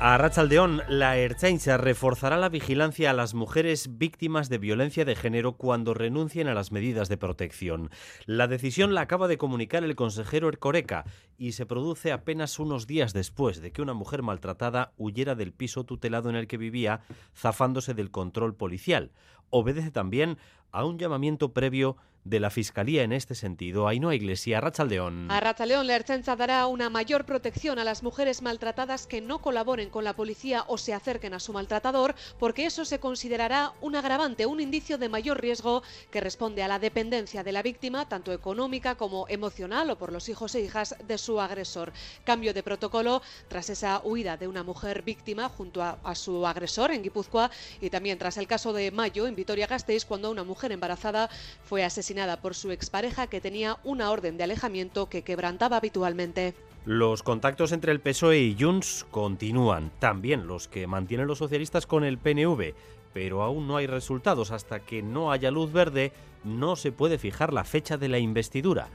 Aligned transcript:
A 0.00 0.16
Rachaldeón, 0.16 0.82
la 0.88 1.16
Erchaincha 1.16 1.76
reforzará 1.76 2.36
la 2.36 2.48
vigilancia 2.48 3.10
a 3.10 3.12
las 3.12 3.34
mujeres 3.34 3.98
víctimas 3.98 4.48
de 4.48 4.58
violencia 4.58 5.04
de 5.04 5.16
género 5.16 5.56
cuando 5.56 5.92
renuncien 5.92 6.46
a 6.46 6.54
las 6.54 6.70
medidas 6.70 7.08
de 7.08 7.16
protección. 7.16 7.90
La 8.24 8.46
decisión 8.46 8.94
la 8.94 9.00
acaba 9.00 9.26
de 9.26 9.38
comunicar 9.38 9.82
el 9.82 9.96
consejero 9.96 10.48
Ercoreca 10.48 11.04
y 11.36 11.52
se 11.52 11.66
produce 11.66 12.12
apenas 12.12 12.60
unos 12.60 12.86
días 12.86 13.12
después 13.12 13.60
de 13.60 13.72
que 13.72 13.82
una 13.82 13.92
mujer 13.92 14.22
maltratada 14.22 14.92
huyera 14.98 15.34
del 15.34 15.52
piso 15.52 15.82
tutelado 15.82 16.30
en 16.30 16.36
el 16.36 16.46
que 16.46 16.58
vivía, 16.58 17.00
zafándose 17.36 17.92
del 17.92 18.12
control 18.12 18.54
policial. 18.54 19.10
Obedece 19.50 19.90
también 19.90 20.38
a 20.70 20.84
un 20.84 20.98
llamamiento 21.00 21.52
previo 21.52 21.96
de 22.28 22.40
la 22.40 22.50
Fiscalía 22.50 23.02
en 23.02 23.12
este 23.12 23.34
sentido. 23.34 23.88
Ainhoa 23.88 24.14
Iglesia, 24.14 24.60
Rachaldeón. 24.60 25.30
A 25.30 25.40
Rachaldeón, 25.40 25.86
la 25.86 25.96
Erchancha 25.96 26.36
dará 26.36 26.66
una 26.66 26.90
mayor 26.90 27.24
protección 27.24 27.78
a 27.78 27.84
las 27.84 28.02
mujeres 28.02 28.42
maltratadas 28.42 29.06
que 29.06 29.20
no 29.20 29.40
colaboren 29.40 29.88
con 29.88 30.04
la 30.04 30.14
policía 30.14 30.64
o 30.66 30.76
se 30.76 30.92
acerquen 30.92 31.32
a 31.32 31.40
su 31.40 31.52
maltratador, 31.52 32.14
porque 32.38 32.66
eso 32.66 32.84
se 32.84 33.00
considerará 33.00 33.72
un 33.80 33.96
agravante, 33.96 34.44
un 34.44 34.60
indicio 34.60 34.98
de 34.98 35.08
mayor 35.08 35.40
riesgo 35.40 35.82
que 36.10 36.20
responde 36.20 36.62
a 36.62 36.68
la 36.68 36.78
dependencia 36.78 37.42
de 37.42 37.52
la 37.52 37.62
víctima, 37.62 38.08
tanto 38.08 38.32
económica 38.32 38.96
como 38.96 39.26
emocional 39.28 39.88
o 39.90 39.96
por 39.96 40.12
los 40.12 40.28
hijos 40.28 40.54
e 40.54 40.60
hijas 40.60 40.96
de 41.06 41.16
su 41.16 41.40
agresor. 41.40 41.92
Cambio 42.24 42.52
de 42.52 42.62
protocolo 42.62 43.22
tras 43.48 43.70
esa 43.70 44.02
huida 44.04 44.36
de 44.36 44.48
una 44.48 44.62
mujer 44.62 45.02
víctima 45.02 45.48
junto 45.48 45.82
a, 45.82 45.98
a 46.04 46.14
su 46.14 46.46
agresor 46.46 46.90
en 46.90 47.02
Guipúzcoa 47.02 47.50
y 47.80 47.88
también 47.88 48.18
tras 48.18 48.36
el 48.36 48.46
caso 48.46 48.74
de 48.74 48.90
Mayo 48.90 49.26
en 49.26 49.34
Vitoria-Gasteiz, 49.34 50.04
cuando 50.04 50.30
una 50.30 50.44
mujer 50.44 50.72
embarazada 50.72 51.30
fue 51.64 51.84
asesinada 51.84 52.17
por 52.40 52.54
su 52.54 52.72
expareja 52.72 53.28
que 53.28 53.40
tenía 53.40 53.78
una 53.84 54.10
orden 54.10 54.36
de 54.36 54.44
alejamiento 54.44 55.08
que 55.08 55.22
quebrantaba 55.22 55.76
habitualmente. 55.76 56.54
Los 56.84 57.22
contactos 57.22 57.72
entre 57.72 57.92
el 57.92 58.00
PSOE 58.00 58.38
y 58.38 58.56
Junts 58.58 59.06
continúan, 59.10 59.90
también 59.98 60.46
los 60.46 60.68
que 60.68 60.86
mantienen 60.86 61.26
los 61.26 61.38
socialistas 61.38 61.86
con 61.86 62.02
el 62.02 62.18
PNV, 62.18 62.74
pero 63.14 63.42
aún 63.42 63.68
no 63.68 63.76
hay 63.76 63.86
resultados. 63.86 64.50
Hasta 64.50 64.80
que 64.80 65.02
no 65.02 65.30
haya 65.30 65.50
luz 65.50 65.72
verde, 65.72 66.12
no 66.44 66.76
se 66.76 66.92
puede 66.92 67.18
fijar 67.18 67.52
la 67.52 67.64
fecha 67.64 67.96
de 67.96 68.08
la 68.08 68.18
investidura. 68.18 68.88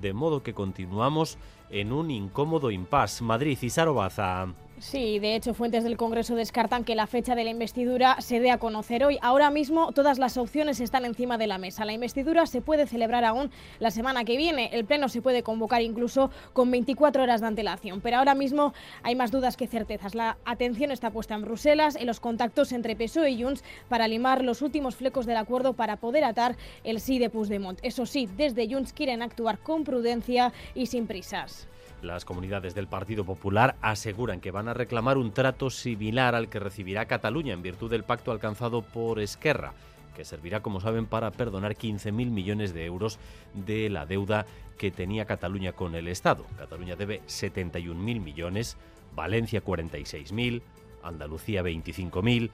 De 0.00 0.12
modo 0.12 0.42
que 0.42 0.54
continuamos 0.54 1.38
en 1.70 1.92
un 1.92 2.10
incómodo 2.10 2.70
impasse. 2.70 3.22
Madrid 3.22 3.58
y 3.62 3.70
Sarobaza. 3.70 4.48
Sí, 4.80 5.18
de 5.18 5.34
hecho, 5.34 5.52
fuentes 5.52 5.84
del 5.84 5.98
Congreso 5.98 6.34
descartan 6.34 6.84
que 6.84 6.94
la 6.94 7.06
fecha 7.06 7.34
de 7.34 7.44
la 7.44 7.50
investidura 7.50 8.18
se 8.22 8.40
dé 8.40 8.50
a 8.50 8.56
conocer 8.56 9.04
hoy. 9.04 9.18
Ahora 9.20 9.50
mismo 9.50 9.92
todas 9.92 10.18
las 10.18 10.38
opciones 10.38 10.80
están 10.80 11.04
encima 11.04 11.36
de 11.36 11.46
la 11.46 11.58
mesa. 11.58 11.84
La 11.84 11.92
investidura 11.92 12.46
se 12.46 12.62
puede 12.62 12.86
celebrar 12.86 13.26
aún 13.26 13.50
la 13.78 13.90
semana 13.90 14.24
que 14.24 14.38
viene. 14.38 14.70
El 14.72 14.86
Pleno 14.86 15.10
se 15.10 15.20
puede 15.20 15.42
convocar 15.42 15.82
incluso 15.82 16.30
con 16.54 16.70
24 16.70 17.22
horas 17.22 17.42
de 17.42 17.48
antelación. 17.48 18.00
Pero 18.00 18.16
ahora 18.16 18.34
mismo 18.34 18.72
hay 19.02 19.16
más 19.16 19.30
dudas 19.30 19.58
que 19.58 19.66
certezas. 19.66 20.14
La 20.14 20.38
atención 20.46 20.90
está 20.92 21.10
puesta 21.10 21.34
en 21.34 21.42
Bruselas, 21.42 21.94
en 21.94 22.06
los 22.06 22.18
contactos 22.18 22.72
entre 22.72 22.96
PSOE 22.96 23.32
y 23.32 23.42
Junts 23.42 23.62
para 23.90 24.08
limar 24.08 24.42
los 24.42 24.62
últimos 24.62 24.96
flecos 24.96 25.26
del 25.26 25.36
acuerdo 25.36 25.74
para 25.74 25.98
poder 25.98 26.24
atar 26.24 26.56
el 26.84 27.00
sí 27.00 27.18
de 27.18 27.28
Puigdemont. 27.28 27.78
Eso 27.82 28.06
sí, 28.06 28.30
desde 28.34 28.66
Junts 28.66 28.94
quieren 28.94 29.20
actuar 29.20 29.58
con 29.58 29.84
prudencia 29.84 30.54
y 30.74 30.86
sin 30.86 31.06
prisas. 31.06 31.59
Las 32.02 32.24
comunidades 32.24 32.74
del 32.74 32.86
Partido 32.86 33.24
Popular 33.24 33.76
aseguran 33.82 34.40
que 34.40 34.50
van 34.50 34.68
a 34.68 34.74
reclamar 34.74 35.18
un 35.18 35.32
trato 35.32 35.68
similar 35.68 36.34
al 36.34 36.48
que 36.48 36.58
recibirá 36.58 37.04
Cataluña 37.04 37.52
en 37.52 37.62
virtud 37.62 37.90
del 37.90 38.04
pacto 38.04 38.32
alcanzado 38.32 38.80
por 38.80 39.20
Esquerra, 39.20 39.74
que 40.16 40.24
servirá, 40.24 40.62
como 40.62 40.80
saben, 40.80 41.04
para 41.04 41.30
perdonar 41.30 41.76
15.000 41.76 42.12
millones 42.12 42.72
de 42.72 42.86
euros 42.86 43.18
de 43.52 43.90
la 43.90 44.06
deuda 44.06 44.46
que 44.78 44.90
tenía 44.90 45.26
Cataluña 45.26 45.72
con 45.72 45.94
el 45.94 46.08
Estado. 46.08 46.46
Cataluña 46.56 46.96
debe 46.96 47.20
71.000 47.26 47.94
millones, 47.94 48.78
Valencia 49.14 49.62
46.000, 49.62 50.62
Andalucía 51.02 51.62
25.000, 51.62 52.50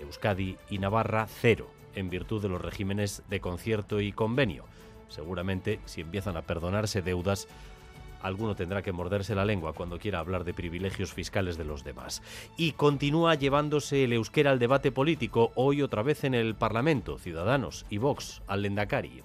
Euskadi 0.00 0.56
y 0.70 0.78
Navarra 0.78 1.28
cero, 1.28 1.70
en 1.94 2.10
virtud 2.10 2.42
de 2.42 2.48
los 2.48 2.60
regímenes 2.60 3.22
de 3.30 3.40
concierto 3.40 4.00
y 4.00 4.10
convenio. 4.10 4.64
Seguramente, 5.08 5.78
si 5.84 6.00
empiezan 6.00 6.36
a 6.36 6.42
perdonarse 6.42 7.02
deudas, 7.02 7.46
alguno 8.22 8.56
tendrá 8.56 8.82
que 8.82 8.92
morderse 8.92 9.34
la 9.34 9.44
lengua 9.44 9.72
cuando 9.72 9.98
quiera 9.98 10.20
hablar 10.20 10.44
de 10.44 10.54
privilegios 10.54 11.12
fiscales 11.12 11.56
de 11.56 11.64
los 11.64 11.84
demás. 11.84 12.22
Y 12.56 12.72
continúa 12.72 13.34
llevándose 13.34 14.04
el 14.04 14.12
euskera 14.12 14.50
al 14.50 14.58
debate 14.58 14.92
político, 14.92 15.52
hoy 15.54 15.82
otra 15.82 16.02
vez 16.02 16.24
en 16.24 16.34
el 16.34 16.54
Parlamento, 16.54 17.18
Ciudadanos 17.18 17.86
y 17.90 17.98
Vox, 17.98 18.42
al 18.46 18.62
Lendakari. 18.62 19.22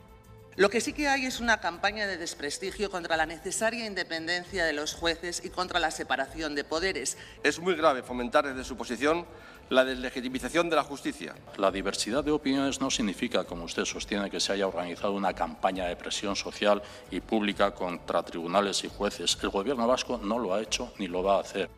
Lo 0.57 0.72
que 0.72 0.81
sí 0.81 0.91
que 0.91 1.07
hay 1.07 1.28
es 1.28 1.40
una 1.40 1.59
campaña 1.59 2.07
de 2.07 2.18
desprestigio 2.18 2.90
contra 2.90 3.16
la 3.16 3.28
necesaria 3.28 3.86
independencia 3.86 4.66
de 4.66 4.74
los 4.74 4.96
jueces 4.96 5.46
y 5.46 5.52
contra 5.52 5.80
la 5.80 5.91
separación 5.91 6.56
de 6.56 6.63
poderes. 6.63 7.16
Es 7.44 7.59
muy 7.59 7.75
grave 7.75 8.02
fomentar 8.02 8.47
desde 8.47 8.63
su 8.63 8.75
posición 8.75 9.28
la 9.70 9.84
deslegitimización 9.84 10.70
de 10.70 10.76
la 10.76 10.84
justicia. 10.84 11.36
La 11.58 11.72
diversidad 11.72 12.24
de 12.24 12.32
opiniones 12.32 12.80
no 12.80 12.90
significa, 12.90 13.44
como 13.44 13.66
usted 13.66 13.86
sostiene, 13.86 14.30
que 14.30 14.40
se 14.40 14.54
haya 14.54 14.68
organizado 14.68 15.14
una 15.14 15.34
campaña 15.34 15.86
de 15.86 15.96
presión 15.96 16.36
social 16.36 16.82
y 17.12 17.20
pública 17.20 17.72
contra 17.72 18.24
tribunales 18.24 18.84
y 18.84 18.90
jueces. 18.90 19.38
El 19.42 19.50
Gobierno 19.50 19.88
vasco 19.88 20.20
no 20.24 20.40
lo 20.40 20.54
ha 20.54 20.62
hecho 20.62 20.94
ni 21.00 21.08
lo 21.08 21.24
va 21.24 21.38
a 21.38 21.42
hacer. 21.42 21.70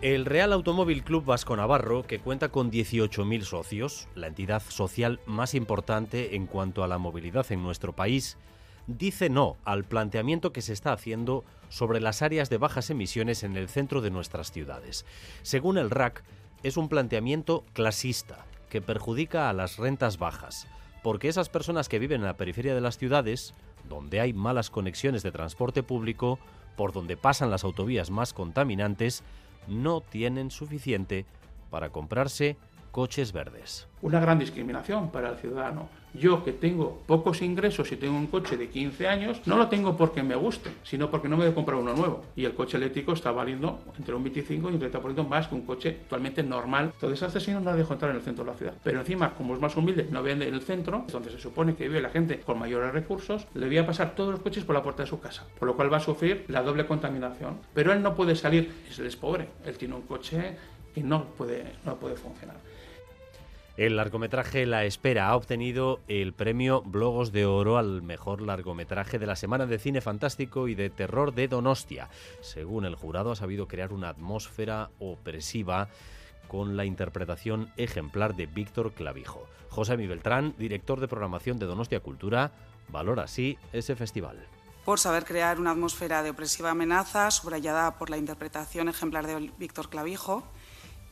El 0.00 0.24
Real 0.24 0.52
Automóvil 0.52 1.04
Club 1.04 1.24
Vasco 1.24 1.54
Navarro, 1.54 2.02
que 2.02 2.18
cuenta 2.18 2.48
con 2.48 2.72
18.000 2.72 3.42
socios, 3.42 4.08
la 4.16 4.26
entidad 4.26 4.60
social 4.68 5.20
más 5.26 5.54
importante 5.54 6.34
en 6.34 6.46
cuanto 6.46 6.82
a 6.82 6.88
la 6.88 6.98
movilidad 6.98 7.46
en 7.52 7.62
nuestro 7.62 7.92
país, 7.92 8.36
dice 8.86 9.30
no 9.30 9.56
al 9.64 9.84
planteamiento 9.84 10.52
que 10.52 10.62
se 10.62 10.72
está 10.72 10.92
haciendo 10.92 11.44
sobre 11.68 12.00
las 12.00 12.22
áreas 12.22 12.50
de 12.50 12.58
bajas 12.58 12.90
emisiones 12.90 13.42
en 13.42 13.56
el 13.56 13.68
centro 13.68 14.00
de 14.00 14.10
nuestras 14.10 14.52
ciudades. 14.52 15.06
Según 15.42 15.78
el 15.78 15.90
RAC, 15.90 16.22
es 16.62 16.76
un 16.76 16.88
planteamiento 16.88 17.64
clasista 17.72 18.44
que 18.68 18.80
perjudica 18.80 19.48
a 19.48 19.52
las 19.52 19.78
rentas 19.78 20.18
bajas, 20.18 20.66
porque 21.02 21.28
esas 21.28 21.48
personas 21.48 21.88
que 21.88 21.98
viven 21.98 22.20
en 22.20 22.26
la 22.26 22.36
periferia 22.36 22.74
de 22.74 22.80
las 22.80 22.98
ciudades, 22.98 23.54
donde 23.88 24.20
hay 24.20 24.32
malas 24.32 24.70
conexiones 24.70 25.22
de 25.22 25.32
transporte 25.32 25.82
público, 25.82 26.38
por 26.76 26.92
donde 26.92 27.16
pasan 27.16 27.50
las 27.50 27.64
autovías 27.64 28.10
más 28.10 28.32
contaminantes, 28.32 29.22
no 29.66 30.00
tienen 30.00 30.50
suficiente 30.50 31.26
para 31.70 31.90
comprarse 31.90 32.56
coches 32.92 33.32
verdes. 33.32 33.88
Una 34.02 34.20
gran 34.20 34.38
discriminación 34.38 35.10
para 35.10 35.30
el 35.30 35.38
ciudadano. 35.38 35.88
Yo 36.14 36.44
que 36.44 36.52
tengo 36.52 37.02
pocos 37.06 37.40
ingresos 37.40 37.90
y 37.90 37.96
tengo 37.96 38.16
un 38.16 38.26
coche 38.26 38.56
de 38.56 38.68
15 38.68 39.08
años, 39.08 39.40
no 39.46 39.56
lo 39.56 39.68
tengo 39.68 39.96
porque 39.96 40.22
me 40.22 40.34
guste, 40.34 40.70
sino 40.82 41.10
porque 41.10 41.28
no 41.28 41.36
me 41.36 41.44
voy 41.44 41.52
a 41.52 41.54
comprar 41.54 41.78
uno 41.78 41.94
nuevo. 41.94 42.22
Y 42.36 42.44
el 42.44 42.54
coche 42.54 42.76
eléctrico 42.76 43.12
está 43.12 43.32
valiendo 43.32 43.80
entre 43.96 44.14
un 44.14 44.22
25 44.22 44.70
y 44.70 44.74
un 44.74 44.80
30% 44.80 45.26
más 45.26 45.48
que 45.48 45.54
un 45.54 45.62
coche 45.62 46.00
actualmente 46.02 46.42
normal. 46.42 46.90
Entonces, 46.94 47.22
este 47.22 47.40
señor 47.40 47.62
no 47.62 47.70
la 47.70 47.76
dejo 47.76 47.94
entrar 47.94 48.10
en 48.10 48.18
el 48.18 48.22
centro 48.22 48.44
de 48.44 48.50
la 48.50 48.56
ciudad. 48.56 48.74
Pero 48.82 49.00
encima, 49.00 49.34
como 49.34 49.54
es 49.54 49.60
más 49.60 49.76
humilde, 49.76 50.06
no 50.10 50.22
vende 50.22 50.46
en 50.46 50.54
el 50.54 50.60
centro, 50.60 51.06
donde 51.10 51.30
se 51.30 51.38
supone 51.38 51.74
que 51.74 51.88
vive 51.88 52.02
la 52.02 52.10
gente 52.10 52.40
con 52.40 52.58
mayores 52.58 52.92
recursos, 52.92 53.46
le 53.54 53.66
voy 53.66 53.78
a 53.78 53.86
pasar 53.86 54.14
todos 54.14 54.32
los 54.32 54.40
coches 54.40 54.64
por 54.64 54.74
la 54.74 54.82
puerta 54.82 55.04
de 55.04 55.08
su 55.08 55.18
casa. 55.18 55.46
Por 55.58 55.66
lo 55.66 55.76
cual 55.76 55.92
va 55.92 55.96
a 55.96 56.00
sufrir 56.00 56.44
la 56.48 56.62
doble 56.62 56.86
contaminación. 56.86 57.58
Pero 57.74 57.92
él 57.92 58.02
no 58.02 58.14
puede 58.14 58.36
salir, 58.36 58.70
él 58.98 59.06
es 59.06 59.16
pobre. 59.16 59.48
Él 59.64 59.78
tiene 59.78 59.94
un 59.94 60.02
coche 60.02 60.56
que 60.94 61.02
no 61.02 61.24
puede, 61.24 61.72
no 61.84 61.96
puede 61.96 62.16
funcionar. 62.16 62.56
El 63.78 63.96
largometraje 63.96 64.66
La 64.66 64.84
Espera 64.84 65.28
ha 65.28 65.36
obtenido 65.36 66.00
el 66.06 66.34
premio 66.34 66.82
Blogos 66.82 67.32
de 67.32 67.46
Oro 67.46 67.78
al 67.78 68.02
mejor 68.02 68.42
largometraje 68.42 69.18
de 69.18 69.26
la 69.26 69.34
Semana 69.34 69.64
de 69.64 69.78
Cine 69.78 70.02
Fantástico 70.02 70.68
y 70.68 70.74
de 70.74 70.90
Terror 70.90 71.32
de 71.32 71.48
Donostia. 71.48 72.10
Según 72.42 72.84
el 72.84 72.96
jurado, 72.96 73.32
ha 73.32 73.36
sabido 73.36 73.68
crear 73.68 73.94
una 73.94 74.10
atmósfera 74.10 74.90
opresiva 74.98 75.88
con 76.48 76.76
la 76.76 76.84
interpretación 76.84 77.72
ejemplar 77.78 78.36
de 78.36 78.44
Víctor 78.44 78.92
Clavijo. 78.92 79.48
José 79.70 79.96
Mi 79.96 80.06
Beltrán, 80.06 80.54
director 80.58 81.00
de 81.00 81.08
programación 81.08 81.58
de 81.58 81.64
Donostia 81.64 82.00
Cultura, 82.00 82.52
valora 82.88 83.22
así 83.22 83.56
ese 83.72 83.96
festival 83.96 84.36
por 84.84 84.98
saber 84.98 85.24
crear 85.24 85.60
una 85.60 85.70
atmósfera 85.70 86.24
de 86.24 86.30
opresiva 86.30 86.70
amenaza, 86.70 87.30
subrayada 87.30 87.98
por 87.98 88.10
la 88.10 88.16
interpretación 88.16 88.88
ejemplar 88.88 89.26
de 89.26 89.52
Víctor 89.56 89.88
Clavijo, 89.88 90.42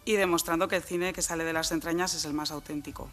y 0.05 0.14
demostrando 0.14 0.69
que 0.69 0.76
el 0.76 0.82
cine 0.82 1.12
que 1.12 1.23
sale 1.23 1.44
de 1.44 1.52
las 1.52 1.73
entrañas 1.73 2.14
es 2.14 2.25
el 2.25 2.32
más 2.32 2.50
auténtico. 2.50 3.11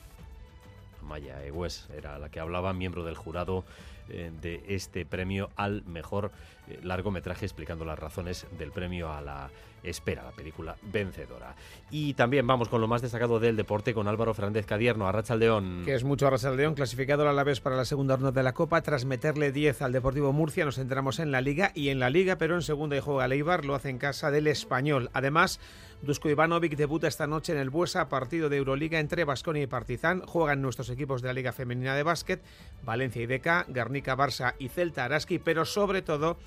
Maya 1.01 1.43
Egues 1.45 1.87
era 1.95 2.19
la 2.19 2.29
que 2.29 2.39
hablaba, 2.39 2.73
miembro 2.73 3.03
del 3.03 3.15
jurado 3.15 3.63
eh, 4.09 4.31
de 4.41 4.63
este 4.67 5.05
premio 5.05 5.49
al 5.55 5.83
mejor 5.85 6.31
eh, 6.69 6.79
largometraje 6.83 7.45
explicando 7.45 7.85
las 7.85 7.99
razones 7.99 8.45
del 8.57 8.71
premio 8.71 9.11
a 9.11 9.21
la 9.21 9.49
espera, 9.83 10.23
la 10.23 10.31
película 10.31 10.75
vencedora. 10.81 11.55
Y 11.91 12.13
también 12.13 12.47
vamos 12.47 12.69
con 12.69 12.81
lo 12.81 12.87
más 12.87 13.01
destacado 13.01 13.39
del 13.39 13.55
deporte 13.55 13.93
con 13.93 14.07
Álvaro 14.07 14.33
Fernández 14.33 14.65
Cadierno, 14.65 15.07
Arracha 15.07 15.35
León. 15.35 15.83
Que 15.85 15.95
es 15.95 16.03
mucho 16.03 16.27
Arracha 16.27 16.51
León, 16.51 16.73
clasificado 16.73 17.27
a 17.27 17.33
la 17.33 17.43
vez 17.43 17.59
para 17.59 17.75
la 17.75 17.85
segunda 17.85 18.15
ronda 18.15 18.31
de 18.31 18.43
la 18.43 18.53
Copa, 18.53 18.81
tras 18.81 19.05
meterle 19.05 19.51
10 19.51 19.81
al 19.81 19.91
Deportivo 19.91 20.33
Murcia, 20.33 20.65
nos 20.65 20.75
centramos 20.75 21.19
en 21.19 21.31
la 21.31 21.41
Liga 21.41 21.71
y 21.73 21.89
en 21.89 21.99
la 21.99 22.09
Liga, 22.09 22.37
pero 22.37 22.55
en 22.55 22.61
segunda 22.61 22.97
y 22.97 22.99
juega 23.01 23.27
Leibar, 23.27 23.65
lo 23.65 23.75
hace 23.75 23.89
en 23.89 23.97
casa 23.97 24.31
del 24.31 24.47
Español. 24.47 25.09
Además, 25.13 25.59
Dusko 26.01 26.29
Ivanovic 26.29 26.75
debuta 26.75 27.07
esta 27.07 27.25
noche 27.25 27.53
en 27.53 27.57
el 27.57 27.71
Buesa, 27.71 28.07
partido 28.07 28.49
de 28.49 28.57
Euroliga 28.57 28.99
entre 28.99 29.23
Basconia 29.23 29.63
y 29.63 29.67
Partizan. 29.67 30.21
Juegan 30.21 30.61
nuestros 30.61 30.89
equipos 30.89 31.21
de 31.21 31.29
la 31.29 31.33
Liga 31.33 31.51
Femenina 31.51 31.95
de 31.95 32.03
Básquet, 32.03 32.41
Valencia 32.83 33.21
y 33.21 33.25
Deca, 33.25 33.65
Guernica, 33.67 34.15
Barça 34.15 34.53
y 34.59 34.69
Celta 34.69 35.05
Araski, 35.05 35.39
pero 35.39 35.65
sobre 35.65 36.03
todo 36.03 36.37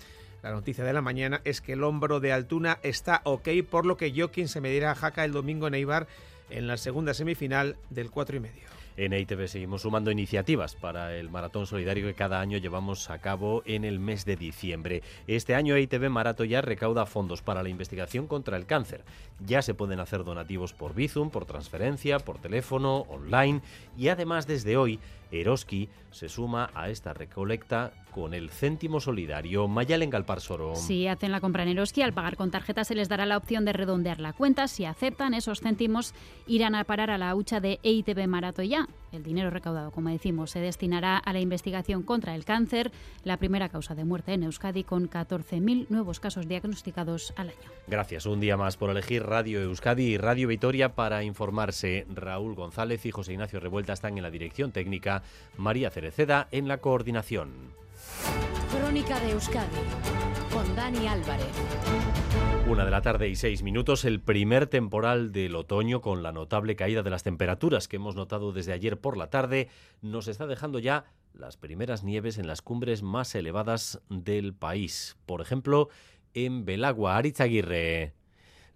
la 0.43 0.53
noticia 0.53 0.85
de 0.85 0.93
la 0.93 1.03
mañana 1.03 1.41
es 1.45 1.61
que 1.61 1.73
el 1.73 1.83
hombro 1.83 2.21
de 2.21 2.33
Altuna 2.33 2.79
está 2.83 3.23
ok, 3.25 3.49
por 3.69 3.87
lo 3.87 3.97
que 3.97 4.13
Joaquín 4.15 4.49
se 4.49 4.61
medirá 4.61 4.93
a 4.93 4.95
Jaca 4.95 5.25
el 5.25 5.33
domingo 5.33 5.67
en 5.67 5.75
Eibar 5.75 6.07
en 6.49 6.67
la 6.67 6.77
segunda 6.77 7.13
semifinal 7.13 7.77
del 7.91 8.11
4 8.11 8.37
y 8.37 8.41
medio. 8.41 8.80
En 9.01 9.15
EITV 9.15 9.49
seguimos 9.49 9.81
sumando 9.81 10.11
iniciativas 10.11 10.75
para 10.75 11.17
el 11.17 11.31
maratón 11.31 11.67
solidario 11.67 12.07
que 12.07 12.13
cada 12.13 12.39
año 12.39 12.59
llevamos 12.59 13.09
a 13.09 13.19
cabo 13.19 13.63
en 13.65 13.87
el 13.87 13.99
mes 13.99 14.27
de 14.27 14.37
diciembre. 14.37 15.03
Este 15.27 15.55
año 15.55 15.75
EITV 15.75 16.11
Marato 16.11 16.45
ya 16.45 16.61
recauda 16.61 17.07
fondos 17.07 17.41
para 17.41 17.63
la 17.63 17.71
investigación 17.71 18.27
contra 18.27 18.59
el 18.59 18.67
cáncer. 18.67 19.03
Ya 19.43 19.63
se 19.63 19.73
pueden 19.73 20.01
hacer 20.01 20.23
donativos 20.23 20.75
por 20.75 20.95
Bizum, 20.95 21.31
por 21.31 21.47
transferencia, 21.47 22.19
por 22.19 22.41
teléfono, 22.41 23.07
online 23.09 23.63
y 23.97 24.09
además 24.09 24.47
desde 24.47 24.77
hoy 24.77 25.01
Eroski 25.31 25.89
se 26.11 26.29
suma 26.29 26.71
a 26.75 26.91
esta 26.91 27.15
recolecta 27.15 27.93
con 28.11 28.35
el 28.35 28.51
céntimo 28.51 29.01
solidario. 29.01 29.69
Mayalen 29.69 30.11
Galparsoro. 30.11 30.75
Si 30.75 31.07
hacen 31.07 31.33
la 31.33 31.41
compra 31.41 31.63
en 31.63 31.71
Eroski, 31.71 32.03
al 32.03 32.13
pagar 32.13 32.37
con 32.37 32.51
tarjeta 32.51 32.85
se 32.85 32.95
les 32.95 33.09
dará 33.09 33.27
la 33.27 33.37
opción 33.37 33.65
de 33.65 33.73
redondear 33.73 34.21
la 34.21 34.33
cuenta. 34.33 34.69
Si 34.69 34.85
aceptan, 34.85 35.35
esos 35.35 35.61
céntimos 35.61 36.15
irán 36.47 36.75
a 36.75 36.85
parar 36.85 37.11
a 37.11 37.19
la 37.19 37.35
hucha 37.35 37.61
de 37.61 37.79
EITB 37.83 38.27
Marato 38.27 38.63
ya. 38.63 38.89
El 39.13 39.23
dinero 39.25 39.51
recaudado, 39.51 39.91
como 39.91 40.11
decimos, 40.11 40.53
se 40.53 40.61
destinará 40.61 41.17
a 41.17 41.33
la 41.33 41.41
investigación 41.41 42.03
contra 42.03 42.35
el 42.37 42.45
cáncer, 42.45 42.93
la 43.25 43.39
primera 43.39 43.69
causa 43.69 43.97
de 43.97 44.05
muerte 44.05 44.35
en 44.35 44.45
Euskadi, 44.45 44.85
con 44.85 45.11
14.000 45.11 45.87
nuevos 45.89 46.21
casos 46.21 46.47
diagnosticados 46.47 47.33
al 47.37 47.49
año. 47.49 47.59
Gracias 47.89 48.27
un 48.27 48.39
día 48.39 48.57
más 48.57 48.77
por 48.77 48.91
elegir 48.91 49.25
Radio 49.25 49.61
Euskadi 49.63 50.05
y 50.05 50.17
Radio 50.17 50.47
Vitoria 50.47 50.95
para 50.95 51.25
informarse. 51.25 52.07
Raúl 52.15 52.55
González 52.55 53.05
y 53.05 53.11
José 53.11 53.33
Ignacio 53.33 53.59
Revuelta 53.59 53.93
están 53.93 54.17
en 54.17 54.23
la 54.23 54.31
dirección 54.31 54.71
técnica, 54.71 55.20
María 55.57 55.91
Cereceda 55.91 56.49
en 56.51 56.69
la 56.69 56.79
coordinación. 56.79 57.75
Crónica 58.71 59.21
de 59.21 59.33
Euskadi 59.33 59.67
con 60.53 60.75
Dani 60.75 61.07
Álvarez. 61.07 61.47
Una 62.67 62.85
de 62.85 62.91
la 62.91 63.03
tarde 63.03 63.29
y 63.29 63.37
seis 63.37 63.63
minutos, 63.63 64.05
el 64.05 64.21
primer 64.21 64.67
temporal 64.67 65.33
del 65.33 65.57
otoño 65.57 66.01
con 66.01 66.23
la 66.23 66.33
notable 66.33 66.77
caída 66.77 67.03
de 67.03 67.11
las 67.11 67.23
temperaturas 67.23 67.89
que 67.89 67.97
hemos 67.97 68.15
notado 68.15 68.53
desde 68.53 68.73
ayer 68.73 68.99
por 68.99 69.17
la 69.17 69.29
tarde 69.29 69.69
nos 70.03 70.29
está 70.29 70.47
dejando 70.47 70.79
ya 70.79 71.05
las 71.33 71.57
primeras 71.57 72.05
nieves 72.05 72.39
en 72.39 72.47
las 72.47 72.63
cumbres 72.63 73.03
más 73.03 73.35
elevadas 73.35 74.01
del 74.09 74.55
país. 74.55 75.17
Por 75.27 75.41
ejemplo, 75.41 75.89
en 76.35 76.65
Belagua, 76.65 77.17
Arizaguirre. 77.17 78.15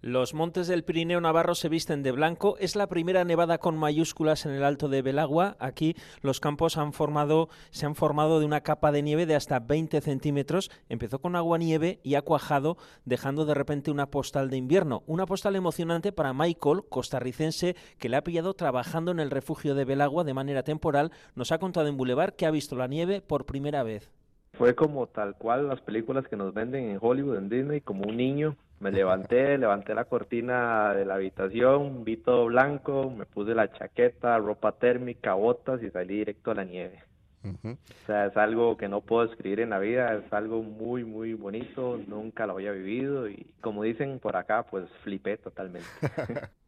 Los 0.01 0.33
montes 0.33 0.67
del 0.67 0.83
Pirineo 0.83 1.19
Navarro 1.19 1.55
se 1.55 1.69
visten 1.69 2.03
de 2.03 2.11
blanco. 2.11 2.57
Es 2.59 2.75
la 2.75 2.87
primera 2.87 3.23
nevada 3.23 3.57
con 3.57 3.77
mayúsculas 3.77 4.45
en 4.45 4.51
el 4.51 4.63
alto 4.63 4.87
de 4.87 5.01
Belagua. 5.01 5.55
Aquí 5.59 5.95
los 6.21 6.39
campos 6.39 6.77
han 6.77 6.93
formado, 6.93 7.49
se 7.71 7.85
han 7.85 7.95
formado 7.95 8.39
de 8.39 8.45
una 8.45 8.61
capa 8.61 8.91
de 8.91 9.01
nieve 9.01 9.25
de 9.25 9.35
hasta 9.35 9.59
20 9.59 10.01
centímetros. 10.01 10.69
Empezó 10.89 11.19
con 11.19 11.35
agua 11.35 11.57
nieve 11.57 11.99
y 12.03 12.15
ha 12.15 12.21
cuajado, 12.21 12.77
dejando 13.05 13.45
de 13.45 13.55
repente 13.55 13.89
una 13.89 14.11
postal 14.11 14.49
de 14.49 14.57
invierno. 14.57 15.03
Una 15.07 15.25
postal 15.25 15.55
emocionante 15.55 16.11
para 16.11 16.33
Michael, 16.33 16.83
costarricense, 16.87 17.75
que 17.97 18.09
le 18.09 18.17
ha 18.17 18.23
pillado 18.23 18.53
trabajando 18.53 19.11
en 19.11 19.19
el 19.19 19.31
refugio 19.31 19.73
de 19.73 19.85
Belagua 19.85 20.23
de 20.23 20.35
manera 20.35 20.61
temporal. 20.61 21.11
Nos 21.33 21.51
ha 21.51 21.57
contado 21.57 21.87
en 21.87 21.97
Boulevard 21.97 22.35
que 22.35 22.45
ha 22.45 22.51
visto 22.51 22.75
la 22.75 22.87
nieve 22.87 23.21
por 23.21 23.45
primera 23.45 23.81
vez. 23.81 24.11
Fue 24.53 24.75
como 24.75 25.07
tal 25.07 25.35
cual 25.35 25.67
las 25.67 25.81
películas 25.81 26.27
que 26.27 26.37
nos 26.37 26.53
venden 26.53 26.89
en 26.89 26.99
Hollywood, 27.01 27.37
en 27.37 27.49
Disney, 27.49 27.81
como 27.81 28.03
un 28.07 28.15
niño 28.15 28.55
me 28.79 28.91
levanté, 28.91 29.57
levanté 29.57 29.93
la 29.93 30.05
cortina 30.05 30.93
de 30.93 31.05
la 31.05 31.15
habitación, 31.15 32.03
vi 32.03 32.17
todo 32.17 32.45
blanco, 32.45 33.09
me 33.09 33.25
puse 33.25 33.55
la 33.55 33.71
chaqueta, 33.71 34.37
ropa 34.37 34.73
térmica, 34.73 35.33
botas 35.33 35.81
y 35.83 35.89
salí 35.89 36.17
directo 36.17 36.51
a 36.51 36.55
la 36.55 36.63
nieve. 36.63 37.03
O 37.45 37.77
sea, 38.07 38.25
es 38.25 38.37
algo 38.37 38.75
que 38.75 38.87
no 38.87 39.01
puedo 39.01 39.31
escribir 39.31 39.59
en 39.59 39.69
la 39.69 39.77
vida, 39.77 40.15
es 40.15 40.33
algo 40.33 40.63
muy, 40.63 41.03
muy 41.03 41.33
bonito, 41.35 41.99
nunca 42.07 42.47
lo 42.47 42.53
había 42.53 42.71
vivido 42.71 43.29
y 43.29 43.53
como 43.61 43.83
dicen 43.83 44.19
por 44.19 44.35
acá, 44.35 44.63
pues 44.63 44.89
flipé 45.03 45.37
totalmente. 45.37 45.87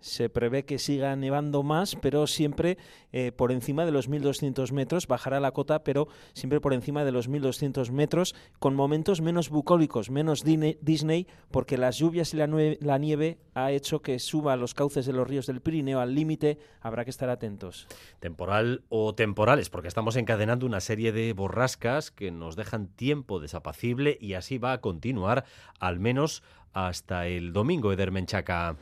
se 0.00 0.28
prevé 0.28 0.64
que 0.64 0.78
siga 0.78 1.14
nevando 1.16 1.62
más, 1.62 1.96
pero 1.96 2.26
siempre 2.26 2.78
eh, 3.12 3.32
por 3.32 3.52
encima 3.52 3.84
de 3.84 3.92
los 3.92 4.08
1.200 4.08 4.72
metros. 4.72 5.06
Bajará 5.06 5.40
la 5.40 5.52
cota, 5.52 5.82
pero 5.82 6.08
siempre 6.34 6.60
por 6.60 6.72
encima 6.72 7.04
de 7.04 7.12
los 7.12 7.28
1.200 7.28 7.90
metros, 7.90 8.34
con 8.58 8.74
momentos 8.74 9.20
menos 9.20 9.48
bucólicos, 9.48 10.10
menos 10.10 10.44
Disney, 10.44 11.26
porque 11.50 11.78
las 11.78 11.98
lluvias 11.98 12.34
y 12.34 12.36
la, 12.36 12.48
la 12.80 12.98
nieve 12.98 13.38
ha 13.54 13.72
hecho 13.72 14.00
que 14.02 14.18
suba 14.18 14.56
los 14.56 14.74
cauces 14.74 15.06
de 15.06 15.12
los 15.12 15.26
ríos 15.26 15.46
del 15.46 15.60
Pirineo 15.60 16.00
al 16.00 16.14
límite. 16.14 16.58
Habrá 16.80 17.04
que 17.04 17.10
estar 17.10 17.28
atentos. 17.30 17.86
Temporal 18.20 18.82
o 18.88 19.14
temporales, 19.14 19.70
porque 19.70 19.88
estamos 19.88 20.16
encadenando 20.16 20.66
una 20.66 20.80
serie 20.80 21.12
de 21.12 21.32
borrascas 21.32 22.10
que 22.10 22.30
nos 22.30 22.56
dejan 22.56 22.88
tiempo 22.88 23.40
desapacible 23.40 24.18
y 24.20 24.34
así 24.34 24.58
va 24.58 24.72
a 24.72 24.80
continuar 24.80 25.44
al 25.80 25.98
menos 25.98 26.42
hasta 26.72 27.26
el 27.26 27.52
domingo, 27.52 27.92
Edermenchaca. 27.92 28.76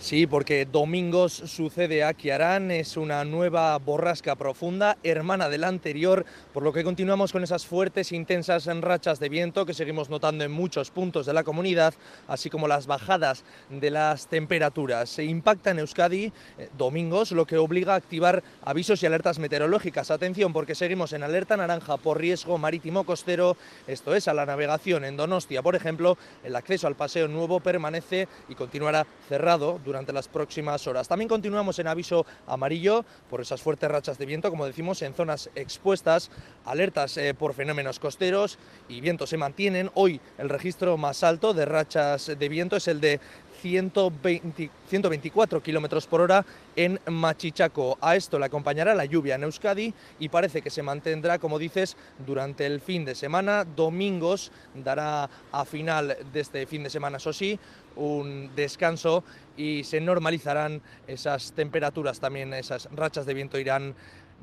Sí, 0.00 0.28
porque 0.28 0.64
domingos 0.64 1.32
sucede 1.32 2.04
a 2.04 2.14
Kiarán, 2.14 2.70
es 2.70 2.96
una 2.96 3.24
nueva 3.24 3.76
borrasca 3.78 4.36
profunda, 4.36 4.96
hermana 5.02 5.48
de 5.48 5.58
la 5.58 5.66
anterior, 5.66 6.24
por 6.54 6.62
lo 6.62 6.72
que 6.72 6.84
continuamos 6.84 7.32
con 7.32 7.42
esas 7.42 7.66
fuertes 7.66 8.12
e 8.12 8.16
intensas 8.16 8.66
rachas 8.80 9.18
de 9.18 9.28
viento 9.28 9.66
que 9.66 9.74
seguimos 9.74 10.08
notando 10.08 10.44
en 10.44 10.52
muchos 10.52 10.92
puntos 10.92 11.26
de 11.26 11.32
la 11.32 11.42
comunidad, 11.42 11.94
así 12.28 12.48
como 12.48 12.68
las 12.68 12.86
bajadas 12.86 13.42
de 13.70 13.90
las 13.90 14.28
temperaturas. 14.28 15.10
Se 15.10 15.24
impacta 15.24 15.72
en 15.72 15.80
Euskadi 15.80 16.32
eh, 16.58 16.68
domingos, 16.78 17.32
lo 17.32 17.44
que 17.44 17.58
obliga 17.58 17.94
a 17.94 17.96
activar 17.96 18.44
avisos 18.62 19.02
y 19.02 19.06
alertas 19.06 19.40
meteorológicas. 19.40 20.12
Atención, 20.12 20.52
porque 20.52 20.76
seguimos 20.76 21.12
en 21.12 21.24
alerta 21.24 21.56
naranja 21.56 21.96
por 21.96 22.20
riesgo 22.20 22.56
marítimo 22.56 23.02
costero, 23.02 23.56
esto 23.88 24.14
es, 24.14 24.28
a 24.28 24.34
la 24.34 24.46
navegación 24.46 25.04
en 25.04 25.16
Donostia, 25.16 25.60
por 25.60 25.74
ejemplo, 25.74 26.16
el 26.44 26.54
acceso 26.54 26.86
al 26.86 26.94
paseo 26.94 27.26
nuevo 27.26 27.58
permanece 27.58 28.28
y 28.48 28.54
continuará 28.54 29.04
cerrado 29.28 29.80
durante 29.88 30.12
las 30.12 30.28
próximas 30.28 30.86
horas. 30.86 31.08
También 31.08 31.28
continuamos 31.28 31.78
en 31.78 31.88
aviso 31.88 32.26
amarillo 32.46 33.04
por 33.30 33.40
esas 33.40 33.62
fuertes 33.62 33.90
rachas 33.90 34.18
de 34.18 34.26
viento, 34.26 34.50
como 34.50 34.66
decimos, 34.66 35.00
en 35.00 35.14
zonas 35.14 35.48
expuestas, 35.54 36.30
alertas 36.66 37.16
eh, 37.16 37.32
por 37.32 37.54
fenómenos 37.54 37.98
costeros 37.98 38.58
y 38.88 39.00
vientos 39.00 39.30
se 39.30 39.38
mantienen. 39.38 39.90
Hoy 39.94 40.20
el 40.36 40.50
registro 40.50 40.96
más 40.98 41.24
alto 41.24 41.54
de 41.54 41.64
rachas 41.64 42.26
de 42.38 42.48
viento 42.48 42.76
es 42.76 42.86
el 42.86 43.00
de 43.00 43.18
120, 43.62 44.70
124 44.88 45.62
kilómetros 45.62 46.06
por 46.06 46.20
hora 46.20 46.44
en 46.76 47.00
Machichaco. 47.06 47.98
A 48.00 48.14
esto 48.14 48.38
le 48.38 48.46
acompañará 48.46 48.94
la 48.94 49.04
lluvia 49.04 49.34
en 49.34 49.42
Euskadi 49.44 49.92
y 50.18 50.28
parece 50.28 50.62
que 50.62 50.70
se 50.70 50.82
mantendrá, 50.82 51.38
como 51.38 51.58
dices, 51.58 51.96
durante 52.24 52.66
el 52.66 52.80
fin 52.80 53.04
de 53.04 53.14
semana. 53.14 53.64
Domingos 53.64 54.52
dará 54.74 55.28
a 55.50 55.64
final 55.64 56.16
de 56.32 56.40
este 56.40 56.66
fin 56.66 56.84
de 56.84 56.90
semana, 56.90 57.16
eso 57.16 57.32
sí, 57.32 57.58
un 57.98 58.50
descanso 58.54 59.24
y 59.56 59.84
se 59.84 60.00
normalizarán 60.00 60.80
esas 61.06 61.52
temperaturas 61.52 62.20
también, 62.20 62.54
esas 62.54 62.88
rachas 62.92 63.26
de 63.26 63.34
viento 63.34 63.58
irán 63.58 63.94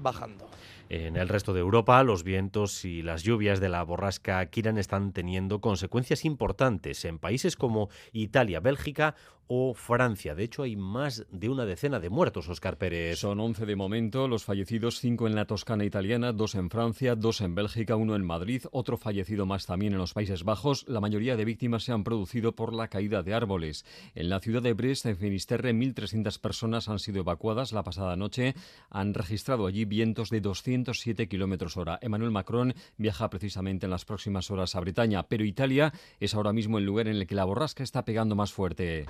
bajando. 0.02 0.48
En 0.90 1.16
el 1.16 1.30
resto 1.30 1.54
de 1.54 1.62
Europa, 1.62 2.04
los 2.04 2.24
vientos 2.24 2.86
y 2.86 3.02
las 3.02 3.24
lluvias 3.24 3.60
de 3.60 3.70
la 3.70 3.82
borrasca 3.82 4.46
Kiran 4.48 4.78
están 4.78 5.14
teniendo 5.14 5.60
consecuencias 5.60 6.26
importantes 6.26 7.06
en 7.06 7.18
países 7.18 7.56
como 7.56 7.90
Italia, 8.12 8.60
Bélgica 8.60 9.16
o 9.48 9.74
Francia. 9.74 10.36
De 10.36 10.44
hecho, 10.44 10.64
hay 10.64 10.76
más 10.76 11.26
de 11.32 11.50
una 11.50 11.66
decena 11.66 12.00
de 12.00 12.10
muertos, 12.10 12.50
Oscar 12.50 12.78
Pérez. 12.78 13.20
Son 13.20 13.40
11 13.40 13.66
de 13.66 13.76
momento, 13.76 14.28
los 14.28 14.44
fallecidos, 14.44 15.00
cinco 15.00 15.28
en 15.28 15.36
la 15.36 15.46
Toscana 15.46 15.86
italiana, 15.86 16.34
dos 16.34 16.56
en 16.56 16.70
Francia, 16.70 17.16
dos 17.16 17.42
en 17.42 17.56
Bélgica, 17.56 17.96
uno 17.96 18.16
en 18.16 18.26
Madrid, 18.26 18.64
otro 18.72 18.98
fallecido 18.98 19.46
más 19.46 19.66
también 19.66 19.94
en 19.94 20.00
los 20.00 20.14
Países 20.14 20.44
Bajos. 20.44 20.86
La 20.88 21.00
mayoría 21.00 21.36
de 21.36 21.46
víctimas 21.46 21.84
se 21.84 21.92
han 21.92 22.04
producido 22.04 22.56
por 22.56 22.74
la 22.74 22.88
caída 22.88 23.24
de 23.24 23.34
árboles. 23.34 23.86
En 24.14 24.30
la 24.30 24.40
ciudad 24.40 24.62
de 24.62 24.74
Brest, 24.74 25.06
en 25.06 25.18
Finisterre, 25.18 25.74
1.300 25.74 26.40
personas 26.40 26.90
han 26.90 27.00
sido 27.00 27.20
evacuadas 27.20 27.72
la 27.72 27.84
pasada 27.84 28.16
noche. 28.16 28.56
Han 28.90 29.14
registrado 29.14 29.68
allí 29.68 29.86
vientos 29.86 30.30
de 30.30 30.42
200 30.42 30.66
207 30.66 31.28
kilómetros 31.28 31.78
hora. 31.78 32.00
Emmanuel 32.02 32.32
Macron 32.32 32.74
viaja 32.98 33.30
precisamente 33.30 33.86
en 33.86 33.92
las 33.92 34.06
próximas 34.06 34.50
horas 34.52 34.76
a 34.76 34.80
Bretaña, 34.80 35.24
pero 35.24 35.44
Italia 35.44 35.94
es 36.20 36.34
ahora 36.34 36.54
mismo 36.54 36.78
el 36.78 36.86
lugar 36.86 37.08
en 37.08 37.18
el 37.18 37.28
que 37.28 37.36
la 37.36 37.46
borrasca 37.46 37.84
está 37.84 38.06
pegando 38.06 38.36
más 38.36 38.52
fuerte. 38.52 39.06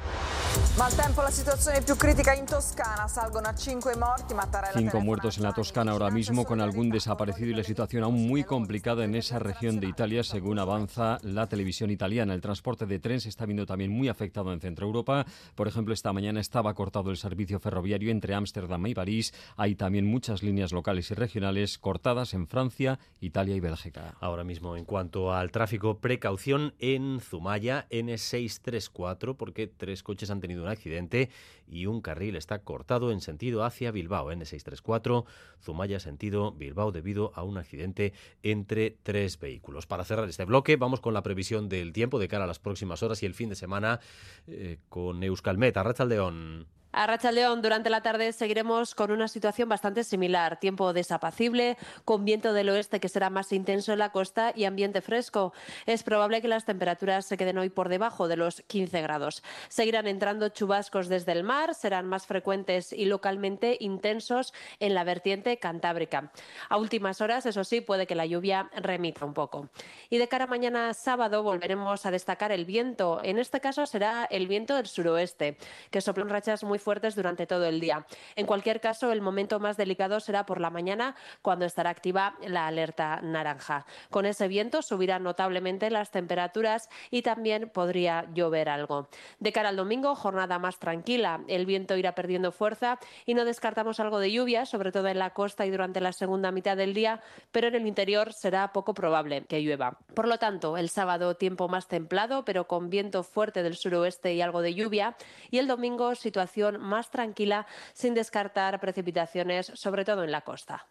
Cinco 4.74 5.00
muertos 5.00 5.38
en 5.38 5.44
la 5.44 5.54
Toscana 5.54 5.92
ahora 5.92 6.10
mismo, 6.10 6.46
con 6.46 6.60
algún 6.60 6.90
desaparecido 6.90 7.52
y 7.52 7.54
la 7.54 7.64
situación 7.64 8.04
aún 8.04 8.28
muy 8.28 8.44
complicada 8.44 9.06
en 9.06 9.16
esa 9.16 9.40
región 9.40 9.80
de 9.80 9.88
Italia, 9.88 10.24
según 10.24 10.60
avanza 10.60 11.18
la 11.22 11.48
televisión 11.48 11.92
italiana. 11.92 12.34
El 12.34 12.42
transporte 12.42 12.86
de 12.86 13.00
tren 13.00 13.22
se 13.22 13.30
está 13.30 13.46
viendo 13.46 13.66
también 13.66 13.92
muy 13.92 14.10
afectado 14.10 14.52
en 14.52 14.60
Centro 14.60 14.86
Europa. 14.86 15.26
Por 15.56 15.68
ejemplo, 15.68 15.94
esta 15.94 16.12
mañana 16.12 16.40
estaba 16.40 16.74
cortado 16.74 17.10
el 17.10 17.18
servicio 17.18 17.60
ferroviario 17.60 18.12
entre 18.12 18.34
Ámsterdam 18.34 18.86
y 18.88 18.96
París. 18.96 19.34
Hay 19.56 19.76
también 19.76 20.06
muchas 20.06 20.44
líneas 20.44 20.74
locales 20.74 21.10
y 21.12 21.14
regionales 21.14 21.78
cortadas 21.78 22.34
en 22.34 22.48
Francia, 22.48 23.00
Italia 23.22 23.56
y 23.56 23.60
Bélgica. 23.60 24.16
Ahora 24.20 24.44
mismo, 24.44 24.76
en 24.76 24.86
cuanto 24.86 25.34
al 25.34 25.52
tráfico, 25.52 26.00
precaución 26.00 26.74
en 26.80 27.22
Zumaya, 27.22 27.88
N634, 27.92 29.36
porque 29.38 29.68
tres 29.68 30.04
coches 30.04 30.15
han 30.30 30.42
tenido 30.42 30.64
un 30.64 30.70
accidente 30.70 31.30
y 31.68 31.86
un 31.86 32.02
carril 32.02 32.36
está 32.36 32.60
cortado 32.60 33.12
en 33.12 33.22
sentido 33.22 33.64
hacia 33.64 33.92
Bilbao, 33.92 34.32
N634, 34.32 35.26
Zumaya 35.62 36.00
sentido 36.00 36.52
Bilbao 36.52 36.92
debido 36.92 37.32
a 37.36 37.44
un 37.44 37.58
accidente 37.58 38.14
entre 38.44 38.98
tres 39.04 39.40
vehículos. 39.40 39.86
Para 39.86 40.06
cerrar 40.06 40.28
este 40.30 40.46
bloque, 40.46 40.76
vamos 40.78 41.02
con 41.02 41.14
la 41.14 41.24
previsión 41.24 41.70
del 41.70 41.94
tiempo 41.94 42.20
de 42.20 42.28
cara 42.28 42.46
a 42.46 42.48
las 42.48 42.60
próximas 42.60 43.04
horas 43.04 43.22
y 43.24 43.26
el 43.26 43.34
fin 43.34 43.50
de 43.50 43.56
semana 43.56 44.00
eh, 44.48 44.78
con 44.90 45.24
Euskalmet, 45.24 45.76
Arrachaldeón. 45.78 46.68
A 46.98 47.08
Racha 47.08 47.34
León, 47.34 47.62
durante 47.62 47.90
la 47.90 48.00
tarde 48.00 48.32
seguiremos 48.32 48.96
con 48.96 49.12
una 49.12 49.28
situación 49.28 49.68
bastante 49.68 50.06
similar. 50.06 50.62
Tiempo 50.62 50.94
desapacible, 50.94 51.78
con 52.06 52.24
viento 52.24 52.54
del 52.54 52.70
oeste 52.70 53.02
que 53.02 53.10
será 53.10 53.30
más 53.30 53.52
intenso 53.52 53.92
en 53.92 54.00
la 54.00 54.14
costa 54.14 54.54
y 54.56 54.64
ambiente 54.64 55.02
fresco. 55.02 55.52
Es 55.86 56.04
probable 56.04 56.42
que 56.42 56.48
las 56.48 56.64
temperaturas 56.64 57.26
se 57.26 57.36
queden 57.36 57.58
hoy 57.58 57.68
por 57.68 57.90
debajo 57.90 58.30
de 58.30 58.38
los 58.38 58.62
15 58.68 59.02
grados. 59.02 59.44
Seguirán 59.68 60.08
entrando 60.08 60.48
chubascos 60.48 61.10
desde 61.10 61.34
el 61.34 61.44
mar, 61.44 61.76
serán 61.76 62.08
más 62.08 62.28
frecuentes 62.28 62.94
y 62.94 63.04
localmente 63.04 63.76
intensos 63.82 64.54
en 64.80 64.94
la 64.94 65.04
vertiente 65.04 65.58
cantábrica. 65.58 66.32
A 66.70 66.78
últimas 66.78 67.20
horas, 67.20 67.46
eso 67.46 67.66
sí, 67.66 67.82
puede 67.82 68.08
que 68.08 68.16
la 68.16 68.26
lluvia 68.26 68.70
remita 68.74 69.26
un 69.26 69.34
poco. 69.34 69.68
Y 70.10 70.18
de 70.18 70.30
cara 70.30 70.46
a 70.46 70.48
mañana 70.48 70.94
sábado 70.94 71.44
volveremos 71.44 72.06
a 72.06 72.12
destacar 72.12 72.54
el 72.54 72.64
viento. 72.64 73.20
En 73.22 73.38
este 73.38 73.60
caso 73.60 73.86
será 73.86 74.24
el 74.32 74.48
viento 74.48 74.78
del 74.78 74.88
suroeste, 74.88 75.58
que 75.92 76.00
soplan 76.00 76.30
rachas 76.30 76.64
muy 76.64 76.80
fuertes 76.86 77.16
durante 77.16 77.48
todo 77.48 77.66
el 77.66 77.80
día. 77.80 78.06
En 78.36 78.46
cualquier 78.46 78.80
caso, 78.80 79.12
el 79.12 79.22
momento 79.22 79.60
más 79.60 79.76
delicado 79.76 80.20
será 80.20 80.46
por 80.46 80.62
la 80.62 80.70
mañana, 80.70 81.16
cuando 81.42 81.66
estará 81.66 81.90
activa 81.90 82.36
la 82.46 82.68
alerta 82.68 83.22
naranja. 83.24 83.88
Con 84.12 84.28
ese 84.28 84.48
viento 84.48 84.84
subirán 84.84 85.24
notablemente 85.24 85.90
las 85.90 86.12
temperaturas 86.12 86.90
y 87.10 87.24
también 87.24 87.70
podría 87.70 88.28
llover 88.36 88.70
algo. 88.70 89.10
De 89.40 89.52
cara 89.52 89.70
al 89.70 89.76
domingo, 89.76 90.14
jornada 90.16 90.60
más 90.60 90.78
tranquila. 90.78 91.42
El 91.48 91.66
viento 91.66 91.98
irá 91.98 92.14
perdiendo 92.14 92.52
fuerza 92.52 93.00
y 93.26 93.34
no 93.34 93.46
descartamos 93.46 94.00
algo 94.00 94.20
de 94.20 94.32
lluvia, 94.32 94.68
sobre 94.68 94.92
todo 94.92 95.08
en 95.08 95.18
la 95.18 95.32
costa 95.32 95.66
y 95.66 95.72
durante 95.72 96.02
la 96.02 96.14
segunda 96.14 96.52
mitad 96.52 96.78
del 96.78 96.94
día, 96.94 97.22
pero 97.52 97.68
en 97.68 97.76
el 97.76 97.88
interior 97.88 98.32
será 98.32 98.72
poco 98.72 98.94
probable 98.94 99.46
que 99.46 99.62
llueva. 99.62 99.98
Por 100.14 100.28
lo 100.28 100.38
tanto, 100.38 100.78
el 100.78 100.90
sábado 100.90 101.36
tiempo 101.36 101.68
más 101.68 101.88
templado, 101.88 102.46
pero 102.46 102.68
con 102.68 102.92
viento 102.92 103.24
fuerte 103.24 103.64
del 103.64 103.76
suroeste 103.76 104.36
y 104.36 104.42
algo 104.42 104.62
de 104.62 104.76
lluvia, 104.76 105.16
y 105.50 105.58
el 105.58 105.68
domingo 105.68 106.14
situación 106.14 106.75
más 106.80 107.12
tranquila 107.12 107.66
sin 107.94 108.14
descartar 108.14 108.80
precipitaciones, 108.80 109.72
sobre 109.76 110.06
todo 110.06 110.24
en 110.24 110.32
la 110.32 110.42
costa. 110.42 110.88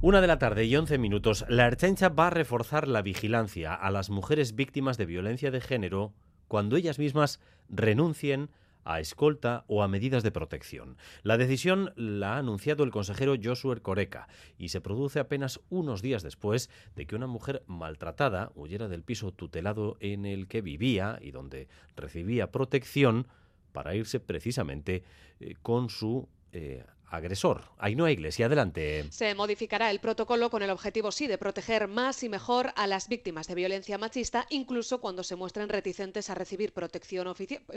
Una 0.00 0.20
de 0.20 0.26
la 0.26 0.38
tarde 0.38 0.64
y 0.64 0.74
11 0.74 0.98
minutos, 0.98 1.44
la 1.48 1.66
Erchancha 1.66 2.08
va 2.08 2.26
a 2.26 2.30
reforzar 2.30 2.88
la 2.88 3.02
vigilancia 3.02 3.72
a 3.72 3.88
las 3.92 4.10
mujeres 4.10 4.56
víctimas 4.56 4.98
de 4.98 5.06
violencia 5.06 5.52
de 5.52 5.60
género 5.60 6.12
cuando 6.48 6.76
ellas 6.76 6.98
mismas 6.98 7.38
renuncien 7.68 8.50
a 8.84 9.00
escolta 9.00 9.64
o 9.66 9.82
a 9.82 9.88
medidas 9.88 10.22
de 10.22 10.32
protección. 10.32 10.96
La 11.22 11.36
decisión 11.36 11.92
la 11.96 12.34
ha 12.34 12.38
anunciado 12.38 12.84
el 12.84 12.90
consejero 12.90 13.34
Joshua 13.42 13.76
Coreca 13.76 14.28
y 14.58 14.68
se 14.68 14.80
produce 14.80 15.20
apenas 15.20 15.60
unos 15.70 16.02
días 16.02 16.22
después 16.22 16.70
de 16.96 17.06
que 17.06 17.16
una 17.16 17.26
mujer 17.26 17.62
maltratada 17.66 18.52
huyera 18.54 18.88
del 18.88 19.02
piso 19.02 19.32
tutelado 19.32 19.96
en 20.00 20.26
el 20.26 20.48
que 20.48 20.62
vivía 20.62 21.18
y 21.20 21.30
donde 21.30 21.68
recibía 21.96 22.50
protección 22.50 23.26
para 23.72 23.94
irse 23.94 24.20
precisamente 24.20 25.04
eh, 25.40 25.54
con 25.62 25.88
su 25.88 26.28
eh, 26.52 26.84
agresor. 27.12 27.64
Ainhoa 27.78 28.10
Iglesia, 28.10 28.46
adelante. 28.46 29.06
Se 29.10 29.34
modificará 29.34 29.90
el 29.90 30.00
protocolo 30.00 30.50
con 30.50 30.62
el 30.62 30.70
objetivo, 30.70 31.12
sí, 31.12 31.26
de 31.26 31.38
proteger 31.38 31.86
más 31.86 32.22
y 32.22 32.28
mejor 32.28 32.72
a 32.74 32.86
las 32.86 33.08
víctimas 33.08 33.46
de 33.46 33.54
violencia 33.54 33.98
machista, 33.98 34.46
incluso 34.50 35.00
cuando 35.00 35.22
se 35.22 35.36
muestren 35.36 35.68
reticentes 35.68 36.30
a 36.30 36.34
recibir 36.34 36.72
protección, 36.72 37.32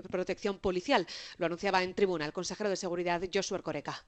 protección 0.10 0.58
policial. 0.58 1.06
Lo 1.38 1.46
anunciaba 1.46 1.84
en 1.84 1.94
tribuna 1.94 2.26
el 2.26 2.34
consejero 2.34 2.70
de 2.70 2.78
Seguridad, 2.78 3.22
Joshua 3.32 3.60
Coreca. 3.60 4.06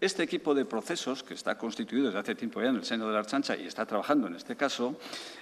Este 0.00 0.22
equipo 0.22 0.54
de 0.54 0.64
procesos, 0.64 1.24
que 1.24 1.34
está 1.34 1.58
constituido 1.58 2.06
desde 2.06 2.20
hace 2.20 2.36
tiempo 2.36 2.62
ya 2.62 2.68
en 2.68 2.76
el 2.76 2.84
seno 2.84 3.08
de 3.08 3.14
la 3.14 3.18
Archancha 3.18 3.56
y 3.56 3.66
está 3.66 3.84
trabajando 3.84 4.28
en 4.28 4.36
este 4.36 4.54
caso, 4.54 4.96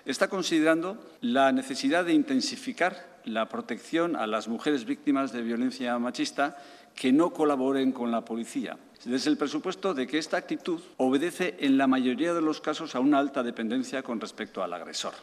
está 0.07 0.29
considerando 0.29 0.97
la 1.21 1.53
necesidad 1.53 2.07
de 2.07 2.15
intensificar 2.15 3.21
la 3.25 3.51
protección 3.51 4.17
a 4.17 4.27
las 4.27 4.49
mujeres 4.49 4.87
víctimas 4.87 5.31
de 5.33 5.43
violencia 5.43 5.99
machista 5.99 6.57
que 6.95 7.13
no 7.13 7.35
colaboren 7.35 7.93
con 7.93 8.11
la 8.11 8.25
policía. 8.25 8.79
Desde 9.07 9.31
el 9.31 9.37
presupuesto 9.37 9.95
de 9.95 10.09
que 10.09 10.19
esta 10.19 10.37
actitud 10.37 10.81
obedece 10.97 11.57
en 11.61 11.79
la 11.79 11.87
mayoría 11.87 12.35
de 12.35 12.43
los 12.43 12.61
casos 12.61 12.97
a 12.97 13.01
una 13.01 13.21
alta 13.21 13.45
dependencia 13.45 14.03
con 14.03 14.21
respecto 14.21 14.65
al 14.65 14.73
agresor 14.73 15.15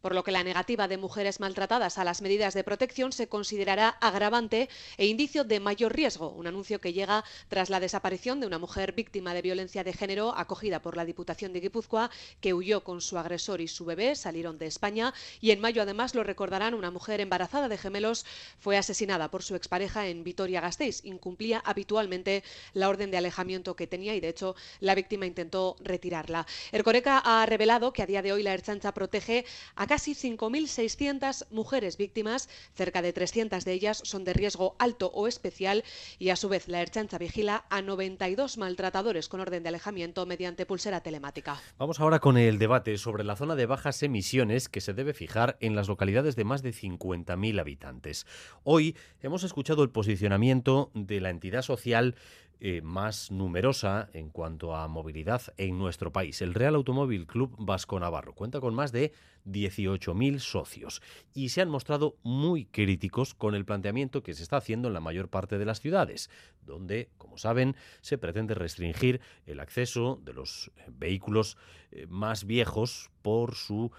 por 0.00 0.14
lo 0.14 0.24
que 0.24 0.32
la 0.32 0.44
negativa 0.44 0.88
de 0.88 0.96
mujeres 0.96 1.40
maltratadas 1.40 1.98
a 1.98 2.04
las 2.04 2.22
medidas 2.22 2.54
de 2.54 2.64
protección 2.64 3.12
se 3.12 3.28
considerará 3.28 3.88
agravante 4.00 4.68
e 4.96 5.06
indicio 5.06 5.44
de 5.44 5.60
mayor 5.60 5.94
riesgo, 5.94 6.30
un 6.30 6.46
anuncio 6.46 6.80
que 6.80 6.92
llega 6.92 7.24
tras 7.48 7.70
la 7.70 7.80
desaparición 7.80 8.40
de 8.40 8.46
una 8.46 8.58
mujer 8.58 8.92
víctima 8.92 9.34
de 9.34 9.42
violencia 9.42 9.84
de 9.84 9.92
género 9.92 10.36
acogida 10.36 10.80
por 10.80 10.96
la 10.96 11.04
Diputación 11.04 11.52
de 11.52 11.60
Guipúzcoa, 11.60 12.10
que 12.40 12.54
huyó 12.54 12.84
con 12.84 13.00
su 13.00 13.18
agresor 13.18 13.60
y 13.60 13.68
su 13.68 13.84
bebé, 13.84 14.14
salieron 14.14 14.58
de 14.58 14.66
España 14.66 15.12
y 15.40 15.50
en 15.50 15.60
mayo 15.60 15.82
además 15.82 16.14
lo 16.14 16.22
recordarán, 16.22 16.74
una 16.74 16.90
mujer 16.90 17.20
embarazada 17.20 17.68
de 17.68 17.78
gemelos 17.78 18.24
fue 18.60 18.76
asesinada 18.76 19.30
por 19.30 19.42
su 19.42 19.54
expareja 19.56 20.06
en 20.06 20.24
Vitoria-Gasteiz. 20.24 21.04
Incumplía 21.04 21.60
habitualmente 21.64 22.44
la 22.72 22.88
orden 22.88 23.10
de 23.10 23.16
alejamiento 23.16 23.74
que 23.74 23.86
tenía 23.86 24.14
y 24.14 24.20
de 24.20 24.28
hecho 24.28 24.54
la 24.80 24.94
víctima 24.94 25.26
intentó 25.26 25.76
retirarla. 25.80 26.46
Ercoreca 26.72 27.18
ha 27.18 27.44
revelado 27.46 27.92
que 27.92 28.02
a 28.02 28.06
día 28.06 28.22
de 28.22 28.32
hoy 28.32 28.42
la 28.42 28.54
Erchancha 28.54 28.92
protege 28.92 29.44
a 29.74 29.87
casi 29.88 30.12
5.600 30.12 31.46
mujeres 31.50 31.96
víctimas, 31.96 32.48
cerca 32.74 33.02
de 33.02 33.12
300 33.12 33.64
de 33.64 33.72
ellas 33.72 34.00
son 34.04 34.22
de 34.22 34.34
riesgo 34.34 34.76
alto 34.78 35.10
o 35.12 35.26
especial 35.26 35.82
y 36.20 36.28
a 36.28 36.36
su 36.36 36.48
vez 36.48 36.68
la 36.68 36.82
Erchancha 36.82 37.18
vigila 37.18 37.64
a 37.70 37.82
92 37.82 38.58
maltratadores 38.58 39.28
con 39.28 39.40
orden 39.40 39.64
de 39.64 39.70
alejamiento 39.70 40.26
mediante 40.26 40.66
pulsera 40.66 41.00
telemática. 41.00 41.60
Vamos 41.78 41.98
ahora 41.98 42.20
con 42.20 42.36
el 42.36 42.58
debate 42.58 42.98
sobre 42.98 43.24
la 43.24 43.34
zona 43.34 43.56
de 43.56 43.66
bajas 43.66 44.02
emisiones 44.02 44.68
que 44.68 44.80
se 44.82 44.92
debe 44.92 45.14
fijar 45.14 45.56
en 45.60 45.74
las 45.74 45.88
localidades 45.88 46.36
de 46.36 46.44
más 46.44 46.62
de 46.62 46.72
50.000 46.72 47.58
habitantes. 47.58 48.26
Hoy 48.64 48.94
hemos 49.22 49.42
escuchado 49.42 49.82
el 49.82 49.90
posicionamiento 49.90 50.90
de 50.94 51.20
la 51.20 51.30
entidad 51.30 51.62
social 51.62 52.14
eh, 52.60 52.80
más 52.82 53.30
numerosa 53.30 54.08
en 54.12 54.30
cuanto 54.30 54.74
a 54.74 54.88
movilidad 54.88 55.42
en 55.58 55.78
nuestro 55.78 56.12
país. 56.12 56.42
El 56.42 56.54
Real 56.54 56.74
Automóvil 56.74 57.24
Club 57.28 57.54
Vasco 57.56 58.00
Navarro 58.00 58.34
cuenta 58.34 58.58
con 58.60 58.74
más 58.74 58.90
de 58.90 59.12
18.000 59.46 60.40
socios 60.40 61.00
y 61.32 61.50
se 61.50 61.60
han 61.60 61.68
mostrado 61.68 62.16
muy 62.24 62.64
críticos 62.64 63.34
con 63.34 63.54
el 63.54 63.64
planteamiento 63.64 64.24
que 64.24 64.34
se 64.34 64.42
está 64.42 64.56
haciendo 64.56 64.88
en 64.88 64.94
la 64.94 65.00
mayor 65.00 65.28
parte 65.28 65.56
de 65.56 65.66
las 65.66 65.80
ciudades, 65.80 66.30
donde, 66.62 67.10
como 67.16 67.38
saben, 67.38 67.76
se 68.00 68.18
pretende 68.18 68.54
restringir 68.54 69.20
el 69.46 69.60
acceso 69.60 70.20
de 70.24 70.32
los 70.32 70.72
eh, 70.76 70.86
vehículos 70.88 71.56
eh, 71.92 72.06
más 72.08 72.44
viejos 72.44 73.12
por 73.22 73.54
su 73.54 73.92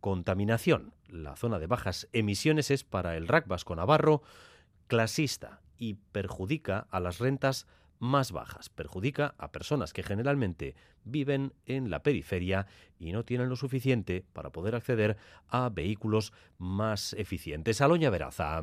contaminación. 0.00 0.92
La 1.08 1.36
zona 1.36 1.58
de 1.58 1.66
bajas 1.66 2.08
emisiones 2.12 2.70
es 2.70 2.84
para 2.84 3.16
el 3.16 3.28
RAC 3.28 3.46
Vasco 3.46 3.76
Navarro 3.76 4.22
clasista 4.86 5.60
y 5.80 5.94
perjudica 5.94 6.86
a 6.90 7.00
las 7.00 7.18
rentas 7.18 7.66
más 7.98 8.30
bajas, 8.32 8.68
perjudica 8.68 9.34
a 9.38 9.50
personas 9.50 9.92
que 9.92 10.02
generalmente 10.02 10.76
viven 11.04 11.52
en 11.66 11.90
la 11.90 12.02
periferia 12.02 12.66
y 12.98 13.12
no 13.12 13.24
tienen 13.24 13.48
lo 13.48 13.56
suficiente 13.56 14.24
para 14.32 14.52
poder 14.52 14.74
acceder 14.74 15.16
a 15.48 15.68
vehículos 15.70 16.32
más 16.58 17.14
eficientes. 17.14 17.80
Aloña 17.80 18.10
Veraza. 18.10 18.62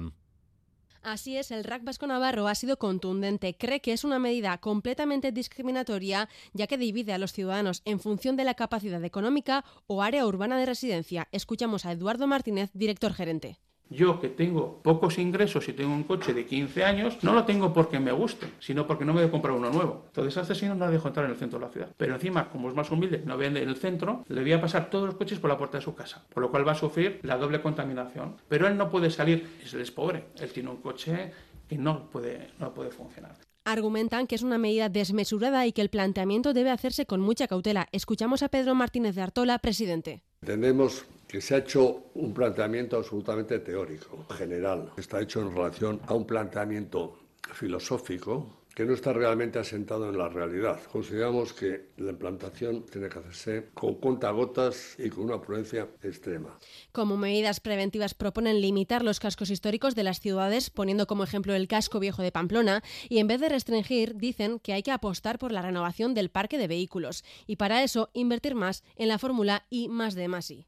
Así 1.04 1.38
es, 1.38 1.52
el 1.52 1.64
RAC 1.64 1.84
Vasco 1.84 2.08
Navarro 2.08 2.48
ha 2.48 2.56
sido 2.56 2.78
contundente. 2.78 3.56
Cree 3.56 3.82
que 3.82 3.94
es 3.94 4.04
una 4.04 4.20
medida 4.20 4.58
completamente 4.58 5.32
discriminatoria, 5.32 6.28
ya 6.54 6.68
que 6.68 6.78
divide 6.78 7.14
a 7.14 7.18
los 7.18 7.34
ciudadanos 7.34 7.82
en 7.86 8.00
función 8.00 8.36
de 8.36 8.44
la 8.44 8.56
capacidad 8.56 9.04
económica 9.04 9.64
o 9.86 10.02
área 10.02 10.26
urbana 10.26 10.58
de 10.58 10.66
residencia. 10.66 11.28
Escuchamos 11.32 11.86
a 11.86 11.92
Eduardo 11.92 12.28
Martínez, 12.28 12.72
director 12.74 13.14
gerente 13.14 13.60
Yo 13.90 14.20
que 14.20 14.30
tengo 14.30 14.82
pocos 14.84 15.18
ingresos 15.18 15.68
y 15.70 15.74
tengo 15.74 15.94
un 15.94 16.04
coche 16.04 16.34
de 16.34 16.46
15 16.46 16.84
años, 16.84 17.18
no 17.24 17.34
lo 17.34 17.46
tengo 17.46 17.74
porque 17.74 18.00
me 18.00 18.12
guste, 18.12 18.48
sino 18.60 18.86
porque 18.86 19.06
no 19.06 19.14
me 19.14 19.22
voy 19.22 19.30
a 19.30 19.32
comprar 19.32 19.56
uno 19.56 19.70
nuevo. 19.70 20.04
Entonces 20.08 20.38
a 20.38 20.42
este 20.42 20.56
señor 20.56 20.76
no 20.76 20.86
le 20.88 20.94
dejo 20.94 21.08
entrar 21.08 21.26
en 21.26 21.32
el 21.32 21.38
centro 21.38 21.60
de 21.60 21.66
la 21.66 21.72
ciudad. 21.72 21.90
Pero 21.96 22.16
encima, 22.16 22.50
como 22.50 22.70
es 22.70 22.76
más 22.76 22.92
humilde, 22.92 23.22
no 23.26 23.38
vende 23.38 23.62
en 23.62 23.70
el 23.70 23.78
centro, 23.78 24.26
le 24.28 24.42
voy 24.42 24.54
a 24.54 24.62
pasar 24.62 24.90
todos 24.90 25.06
los 25.06 25.16
coches 25.16 25.40
por 25.40 25.50
la 25.50 25.58
puerta 25.58 25.78
de 25.78 25.84
su 25.84 25.96
casa, 25.96 26.24
por 26.34 26.44
lo 26.44 26.52
cual 26.52 26.68
va 26.68 26.74
a 26.74 26.76
sufrir 26.76 27.20
la 27.24 27.38
doble 27.38 27.62
contaminación. 27.62 28.36
Pero 28.50 28.68
él 28.68 28.78
no 28.78 28.90
puede 28.90 29.10
salir, 29.10 29.48
él 29.74 29.82
es 29.82 29.92
pobre, 29.92 30.26
él 30.40 30.52
tiene 30.52 30.70
un 30.70 30.78
coche 30.78 31.32
que 31.68 31.78
no 31.78 32.10
puede, 32.10 32.52
no 32.60 32.74
puede 32.74 32.92
funcionar 32.92 33.36
argumentan 33.68 34.28
que 34.28 34.36
es 34.36 34.44
una 34.44 34.58
medida 34.58 34.88
desmesurada 34.88 35.68
y 35.68 35.74
que 35.74 35.82
el 35.82 35.90
planteamiento 35.90 36.54
debe 36.54 36.72
hacerse 36.72 37.06
con 37.06 37.20
mucha 37.20 37.48
cautela. 37.48 37.90
Escuchamos 37.92 38.42
a 38.42 38.48
Pedro 38.48 38.76
Martínez 38.76 39.16
de 39.16 39.22
Artola, 39.22 39.60
presidente. 39.60 40.24
Entendemos 40.42 41.06
que 41.28 41.42
se 41.42 41.56
ha 41.56 41.58
hecho 41.58 42.12
un 42.14 42.34
planteamiento 42.34 42.98
absolutamente 42.98 43.60
teórico, 43.60 44.26
general. 44.30 44.92
Está 44.96 45.20
hecho 45.20 45.42
en 45.42 45.54
relación 45.54 46.00
a 46.08 46.14
un 46.14 46.26
planteamiento 46.26 47.20
filosófico 47.54 48.58
que 48.78 48.86
no 48.86 48.94
está 48.94 49.12
realmente 49.12 49.58
asentado 49.58 50.08
en 50.08 50.20
la 50.20 50.30
realidad. 50.30 50.80
Consideramos 50.92 51.52
que 51.52 51.88
la 51.98 52.12
implantación 52.12 52.86
tiene 52.86 53.10
que 53.10 53.18
hacerse 53.18 53.70
con 53.74 53.96
contagotas 53.96 54.96
y 55.00 55.10
con 55.10 55.24
una 55.24 55.42
prudencia 55.42 55.88
extrema. 56.04 56.60
Como 56.92 57.18
medidas 57.18 57.60
preventivas 57.60 58.14
proponen 58.14 58.62
limitar 58.62 59.04
los 59.04 59.20
cascos 59.20 59.50
históricos 59.50 59.96
de 59.96 60.04
las 60.04 60.20
ciudades, 60.20 60.70
poniendo 60.70 61.08
como 61.08 61.24
ejemplo 61.24 61.56
el 61.56 61.68
casco 61.68 62.00
viejo 62.00 62.22
de 62.22 62.32
Pamplona, 62.32 62.84
y 63.10 63.18
en 63.18 63.26
vez 63.26 63.42
de 63.42 63.50
restringir, 63.50 64.16
dicen 64.16 64.60
que 64.60 64.74
hay 64.74 64.84
que 64.84 64.92
apostar 64.92 65.40
por 65.40 65.52
la 65.52 65.64
renovación 65.64 66.14
del 66.14 66.30
parque 66.30 66.60
de 66.60 66.68
vehículos, 66.68 67.24
y 67.48 67.56
para 67.56 67.82
eso 67.84 68.12
invertir 68.14 68.54
más 68.54 68.84
en 68.96 69.08
la 69.08 69.18
fórmula 69.18 69.66
I 69.72 69.90
más 69.90 70.14
de 70.14 70.28
más 70.28 70.52
I. 70.52 70.68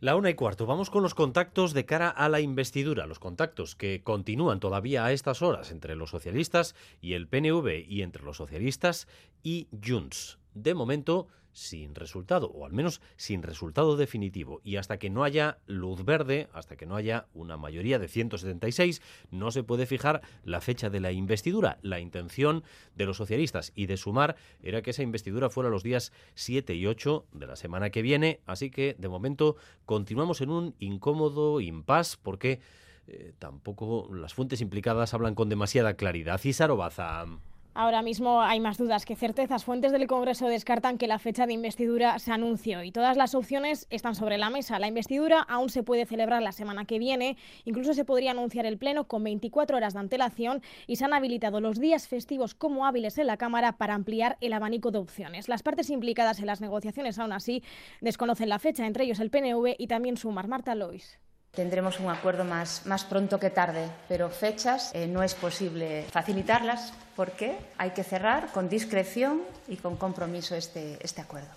La 0.00 0.16
una 0.16 0.30
y 0.30 0.34
cuarto. 0.34 0.64
Vamos 0.64 0.88
con 0.88 1.02
los 1.02 1.14
contactos 1.14 1.74
de 1.74 1.84
cara 1.84 2.08
a 2.08 2.30
la 2.30 2.40
investidura. 2.40 3.06
Los 3.06 3.18
contactos 3.18 3.76
que 3.76 4.02
continúan 4.02 4.58
todavía 4.58 5.04
a 5.04 5.12
estas 5.12 5.42
horas 5.42 5.70
entre 5.70 5.94
los 5.94 6.08
socialistas 6.08 6.74
y 7.02 7.12
el 7.12 7.28
PNV 7.28 7.84
y 7.86 8.00
entre 8.00 8.22
los 8.22 8.38
socialistas 8.38 9.08
y 9.42 9.68
Junts. 9.86 10.38
De 10.54 10.72
momento, 10.72 11.28
sin 11.52 11.94
resultado, 11.94 12.50
o 12.50 12.64
al 12.64 12.72
menos 12.72 13.00
sin 13.16 13.42
resultado 13.42 13.96
definitivo. 13.96 14.60
Y 14.64 14.76
hasta 14.76 14.98
que 14.98 15.10
no 15.10 15.24
haya 15.24 15.58
luz 15.66 16.04
verde, 16.04 16.48
hasta 16.52 16.76
que 16.76 16.86
no 16.86 16.96
haya 16.96 17.26
una 17.34 17.56
mayoría 17.56 17.98
de 17.98 18.08
176, 18.08 19.02
no 19.30 19.50
se 19.50 19.62
puede 19.62 19.86
fijar 19.86 20.22
la 20.44 20.60
fecha 20.60 20.90
de 20.90 21.00
la 21.00 21.12
investidura. 21.12 21.78
La 21.82 22.00
intención 22.00 22.64
de 22.94 23.06
los 23.06 23.16
socialistas 23.16 23.72
y 23.74 23.86
de 23.86 23.96
Sumar 23.96 24.36
era 24.62 24.82
que 24.82 24.90
esa 24.90 25.02
investidura 25.02 25.50
fuera 25.50 25.70
los 25.70 25.82
días 25.82 26.12
7 26.34 26.74
y 26.74 26.86
8 26.86 27.26
de 27.32 27.46
la 27.46 27.56
semana 27.56 27.90
que 27.90 28.02
viene. 28.02 28.40
Así 28.46 28.70
que, 28.70 28.96
de 28.98 29.08
momento, 29.08 29.56
continuamos 29.84 30.40
en 30.40 30.50
un 30.50 30.74
incómodo 30.78 31.60
impasse 31.60 32.16
porque 32.22 32.60
eh, 33.06 33.32
tampoco 33.38 34.08
las 34.12 34.34
fuentes 34.34 34.60
implicadas 34.60 35.14
hablan 35.14 35.34
con 35.34 35.48
demasiada 35.48 35.94
claridad. 35.94 36.38
Císaro 36.38 36.76
Baza. 36.76 37.26
Ahora 37.80 38.02
mismo 38.02 38.42
hay 38.42 38.60
más 38.60 38.76
dudas 38.76 39.06
que 39.06 39.16
certezas. 39.16 39.64
Fuentes 39.64 39.90
del 39.90 40.06
Congreso 40.06 40.46
descartan 40.48 40.98
que 40.98 41.06
la 41.06 41.18
fecha 41.18 41.46
de 41.46 41.54
investidura 41.54 42.18
se 42.18 42.30
anuncie 42.30 42.84
y 42.84 42.92
todas 42.92 43.16
las 43.16 43.34
opciones 43.34 43.86
están 43.88 44.14
sobre 44.14 44.36
la 44.36 44.50
mesa. 44.50 44.78
La 44.78 44.86
investidura 44.86 45.40
aún 45.40 45.70
se 45.70 45.82
puede 45.82 46.04
celebrar 46.04 46.42
la 46.42 46.52
semana 46.52 46.84
que 46.84 46.98
viene, 46.98 47.38
incluso 47.64 47.94
se 47.94 48.04
podría 48.04 48.32
anunciar 48.32 48.66
el 48.66 48.76
Pleno 48.76 49.08
con 49.08 49.24
24 49.24 49.78
horas 49.78 49.94
de 49.94 50.00
antelación 50.00 50.60
y 50.86 50.96
se 50.96 51.06
han 51.06 51.14
habilitado 51.14 51.62
los 51.62 51.80
días 51.80 52.06
festivos 52.06 52.54
como 52.54 52.84
hábiles 52.84 53.16
en 53.16 53.28
la 53.28 53.38
Cámara 53.38 53.78
para 53.78 53.94
ampliar 53.94 54.36
el 54.42 54.52
abanico 54.52 54.90
de 54.90 54.98
opciones. 54.98 55.48
Las 55.48 55.62
partes 55.62 55.88
implicadas 55.88 56.38
en 56.38 56.48
las 56.48 56.60
negociaciones 56.60 57.18
aún 57.18 57.32
así 57.32 57.62
desconocen 58.02 58.50
la 58.50 58.58
fecha, 58.58 58.86
entre 58.86 59.04
ellos 59.04 59.20
el 59.20 59.30
PNV 59.30 59.76
y 59.78 59.86
también 59.86 60.18
Sumar. 60.18 60.48
Marta 60.48 60.74
Lois. 60.74 61.18
Tendremos 61.52 61.98
un 61.98 62.08
acuerdo 62.08 62.44
más, 62.44 62.86
más 62.86 63.04
pronto 63.04 63.40
que 63.40 63.50
tarde, 63.50 63.88
pero 64.08 64.30
fechas 64.30 64.92
eh, 64.94 65.08
no 65.08 65.22
es 65.24 65.34
posible 65.34 66.04
facilitarlas 66.12 66.92
porque 67.16 67.58
hay 67.76 67.90
que 67.90 68.04
cerrar 68.04 68.52
con 68.52 68.68
discreción 68.68 69.42
y 69.66 69.76
con 69.76 69.96
compromiso 69.96 70.54
este, 70.54 70.96
este 71.04 71.20
acuerdo. 71.20 71.50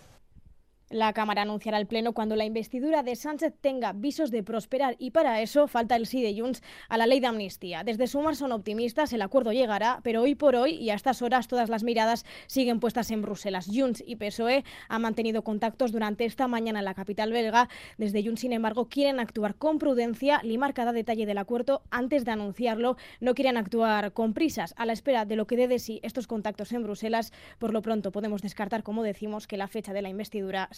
La 0.93 1.11
Cámara 1.11 1.41
anunciará 1.41 1.77
al 1.77 1.87
Pleno 1.87 2.13
cuando 2.13 2.35
la 2.35 2.45
investidura 2.45 3.01
de 3.01 3.15
Sánchez 3.15 3.55
tenga 3.59 3.93
visos 3.93 4.29
de 4.29 4.43
prosperar 4.43 4.95
y 4.99 5.09
para 5.09 5.41
eso 5.41 5.67
falta 5.67 5.95
el 5.95 6.05
sí 6.05 6.21
de 6.21 6.39
Junts 6.39 6.61
a 6.87 6.97
la 6.97 7.07
ley 7.07 7.19
de 7.19 7.25
amnistía. 7.25 7.83
Desde 7.83 8.05
Sumar 8.05 8.35
son 8.35 8.51
optimistas, 8.51 9.11
el 9.11 9.23
acuerdo 9.23 9.51
llegará, 9.51 10.01
pero 10.03 10.21
hoy 10.21 10.35
por 10.35 10.55
hoy 10.55 10.75
y 10.75 10.91
a 10.91 10.93
estas 10.93 11.23
horas 11.23 11.47
todas 11.47 11.69
las 11.69 11.83
miradas 11.83 12.27
siguen 12.45 12.79
puestas 12.79 13.09
en 13.09 13.23
Bruselas. 13.23 13.71
Junts 13.73 14.03
y 14.05 14.17
PSOE 14.17 14.65
han 14.87 15.01
mantenido 15.01 15.43
contactos 15.43 15.91
durante 15.91 16.25
esta 16.25 16.47
mañana 16.47 16.77
en 16.77 16.85
la 16.85 16.93
capital 16.93 17.31
belga. 17.31 17.69
Desde 17.97 18.23
Junts, 18.23 18.41
sin 18.41 18.53
embargo, 18.53 18.87
quieren 18.87 19.19
actuar 19.19 19.55
con 19.55 19.79
prudencia, 19.79 20.41
limar 20.43 20.75
cada 20.75 20.91
detalle 20.91 21.25
del 21.25 21.39
acuerdo 21.39 21.81
antes 21.89 22.23
de 22.23 22.33
anunciarlo. 22.33 22.97
No 23.19 23.33
quieren 23.33 23.57
actuar 23.57 24.13
con 24.13 24.35
prisas, 24.35 24.75
a 24.77 24.85
la 24.85 24.93
espera 24.93 25.25
de 25.25 25.37
lo 25.37 25.47
que 25.47 25.57
dé 25.57 25.67
de 25.67 25.79
sí 25.79 25.99
estos 26.03 26.27
contactos 26.27 26.71
en 26.71 26.83
Bruselas. 26.83 27.33
Por 27.57 27.73
lo 27.73 27.81
pronto 27.81 28.11
podemos 28.11 28.43
descartar, 28.43 28.83
como 28.83 29.01
decimos, 29.01 29.47
que 29.47 29.57
la 29.57 29.67
fecha 29.67 29.91
de 29.91 30.03
la 30.03 30.09
investidura 30.09 30.69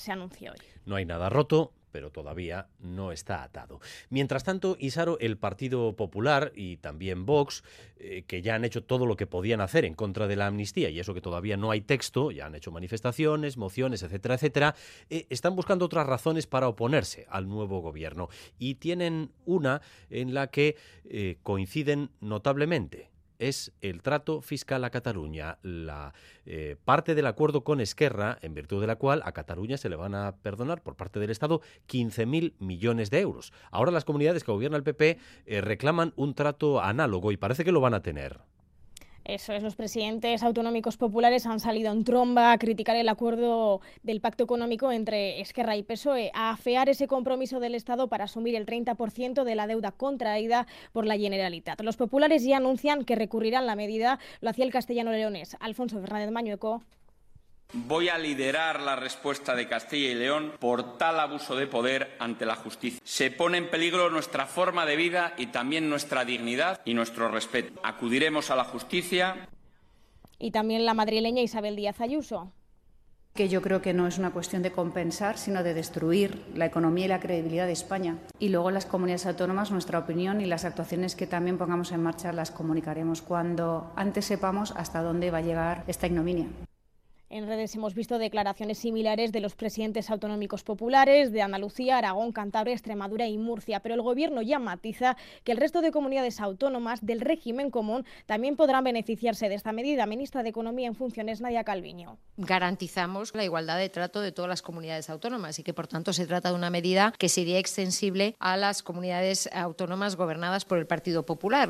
No 0.85 0.95
hay 0.95 1.05
nada 1.05 1.29
roto, 1.29 1.73
pero 1.95 2.11
todavía 2.11 2.67
no 2.79 3.13
está 3.13 3.41
atado. 3.41 3.79
Mientras 4.09 4.43
tanto, 4.43 4.75
Isaro, 4.77 5.17
el 5.21 5.37
Partido 5.37 5.95
Popular 5.95 6.51
y 6.53 6.75
también 6.75 7.25
Vox, 7.25 7.63
eh, 7.97 8.25
que 8.27 8.41
ya 8.41 8.55
han 8.55 8.65
hecho 8.65 8.83
todo 8.83 9.05
lo 9.05 9.15
que 9.15 9.27
podían 9.27 9.61
hacer 9.61 9.85
en 9.85 9.93
contra 9.93 10.27
de 10.27 10.35
la 10.35 10.47
amnistía, 10.47 10.89
y 10.89 10.99
eso 10.99 11.13
que 11.13 11.21
todavía 11.21 11.55
no 11.55 11.71
hay 11.71 11.79
texto, 11.79 12.31
ya 12.31 12.47
han 12.47 12.55
hecho 12.55 12.69
manifestaciones, 12.69 13.55
mociones, 13.55 14.03
etcétera, 14.03 14.35
etcétera, 14.35 14.75
eh, 15.09 15.25
están 15.29 15.55
buscando 15.55 15.85
otras 15.85 16.05
razones 16.05 16.47
para 16.47 16.67
oponerse 16.67 17.27
al 17.29 17.47
nuevo 17.47 17.79
gobierno. 17.79 18.27
Y 18.59 18.75
tienen 18.75 19.31
una 19.45 19.81
en 20.09 20.33
la 20.33 20.47
que 20.47 20.75
eh, 21.05 21.37
coinciden 21.43 22.09
notablemente 22.19 23.14
es 23.39 23.73
el 23.81 24.01
trato 24.01 24.41
fiscal 24.41 24.83
a 24.83 24.89
Cataluña, 24.89 25.57
la 25.61 26.13
eh, 26.45 26.75
parte 26.83 27.15
del 27.15 27.27
acuerdo 27.27 27.63
con 27.63 27.81
Esquerra, 27.81 28.37
en 28.41 28.53
virtud 28.53 28.81
de 28.81 28.87
la 28.87 28.95
cual 28.95 29.21
a 29.25 29.31
Cataluña 29.31 29.77
se 29.77 29.89
le 29.89 29.95
van 29.95 30.15
a 30.15 30.37
perdonar 30.37 30.81
por 30.81 30.95
parte 30.95 31.19
del 31.19 31.29
Estado 31.29 31.61
15.000 31.87 32.53
millones 32.59 33.09
de 33.09 33.19
euros. 33.19 33.53
Ahora 33.71 33.91
las 33.91 34.05
comunidades 34.05 34.43
que 34.43 34.51
gobierna 34.51 34.77
el 34.77 34.83
PP 34.83 35.17
eh, 35.45 35.61
reclaman 35.61 36.13
un 36.15 36.33
trato 36.33 36.81
análogo 36.81 37.31
y 37.31 37.37
parece 37.37 37.63
que 37.63 37.71
lo 37.71 37.81
van 37.81 37.93
a 37.93 38.01
tener. 38.01 38.39
Eso 39.25 39.53
es, 39.53 39.63
los 39.63 39.75
presidentes 39.75 40.43
autonómicos 40.43 40.97
populares 40.97 41.47
han 41.47 41.59
salido 41.59 41.91
en 41.91 42.03
tromba 42.03 42.51
a 42.51 42.59
criticar 42.59 42.95
el 42.95 43.09
acuerdo 43.09 43.81
del 44.03 44.21
pacto 44.21 44.43
económico 44.43 44.91
entre 44.91 45.41
Esquerra 45.41 45.75
y 45.75 45.81
PSOE, 45.81 46.29
a 46.35 46.51
afear 46.51 46.89
ese 46.89 47.07
compromiso 47.07 47.59
del 47.59 47.73
Estado 47.73 48.07
para 48.07 48.25
asumir 48.25 48.55
el 48.55 48.67
30% 48.67 49.43
de 49.43 49.55
la 49.55 49.65
deuda 49.65 49.91
contraída 49.91 50.67
por 50.93 51.07
la 51.07 51.17
Generalitat. 51.17 51.81
Los 51.81 51.97
populares 51.97 52.43
ya 52.43 52.57
anuncian 52.57 53.03
que 53.03 53.15
recurrirán 53.15 53.65
la 53.65 53.75
medida, 53.75 54.19
lo 54.41 54.51
hacía 54.51 54.63
el 54.63 54.71
castellano 54.71 55.11
leonés 55.11 55.57
Alfonso 55.59 55.99
Fernández 55.99 56.29
Mañueco. 56.29 56.83
Voy 57.75 58.07
a 58.07 58.17
liderar 58.17 58.79
la 58.79 58.95
respuesta 58.95 59.53
de 59.53 59.67
Castilla 59.67 60.09
y 60.09 60.15
León 60.15 60.53
por 60.59 60.97
tal 60.97 61.19
abuso 61.19 61.57
de 61.57 61.67
poder 61.67 62.15
ante 62.19 62.45
la 62.45 62.55
justicia. 62.55 63.01
Se 63.03 63.31
pone 63.31 63.57
en 63.57 63.69
peligro 63.69 64.09
nuestra 64.09 64.45
forma 64.45 64.85
de 64.85 64.95
vida 64.95 65.33
y 65.37 65.47
también 65.47 65.89
nuestra 65.89 66.23
dignidad 66.23 66.79
y 66.85 66.93
nuestro 66.93 67.27
respeto. 67.27 67.77
Acudiremos 67.83 68.49
a 68.49 68.55
la 68.55 68.63
justicia. 68.63 69.49
Y 70.39 70.51
también 70.51 70.85
la 70.85 70.93
madrileña 70.93 71.41
Isabel 71.41 71.75
Díaz 71.75 71.99
Ayuso 71.99 72.53
que 73.33 73.49
yo 73.49 73.61
creo 73.61 73.81
que 73.81 73.93
no 73.93 74.07
es 74.07 74.17
una 74.17 74.31
cuestión 74.31 74.63
de 74.63 74.71
compensar, 74.71 75.37
sino 75.37 75.61
de 75.61 75.73
destruir 75.73 76.45
la 76.55 76.65
economía 76.65 77.05
y 77.05 77.09
la 77.09 77.19
credibilidad 77.19 77.65
de 77.67 77.73
España. 77.73 78.17
Y 78.39 78.47
luego 78.47 78.71
las 78.71 78.85
comunidades 78.85 79.25
autónomas, 79.25 79.71
nuestra 79.71 79.99
opinión 79.99 80.39
y 80.39 80.45
las 80.45 80.63
actuaciones 80.63 81.17
que 81.17 81.27
también 81.27 81.57
pongamos 81.57 81.91
en 81.91 82.01
marcha 82.01 82.31
las 82.31 82.51
comunicaremos 82.51 83.21
cuando 83.21 83.91
antes 83.97 84.23
sepamos 84.23 84.71
hasta 84.77 85.01
dónde 85.01 85.31
va 85.31 85.39
a 85.39 85.41
llegar 85.41 85.83
esta 85.87 86.07
ignominia. 86.07 86.47
En 87.35 87.47
redes 87.47 87.75
hemos 87.75 87.93
visto 87.95 88.17
declaraciones 88.17 88.77
similares 88.77 89.33
de 89.33 89.41
los 89.41 89.55
presidentes 89.55 90.09
autonómicos 90.09 90.63
populares 90.63 91.33
de 91.33 91.41
Andalucía, 91.41 91.97
Aragón, 91.97 92.31
Cantabria, 92.31 92.73
Extremadura 92.73 93.27
y 93.27 93.37
Murcia, 93.37 93.81
pero 93.81 93.93
el 93.93 94.01
Gobierno 94.01 94.41
ya 94.41 94.57
matiza 94.57 95.17
que 95.43 95.51
el 95.51 95.57
resto 95.57 95.81
de 95.81 95.91
comunidades 95.91 96.39
autónomas 96.39 97.05
del 97.05 97.19
régimen 97.19 97.71
común 97.71 98.05
también 98.25 98.55
podrán 98.55 98.85
beneficiarse 98.85 99.49
de 99.49 99.55
esta 99.55 99.73
medida. 99.73 100.05
Ministra 100.05 100.43
de 100.43 100.49
Economía 100.49 100.87
en 100.87 100.95
funciones, 100.95 101.41
Nadia 101.41 101.65
Calviño. 101.65 102.17
Garantizamos 102.37 103.35
la 103.35 103.43
igualdad 103.43 103.79
de 103.79 103.89
trato 103.89 104.21
de 104.21 104.31
todas 104.31 104.47
las 104.47 104.61
comunidades 104.61 105.09
autónomas 105.09 105.59
y 105.59 105.63
que, 105.63 105.73
por 105.73 105.87
tanto, 105.87 106.13
se 106.13 106.27
trata 106.27 106.51
de 106.51 106.55
una 106.55 106.69
medida 106.69 107.13
que 107.19 107.27
sería 107.27 107.59
extensible 107.59 108.37
a 108.39 108.55
las 108.55 108.81
comunidades 108.81 109.49
autónomas 109.51 110.15
gobernadas 110.15 110.63
por 110.63 110.77
el 110.77 110.87
Partido 110.87 111.25
Popular. 111.25 111.67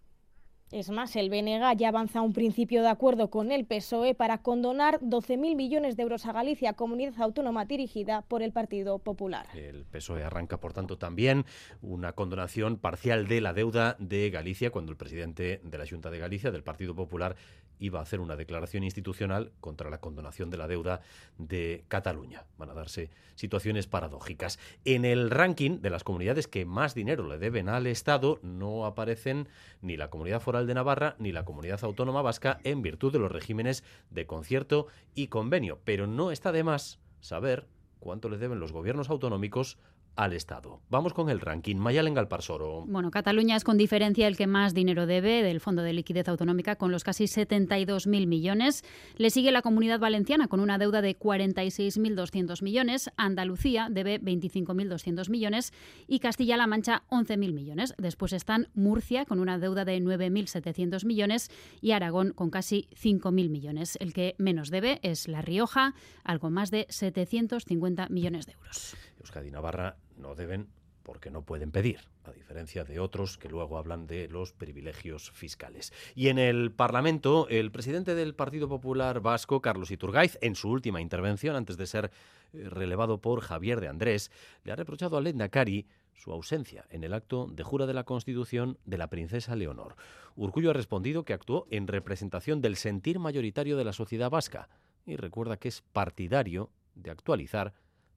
Es 0.71 0.89
más, 0.89 1.15
el 1.15 1.29
BNG 1.29 1.77
ya 1.77 1.89
avanza 1.89 2.21
un 2.21 2.33
principio 2.33 2.81
de 2.81 2.89
acuerdo 2.89 3.29
con 3.29 3.51
el 3.51 3.65
PSOE 3.65 4.15
para 4.15 4.39
condonar 4.39 4.99
12.000 4.99 5.55
millones 5.55 5.95
de 5.95 6.01
euros 6.01 6.25
a 6.25 6.31
Galicia, 6.31 6.73
comunidad 6.73 7.21
autónoma 7.21 7.65
dirigida 7.65 8.23
por 8.23 8.41
el 8.41 8.51
Partido 8.51 8.97
Popular. 8.97 9.45
El 9.53 9.85
PSOE 9.85 10.23
arranca, 10.23 10.59
por 10.59 10.73
tanto, 10.73 10.97
también 10.97 11.45
una 11.83 12.13
condonación 12.13 12.77
parcial 12.77 13.27
de 13.27 13.41
la 13.41 13.53
deuda 13.53 13.95
de 13.99 14.31
Galicia 14.31 14.71
cuando 14.71 14.91
el 14.91 14.97
presidente 14.97 15.61
de 15.63 15.77
la 15.77 15.85
Junta 15.87 16.09
de 16.09 16.17
Galicia, 16.17 16.49
del 16.49 16.63
Partido 16.63 16.95
Popular, 16.95 17.35
iba 17.77 17.99
a 17.99 18.03
hacer 18.03 18.19
una 18.19 18.35
declaración 18.35 18.83
institucional 18.83 19.51
contra 19.59 19.89
la 19.89 19.99
condonación 19.99 20.49
de 20.49 20.57
la 20.57 20.67
deuda 20.67 21.01
de 21.37 21.83
Cataluña. 21.89 22.45
Van 22.57 22.69
a 22.69 22.73
darse 22.73 23.09
situaciones 23.35 23.85
paradójicas. 23.85 24.59
En 24.85 25.05
el 25.05 25.29
ranking 25.29 25.81
de 25.81 25.89
las 25.89 26.03
comunidades 26.03 26.47
que 26.47 26.65
más 26.65 26.95
dinero 26.95 27.27
le 27.27 27.37
deben 27.37 27.69
al 27.69 27.85
Estado 27.85 28.39
no 28.41 28.85
aparecen 28.85 29.47
ni 29.81 29.97
la 29.97 30.09
Comunidad 30.09 30.41
Foral 30.41 30.54
de 30.63 30.73
Navarra 30.73 31.15
ni 31.19 31.31
la 31.31 31.43
Comunidad 31.43 31.83
Autónoma 31.83 32.21
Vasca 32.21 32.59
en 32.63 32.81
virtud 32.81 33.11
de 33.11 33.19
los 33.19 33.31
regímenes 33.31 33.83
de 34.09 34.25
concierto 34.25 34.87
y 35.13 35.27
convenio. 35.27 35.79
Pero 35.83 36.07
no 36.07 36.31
está 36.31 36.51
de 36.51 36.63
más 36.63 36.99
saber 37.19 37.67
cuánto 37.99 38.29
le 38.29 38.37
deben 38.37 38.59
los 38.59 38.71
gobiernos 38.71 39.09
autonómicos 39.09 39.77
al 40.15 40.33
Estado. 40.33 40.81
Vamos 40.89 41.13
con 41.13 41.29
el 41.29 41.41
ranking. 41.41 41.75
Mayalen 41.75 42.13
Galparsoro. 42.13 42.85
Bueno, 42.87 43.11
Cataluña 43.11 43.55
es 43.55 43.63
con 43.63 43.77
diferencia 43.77 44.27
el 44.27 44.37
que 44.37 44.47
más 44.47 44.73
dinero 44.73 45.05
debe 45.05 45.43
del 45.43 45.59
Fondo 45.59 45.81
de 45.81 45.93
Liquidez 45.93 46.27
Autonómica 46.27 46.75
con 46.75 46.91
los 46.91 47.03
casi 47.03 47.25
72.000 47.25 48.27
millones. 48.27 48.83
Le 49.17 49.29
sigue 49.29 49.51
la 49.51 49.61
Comunidad 49.61 49.99
Valenciana 49.99 50.47
con 50.47 50.59
una 50.59 50.77
deuda 50.77 51.01
de 51.01 51.17
46.200 51.17 52.61
millones. 52.63 53.09
Andalucía 53.17 53.87
debe 53.89 54.21
25.200 54.21 55.29
millones 55.29 55.73
y 56.07 56.19
Castilla-La 56.19 56.67
Mancha 56.67 57.03
11.000 57.09 57.53
millones. 57.53 57.93
Después 57.97 58.33
están 58.33 58.69
Murcia 58.73 59.25
con 59.25 59.39
una 59.39 59.59
deuda 59.59 59.85
de 59.85 59.99
9.700 59.99 61.05
millones 61.05 61.49
y 61.81 61.91
Aragón 61.91 62.31
con 62.31 62.49
casi 62.49 62.87
5.000 62.93 63.49
millones. 63.49 63.97
El 63.99 64.13
que 64.13 64.35
menos 64.37 64.69
debe 64.69 64.99
es 65.03 65.27
La 65.27 65.41
Rioja, 65.41 65.93
algo 66.23 66.49
más 66.49 66.71
de 66.71 66.87
750 66.89 68.07
millones 68.09 68.45
de 68.45 68.53
euros. 68.53 68.95
Euskadi 69.19 69.51
Navarra 69.51 69.97
no 70.17 70.35
deben 70.35 70.69
porque 71.05 71.29
no 71.29 71.43
pueden 71.43 71.71
pedir, 71.71 71.99
a 72.23 72.31
diferencia 72.31 72.83
de 72.83 72.99
otros 72.99 73.37
que 73.37 73.47
luego 73.47 73.77
hablan 73.77 74.07
de 74.07 74.27
los 74.27 74.53
privilegios 74.53 75.29
fiscales. 75.31 75.93
Y 76.15 76.29
en 76.29 76.39
el 76.39 76.71
Parlamento, 76.71 77.47
el 77.47 77.71
presidente 77.71 78.15
del 78.15 78.33
Partido 78.33 78.67
Popular 78.67 79.19
Vasco, 79.19 79.61
Carlos 79.61 79.91
Iturgaiz, 79.91 80.39
en 80.41 80.55
su 80.55 80.69
última 80.69 81.01
intervención, 81.01 81.55
antes 81.55 81.77
de 81.77 81.85
ser 81.85 82.11
eh, 82.53 82.69
relevado 82.69 83.21
por 83.21 83.41
Javier 83.41 83.79
de 83.81 83.87
Andrés, 83.87 84.31
le 84.63 84.71
ha 84.71 84.75
reprochado 84.75 85.15
a 85.15 85.21
Lendakari 85.21 85.85
su 86.15 86.31
ausencia 86.31 86.87
en 86.89 87.03
el 87.03 87.13
acto 87.13 87.47
de 87.51 87.63
jura 87.63 87.85
de 87.85 87.93
la 87.93 88.03
Constitución 88.03 88.79
de 88.85 88.97
la 88.97 89.07
princesa 89.07 89.55
Leonor. 89.55 89.95
Urcullo 90.35 90.71
ha 90.71 90.73
respondido 90.73 91.23
que 91.23 91.33
actuó 91.33 91.67
en 91.69 91.87
representación 91.87 92.61
del 92.61 92.77
sentir 92.77 93.19
mayoritario 93.19 93.77
de 93.77 93.85
la 93.85 93.93
sociedad 93.93 94.31
vasca 94.31 94.69
y 95.05 95.17
recuerda 95.17 95.57
que 95.57 95.67
es 95.67 95.81
partidario 95.81 96.71
de 96.95 97.11
actualizar 97.11 97.73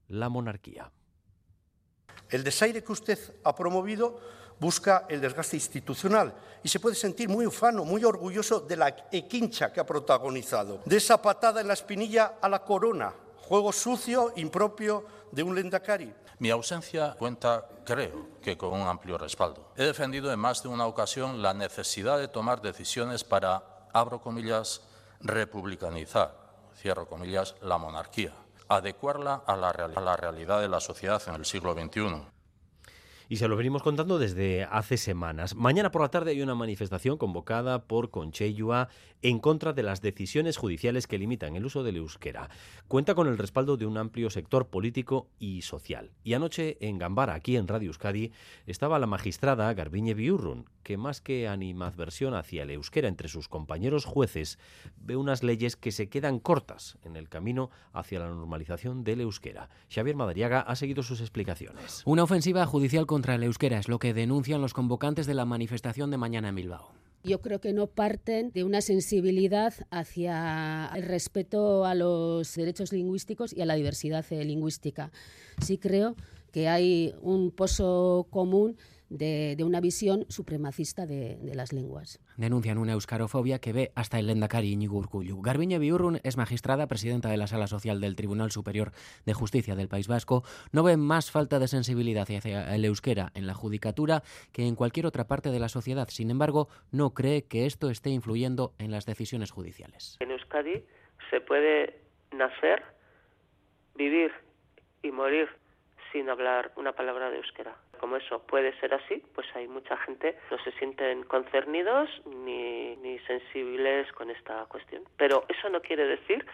la 0.07 0.29
monarquía. 0.29 0.91
El 2.29 2.43
desaire 2.43 2.83
que 2.83 2.91
usted 2.91 3.19
ha 3.43 3.55
promovido 3.55 4.19
busca 4.59 5.05
el 5.07 5.21
desgaste 5.21 5.55
institucional 5.55 6.33
y 6.61 6.67
se 6.67 6.79
puede 6.79 6.95
sentir 6.95 7.29
muy 7.29 7.45
ufano, 7.45 7.85
muy 7.85 8.03
orgulloso 8.03 8.59
de 8.59 8.75
la 8.75 8.89
equincha 9.11 9.71
que 9.71 9.79
ha 9.79 9.85
protagonizado, 9.85 10.81
de 10.85 10.97
esa 10.97 11.21
patada 11.21 11.61
en 11.61 11.67
la 11.67 11.73
espinilla 11.73 12.33
a 12.41 12.49
la 12.49 12.63
corona, 12.63 13.13
juego 13.37 13.71
sucio, 13.71 14.33
impropio 14.35 15.05
de 15.31 15.43
un 15.43 15.55
lendakari. 15.55 16.13
Mi 16.39 16.49
ausencia 16.49 17.15
cuenta, 17.17 17.67
creo, 17.85 18.39
que 18.41 18.57
con 18.57 18.73
un 18.73 18.87
amplio 18.87 19.17
respaldo. 19.17 19.73
He 19.75 19.83
defendido 19.83 20.31
en 20.31 20.39
más 20.39 20.63
de 20.63 20.69
una 20.69 20.85
ocasión 20.85 21.41
la 21.41 21.53
necesidad 21.53 22.17
de 22.17 22.27
tomar 22.27 22.61
decisiones 22.61 23.23
para, 23.23 23.87
abro 23.93 24.21
comillas, 24.21 24.81
republicanizar, 25.21 26.33
cierro 26.77 27.07
comillas, 27.07 27.55
la 27.61 27.77
monarquía 27.77 28.33
adecuarla 28.69 29.43
a 29.45 29.55
la, 29.55 29.69
a 29.69 29.99
la 29.99 30.15
realidad 30.15 30.61
de 30.61 30.69
la 30.69 30.79
sociedad 30.79 31.21
en 31.27 31.35
el 31.35 31.45
siglo 31.45 31.73
XXI 31.73 32.38
y 33.29 33.35
se 33.35 33.47
lo 33.47 33.55
venimos 33.55 33.83
contando 33.83 34.17
desde 34.17 34.63
hace 34.63 34.97
semanas. 34.97 35.55
Mañana 35.55 35.91
por 35.91 36.01
la 36.01 36.09
tarde 36.09 36.31
hay 36.31 36.41
una 36.41 36.55
manifestación 36.55 37.17
convocada 37.17 37.83
por 37.83 38.09
Concheyua 38.09 38.89
en 39.21 39.37
contra 39.37 39.71
de 39.71 39.83
las 39.83 40.01
decisiones 40.01 40.57
judiciales 40.57 41.05
que 41.05 41.19
limitan 41.19 41.55
el 41.55 41.65
uso 41.65 41.83
del 41.83 41.97
euskera. 41.97 42.49
Cuenta 42.87 43.13
con 43.13 43.27
el 43.27 43.37
respaldo 43.37 43.77
de 43.77 43.85
un 43.85 43.97
amplio 43.97 44.31
sector 44.31 44.67
político 44.67 45.29
y 45.37 45.61
social. 45.61 46.11
Y 46.23 46.33
anoche 46.33 46.77
en 46.81 46.97
Gambara, 46.97 47.35
aquí 47.35 47.55
en 47.55 47.67
Radio 47.67 47.89
Euskadi, 47.89 48.31
estaba 48.65 48.97
la 48.97 49.05
magistrada 49.05 49.71
Garbiñe 49.75 50.15
Biurrun, 50.15 50.65
que 50.81 50.97
más 50.97 51.21
que 51.21 51.47
animadversión 51.47 52.33
hacia 52.33 52.63
el 52.63 52.71
euskera 52.71 53.07
entre 53.07 53.27
sus 53.27 53.47
compañeros 53.47 54.05
jueces, 54.05 54.57
ve 54.97 55.15
unas 55.15 55.43
leyes 55.43 55.75
que 55.75 55.91
se 55.91 56.09
quedan 56.09 56.39
cortas 56.39 56.97
en 57.03 57.15
el 57.15 57.29
camino 57.29 57.69
hacia 57.93 58.19
la 58.19 58.29
normalización 58.29 59.03
del 59.03 59.21
euskera. 59.21 59.69
Xavier 59.93 60.15
Madariaga 60.15 60.61
ha 60.61 60.75
seguido 60.75 61.03
sus 61.03 61.21
explicaciones. 61.21 62.01
Una 62.05 62.23
ofensiva 62.23 62.65
judicial 62.65 63.05
con 63.05 63.18
contra 63.19 63.35
el 63.35 63.43
euskera, 63.43 63.79
es 63.79 63.89
lo 63.89 63.99
que 63.99 64.13
denuncian 64.13 64.61
los 64.61 64.73
convocantes 64.73 65.27
de 65.27 65.33
la 65.33 65.43
manifestación 65.43 66.09
de 66.09 66.15
mañana 66.15 66.47
en 66.47 66.55
Bilbao. 66.55 66.93
Yo 67.25 67.41
creo 67.41 67.59
que 67.59 67.73
no 67.73 67.87
parten 67.87 68.49
de 68.53 68.63
una 68.63 68.79
sensibilidad 68.79 69.73
hacia 69.91 70.89
el 70.95 71.03
respeto 71.03 71.83
a 71.83 71.95
los 71.95 72.55
derechos 72.55 72.93
lingüísticos 72.93 73.51
y 73.51 73.59
a 73.59 73.65
la 73.65 73.75
diversidad 73.75 74.25
lingüística. 74.31 75.11
Sí 75.61 75.77
creo 75.77 76.15
que 76.53 76.69
hay 76.69 77.13
un 77.21 77.51
pozo 77.51 78.25
común 78.29 78.77
de, 79.09 79.57
una 79.63 79.81
visión 79.81 80.25
supremacista 80.29 81.05
de, 81.05 81.37
las 81.53 81.73
lenguas. 81.73 82.19
Denuncian 82.37 82.77
una 82.77 82.93
euskarofobia 82.93 83.59
que 83.59 83.73
ve 83.73 83.91
hasta 83.95 84.19
el 84.19 84.27
lendakari 84.27 84.71
Iñigo 84.71 84.97
Urkullu. 84.97 85.41
Garbiñe 85.41 85.79
Biurrun 85.79 86.19
es 86.23 86.37
magistrada, 86.37 86.87
presidenta 86.87 87.29
de 87.29 87.37
la 87.37 87.47
Sala 87.47 87.67
Social 87.67 87.99
del 87.99 88.15
Tribunal 88.15 88.51
Superior 88.51 88.91
de 89.25 89.33
Justicia 89.33 89.75
del 89.75 89.87
País 89.87 90.07
Vasco. 90.07 90.43
No 90.71 90.83
ve 90.83 90.97
más 90.97 91.31
falta 91.31 91.59
de 91.59 91.67
sensibilidad 91.67 92.27
hacia 92.29 92.75
el 92.75 92.85
euskera 92.85 93.31
en 93.33 93.47
la 93.47 93.53
judicatura 93.53 94.23
que 94.51 94.67
en 94.67 94.75
cualquier 94.75 95.05
otra 95.05 95.27
parte 95.27 95.49
de 95.49 95.59
la 95.59 95.69
sociedad. 95.69 96.07
Sin 96.09 96.31
embargo, 96.31 96.67
no 96.91 97.13
cree 97.13 97.43
que 97.43 97.65
esto 97.65 97.89
esté 97.89 98.09
influyendo 98.09 98.73
en 98.79 98.91
las 98.91 99.05
decisiones 99.05 99.51
judiciales. 99.51 100.17
En 100.19 100.31
Euskadi 100.31 100.83
se 101.29 101.41
puede 101.41 101.99
nacer, 102.31 102.83
vivir 103.95 104.31
y 105.03 105.11
morir 105.11 105.49
sin 106.11 106.29
hablar 106.29 106.71
una 106.75 106.93
palabra 106.93 107.29
de 107.29 107.37
euskera. 107.37 107.75
Como 107.99 108.17
eso 108.17 108.39
puede 108.47 108.77
ser 108.79 108.93
así, 108.93 109.21
pues 109.35 109.47
hay 109.55 109.67
mucha 109.67 109.97
gente 109.97 110.37
no 110.49 110.57
se 110.63 110.71
sienten 110.73 111.23
concernidos 111.23 112.09
ni, 112.25 112.95
ni 112.97 113.19
sensibles 113.19 114.11
con 114.13 114.29
esta 114.29 114.65
cuestión. 114.65 115.03
Pero 115.17 115.45
eso 115.49 115.69
no 115.69 115.81
quiere 115.81 116.05
decir 116.05 116.45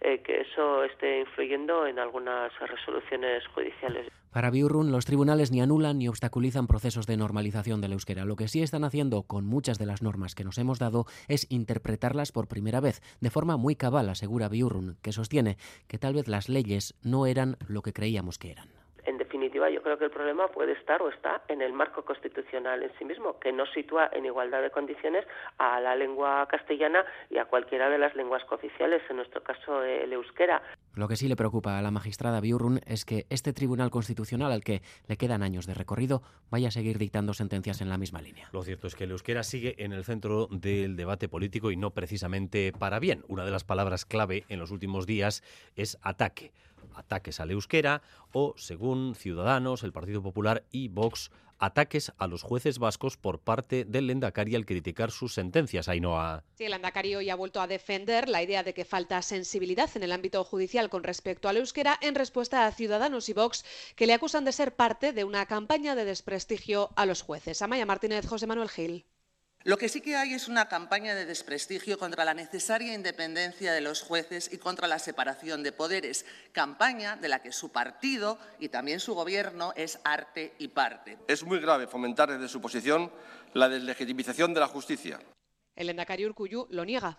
eh, 0.00 0.22
que 0.22 0.42
eso 0.42 0.84
esté 0.84 1.20
influyendo 1.20 1.86
en 1.86 1.98
algunas 1.98 2.52
resoluciones 2.60 3.44
judiciales. 3.48 4.06
Para 4.30 4.50
Biurrun, 4.50 4.92
los 4.92 5.06
tribunales 5.06 5.50
ni 5.50 5.60
anulan 5.60 5.98
ni 5.98 6.06
obstaculizan 6.06 6.68
procesos 6.68 7.06
de 7.06 7.16
normalización 7.16 7.80
del 7.80 7.92
euskera. 7.92 8.24
Lo 8.24 8.36
que 8.36 8.46
sí 8.46 8.62
están 8.62 8.84
haciendo 8.84 9.24
con 9.24 9.46
muchas 9.46 9.78
de 9.78 9.86
las 9.86 10.00
normas 10.00 10.36
que 10.36 10.44
nos 10.44 10.58
hemos 10.58 10.78
dado 10.78 11.06
es 11.26 11.50
interpretarlas 11.50 12.30
por 12.30 12.46
primera 12.46 12.80
vez, 12.80 13.00
de 13.20 13.30
forma 13.30 13.56
muy 13.56 13.74
cabal, 13.74 14.08
asegura 14.08 14.48
Biurrun, 14.48 14.98
que 15.02 15.12
sostiene 15.12 15.56
que 15.88 15.98
tal 15.98 16.14
vez 16.14 16.28
las 16.28 16.48
leyes 16.48 16.94
no 17.02 17.26
eran 17.26 17.56
lo 17.66 17.82
que 17.82 17.92
creíamos 17.92 18.38
que 18.38 18.52
eran 18.52 18.68
definitiva, 19.18 19.68
yo 19.70 19.82
creo 19.82 19.98
que 19.98 20.04
el 20.04 20.10
problema 20.10 20.48
puede 20.48 20.72
estar 20.72 21.02
o 21.02 21.08
está 21.08 21.42
en 21.48 21.60
el 21.60 21.72
marco 21.72 22.04
constitucional 22.04 22.82
en 22.82 22.90
sí 22.98 23.04
mismo, 23.04 23.38
que 23.38 23.52
no 23.52 23.66
sitúa 23.66 24.08
en 24.12 24.24
igualdad 24.24 24.62
de 24.62 24.70
condiciones 24.70 25.26
a 25.58 25.80
la 25.80 25.96
lengua 25.96 26.46
castellana 26.48 27.04
y 27.30 27.38
a 27.38 27.46
cualquiera 27.46 27.90
de 27.90 27.98
las 27.98 28.14
lenguas 28.14 28.44
cooficiales, 28.44 29.02
en 29.10 29.16
nuestro 29.16 29.42
caso 29.42 29.82
el 29.82 30.12
euskera. 30.12 30.62
Lo 30.94 31.08
que 31.08 31.16
sí 31.16 31.28
le 31.28 31.36
preocupa 31.36 31.78
a 31.78 31.82
la 31.82 31.90
magistrada 31.90 32.40
Biurrun 32.40 32.80
es 32.86 33.04
que 33.04 33.26
este 33.30 33.52
Tribunal 33.52 33.90
Constitucional, 33.90 34.50
al 34.52 34.64
que 34.64 34.82
le 35.06 35.16
quedan 35.16 35.42
años 35.42 35.66
de 35.66 35.74
recorrido, 35.74 36.22
vaya 36.50 36.68
a 36.68 36.72
seguir 36.72 36.98
dictando 36.98 37.34
sentencias 37.34 37.80
en 37.80 37.88
la 37.88 37.98
misma 37.98 38.20
línea. 38.20 38.48
Lo 38.52 38.62
cierto 38.62 38.86
es 38.86 38.94
que 38.94 39.04
el 39.04 39.12
euskera 39.12 39.42
sigue 39.42 39.74
en 39.78 39.92
el 39.92 40.04
centro 40.04 40.48
del 40.50 40.96
debate 40.96 41.28
político 41.28 41.70
y 41.70 41.76
no 41.76 41.90
precisamente 41.90 42.72
para 42.72 42.98
bien. 42.98 43.24
Una 43.28 43.44
de 43.44 43.50
las 43.50 43.64
palabras 43.64 44.04
clave 44.04 44.44
en 44.48 44.58
los 44.58 44.70
últimos 44.70 45.06
días 45.06 45.42
es 45.76 45.98
ataque 46.02 46.52
ataques 46.94 47.40
al 47.40 47.50
euskera 47.50 48.02
o, 48.32 48.54
según 48.56 49.14
Ciudadanos, 49.14 49.82
el 49.82 49.92
Partido 49.92 50.22
Popular 50.22 50.64
y 50.70 50.88
Vox, 50.88 51.30
ataques 51.58 52.12
a 52.18 52.26
los 52.26 52.42
jueces 52.42 52.78
vascos 52.78 53.16
por 53.16 53.40
parte 53.40 53.84
del 53.84 54.06
Lendakari 54.06 54.54
al 54.54 54.66
criticar 54.66 55.10
sus 55.10 55.34
sentencias. 55.34 55.88
Ainhoa. 55.88 56.44
Sí, 56.54 56.64
el 56.64 56.72
Lendakari 56.72 57.14
hoy 57.14 57.30
ha 57.30 57.34
vuelto 57.34 57.60
a 57.60 57.66
defender 57.66 58.28
la 58.28 58.42
idea 58.42 58.62
de 58.62 58.74
que 58.74 58.84
falta 58.84 59.20
sensibilidad 59.22 59.90
en 59.94 60.02
el 60.02 60.12
ámbito 60.12 60.44
judicial 60.44 60.88
con 60.88 61.04
respecto 61.04 61.48
al 61.48 61.56
euskera 61.56 61.98
en 62.00 62.14
respuesta 62.14 62.66
a 62.66 62.72
Ciudadanos 62.72 63.28
y 63.28 63.32
Vox 63.32 63.64
que 63.96 64.06
le 64.06 64.14
acusan 64.14 64.44
de 64.44 64.52
ser 64.52 64.74
parte 64.74 65.12
de 65.12 65.24
una 65.24 65.46
campaña 65.46 65.94
de 65.94 66.04
desprestigio 66.04 66.90
a 66.96 67.06
los 67.06 67.22
jueces. 67.22 67.62
Amaya 67.62 67.86
Martínez, 67.86 68.26
José 68.26 68.46
Manuel 68.46 68.68
Gil. 68.68 69.04
Lo 69.64 69.76
que 69.76 69.88
sí 69.88 70.00
que 70.00 70.16
hay 70.16 70.34
es 70.34 70.48
una 70.48 70.68
campaña 70.68 71.14
de 71.14 71.26
desprestigio 71.26 71.98
contra 71.98 72.24
la 72.24 72.32
necesaria 72.32 72.94
independencia 72.94 73.72
de 73.72 73.80
los 73.80 74.02
jueces 74.02 74.50
y 74.52 74.58
contra 74.58 74.86
la 74.86 74.98
separación 74.98 75.62
de 75.62 75.72
poderes, 75.72 76.24
campaña 76.52 77.16
de 77.16 77.28
la 77.28 77.42
que 77.42 77.52
su 77.52 77.70
partido 77.70 78.38
y 78.60 78.68
también 78.68 79.00
su 79.00 79.14
gobierno 79.14 79.72
es 79.76 80.00
arte 80.04 80.54
y 80.58 80.68
parte. 80.68 81.18
Es 81.26 81.42
muy 81.44 81.58
grave 81.58 81.86
fomentar 81.86 82.30
desde 82.30 82.48
su 82.48 82.60
posición 82.60 83.10
la 83.52 83.68
deslegitimización 83.68 84.54
de 84.54 84.60
la 84.60 84.68
justicia. 84.68 85.18
El 85.74 85.90
Endacari 85.90 86.24
Urcuyu 86.24 86.66
lo 86.70 86.84
niega. 86.84 87.18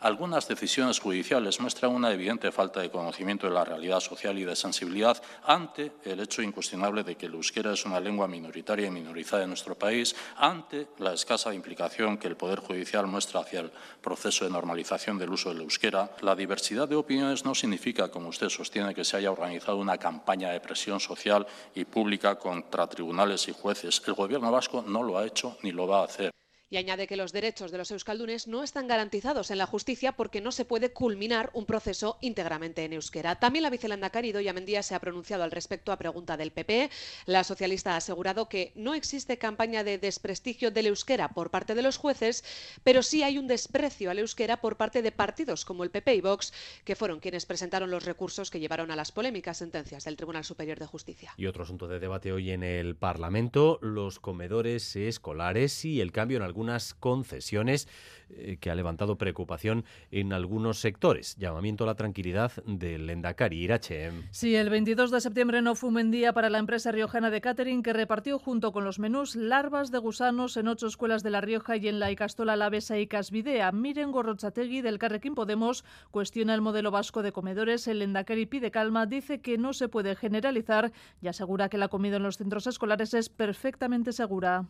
Algunas 0.00 0.48
decisiones 0.48 0.98
judiciales 0.98 1.60
muestran 1.60 1.94
una 1.94 2.10
evidente 2.10 2.50
falta 2.50 2.80
de 2.80 2.90
conocimiento 2.90 3.46
de 3.46 3.52
la 3.52 3.66
realidad 3.66 4.00
social 4.00 4.38
y 4.38 4.44
de 4.44 4.56
sensibilidad 4.56 5.22
ante 5.44 5.92
el 6.04 6.20
hecho 6.20 6.40
incuestionable 6.40 7.04
de 7.04 7.16
que 7.16 7.26
el 7.26 7.34
euskera 7.34 7.74
es 7.74 7.84
una 7.84 8.00
lengua 8.00 8.26
minoritaria 8.26 8.86
y 8.86 8.90
minorizada 8.90 9.42
en 9.42 9.50
nuestro 9.50 9.74
país, 9.74 10.16
ante 10.38 10.88
la 11.00 11.12
escasa 11.12 11.52
implicación 11.52 12.16
que 12.16 12.28
el 12.28 12.36
Poder 12.38 12.60
Judicial 12.60 13.06
muestra 13.06 13.40
hacia 13.40 13.60
el 13.60 13.70
proceso 14.00 14.46
de 14.46 14.50
normalización 14.50 15.18
del 15.18 15.32
uso 15.32 15.50
del 15.50 15.60
euskera. 15.60 16.10
La 16.22 16.34
diversidad 16.34 16.88
de 16.88 16.96
opiniones 16.96 17.44
no 17.44 17.54
significa, 17.54 18.10
como 18.10 18.30
usted 18.30 18.48
sostiene, 18.48 18.94
que 18.94 19.04
se 19.04 19.18
haya 19.18 19.30
organizado 19.30 19.76
una 19.76 19.98
campaña 19.98 20.48
de 20.48 20.60
presión 20.60 20.98
social 20.98 21.46
y 21.74 21.84
pública 21.84 22.38
contra 22.38 22.86
tribunales 22.86 23.48
y 23.48 23.52
jueces. 23.52 24.00
El 24.06 24.14
Gobierno 24.14 24.50
vasco 24.50 24.82
no 24.86 25.02
lo 25.02 25.18
ha 25.18 25.26
hecho 25.26 25.58
ni 25.62 25.72
lo 25.72 25.86
va 25.86 26.00
a 26.00 26.04
hacer 26.04 26.30
y 26.70 26.76
añade 26.76 27.08
que 27.08 27.16
los 27.16 27.32
derechos 27.32 27.72
de 27.72 27.78
los 27.78 27.90
euskaldunes 27.90 28.46
no 28.46 28.62
están 28.62 28.86
garantizados 28.86 29.50
en 29.50 29.58
la 29.58 29.66
justicia 29.66 30.12
porque 30.12 30.40
no 30.40 30.52
se 30.52 30.64
puede 30.64 30.92
culminar 30.92 31.50
un 31.52 31.66
proceso 31.66 32.16
íntegramente 32.20 32.84
en 32.84 32.92
euskera. 32.92 33.40
También 33.40 33.64
la 33.64 33.70
vicelandacari 33.70 34.30
Doya 34.30 34.52
Mendía 34.52 34.84
se 34.84 34.94
ha 34.94 35.00
pronunciado 35.00 35.42
al 35.42 35.50
respecto 35.50 35.90
a 35.90 35.98
pregunta 35.98 36.36
del 36.36 36.52
PP. 36.52 36.90
La 37.26 37.42
socialista 37.42 37.94
ha 37.94 37.96
asegurado 37.96 38.48
que 38.48 38.70
no 38.76 38.94
existe 38.94 39.36
campaña 39.36 39.82
de 39.82 39.98
desprestigio 39.98 40.70
del 40.70 40.86
euskera 40.86 41.30
por 41.30 41.50
parte 41.50 41.74
de 41.74 41.82
los 41.82 41.96
jueces, 41.96 42.44
pero 42.84 43.02
sí 43.02 43.24
hay 43.24 43.36
un 43.36 43.48
desprecio 43.48 44.10
al 44.10 44.20
euskera 44.20 44.60
por 44.60 44.76
parte 44.76 45.02
de 45.02 45.10
partidos 45.10 45.64
como 45.64 45.82
el 45.82 45.90
PP 45.90 46.14
y 46.14 46.20
Vox, 46.20 46.52
que 46.84 46.94
fueron 46.94 47.18
quienes 47.18 47.46
presentaron 47.46 47.90
los 47.90 48.04
recursos 48.04 48.48
que 48.48 48.60
llevaron 48.60 48.92
a 48.92 48.96
las 48.96 49.10
polémicas 49.10 49.58
sentencias 49.58 50.04
del 50.04 50.16
Tribunal 50.16 50.44
Superior 50.44 50.78
de 50.78 50.86
Justicia. 50.86 51.34
Y 51.36 51.46
otro 51.46 51.64
asunto 51.64 51.88
de 51.88 51.98
debate 51.98 52.32
hoy 52.32 52.52
en 52.52 52.62
el 52.62 52.94
Parlamento, 52.94 53.80
los 53.82 54.20
comedores 54.20 54.94
escolares 54.94 55.84
y 55.84 56.00
el 56.00 56.12
cambio 56.12 56.36
en 56.36 56.44
algún 56.44 56.59
algunas 56.60 56.92
concesiones 56.92 57.88
eh, 58.28 58.58
que 58.60 58.70
ha 58.70 58.74
levantado 58.74 59.16
preocupación 59.16 59.84
en 60.10 60.34
algunos 60.34 60.78
sectores. 60.78 61.36
Llamamiento 61.36 61.84
a 61.84 61.86
la 61.86 61.94
tranquilidad 61.94 62.52
del 62.66 63.08
Endacari 63.08 63.56
Irache. 63.64 64.10
Sí, 64.30 64.54
el 64.54 64.68
22 64.68 65.10
de 65.10 65.22
septiembre 65.22 65.62
no 65.62 65.74
fue 65.74 65.88
un 65.88 66.10
día 66.10 66.34
para 66.34 66.50
la 66.50 66.58
empresa 66.58 66.92
riojana 66.92 67.30
de 67.30 67.40
catering 67.40 67.82
que 67.82 67.94
repartió 67.94 68.38
junto 68.38 68.72
con 68.72 68.84
los 68.84 68.98
menús 68.98 69.36
larvas 69.36 69.90
de 69.90 69.98
gusanos 69.98 70.58
en 70.58 70.68
ocho 70.68 70.86
escuelas 70.86 71.22
de 71.22 71.30
La 71.30 71.40
Rioja 71.40 71.78
y 71.78 71.88
en 71.88 71.98
la 71.98 72.10
Icastola 72.10 72.56
Lavesa 72.56 72.98
y 72.98 73.06
Casvidea. 73.06 73.72
Miren 73.72 74.12
Gorrochategui 74.12 74.82
del 74.82 74.98
Carrequín 74.98 75.34
Podemos 75.34 75.84
cuestiona 76.10 76.54
el 76.54 76.60
modelo 76.60 76.90
vasco 76.90 77.22
de 77.22 77.32
comedores. 77.32 77.88
El 77.88 78.02
Endacari 78.02 78.44
pide 78.44 78.70
calma, 78.70 79.06
dice 79.06 79.40
que 79.40 79.56
no 79.56 79.72
se 79.72 79.88
puede 79.88 80.14
generalizar 80.14 80.92
y 81.22 81.28
asegura 81.28 81.70
que 81.70 81.78
la 81.78 81.88
comida 81.88 82.18
en 82.18 82.22
los 82.22 82.36
centros 82.36 82.66
escolares 82.66 83.14
es 83.14 83.30
perfectamente 83.30 84.12
segura. 84.12 84.66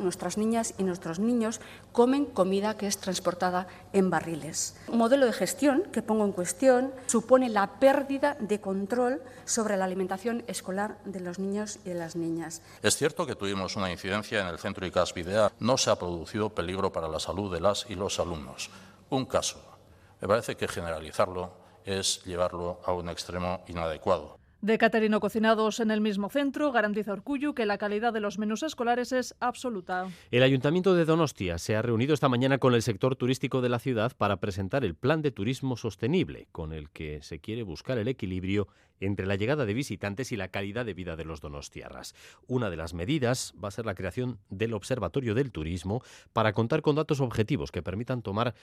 Nuestras 0.00 0.38
niñas 0.38 0.74
y 0.78 0.84
nuestros 0.84 1.18
niños 1.18 1.60
comen 1.90 2.24
comida 2.24 2.76
que 2.76 2.86
es 2.86 2.98
transportada 2.98 3.66
en 3.92 4.10
barriles. 4.10 4.76
Un 4.86 4.98
modelo 4.98 5.26
de 5.26 5.32
gestión 5.32 5.82
que 5.92 6.02
pongo 6.02 6.24
en 6.24 6.30
cuestión 6.30 6.94
supone 7.06 7.48
la 7.48 7.80
pérdida 7.80 8.36
de 8.38 8.60
control 8.60 9.20
sobre 9.44 9.76
la 9.76 9.86
alimentación 9.86 10.44
escolar 10.46 10.98
de 11.04 11.18
los 11.18 11.40
niños 11.40 11.80
y 11.84 11.88
de 11.88 11.96
las 11.96 12.14
niñas. 12.14 12.62
Es 12.80 12.96
cierto 12.96 13.26
que 13.26 13.34
tuvimos 13.34 13.74
una 13.74 13.90
incidencia 13.90 14.40
en 14.40 14.46
el 14.46 14.60
centro 14.60 14.86
ICAS 14.86 15.14
Videa. 15.14 15.50
No 15.58 15.76
se 15.76 15.90
ha 15.90 15.96
producido 15.96 16.50
peligro 16.50 16.92
para 16.92 17.08
la 17.08 17.18
salud 17.18 17.52
de 17.52 17.60
las 17.60 17.84
y 17.90 17.96
los 17.96 18.20
alumnos. 18.20 18.70
Un 19.10 19.26
caso. 19.26 19.60
Me 20.20 20.28
parece 20.28 20.56
que 20.56 20.68
generalizarlo 20.68 21.50
es 21.84 22.22
llevarlo 22.24 22.80
a 22.84 22.92
un 22.92 23.08
extremo 23.08 23.64
inadecuado. 23.66 24.37
De 24.60 24.76
Caterino 24.76 25.20
cocinados 25.20 25.78
en 25.78 25.92
el 25.92 26.00
mismo 26.00 26.28
centro, 26.30 26.72
garantiza 26.72 27.12
Orcullo 27.12 27.54
que 27.54 27.64
la 27.64 27.78
calidad 27.78 28.12
de 28.12 28.18
los 28.18 28.40
menús 28.40 28.64
escolares 28.64 29.12
es 29.12 29.36
absoluta. 29.38 30.08
El 30.32 30.42
Ayuntamiento 30.42 30.96
de 30.96 31.04
Donostia 31.04 31.58
se 31.58 31.76
ha 31.76 31.82
reunido 31.82 32.12
esta 32.12 32.28
mañana 32.28 32.58
con 32.58 32.74
el 32.74 32.82
sector 32.82 33.14
turístico 33.14 33.60
de 33.60 33.68
la 33.68 33.78
ciudad 33.78 34.12
para 34.16 34.38
presentar 34.38 34.84
el 34.84 34.96
plan 34.96 35.22
de 35.22 35.30
turismo 35.30 35.76
sostenible, 35.76 36.48
con 36.50 36.72
el 36.72 36.90
que 36.90 37.22
se 37.22 37.38
quiere 37.38 37.62
buscar 37.62 37.98
el 37.98 38.08
equilibrio 38.08 38.66
entre 39.00 39.26
la 39.26 39.36
llegada 39.36 39.66
de 39.66 39.74
visitantes 39.74 40.32
y 40.32 40.36
la 40.36 40.48
calidad 40.48 40.86
de 40.86 40.94
vida 40.94 41.16
de 41.16 41.24
los 41.24 41.40
donostiarras. 41.40 42.14
Una 42.46 42.70
de 42.70 42.76
las 42.76 42.94
medidas 42.94 43.54
va 43.62 43.68
a 43.68 43.72
ser 43.72 43.86
la 43.86 43.94
creación 43.94 44.38
del 44.50 44.74
Observatorio 44.74 45.34
del 45.34 45.52
Turismo 45.52 46.02
para 46.32 46.52
contar 46.52 46.82
con 46.82 46.96
datos 46.96 47.20
objetivos 47.20 47.70
que 47.72 47.82
permitan 47.82 48.22
tomar 48.22 48.54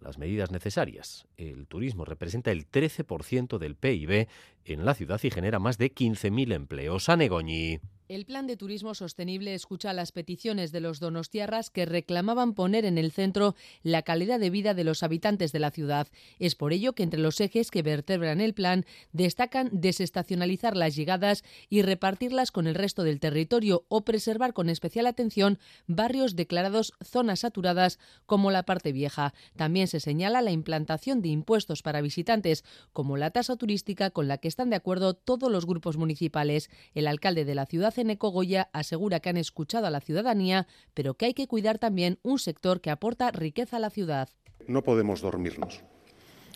las 0.00 0.18
medidas 0.18 0.50
necesarias. 0.50 1.26
El 1.36 1.66
turismo 1.66 2.04
representa 2.04 2.50
el 2.50 2.70
13% 2.70 3.58
del 3.58 3.76
PIB 3.76 4.28
en 4.64 4.84
la 4.84 4.94
ciudad 4.94 5.20
y 5.22 5.30
genera 5.30 5.58
más 5.58 5.78
de 5.78 5.92
15.000 5.92 6.52
empleos. 6.52 7.08
A 7.08 7.16
Negoñi. 7.16 7.80
El 8.06 8.26
Plan 8.26 8.46
de 8.46 8.58
Turismo 8.58 8.94
Sostenible 8.94 9.54
escucha 9.54 9.94
las 9.94 10.12
peticiones 10.12 10.72
de 10.72 10.80
los 10.80 11.00
donostiarras 11.00 11.70
que 11.70 11.86
reclamaban 11.86 12.52
poner 12.52 12.84
en 12.84 12.98
el 12.98 13.12
centro 13.12 13.54
la 13.82 14.02
calidad 14.02 14.38
de 14.38 14.50
vida 14.50 14.74
de 14.74 14.84
los 14.84 15.02
habitantes 15.02 15.52
de 15.52 15.58
la 15.58 15.70
ciudad. 15.70 16.08
Es 16.38 16.54
por 16.54 16.74
ello 16.74 16.92
que 16.92 17.02
entre 17.02 17.18
los 17.18 17.40
ejes 17.40 17.70
que 17.70 17.80
vertebran 17.80 18.42
el 18.42 18.52
plan 18.52 18.84
destacan 19.12 19.70
desestacionalizar 19.72 20.76
las 20.76 20.94
llegadas 20.94 21.44
y 21.70 21.80
repartirlas 21.80 22.50
con 22.50 22.66
el 22.66 22.74
resto 22.74 23.04
del 23.04 23.20
territorio 23.20 23.86
o 23.88 24.04
preservar 24.04 24.52
con 24.52 24.68
especial 24.68 25.06
atención 25.06 25.58
barrios 25.86 26.36
declarados 26.36 26.92
zonas 27.02 27.40
saturadas 27.40 27.98
como 28.26 28.50
la 28.50 28.64
parte 28.64 28.92
vieja. 28.92 29.32
También 29.56 29.88
se 29.88 30.00
señala 30.00 30.42
la 30.42 30.50
implantación 30.50 31.22
de 31.22 31.30
impuestos 31.30 31.80
para 31.80 32.02
visitantes 32.02 32.64
como 32.92 33.16
la 33.16 33.30
tasa 33.30 33.56
turística 33.56 34.10
con 34.10 34.28
la 34.28 34.36
que 34.36 34.48
están 34.48 34.68
de 34.68 34.76
acuerdo 34.76 35.14
todos 35.14 35.50
los 35.50 35.64
grupos 35.64 35.96
municipales. 35.96 36.68
El 36.94 37.06
alcalde 37.06 37.46
de 37.46 37.54
la 37.54 37.64
ciudad 37.64 37.93
Ceneco 37.94 38.28
Goya 38.30 38.68
asegura 38.72 39.20
que 39.20 39.30
han 39.30 39.36
escuchado 39.36 39.86
a 39.86 39.90
la 39.90 40.00
ciudadanía, 40.00 40.66
pero 40.92 41.14
que 41.14 41.26
hay 41.26 41.34
que 41.34 41.46
cuidar 41.46 41.78
también 41.78 42.18
un 42.22 42.38
sector 42.38 42.80
que 42.80 42.90
aporta 42.90 43.30
riqueza 43.30 43.76
a 43.78 43.80
la 43.80 43.90
ciudad. 43.90 44.28
No 44.66 44.82
podemos 44.82 45.20
dormirnos, 45.20 45.82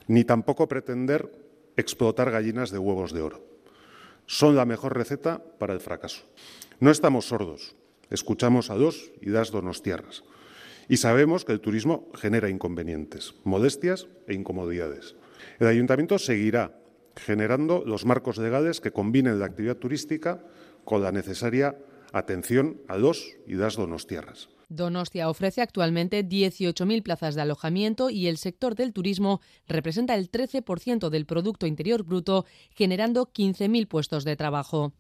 ni 0.07 0.25
tampoco 0.25 0.69
pretender 0.69 1.33
explotar 1.77 2.31
gallinas 2.31 2.71
de 2.71 2.79
huevos 2.79 3.13
de 3.13 3.23
oro. 3.23 3.45
Son 4.27 4.57
la 4.57 4.67
mejor 4.67 4.97
receta 4.97 5.43
para 5.59 5.73
el 5.73 5.81
fracaso. 5.81 6.25
No 6.81 6.91
estamos 6.91 7.27
sordos, 7.27 7.77
escuchamos 8.11 8.71
a 8.71 8.75
dos 8.75 9.11
y 9.23 9.31
das 9.31 9.51
donostiarras. 9.51 10.25
Y 10.89 10.99
sabemos 10.99 11.45
que 11.45 11.53
el 11.53 11.61
turismo 11.61 12.09
genera 12.15 12.49
inconvenientes, 12.49 13.35
molestias 13.45 14.09
e 14.27 14.35
incomodidades. 14.35 15.17
El 15.61 15.67
ayuntamiento 15.67 16.19
seguirá 16.19 16.79
generando 17.19 17.85
los 17.85 18.07
marcos 18.07 18.39
legales 18.39 18.81
que 18.81 18.93
combinen 18.93 19.39
la 19.39 19.47
actividad 19.47 19.77
turística 19.77 20.43
con 20.89 21.03
la 21.03 21.13
necesaria 21.13 21.77
atención 22.15 22.81
a 22.89 22.97
los 22.97 23.37
y 23.47 23.57
das 23.61 23.77
donostiarras. 23.77 24.49
Donostia 24.71 25.29
ofrece 25.29 25.61
actualmente 25.61 26.25
18.000 26.25 27.03
plazas 27.03 27.35
de 27.35 27.43
alojamiento 27.43 28.09
y 28.09 28.27
el 28.27 28.39
sector 28.39 28.75
del 28.75 28.95
turismo 28.95 29.43
representa 29.67 30.15
el 30.15 30.31
13% 30.31 31.11
del 31.11 31.27
Producto 31.27 31.67
Interior 31.67 32.05
Bruto, 32.05 32.47
generando 32.71 33.29
15.000 33.31 33.87
puestos 33.87 34.25
de 34.25 34.37
trabajo. 34.37 34.95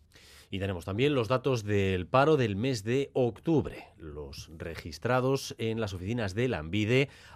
Y 0.50 0.58
tenemos 0.60 0.86
también 0.86 1.14
los 1.14 1.28
datos 1.28 1.62
del 1.62 2.06
paro 2.06 2.38
del 2.38 2.56
mes 2.56 2.82
de 2.82 3.10
octubre. 3.12 3.88
Los 3.98 4.50
registrados 4.56 5.54
en 5.58 5.78
las 5.78 5.92
oficinas 5.92 6.34
de 6.34 6.48
la 6.48 6.64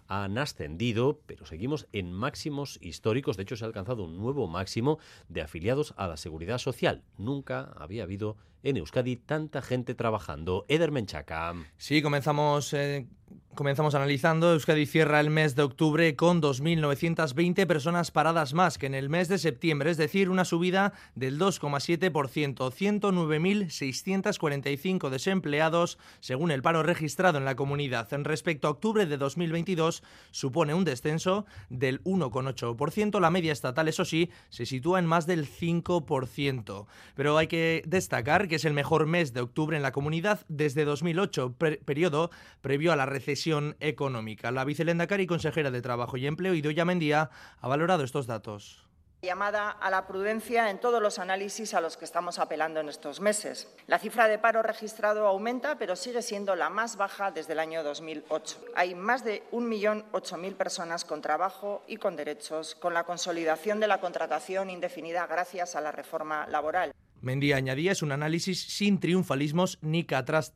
han 0.09 0.39
ascendido, 0.39 1.21
pero 1.27 1.45
seguimos 1.45 1.87
en 1.93 2.13
máximos 2.13 2.79
históricos. 2.81 3.37
De 3.37 3.43
hecho, 3.43 3.57
se 3.57 3.65
ha 3.65 3.67
alcanzado 3.67 4.05
un 4.05 4.17
nuevo 4.17 4.47
máximo 4.49 4.99
de 5.29 5.43
afiliados 5.43 5.93
a 5.97 6.09
la 6.09 6.17
seguridad 6.17 6.59
social. 6.59 7.03
Nunca 7.19 7.73
había 7.77 8.05
habido 8.05 8.37
en 8.63 8.77
Euskadi 8.79 9.17
tanta 9.17 9.61
gente 9.61 9.95
trabajando. 9.95 10.65
Eder 10.69 10.91
Menchaca. 10.91 11.55
Sí, 11.77 12.01
comenzamos 12.01 12.73
eh, 12.73 13.07
Comenzamos 13.55 13.95
analizando. 13.95 14.55
Euskadi 14.55 14.87
cierra 14.87 15.21
el 15.21 15.29
mes 15.29 15.55
de 15.55 15.63
octubre 15.63 16.17
con 16.17 16.41
2.920 16.41 17.67
personas 17.67 18.11
paradas 18.11 18.55
más 18.55 18.79
que 18.79 18.87
en 18.87 18.95
el 18.95 19.11
mes 19.11 19.29
de 19.29 19.37
septiembre, 19.37 19.91
es 19.91 19.99
decir, 19.99 20.31
una 20.31 20.47
subida 20.47 20.95
del 21.15 21.39
2,7%. 21.39 22.57
109.645 22.57 25.11
desempleados, 25.11 25.99
según 26.21 26.51
el 26.51 26.63
paro 26.63 26.83
registrado 26.83 27.37
en 27.37 27.45
la 27.45 27.55
comunidad. 27.55 28.11
En 28.15 28.25
respecto 28.25 28.69
a 28.69 28.71
octubre 28.71 29.05
de 29.05 29.19
2022, 29.19 30.03
supone 30.31 30.73
un 30.73 30.85
descenso 30.85 31.45
del 31.69 32.03
1,8%. 32.05 33.21
La 33.21 33.31
media 33.31 33.53
estatal, 33.53 33.87
eso 33.87 34.07
sí, 34.07 34.31
se 34.49 34.65
sitúa 34.65 34.99
en 34.99 35.05
más 35.05 35.27
del 35.27 35.47
5%. 35.47 36.87
Pero 37.15 37.37
hay 37.37 37.49
que 37.49 37.83
destacar 37.87 38.49
que 38.49 38.55
es 38.55 38.65
el 38.65 38.73
mejor 38.73 39.05
mes 39.05 39.35
de 39.35 39.43
octubre 39.43 39.77
en 39.77 39.83
la 39.83 39.93
comunidad 39.93 40.41
desde 40.49 40.87
2008, 40.87 41.55
periodo 41.85 42.31
previo 42.63 42.95
a 42.95 42.97
la 42.97 43.05
recesión 43.05 43.42
económica. 43.81 44.51
La 44.51 44.65
vicelendacari 44.65 45.25
y 45.25 45.27
consejera 45.27 45.71
de 45.71 45.83
Trabajo 45.83 46.17
y 46.17 46.27
Empleo, 46.27 46.55
Idoya 46.55 46.85
Mendía, 46.85 47.31
ha 47.61 47.69
valorado 47.69 48.05
estos 48.05 48.27
datos 48.27 48.87
llamada 49.25 49.71
a 49.71 49.89
la 49.89 50.09
prudencia 50.09 50.69
en 50.69 50.81
todos 50.81 51.01
los 51.01 51.21
análisis 51.21 51.75
a 51.75 51.81
los 51.81 51.97
que 51.97 52.05
estamos 52.05 52.41
apelando 52.41 52.81
en 52.81 52.89
estos 52.89 53.21
meses. 53.21 53.73
La 53.87 54.01
cifra 54.01 54.27
de 54.27 54.37
paro 54.37 54.65
registrado 54.65 55.29
aumenta, 55.29 55.79
pero 55.79 55.95
sigue 55.95 56.23
siendo 56.23 56.57
la 56.57 56.71
más 56.71 56.97
baja 56.97 57.31
desde 57.31 57.53
el 57.53 57.61
año 57.61 57.85
2008. 57.85 58.59
Hay 58.75 58.97
más 58.97 59.23
de 59.23 59.45
1.008.000 59.53 60.57
personas 60.57 61.05
con 61.05 61.23
trabajo 61.23 61.85
y 61.87 61.99
con 61.99 62.17
derechos, 62.17 62.75
con 62.75 62.95
la 62.95 63.05
consolidación 63.05 63.79
de 63.79 63.87
la 63.87 64.01
contratación 64.01 64.71
indefinida 64.71 65.25
gracias 65.29 65.77
a 65.77 65.81
la 65.81 65.93
reforma 65.93 66.49
laboral. 66.49 66.93
Mendy 67.23 67.53
añadía 67.53 67.93
es 67.93 68.03
un 68.03 68.11
análisis 68.11 68.61
sin 68.61 68.99
triunfalismos 68.99 69.79
ni, 69.81 70.05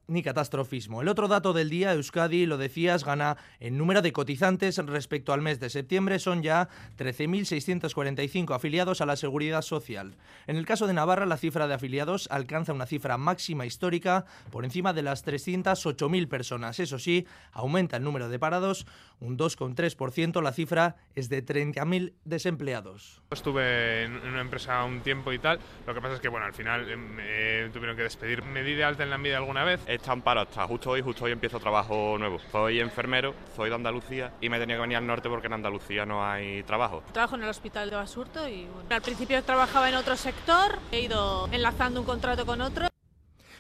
ni, 0.08 0.22
catastrofismo. 0.22 1.00
El 1.00 1.06
otro 1.06 1.28
dato 1.28 1.52
del 1.52 1.70
día, 1.70 1.92
Euskadi, 1.92 2.44
lo 2.44 2.58
decías, 2.58 3.04
gana 3.04 3.36
en 3.60 3.78
número 3.78 4.02
de 4.02 4.12
cotizantes 4.12 4.76
respecto 4.78 5.32
al 5.32 5.42
mes 5.42 5.60
de 5.60 5.70
septiembre. 5.70 6.18
Son 6.18 6.42
ya 6.42 6.68
13.645 6.98 8.52
afiliados 8.52 9.00
a 9.00 9.06
la 9.06 9.14
Seguridad 9.14 9.62
Social. 9.62 10.16
En 10.48 10.56
el 10.56 10.66
caso 10.66 10.88
de 10.88 10.94
Navarra, 10.94 11.24
la 11.24 11.36
cifra 11.36 11.68
de 11.68 11.74
afiliados 11.74 12.26
alcanza 12.32 12.72
una 12.72 12.86
cifra 12.86 13.16
máxima 13.16 13.64
histórica 13.64 14.24
por 14.50 14.64
encima 14.64 14.92
de 14.92 15.02
las 15.02 15.24
308.000 15.24 16.26
personas. 16.26 16.80
Eso 16.80 16.98
sí, 16.98 17.28
aumenta 17.52 17.96
el 17.96 18.02
número 18.02 18.28
de 18.28 18.40
parados 18.40 18.86
un 19.20 19.38
2,3%. 19.38 20.42
La 20.42 20.52
cifra 20.52 20.96
es 21.14 21.28
de 21.28 21.44
30.000 21.44 22.12
desempleados. 22.24 23.22
Estuve 23.30 24.04
en 24.04 24.16
una 24.16 24.40
empresa 24.40 24.84
un 24.84 25.00
tiempo 25.00 25.32
y 25.32 25.38
tal. 25.38 25.60
Lo 25.86 25.94
que 25.94 26.00
pasa 26.00 26.14
es 26.14 26.20
que, 26.20 26.28
bueno, 26.28 26.46
al 26.46 26.55
final 26.56 26.86
eh, 26.88 26.96
me 26.96 27.70
tuvieron 27.70 27.96
que 27.96 28.02
despedir. 28.02 28.42
¿Me 28.42 28.62
di 28.62 28.74
de 28.74 28.84
alta 28.84 29.02
en 29.02 29.10
la 29.10 29.18
vida 29.18 29.36
alguna 29.36 29.62
vez? 29.62 29.80
Estado 29.86 30.14
en 30.14 30.22
paro 30.22 30.40
hasta 30.40 30.66
justo 30.66 30.90
hoy, 30.90 31.02
justo 31.02 31.26
hoy 31.26 31.32
empiezo 31.32 31.60
trabajo 31.60 32.16
nuevo. 32.18 32.38
Soy 32.50 32.80
enfermero, 32.80 33.34
soy 33.54 33.68
de 33.68 33.74
Andalucía 33.74 34.32
y 34.40 34.48
me 34.48 34.58
tenía 34.58 34.76
que 34.76 34.82
venir 34.82 34.96
al 34.96 35.06
norte 35.06 35.28
porque 35.28 35.46
en 35.46 35.52
Andalucía 35.52 36.06
no 36.06 36.24
hay 36.26 36.62
trabajo. 36.62 37.02
Trabajo 37.12 37.36
en 37.36 37.42
el 37.42 37.48
hospital 37.50 37.90
de 37.90 37.96
Basurto 37.96 38.48
y 38.48 38.64
bueno, 38.64 38.88
al 38.90 39.02
principio 39.02 39.42
trabajaba 39.44 39.88
en 39.88 39.96
otro 39.96 40.16
sector, 40.16 40.78
he 40.90 41.00
ido 41.00 41.48
enlazando 41.52 42.00
un 42.00 42.06
contrato 42.06 42.46
con 42.46 42.60
otro. 42.60 42.88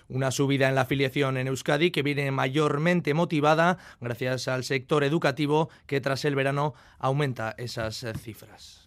Una 0.08 0.30
subida 0.30 0.68
en 0.68 0.76
la 0.76 0.82
afiliación 0.82 1.36
en 1.36 1.48
Euskadi 1.48 1.90
que 1.90 2.02
viene 2.02 2.30
mayormente 2.30 3.12
motivada 3.12 3.78
gracias 4.00 4.46
al 4.46 4.62
sector 4.62 5.02
educativo 5.02 5.68
que 5.86 6.00
tras 6.00 6.24
el 6.24 6.36
verano 6.36 6.74
aumenta 6.98 7.54
esas 7.58 8.04
eh, 8.04 8.14
cifras. 8.14 8.85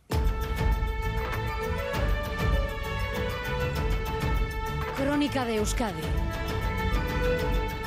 Crónica 5.20 5.44
de 5.44 5.58
Euskadi 5.58 6.02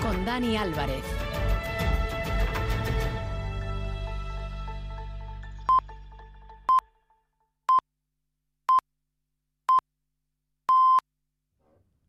con 0.02 0.22
Dani 0.26 0.58
Álvarez. 0.58 1.02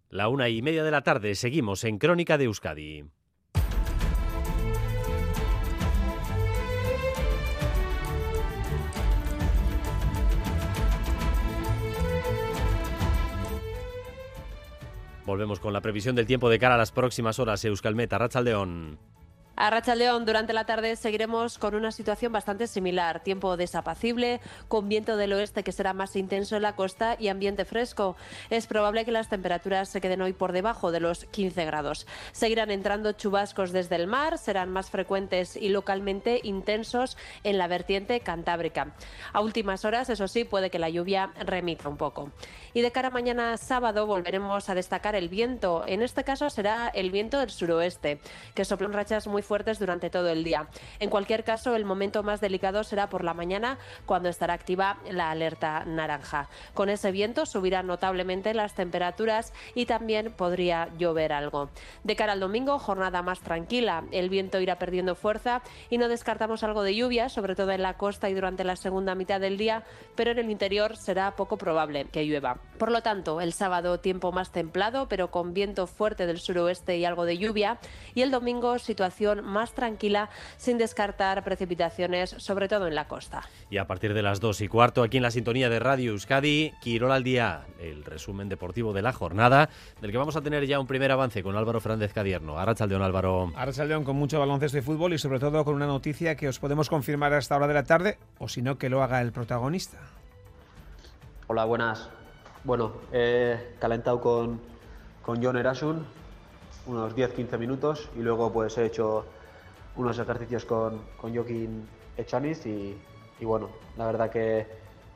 La 0.10 0.28
una 0.28 0.50
y 0.50 0.62
media 0.62 0.84
de 0.84 0.92
la 0.92 1.04
tarde 1.04 1.36
seguimos 1.36 1.86
en 1.86 2.00
Crónica 2.00 2.38
de 2.38 2.44
Euskadi. 2.44 3.06
Volvemos 15.34 15.60
con 15.60 15.74
la 15.74 15.82
previsión 15.82 16.16
del 16.16 16.28
tiempo 16.28 16.48
de 16.48 16.60
cara 16.60 16.76
a 16.76 16.78
las 16.78 16.92
próximas 16.92 17.40
horas. 17.40 17.66
Euskalmet, 17.66 18.14
Rachaldeón. 18.14 19.00
A 19.56 19.96
León, 19.96 20.26
durante 20.26 20.52
la 20.52 20.66
tarde 20.66 20.96
seguiremos 20.96 21.60
con 21.60 21.76
una 21.76 21.92
situación 21.92 22.32
bastante 22.32 22.66
similar. 22.66 23.20
Tiempo 23.22 23.56
desapacible, 23.56 24.42
con 24.68 24.90
viento 24.90 25.16
del 25.16 25.32
oeste 25.34 25.64
que 25.64 25.72
será 25.72 25.94
más 25.94 26.16
intenso 26.16 26.56
en 26.56 26.64
la 26.64 26.76
costa 26.76 27.18
y 27.20 27.28
ambiente 27.28 27.64
fresco. 27.64 28.16
Es 28.50 28.66
probable 28.66 29.06
que 29.06 29.12
las 29.12 29.30
temperaturas 29.30 29.90
se 29.90 30.02
queden 30.02 30.24
hoy 30.24 30.34
por 30.34 30.54
debajo 30.54 30.92
de 30.92 31.00
los 31.00 31.26
15 31.26 31.66
grados. 31.66 32.08
Seguirán 32.32 32.72
entrando 32.72 33.12
chubascos 33.12 33.72
desde 33.72 33.96
el 33.96 34.08
mar, 34.08 34.40
serán 34.40 34.72
más 34.72 34.90
frecuentes 34.90 35.56
y 35.56 35.70
localmente 35.70 36.42
intensos 36.44 37.16
en 37.44 37.60
la 37.60 37.68
vertiente 37.68 38.22
cantábrica. 38.22 38.96
A 39.34 39.42
últimas 39.42 39.86
horas, 39.86 40.10
eso 40.10 40.28
sí, 40.28 40.46
puede 40.46 40.72
que 40.72 40.80
la 40.80 40.90
lluvia 40.90 41.32
remita 41.46 41.90
un 41.90 41.98
poco. 41.98 42.32
Y 42.74 42.82
de 42.82 42.92
cara 42.92 43.10
a 43.10 43.12
mañana 43.12 43.56
sábado 43.58 44.08
volveremos 44.08 44.68
a 44.68 44.74
destacar 44.74 45.14
el 45.14 45.30
viento. 45.30 45.84
En 45.86 46.02
este 46.02 46.24
caso 46.24 46.50
será 46.50 46.88
el 46.88 47.12
viento 47.12 47.40
del 47.40 47.52
suroeste, 47.52 48.20
que 48.56 48.66
sopla 48.66 48.88
en 48.88 48.94
rachas 48.94 49.28
muy 49.28 49.43
fuertes 49.44 49.80
durante 49.80 50.10
todo 50.10 50.30
el 50.30 50.44
día. 50.44 50.68
En 51.00 51.10
cualquier 51.10 51.44
caso, 51.44 51.76
el 51.76 51.86
momento 51.86 52.24
más 52.24 52.42
delicado 52.42 52.84
será 52.84 53.10
por 53.10 53.24
la 53.24 53.34
mañana, 53.34 53.78
cuando 54.06 54.30
estará 54.30 54.54
activa 54.54 54.98
la 55.10 55.30
alerta 55.32 55.84
naranja. 55.86 56.50
Con 56.74 56.90
ese 56.90 57.12
viento 57.12 57.46
subirán 57.46 57.88
notablemente 57.88 58.54
las 58.54 58.74
temperaturas 58.74 59.54
y 59.76 59.86
también 59.86 60.32
podría 60.32 60.90
llover 60.98 61.34
algo. 61.34 61.70
De 62.04 62.16
cara 62.16 62.34
al 62.34 62.40
domingo, 62.40 62.80
jornada 62.80 63.22
más 63.22 63.42
tranquila. 63.42 64.04
El 64.12 64.30
viento 64.30 64.60
irá 64.60 64.80
perdiendo 64.80 65.16
fuerza 65.16 65.62
y 65.90 65.98
no 65.98 66.08
descartamos 66.08 66.64
algo 66.64 66.84
de 66.84 66.96
lluvia, 66.96 67.30
sobre 67.30 67.56
todo 67.56 67.72
en 67.72 67.82
la 67.82 67.98
costa 67.98 68.30
y 68.30 68.34
durante 68.34 68.64
la 68.64 68.76
segunda 68.76 69.16
mitad 69.16 69.40
del 69.40 69.58
día, 69.58 69.84
pero 70.16 70.32
en 70.32 70.40
el 70.40 70.50
interior 70.50 70.98
será 70.98 71.36
poco 71.36 71.58
probable 71.58 72.06
que 72.06 72.26
llueva. 72.26 72.58
Por 72.78 72.92
lo 72.92 73.02
tanto, 73.02 73.42
el 73.42 73.54
sábado 73.54 74.00
tiempo 74.00 74.32
más 74.32 74.52
templado, 74.52 75.08
pero 75.08 75.32
con 75.32 75.54
viento 75.54 75.88
fuerte 75.88 76.26
del 76.26 76.40
suroeste 76.40 76.98
y 76.98 77.06
algo 77.06 77.26
de 77.26 77.38
lluvia, 77.38 77.80
y 78.14 78.22
el 78.22 78.32
domingo 78.32 78.80
situación 78.80 79.33
más 79.42 79.74
tranquila, 79.74 80.30
sin 80.58 80.78
descartar 80.78 81.44
precipitaciones, 81.44 82.36
sobre 82.38 82.68
todo 82.68 82.88
en 82.88 82.96
la 82.96 83.08
costa. 83.08 83.42
Y 83.70 83.78
a 83.78 83.88
partir 83.88 84.14
de 84.14 84.22
las 84.22 84.40
2 84.40 84.62
y 84.62 84.68
cuarto, 84.68 85.04
aquí 85.04 85.18
en 85.18 85.24
la 85.24 85.32
sintonía 85.32 85.70
de 85.70 85.80
Radio 85.80 86.12
Euskadi, 86.12 86.74
Quirol 86.82 87.12
al 87.12 87.24
día, 87.24 87.66
el 87.80 88.04
resumen 88.04 88.50
deportivo 88.50 88.94
de 88.94 89.02
la 89.02 89.14
jornada, 89.14 89.70
del 90.02 90.12
que 90.12 90.18
vamos 90.18 90.36
a 90.36 90.42
tener 90.42 90.66
ya 90.66 90.80
un 90.80 90.88
primer 90.88 91.12
avance 91.12 91.42
con 91.44 91.56
Álvaro 91.56 91.80
Fernández 91.80 92.14
Cadierno. 92.14 92.58
Arrachaldeón, 92.60 93.02
Álvaro. 93.02 93.52
Arrachaldeón 93.56 94.04
con 94.04 94.16
mucho 94.16 94.40
baloncesto 94.40 94.78
y 94.78 94.82
fútbol 94.82 95.14
y 95.14 95.18
sobre 95.18 95.40
todo 95.40 95.64
con 95.66 95.76
una 95.76 95.88
noticia 95.88 96.36
que 96.36 96.48
os 96.48 96.60
podemos 96.60 96.90
confirmar 96.90 97.34
a 97.34 97.40
esta 97.40 97.56
hora 97.56 97.68
de 97.68 97.74
la 97.74 97.84
tarde, 97.84 98.18
o 98.38 98.48
si 98.48 98.62
no, 98.62 98.78
que 98.78 98.90
lo 98.90 99.02
haga 99.02 99.22
el 99.22 99.32
protagonista. 99.32 99.98
Hola, 101.48 101.66
buenas. 101.66 102.10
Bueno, 102.64 102.94
he 103.12 103.76
calentado 103.80 104.22
con, 104.22 104.62
con 105.22 105.44
John 105.44 105.58
Erasun 105.58 106.06
unos 106.86 107.16
10-15 107.16 107.58
minutos 107.58 108.10
y 108.18 108.20
luego 108.20 108.52
pues 108.52 108.78
he 108.78 108.86
hecho 108.86 109.26
unos 109.96 110.18
ejercicios 110.20 110.66
con, 110.66 111.02
con 111.18 111.34
Joaquín 111.36 111.88
Echanis 112.18 112.66
y, 112.66 112.98
bueno, 113.42 113.70
la 113.98 114.06
verdad 114.06 114.30
que 114.30 114.66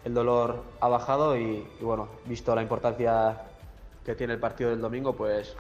el 0.04 0.14
dolor 0.14 0.64
ha 0.80 0.88
bajado 0.88 1.38
y, 1.38 1.66
bueno, 1.82 2.08
visto 2.26 2.54
la 2.56 2.62
importancia 2.62 3.42
que 4.06 4.16
tiene 4.16 4.34
el 4.34 4.40
partido 4.40 4.70
del 4.70 4.82
domingo, 4.82 5.16
pues 5.16 5.56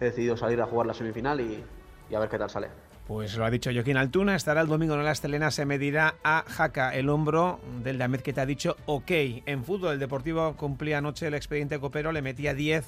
he 0.00 0.06
decidido 0.06 0.36
salir 0.36 0.60
a 0.60 0.66
jugar 0.66 0.86
la 0.86 0.94
semifinal 0.94 1.40
y, 1.40 1.64
y 2.10 2.14
a 2.14 2.18
ver 2.18 2.28
qué 2.28 2.38
tal 2.38 2.50
sale. 2.50 2.68
Pues 3.06 3.36
lo 3.38 3.46
ha 3.46 3.50
dicho 3.50 3.70
Joaquín 3.72 3.96
Altuna, 3.96 4.36
estará 4.36 4.60
el 4.60 4.66
domingo 4.66 4.94
en 4.94 5.02
la 5.02 5.12
Estelena, 5.12 5.50
se 5.50 5.64
medirá 5.64 6.16
a 6.22 6.44
Jaca, 6.46 6.94
el 6.94 7.08
hombro 7.08 7.58
del 7.82 7.96
Damed 7.96 8.20
que 8.20 8.34
te 8.34 8.42
ha 8.42 8.46
dicho 8.46 8.76
ok. 8.84 9.10
En 9.46 9.64
fútbol, 9.64 9.94
el 9.94 9.98
Deportivo 9.98 10.54
cumplía 10.56 10.98
anoche 10.98 11.26
el 11.26 11.34
expediente 11.34 11.80
copero, 11.80 12.12
le 12.12 12.20
metía 12.20 12.52
10 12.52 12.84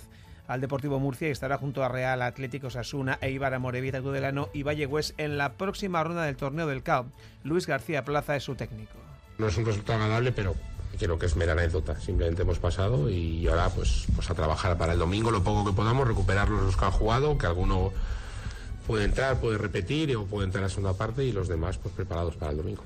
al 0.50 0.60
Deportivo 0.60 0.98
Murcia 0.98 1.28
y 1.28 1.30
estará 1.30 1.58
junto 1.58 1.84
a 1.84 1.88
Real 1.88 2.20
Atlético 2.22 2.70
Sasuna, 2.70 3.18
Eibar, 3.20 3.54
Amorebieta, 3.54 4.00
Tudelano 4.00 4.48
y 4.52 4.64
Vallegües 4.64 5.14
en 5.16 5.38
la 5.38 5.52
próxima 5.52 6.02
ronda 6.02 6.24
del 6.24 6.36
torneo 6.36 6.66
del 6.66 6.82
CAO. 6.82 7.06
Luis 7.44 7.68
García 7.68 8.04
Plaza 8.04 8.34
es 8.34 8.42
su 8.42 8.56
técnico. 8.56 8.94
No 9.38 9.46
es 9.46 9.56
un 9.56 9.64
resultado 9.64 10.02
agradable, 10.02 10.32
pero 10.32 10.56
creo 10.98 11.20
que 11.20 11.26
es 11.26 11.36
mera 11.36 11.52
anécdota. 11.52 12.00
Simplemente 12.00 12.42
hemos 12.42 12.58
pasado 12.58 13.08
y 13.08 13.46
ahora 13.46 13.68
pues, 13.68 14.06
pues 14.16 14.28
a 14.28 14.34
trabajar 14.34 14.76
para 14.76 14.94
el 14.94 14.98
domingo 14.98 15.30
lo 15.30 15.44
poco 15.44 15.64
que 15.64 15.72
podamos, 15.72 16.08
recuperar 16.08 16.48
los 16.48 16.76
que 16.76 16.84
han 16.84 16.90
jugado, 16.90 17.38
que 17.38 17.46
alguno 17.46 17.92
puede 18.88 19.04
entrar, 19.04 19.38
puede 19.38 19.56
repetir 19.56 20.16
o 20.16 20.24
puede 20.24 20.46
entrar 20.46 20.64
a 20.64 20.68
segunda 20.68 20.94
parte 20.94 21.22
y 21.22 21.30
los 21.30 21.46
demás 21.46 21.78
pues 21.78 21.94
preparados 21.94 22.34
para 22.34 22.50
el 22.50 22.56
domingo. 22.56 22.82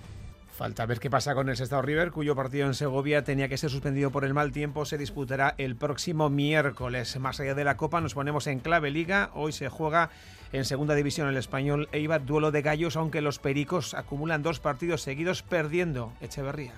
Falta 0.56 0.86
ver 0.86 1.00
qué 1.00 1.10
pasa 1.10 1.34
con 1.34 1.48
el 1.48 1.56
Sestao 1.56 1.82
River, 1.82 2.12
cuyo 2.12 2.36
partido 2.36 2.68
en 2.68 2.74
Segovia 2.74 3.24
tenía 3.24 3.48
que 3.48 3.58
ser 3.58 3.70
suspendido 3.70 4.12
por 4.12 4.24
el 4.24 4.34
mal 4.34 4.52
tiempo. 4.52 4.84
Se 4.84 4.96
disputará 4.96 5.56
el 5.58 5.74
próximo 5.74 6.30
miércoles. 6.30 7.18
Más 7.18 7.40
allá 7.40 7.56
de 7.56 7.64
la 7.64 7.76
Copa, 7.76 8.00
nos 8.00 8.14
ponemos 8.14 8.46
en 8.46 8.60
clave 8.60 8.92
Liga. 8.92 9.30
Hoy 9.34 9.50
se 9.50 9.68
juega 9.68 10.10
en 10.52 10.64
Segunda 10.64 10.94
División 10.94 11.26
el 11.26 11.36
español 11.36 11.88
Eibar, 11.90 12.24
duelo 12.24 12.52
de 12.52 12.62
gallos, 12.62 12.94
aunque 12.94 13.20
los 13.20 13.40
pericos 13.40 13.94
acumulan 13.94 14.44
dos 14.44 14.60
partidos 14.60 15.02
seguidos 15.02 15.42
perdiendo. 15.42 16.12
Echeverría. 16.20 16.74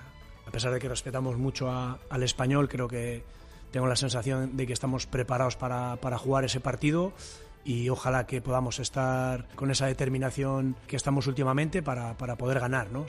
A 0.47 0.49
pesar 0.49 0.73
de 0.73 0.79
que 0.79 0.89
respetamos 0.89 1.37
mucho 1.37 1.69
al 1.69 2.23
español, 2.23 2.69
creo 2.69 2.87
que 2.87 3.23
tengo 3.69 3.85
la 3.85 3.95
sensación 3.95 4.57
de 4.57 4.65
que 4.65 4.73
estamos 4.73 5.05
preparados 5.05 5.55
para, 5.55 5.97
para 5.97 6.17
jugar 6.17 6.43
ese 6.45 6.59
partido 6.59 7.13
y 7.63 7.89
ojalá 7.89 8.25
que 8.25 8.41
podamos 8.41 8.79
estar 8.79 9.47
con 9.49 9.69
esa 9.69 9.85
determinación 9.85 10.75
que 10.87 10.95
estamos 10.95 11.27
últimamente 11.27 11.83
para, 11.83 12.17
para 12.17 12.37
poder 12.37 12.59
ganar. 12.59 12.89
¿no? 12.91 13.05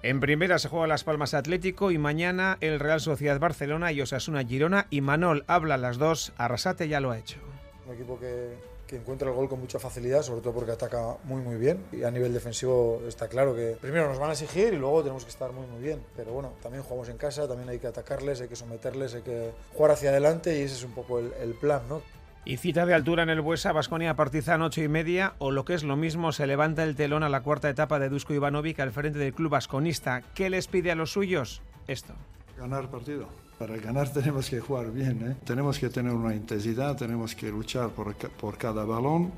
En 0.00 0.20
primera 0.20 0.60
se 0.60 0.68
juega 0.68 0.86
Las 0.86 1.02
Palmas 1.02 1.34
Atlético 1.34 1.90
y 1.90 1.98
mañana 1.98 2.56
el 2.60 2.78
Real 2.78 3.00
Sociedad 3.00 3.40
Barcelona 3.40 3.90
y 3.90 4.00
Osasuna 4.00 4.44
Girona 4.44 4.86
y 4.90 5.00
Manol 5.00 5.42
habla 5.48 5.76
las 5.76 5.98
dos, 5.98 6.32
Arrasate 6.36 6.86
ya 6.86 7.00
lo 7.00 7.10
ha 7.10 7.18
hecho. 7.18 7.40
Un 7.84 7.94
equipo 7.94 8.16
que, 8.16 8.54
encuentra 8.94 9.28
el 9.28 9.34
gol 9.34 9.48
con 9.48 9.58
mucha 9.58 9.80
facilidad, 9.80 10.22
sobre 10.22 10.40
todo 10.40 10.54
porque 10.54 10.70
ataca 10.70 11.16
muy 11.24 11.42
muy 11.42 11.56
bien 11.56 11.84
y 11.90 12.04
a 12.04 12.12
nivel 12.12 12.32
defensivo 12.32 13.02
está 13.08 13.26
claro 13.26 13.56
que 13.56 13.76
primero 13.80 14.08
nos 14.08 14.20
van 14.20 14.30
a 14.30 14.34
exigir 14.34 14.72
y 14.72 14.76
luego 14.76 15.02
tenemos 15.02 15.24
que 15.24 15.30
estar 15.30 15.50
muy 15.50 15.66
muy 15.66 15.82
bien, 15.82 16.00
pero 16.16 16.32
bueno, 16.32 16.52
también 16.62 16.84
jugamos 16.84 17.08
en 17.08 17.16
casa, 17.16 17.48
también 17.48 17.68
hay 17.68 17.80
que 17.80 17.88
atacarles, 17.88 18.40
hay 18.40 18.46
que 18.46 18.56
someterles, 18.56 19.14
hay 19.14 19.22
que 19.22 19.50
jugar 19.74 19.90
hacia 19.90 20.10
adelante 20.10 20.56
y 20.56 20.62
ese 20.62 20.76
es 20.76 20.84
un 20.84 20.92
poco 20.92 21.18
el 21.18 21.54
plan, 21.60 21.82
¿no? 21.88 22.02
Y 22.44 22.56
cita 22.56 22.86
de 22.86 22.94
altura 22.94 23.24
en 23.24 23.30
el 23.30 23.40
Buesa, 23.40 23.72
Basconia 23.72 24.16
Partizan 24.16 24.62
8 24.62 24.82
y 24.82 24.88
media, 24.88 25.34
o 25.38 25.50
lo 25.50 25.64
que 25.64 25.74
es 25.74 25.84
lo 25.84 25.96
mismo, 25.96 26.32
se 26.32 26.46
levanta 26.46 26.84
el 26.84 26.96
telón 26.96 27.22
a 27.22 27.28
la 27.28 27.42
cuarta 27.42 27.68
etapa 27.68 27.98
de 27.98 28.08
Dusko 28.08 28.32
Ivanovic 28.32 28.80
al 28.80 28.92
frente 28.92 29.18
del 29.18 29.34
club 29.34 29.50
vasconista. 29.50 30.22
¿Qué 30.34 30.48
les 30.48 30.66
pide 30.66 30.90
a 30.90 30.94
los 30.94 31.12
suyos? 31.12 31.60
Esto. 31.86 32.14
Ganar 32.56 32.90
partido. 32.90 33.28
Para 33.58 33.76
ganar 33.76 34.08
tenemos 34.12 34.48
que 34.48 34.60
jugar 34.60 34.92
bien, 34.92 35.30
¿eh? 35.30 35.36
tenemos 35.44 35.78
que 35.78 35.90
tener 35.90 36.12
una 36.12 36.34
intensidad, 36.34 36.96
tenemos 36.96 37.34
que 37.34 37.50
luchar 37.50 37.90
por, 37.90 38.14
por 38.14 38.56
cada 38.56 38.84
balón 38.84 39.32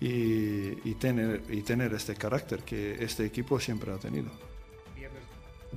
y, 0.00 0.94
tener, 0.94 1.42
y 1.48 1.62
tener 1.62 1.94
este 1.94 2.14
carácter 2.14 2.60
que 2.60 3.02
este 3.02 3.24
equipo 3.24 3.58
siempre 3.60 3.92
ha 3.92 3.98
tenido. 3.98 4.30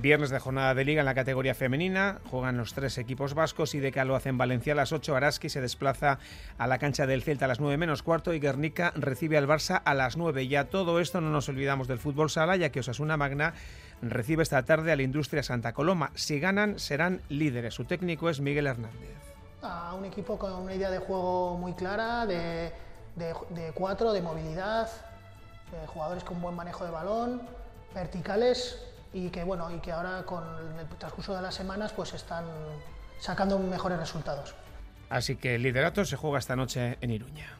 Viernes 0.00 0.30
de 0.30 0.38
jornada 0.38 0.74
de 0.74 0.86
liga 0.86 1.00
en 1.00 1.04
la 1.04 1.14
categoría 1.14 1.54
femenina. 1.54 2.20
Juegan 2.30 2.56
los 2.56 2.72
tres 2.72 2.96
equipos 2.96 3.34
vascos 3.34 3.74
y 3.74 3.80
de 3.80 3.92
lo 4.06 4.16
hacen 4.16 4.38
Valencia 4.38 4.72
a 4.72 4.76
las 4.76 4.92
8. 4.92 5.14
Araski 5.14 5.50
se 5.50 5.60
desplaza 5.60 6.18
a 6.56 6.66
la 6.66 6.78
cancha 6.78 7.06
del 7.06 7.22
Celta 7.22 7.44
a 7.44 7.48
las 7.48 7.60
9 7.60 7.76
menos 7.76 8.02
cuarto 8.02 8.32
y 8.32 8.40
Guernica 8.40 8.94
recibe 8.96 9.36
al 9.36 9.46
Barça 9.46 9.82
a 9.84 9.92
las 9.92 10.16
9. 10.16 10.48
Ya 10.48 10.70
todo 10.70 11.00
esto 11.00 11.20
no 11.20 11.28
nos 11.28 11.50
olvidamos 11.50 11.86
del 11.86 11.98
fútbol 11.98 12.30
sala, 12.30 12.56
ya 12.56 12.70
que 12.70 12.80
Osasuna 12.80 13.18
Magna 13.18 13.52
recibe 14.00 14.42
esta 14.42 14.64
tarde 14.64 14.90
a 14.90 14.96
la 14.96 15.02
Industria 15.02 15.42
Santa 15.42 15.74
Coloma. 15.74 16.12
Si 16.14 16.40
ganan, 16.40 16.78
serán 16.78 17.20
líderes. 17.28 17.74
Su 17.74 17.84
técnico 17.84 18.30
es 18.30 18.40
Miguel 18.40 18.68
Hernández. 18.68 19.18
A 19.60 19.92
un 19.92 20.06
equipo 20.06 20.38
con 20.38 20.50
una 20.54 20.74
idea 20.74 20.88
de 20.88 20.98
juego 21.00 21.58
muy 21.58 21.74
clara, 21.74 22.24
de, 22.24 22.72
de 23.16 23.72
cuatro, 23.74 24.14
de 24.14 24.22
movilidad, 24.22 24.88
jugadores 25.88 26.24
con 26.24 26.40
buen 26.40 26.56
manejo 26.56 26.86
de 26.86 26.90
balón, 26.90 27.42
verticales 27.92 28.89
y 29.12 29.28
que 29.30 29.44
bueno 29.44 29.70
y 29.70 29.78
que 29.80 29.92
ahora 29.92 30.22
con 30.24 30.44
el 30.78 30.86
transcurso 30.98 31.34
de 31.34 31.42
las 31.42 31.54
semanas 31.54 31.92
pues 31.92 32.14
están 32.14 32.44
sacando 33.18 33.58
mejores 33.58 33.98
resultados. 33.98 34.54
Así 35.08 35.36
que 35.36 35.56
el 35.56 35.62
liderato 35.62 36.04
se 36.04 36.16
juega 36.16 36.38
esta 36.38 36.56
noche 36.56 36.96
en 37.00 37.10
Iruña. 37.10 37.59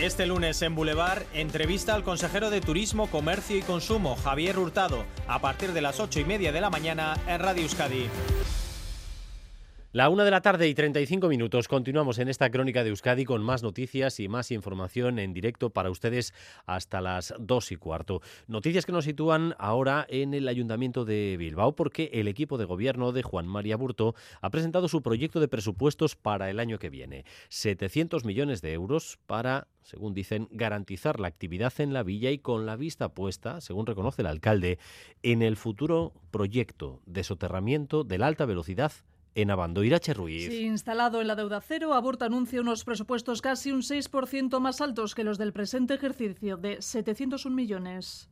Este 0.00 0.26
lunes 0.26 0.60
en 0.62 0.74
Boulevard, 0.74 1.22
entrevista 1.32 1.94
al 1.94 2.02
consejero 2.02 2.50
de 2.50 2.60
Turismo, 2.60 3.06
Comercio 3.06 3.56
y 3.56 3.62
Consumo, 3.62 4.16
Javier 4.16 4.58
Hurtado, 4.58 5.04
a 5.28 5.40
partir 5.40 5.72
de 5.72 5.82
las 5.82 6.00
ocho 6.00 6.18
y 6.18 6.24
media 6.24 6.50
de 6.50 6.60
la 6.60 6.68
mañana 6.68 7.16
en 7.28 7.38
Radio 7.38 7.62
Euskadi. 7.62 8.08
La 9.94 10.08
una 10.08 10.24
de 10.24 10.32
la 10.32 10.40
tarde 10.40 10.66
y 10.66 10.74
35 10.74 11.28
minutos. 11.28 11.68
Continuamos 11.68 12.18
en 12.18 12.26
esta 12.26 12.50
crónica 12.50 12.82
de 12.82 12.90
Euskadi 12.90 13.24
con 13.24 13.44
más 13.44 13.62
noticias 13.62 14.18
y 14.18 14.26
más 14.26 14.50
información 14.50 15.20
en 15.20 15.32
directo 15.32 15.70
para 15.70 15.88
ustedes 15.88 16.34
hasta 16.66 17.00
las 17.00 17.32
dos 17.38 17.70
y 17.70 17.76
cuarto. 17.76 18.20
Noticias 18.48 18.86
que 18.86 18.90
nos 18.90 19.04
sitúan 19.04 19.54
ahora 19.56 20.04
en 20.08 20.34
el 20.34 20.48
Ayuntamiento 20.48 21.04
de 21.04 21.36
Bilbao 21.38 21.76
porque 21.76 22.10
el 22.12 22.26
equipo 22.26 22.58
de 22.58 22.64
gobierno 22.64 23.12
de 23.12 23.22
Juan 23.22 23.46
María 23.46 23.76
Burto 23.76 24.16
ha 24.40 24.50
presentado 24.50 24.88
su 24.88 25.00
proyecto 25.00 25.38
de 25.38 25.46
presupuestos 25.46 26.16
para 26.16 26.50
el 26.50 26.58
año 26.58 26.80
que 26.80 26.90
viene. 26.90 27.24
700 27.50 28.24
millones 28.24 28.62
de 28.62 28.72
euros 28.72 29.20
para 29.28 29.68
según 29.84 30.12
dicen, 30.12 30.48
garantizar 30.50 31.20
la 31.20 31.28
actividad 31.28 31.72
en 31.78 31.92
la 31.92 32.02
villa 32.02 32.30
y 32.30 32.38
con 32.38 32.66
la 32.66 32.74
vista 32.74 33.10
puesta, 33.10 33.60
según 33.60 33.86
reconoce 33.86 34.22
el 34.22 34.26
alcalde, 34.26 34.78
en 35.22 35.42
el 35.42 35.56
futuro 35.56 36.14
proyecto 36.30 37.00
de 37.06 37.22
soterramiento 37.22 38.02
de 38.02 38.18
la 38.18 38.26
alta 38.26 38.46
velocidad 38.46 38.92
en 39.34 39.50
Abando. 39.50 39.82
Irache 39.82 40.14
Ruiz. 40.14 40.48
Sí, 40.48 40.64
instalado 40.64 41.20
en 41.20 41.28
la 41.28 41.34
deuda 41.34 41.60
cero, 41.60 41.94
Aburto 41.94 42.24
anuncia 42.24 42.60
unos 42.60 42.84
presupuestos 42.84 43.42
casi 43.42 43.72
un 43.72 43.82
6% 43.82 44.60
más 44.60 44.80
altos 44.80 45.14
que 45.14 45.24
los 45.24 45.38
del 45.38 45.52
presente 45.52 45.94
ejercicio, 45.94 46.56
de 46.56 46.80
701 46.80 47.54
millones. 47.54 48.30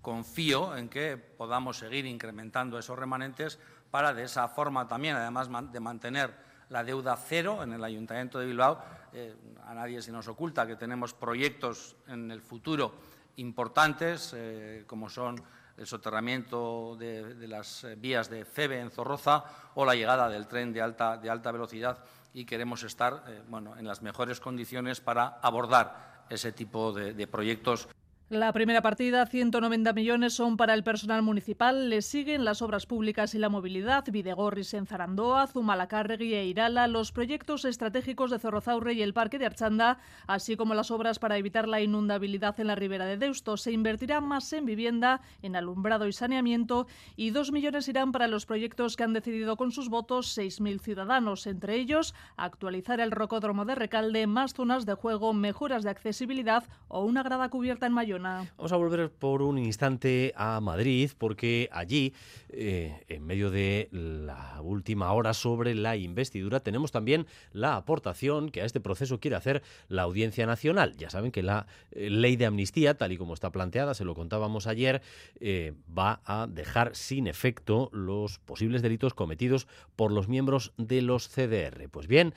Confío 0.00 0.76
en 0.76 0.88
que 0.88 1.16
podamos 1.16 1.78
seguir 1.78 2.06
incrementando 2.06 2.76
esos 2.76 2.98
remanentes 2.98 3.60
para 3.90 4.12
de 4.12 4.24
esa 4.24 4.48
forma 4.48 4.88
también, 4.88 5.14
además 5.14 5.48
de 5.70 5.78
mantener 5.78 6.34
la 6.70 6.82
deuda 6.82 7.16
cero 7.16 7.62
en 7.62 7.72
el 7.72 7.84
Ayuntamiento 7.84 8.40
de 8.40 8.46
Bilbao. 8.46 8.82
Eh, 9.12 9.36
a 9.64 9.74
nadie 9.74 10.02
se 10.02 10.10
nos 10.10 10.26
oculta 10.26 10.66
que 10.66 10.74
tenemos 10.74 11.14
proyectos 11.14 11.94
en 12.08 12.30
el 12.30 12.40
futuro 12.40 12.94
importantes, 13.36 14.34
eh, 14.34 14.84
como 14.86 15.08
son 15.08 15.36
el 15.82 15.86
soterramiento 15.86 16.96
de, 16.98 17.46
las 17.46 17.84
eh, 17.84 17.96
vías 17.96 18.30
de 18.30 18.44
Febe 18.44 18.80
en 18.80 18.90
Zorroza 18.90 19.44
o 19.74 19.84
la 19.84 19.94
llegada 19.94 20.28
del 20.28 20.46
tren 20.46 20.72
de 20.72 20.80
alta, 20.80 21.18
de 21.18 21.28
alta 21.28 21.52
velocidad 21.52 21.98
y 22.32 22.46
queremos 22.46 22.82
estar 22.82 23.24
bueno, 23.48 23.76
en 23.76 23.86
las 23.86 24.00
mejores 24.00 24.40
condiciones 24.40 25.00
para 25.00 25.38
abordar 25.42 26.24
ese 26.30 26.50
tipo 26.52 26.92
de 26.92 27.26
proyectos. 27.26 27.88
La 28.32 28.50
primera 28.54 28.80
partida, 28.80 29.26
190 29.26 29.92
millones, 29.92 30.32
son 30.32 30.56
para 30.56 30.72
el 30.72 30.82
personal 30.82 31.20
municipal. 31.20 31.90
Le 31.90 32.00
siguen 32.00 32.46
las 32.46 32.62
obras 32.62 32.86
públicas 32.86 33.34
y 33.34 33.38
la 33.38 33.50
movilidad, 33.50 34.06
Videgorris 34.10 34.72
en 34.72 34.86
Zarandoa, 34.86 35.48
Zumalacárregui 35.48 36.32
e 36.32 36.46
Irala, 36.46 36.88
los 36.88 37.12
proyectos 37.12 37.66
estratégicos 37.66 38.30
de 38.30 38.38
Zorrozaurre 38.38 38.94
y 38.94 39.02
el 39.02 39.12
Parque 39.12 39.38
de 39.38 39.44
Archanda, 39.44 39.98
así 40.26 40.56
como 40.56 40.72
las 40.72 40.90
obras 40.90 41.18
para 41.18 41.36
evitar 41.36 41.68
la 41.68 41.82
inundabilidad 41.82 42.58
en 42.58 42.68
la 42.68 42.74
ribera 42.74 43.04
de 43.04 43.18
Deusto. 43.18 43.58
Se 43.58 43.70
invertirá 43.70 44.22
más 44.22 44.50
en 44.54 44.64
vivienda, 44.64 45.20
en 45.42 45.54
alumbrado 45.54 46.08
y 46.08 46.14
saneamiento, 46.14 46.86
y 47.16 47.32
dos 47.32 47.52
millones 47.52 47.86
irán 47.88 48.12
para 48.12 48.28
los 48.28 48.46
proyectos 48.46 48.96
que 48.96 49.04
han 49.04 49.12
decidido 49.12 49.58
con 49.58 49.72
sus 49.72 49.90
votos 49.90 50.38
6.000 50.38 50.80
ciudadanos, 50.80 51.46
entre 51.46 51.76
ellos 51.76 52.14
actualizar 52.38 52.98
el 52.98 53.10
rocódromo 53.10 53.66
de 53.66 53.74
Recalde, 53.74 54.26
más 54.26 54.54
zonas 54.54 54.86
de 54.86 54.94
juego, 54.94 55.34
mejoras 55.34 55.82
de 55.82 55.90
accesibilidad 55.90 56.64
o 56.88 57.04
una 57.04 57.22
grada 57.22 57.50
cubierta 57.50 57.84
en 57.84 57.92
Vamos 58.22 58.72
a 58.72 58.76
volver 58.76 59.10
por 59.10 59.42
un 59.42 59.58
instante 59.58 60.32
a 60.36 60.60
Madrid 60.60 61.10
porque 61.18 61.68
allí, 61.72 62.14
eh, 62.50 63.04
en 63.08 63.26
medio 63.26 63.50
de 63.50 63.88
la 63.90 64.60
última 64.62 65.12
hora 65.12 65.34
sobre 65.34 65.74
la 65.74 65.96
investidura, 65.96 66.60
tenemos 66.60 66.92
también 66.92 67.26
la 67.52 67.76
aportación 67.76 68.50
que 68.50 68.62
a 68.62 68.64
este 68.64 68.80
proceso 68.80 69.18
quiere 69.18 69.36
hacer 69.36 69.62
la 69.88 70.02
Audiencia 70.02 70.46
Nacional. 70.46 70.96
Ya 70.96 71.10
saben 71.10 71.32
que 71.32 71.42
la 71.42 71.66
eh, 71.90 72.10
ley 72.10 72.36
de 72.36 72.46
amnistía, 72.46 72.96
tal 72.96 73.12
y 73.12 73.16
como 73.16 73.34
está 73.34 73.50
planteada, 73.50 73.94
se 73.94 74.04
lo 74.04 74.14
contábamos 74.14 74.66
ayer, 74.66 75.02
eh, 75.40 75.74
va 75.96 76.20
a 76.24 76.46
dejar 76.46 76.94
sin 76.94 77.26
efecto 77.26 77.90
los 77.92 78.38
posibles 78.38 78.82
delitos 78.82 79.14
cometidos 79.14 79.66
por 79.96 80.12
los 80.12 80.28
miembros 80.28 80.72
de 80.76 81.02
los 81.02 81.28
CDR. 81.28 81.88
Pues 81.90 82.06
bien, 82.06 82.34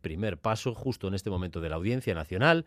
primer 0.00 0.38
paso 0.38 0.72
justo 0.72 1.08
en 1.08 1.14
este 1.14 1.30
momento 1.30 1.60
de 1.60 1.68
la 1.68 1.74
Audiencia 1.74 2.14
Nacional 2.14 2.64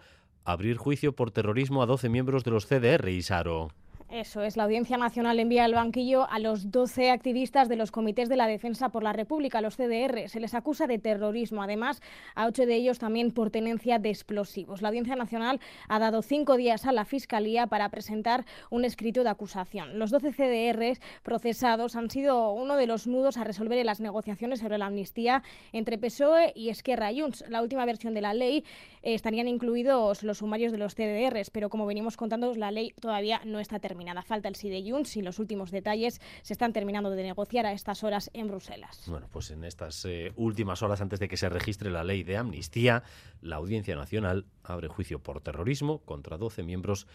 abrir 0.48 0.78
juicio 0.78 1.14
por 1.14 1.30
terrorismo 1.32 1.84
a 1.84 1.86
12 1.86 2.08
miembros 2.08 2.46
de 2.46 2.52
los 2.52 2.66
CDR, 2.66 3.10
Isaro. 3.10 3.70
Eso 4.10 4.42
es, 4.42 4.56
la 4.56 4.64
Audiencia 4.64 4.96
Nacional 4.96 5.38
envía 5.38 5.66
al 5.66 5.74
banquillo 5.74 6.30
a 6.30 6.40
los 6.40 6.72
12 6.72 7.12
activistas 7.12 7.68
de 7.68 7.76
los 7.76 7.92
comités 7.92 8.30
de 8.30 8.38
la 8.38 8.48
Defensa 8.48 8.88
por 8.88 9.04
la 9.04 9.12
República, 9.12 9.60
los 9.60 9.76
CDR. 9.76 10.30
Se 10.30 10.40
les 10.40 10.54
acusa 10.54 10.88
de 10.88 10.98
terrorismo, 10.98 11.62
además 11.62 12.02
a 12.34 12.46
ocho 12.46 12.66
de 12.66 12.74
ellos 12.76 13.00
también 13.00 13.32
por 13.32 13.50
tenencia 13.50 14.00
de 14.00 14.10
explosivos. 14.10 14.82
La 14.82 14.88
Audiencia 14.88 15.18
Nacional 15.18 15.60
ha 15.90 16.00
dado 16.00 16.22
cinco 16.22 16.56
días 16.56 16.86
a 16.86 16.94
la 16.94 17.04
Fiscalía 17.04 17.68
para 17.68 17.90
presentar 17.90 18.46
un 18.70 18.86
escrito 18.86 19.26
de 19.26 19.30
acusación. 19.30 20.00
Los 20.00 20.10
12 20.10 20.32
CDR 20.32 20.98
procesados 21.22 21.98
han 21.98 22.10
sido 22.10 22.54
uno 22.54 22.78
de 22.78 22.88
los 22.88 23.08
nudos 23.08 23.36
a 23.36 23.44
resolver 23.44 23.78
en 23.78 23.88
las 23.88 24.00
negociaciones 24.00 24.62
sobre 24.62 24.78
la 24.78 24.86
amnistía 24.86 25.44
entre 25.74 25.98
PSOE 25.98 26.54
y 26.56 26.70
Esquerra 26.70 27.10
Junts. 27.14 27.44
La 27.50 27.62
última 27.62 27.84
versión 27.84 28.14
de 28.14 28.22
la 28.22 28.34
ley 28.34 28.64
eh, 29.04 29.16
estarían 29.16 29.50
incluidos 29.50 30.24
los 30.24 30.38
sumarios 30.38 30.72
de 30.72 30.78
los 30.78 30.96
CDR, 30.96 31.42
pero 31.52 31.70
como 31.70 31.86
venimos 31.86 32.16
contando, 32.16 32.56
la 32.56 32.72
ley 32.72 32.94
todavía 33.02 33.42
no 33.44 33.60
está 33.60 33.80
terminada 33.80 33.97
terminada. 33.98 34.22
Falta 34.22 34.48
el 34.48 34.56
sí 34.56 34.70
de 34.70 34.88
Junts 34.88 35.18
y 35.18 35.24
los 35.24 35.40
últimos 35.40 35.72
detalles 35.72 36.22
se 36.44 36.54
están 36.54 36.72
terminando 36.72 37.10
de 37.10 37.24
negociar 37.24 37.66
a 37.66 37.72
estas 37.72 38.04
horas 38.04 38.30
en 38.34 38.48
Bruselas. 38.48 39.06
Bueno, 39.08 39.28
pues 39.32 39.50
en 39.50 39.64
estas 39.64 40.06
eh, 40.06 40.34
últimas 40.36 40.84
horas 40.84 41.02
antes 41.02 41.20
de 41.20 41.28
que 41.28 41.36
se 41.36 41.50
registre 41.50 41.90
la 41.90 42.04
ley 42.04 42.22
de 42.22 42.38
amnistía, 42.38 43.02
la 43.42 43.56
Audiencia 43.56 43.96
Nacional 43.96 44.46
abre 44.64 44.88
juicio 44.88 45.18
por 45.18 45.42
terrorismo 45.42 46.00
contra 46.06 46.38
12 46.38 46.62
miembros 46.62 47.08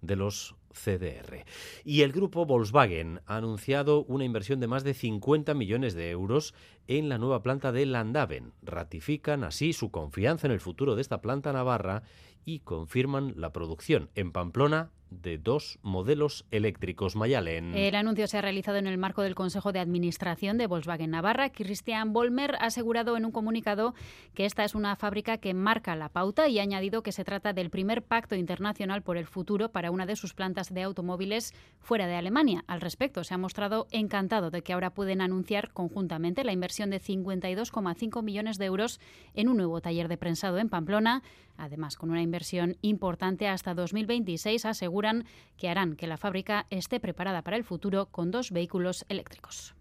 de 0.00 0.16
los 0.16 0.54
CDR. 0.72 1.44
Y 1.84 2.00
el 2.00 2.12
grupo 2.12 2.46
Volkswagen 2.46 3.20
ha 3.26 3.36
anunciado 3.36 4.04
una 4.04 4.24
inversión 4.24 4.60
de 4.60 4.66
más 4.66 4.82
de 4.82 4.94
50 4.94 5.52
millones 5.52 5.94
de 5.94 6.10
euros 6.10 6.54
en 6.86 7.10
la 7.10 7.18
nueva 7.18 7.42
planta 7.42 7.70
de 7.70 7.84
Landaven. 7.84 8.54
Ratifican 8.62 9.44
así 9.44 9.74
su 9.74 9.90
confianza 9.90 10.46
en 10.46 10.54
el 10.54 10.60
futuro 10.60 10.94
de 10.94 11.02
esta 11.02 11.20
planta 11.20 11.52
navarra 11.52 12.02
y 12.44 12.60
confirman 12.60 13.34
la 13.36 13.52
producción 13.52 14.10
en 14.14 14.32
Pamplona 14.32 14.90
de 15.10 15.38
dos 15.38 15.78
modelos 15.82 16.46
eléctricos 16.50 17.16
Mayalen. 17.16 17.74
El 17.74 17.94
anuncio 17.94 18.26
se 18.26 18.38
ha 18.38 18.42
realizado 18.42 18.78
en 18.78 18.86
el 18.86 18.98
marco 18.98 19.22
del 19.22 19.34
Consejo 19.34 19.72
de 19.72 19.80
Administración 19.80 20.56
de 20.56 20.66
Volkswagen 20.66 21.10
Navarra. 21.10 21.50
Christian 21.50 22.12
Bolmer 22.12 22.54
ha 22.56 22.66
asegurado 22.66 23.16
en 23.16 23.24
un 23.24 23.32
comunicado 23.32 23.94
que 24.34 24.46
esta 24.46 24.64
es 24.64 24.74
una 24.74 24.96
fábrica 24.96 25.38
que 25.38 25.52
marca 25.52 25.96
la 25.96 26.08
pauta 26.08 26.48
y 26.48 26.58
ha 26.58 26.62
añadido 26.62 27.02
que 27.02 27.12
se 27.12 27.24
trata 27.24 27.52
del 27.52 27.70
primer 27.70 28.02
pacto 28.02 28.36
internacional 28.36 29.02
por 29.02 29.16
el 29.16 29.26
futuro 29.26 29.70
para 29.70 29.90
una 29.90 30.06
de 30.06 30.16
sus 30.16 30.34
plantas 30.34 30.72
de 30.72 30.82
automóviles 30.82 31.54
fuera 31.80 32.06
de 32.06 32.14
Alemania. 32.14 32.64
Al 32.68 32.80
respecto, 32.80 33.24
se 33.24 33.34
ha 33.34 33.38
mostrado 33.38 33.88
encantado 33.90 34.50
de 34.50 34.62
que 34.62 34.72
ahora 34.72 34.94
pueden 34.94 35.20
anunciar 35.20 35.72
conjuntamente 35.72 36.44
la 36.44 36.52
inversión 36.52 36.90
de 36.90 37.00
52,5 37.00 38.22
millones 38.22 38.58
de 38.58 38.66
euros 38.66 39.00
en 39.34 39.48
un 39.48 39.56
nuevo 39.56 39.80
taller 39.80 40.08
de 40.08 40.16
prensado 40.16 40.58
en 40.58 40.68
Pamplona. 40.68 41.22
Además, 41.60 41.96
con 41.96 42.10
una 42.10 42.22
inversión 42.22 42.78
importante 42.80 43.46
hasta 43.46 43.74
2026, 43.74 44.64
aseguran 44.64 45.26
que 45.58 45.68
harán 45.68 45.94
que 45.94 46.06
la 46.06 46.16
fábrica 46.16 46.66
esté 46.70 47.00
preparada 47.00 47.42
para 47.42 47.58
el 47.58 47.64
futuro 47.64 48.06
con 48.06 48.30
dos 48.30 48.50
vehículos 48.50 49.04
eléctricos. 49.10 49.74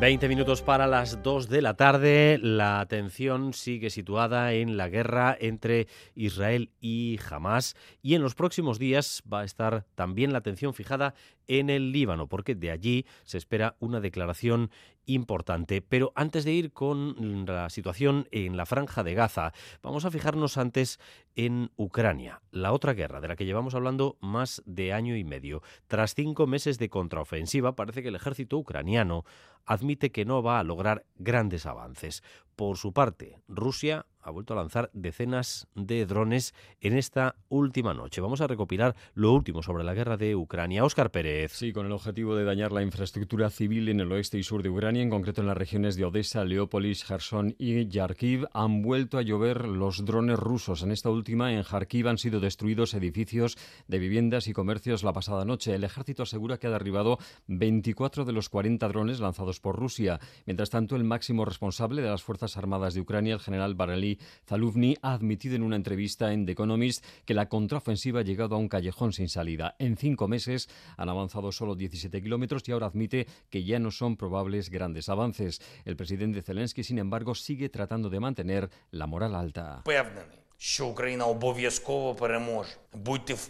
20 0.00 0.28
minutos 0.28 0.62
para 0.62 0.86
las 0.86 1.24
2 1.24 1.48
de 1.48 1.60
la 1.60 1.74
tarde. 1.74 2.38
La 2.40 2.78
atención 2.78 3.52
sigue 3.52 3.90
situada 3.90 4.52
en 4.52 4.76
la 4.76 4.88
guerra 4.88 5.36
entre 5.40 5.88
Israel 6.14 6.70
y 6.80 7.18
Hamas 7.28 7.74
y 8.00 8.14
en 8.14 8.22
los 8.22 8.36
próximos 8.36 8.78
días 8.78 9.24
va 9.30 9.40
a 9.40 9.44
estar 9.44 9.86
también 9.96 10.32
la 10.32 10.38
atención 10.38 10.72
fijada 10.72 11.14
en 11.48 11.70
el 11.70 11.90
Líbano, 11.90 12.28
porque 12.28 12.54
de 12.54 12.70
allí 12.70 13.06
se 13.24 13.38
espera 13.38 13.76
una 13.80 14.00
declaración 14.00 14.70
importante. 15.06 15.82
Pero 15.82 16.12
antes 16.14 16.44
de 16.44 16.52
ir 16.52 16.72
con 16.72 17.44
la 17.46 17.70
situación 17.70 18.28
en 18.30 18.56
la 18.56 18.66
franja 18.66 19.02
de 19.02 19.14
Gaza, 19.14 19.52
vamos 19.82 20.04
a 20.04 20.10
fijarnos 20.10 20.56
antes 20.58 21.00
en 21.34 21.70
Ucrania, 21.76 22.42
la 22.50 22.72
otra 22.72 22.92
guerra 22.92 23.20
de 23.20 23.28
la 23.28 23.36
que 23.36 23.46
llevamos 23.46 23.74
hablando 23.74 24.18
más 24.20 24.62
de 24.66 24.92
año 24.92 25.16
y 25.16 25.24
medio. 25.24 25.62
Tras 25.86 26.14
cinco 26.14 26.46
meses 26.46 26.78
de 26.78 26.90
contraofensiva, 26.90 27.74
parece 27.74 28.02
que 28.02 28.08
el 28.08 28.16
ejército 28.16 28.58
ucraniano 28.58 29.24
admite 29.64 30.12
que 30.12 30.24
no 30.24 30.42
va 30.42 30.58
a 30.58 30.64
lograr 30.64 31.04
grandes 31.16 31.66
avances. 31.66 32.22
Por 32.54 32.76
su 32.76 32.92
parte, 32.92 33.38
Rusia 33.48 34.06
ha 34.28 34.30
vuelto 34.30 34.52
a 34.52 34.56
lanzar 34.56 34.90
decenas 34.92 35.68
de 35.74 36.04
drones 36.04 36.54
en 36.80 36.96
esta 36.96 37.34
última 37.48 37.94
noche. 37.94 38.20
Vamos 38.20 38.40
a 38.40 38.46
recopilar 38.46 38.94
lo 39.14 39.32
último 39.32 39.62
sobre 39.62 39.84
la 39.84 39.94
guerra 39.94 40.16
de 40.18 40.36
Ucrania. 40.36 40.84
Óscar 40.84 41.10
Pérez. 41.10 41.52
Sí, 41.52 41.72
con 41.72 41.86
el 41.86 41.92
objetivo 41.92 42.36
de 42.36 42.44
dañar 42.44 42.70
la 42.70 42.82
infraestructura 42.82 43.48
civil 43.48 43.88
en 43.88 44.00
el 44.00 44.12
oeste 44.12 44.38
y 44.38 44.42
sur 44.42 44.62
de 44.62 44.68
Ucrania, 44.68 45.02
en 45.02 45.08
concreto 45.08 45.40
en 45.40 45.46
las 45.46 45.56
regiones 45.56 45.96
de 45.96 46.04
Odessa, 46.04 46.44
Leópolis, 46.44 47.04
Kherson 47.04 47.54
y 47.58 47.88
Yarkiv, 47.88 48.46
han 48.52 48.82
vuelto 48.82 49.16
a 49.16 49.22
llover 49.22 49.66
los 49.66 50.04
drones 50.04 50.38
rusos. 50.38 50.82
En 50.82 50.92
esta 50.92 51.08
última, 51.08 51.52
en 51.52 51.62
Kharkiv, 51.62 52.08
han 52.08 52.18
sido 52.18 52.38
destruidos 52.38 52.92
edificios 52.92 53.56
de 53.86 53.98
viviendas 53.98 54.46
y 54.46 54.52
comercios 54.52 55.04
la 55.04 55.14
pasada 55.14 55.46
noche. 55.46 55.74
El 55.74 55.84
ejército 55.84 56.24
asegura 56.24 56.58
que 56.58 56.66
ha 56.66 56.70
derribado 56.70 57.18
24 57.46 58.26
de 58.26 58.32
los 58.32 58.50
40 58.50 58.86
drones 58.88 59.20
lanzados 59.20 59.58
por 59.58 59.76
Rusia. 59.76 60.20
Mientras 60.44 60.68
tanto, 60.68 60.96
el 60.96 61.04
máximo 61.04 61.46
responsable 61.46 62.02
de 62.02 62.10
las 62.10 62.22
Fuerzas 62.22 62.58
Armadas 62.58 62.92
de 62.92 63.00
Ucrania, 63.00 63.32
el 63.32 63.40
general 63.40 63.74
Barely 63.74 64.17
Zaluvni 64.46 64.96
ha 65.02 65.12
admitido 65.12 65.56
en 65.56 65.62
una 65.62 65.76
entrevista 65.76 66.32
en 66.32 66.46
The 66.46 66.52
Economist 66.52 67.04
que 67.24 67.34
la 67.34 67.48
contraofensiva 67.48 68.20
ha 68.20 68.24
llegado 68.24 68.54
a 68.56 68.58
un 68.58 68.68
callejón 68.68 69.12
sin 69.12 69.28
salida. 69.28 69.74
En 69.78 69.96
cinco 69.96 70.28
meses 70.28 70.68
han 70.96 71.08
avanzado 71.08 71.52
solo 71.52 71.74
17 71.74 72.22
kilómetros 72.22 72.62
y 72.66 72.72
ahora 72.72 72.86
admite 72.86 73.26
que 73.50 73.64
ya 73.64 73.78
no 73.78 73.90
son 73.90 74.16
probables 74.16 74.70
grandes 74.70 75.08
avances. 75.08 75.60
El 75.84 75.96
presidente 75.96 76.42
Zelensky, 76.42 76.82
sin 76.82 76.98
embargo, 76.98 77.34
sigue 77.34 77.68
tratando 77.68 78.10
de 78.10 78.20
mantener 78.20 78.70
la 78.90 79.06
moral 79.06 79.34
alta. 79.34 79.82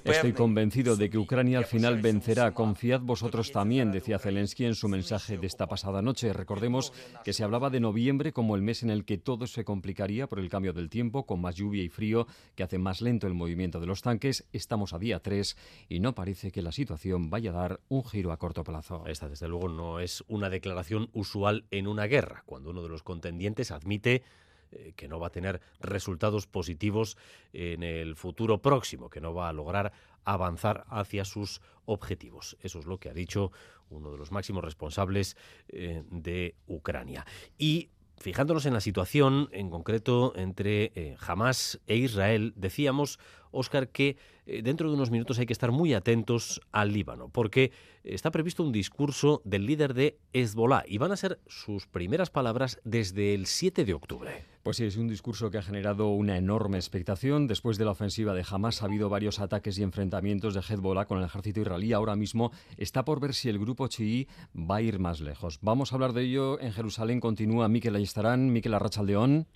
Estoy 0.04 0.34
convencido 0.34 0.94
de 0.94 1.08
que 1.08 1.16
Ucrania 1.16 1.56
al 1.56 1.64
final 1.64 2.02
vencerá. 2.02 2.52
Confiad 2.52 3.00
vosotros 3.00 3.50
también, 3.50 3.90
decía 3.90 4.18
Zelensky 4.18 4.66
en 4.66 4.74
su 4.74 4.88
mensaje 4.88 5.38
de 5.38 5.46
esta 5.46 5.66
pasada 5.66 6.02
noche. 6.02 6.34
Recordemos 6.34 6.92
que 7.24 7.32
se 7.32 7.44
hablaba 7.44 7.70
de 7.70 7.80
noviembre 7.80 8.34
como 8.34 8.56
el 8.56 8.62
mes 8.62 8.82
en 8.82 8.90
el 8.90 9.06
que 9.06 9.16
todo 9.16 9.46
se 9.46 9.64
complicaría 9.64 10.26
por 10.26 10.38
el 10.38 10.50
cambio 10.50 10.74
del 10.74 10.90
tiempo, 10.90 11.24
con 11.24 11.40
más 11.40 11.54
lluvia 11.54 11.82
y 11.82 11.88
frío 11.88 12.26
que 12.54 12.62
hace 12.62 12.76
más 12.76 13.00
lento 13.00 13.26
el 13.26 13.32
movimiento 13.32 13.80
de 13.80 13.86
los 13.86 14.02
tanques. 14.02 14.46
Estamos 14.52 14.92
a 14.92 14.98
día 14.98 15.20
3 15.20 15.56
y 15.88 16.00
no 16.00 16.14
parece 16.14 16.50
que 16.50 16.60
la 16.60 16.72
situación 16.72 17.30
vaya 17.30 17.52
a 17.52 17.54
dar 17.54 17.80
un 17.88 18.04
giro 18.04 18.32
a 18.32 18.36
corto 18.36 18.64
plazo. 18.64 19.06
Esta, 19.06 19.30
desde 19.30 19.48
luego, 19.48 19.70
no 19.70 19.98
es 20.00 20.24
una 20.28 20.50
declaración 20.50 21.08
usual 21.14 21.64
en 21.70 21.86
una 21.86 22.04
guerra, 22.04 22.42
cuando 22.44 22.68
uno 22.68 22.82
de 22.82 22.90
los 22.90 23.02
contendientes 23.02 23.70
admite 23.70 24.22
eh, 24.70 24.92
que 24.96 25.08
no 25.08 25.18
va 25.18 25.28
a 25.28 25.30
tener 25.30 25.60
resultados 25.80 26.46
positivos 26.46 27.16
en 27.52 27.82
el 27.82 28.16
futuro 28.16 28.60
próximo, 28.60 29.10
que 29.10 29.20
no 29.20 29.34
va 29.34 29.48
a 29.48 29.52
lograr 29.52 29.92
avanzar 30.24 30.84
hacia 30.88 31.24
sus 31.24 31.60
objetivos. 31.86 32.56
Eso 32.60 32.78
es 32.78 32.86
lo 32.86 32.98
que 32.98 33.08
ha 33.08 33.14
dicho 33.14 33.50
uno 33.90 34.10
de 34.10 34.18
los 34.18 34.32
máximos 34.32 34.62
responsables 34.62 35.36
eh, 35.68 36.02
de 36.10 36.54
Ucrania. 36.66 37.24
Y 37.56 37.90
fijándonos 38.18 38.66
en 38.66 38.74
la 38.74 38.80
situación 38.80 39.48
en 39.52 39.70
concreto 39.70 40.32
entre 40.36 40.92
eh, 40.94 41.16
Hamas 41.26 41.80
e 41.86 41.96
Israel, 41.96 42.52
decíamos, 42.56 43.18
Óscar, 43.50 43.88
que 43.88 44.16
eh, 44.46 44.62
dentro 44.62 44.88
de 44.88 44.94
unos 44.94 45.10
minutos 45.10 45.38
hay 45.38 45.46
que 45.46 45.52
estar 45.52 45.72
muy 45.72 45.94
atentos 45.94 46.60
al 46.72 46.92
Líbano, 46.92 47.28
porque 47.28 47.72
está 48.04 48.30
previsto 48.30 48.62
un 48.62 48.72
discurso 48.72 49.40
del 49.44 49.66
líder 49.66 49.94
de 49.94 50.18
Hezbollah 50.32 50.84
y 50.86 50.98
van 50.98 51.12
a 51.12 51.16
ser 51.16 51.40
sus 51.46 51.86
primeras 51.86 52.30
palabras 52.30 52.80
desde 52.84 53.34
el 53.34 53.46
7 53.46 53.84
de 53.84 53.94
octubre. 53.94 54.44
Pues 54.68 54.76
sí, 54.76 54.84
es 54.84 54.98
un 54.98 55.08
discurso 55.08 55.50
que 55.50 55.56
ha 55.56 55.62
generado 55.62 56.08
una 56.08 56.36
enorme 56.36 56.76
expectación. 56.76 57.46
Después 57.46 57.78
de 57.78 57.86
la 57.86 57.92
ofensiva 57.92 58.34
de 58.34 58.44
Hamas 58.46 58.82
ha 58.82 58.84
habido 58.84 59.08
varios 59.08 59.40
ataques 59.40 59.78
y 59.78 59.82
enfrentamientos 59.82 60.52
de 60.52 60.60
Hezbollah 60.60 61.06
con 61.06 61.16
el 61.16 61.24
ejército 61.24 61.62
israelí. 61.62 61.94
Ahora 61.94 62.16
mismo 62.16 62.52
está 62.76 63.02
por 63.02 63.18
ver 63.18 63.32
si 63.32 63.48
el 63.48 63.58
grupo 63.58 63.88
chií 63.88 64.28
va 64.54 64.76
a 64.76 64.82
ir 64.82 64.98
más 64.98 65.22
lejos. 65.22 65.58
Vamos 65.62 65.90
a 65.90 65.94
hablar 65.94 66.12
de 66.12 66.24
ello. 66.24 66.60
En 66.60 66.74
Jerusalén 66.74 67.18
continúa 67.18 67.66
Miquel 67.68 67.96
Ayestarán, 67.96 68.52
Miquel 68.52 68.74
Arrachaldeón. 68.74 69.46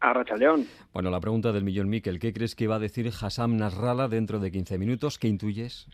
Arrachaldeón. 0.00 0.66
Bueno, 0.94 1.10
la 1.10 1.20
pregunta 1.20 1.52
del 1.52 1.64
millón, 1.64 1.90
Miquel. 1.90 2.18
¿Qué 2.18 2.32
crees 2.32 2.54
que 2.54 2.68
va 2.68 2.76
a 2.76 2.78
decir 2.78 3.12
Hassam 3.20 3.58
Nasrallah 3.58 4.08
dentro 4.08 4.40
de 4.40 4.50
15 4.50 4.78
minutos? 4.78 5.18
¿Qué 5.18 5.28
intuyes? 5.28 5.88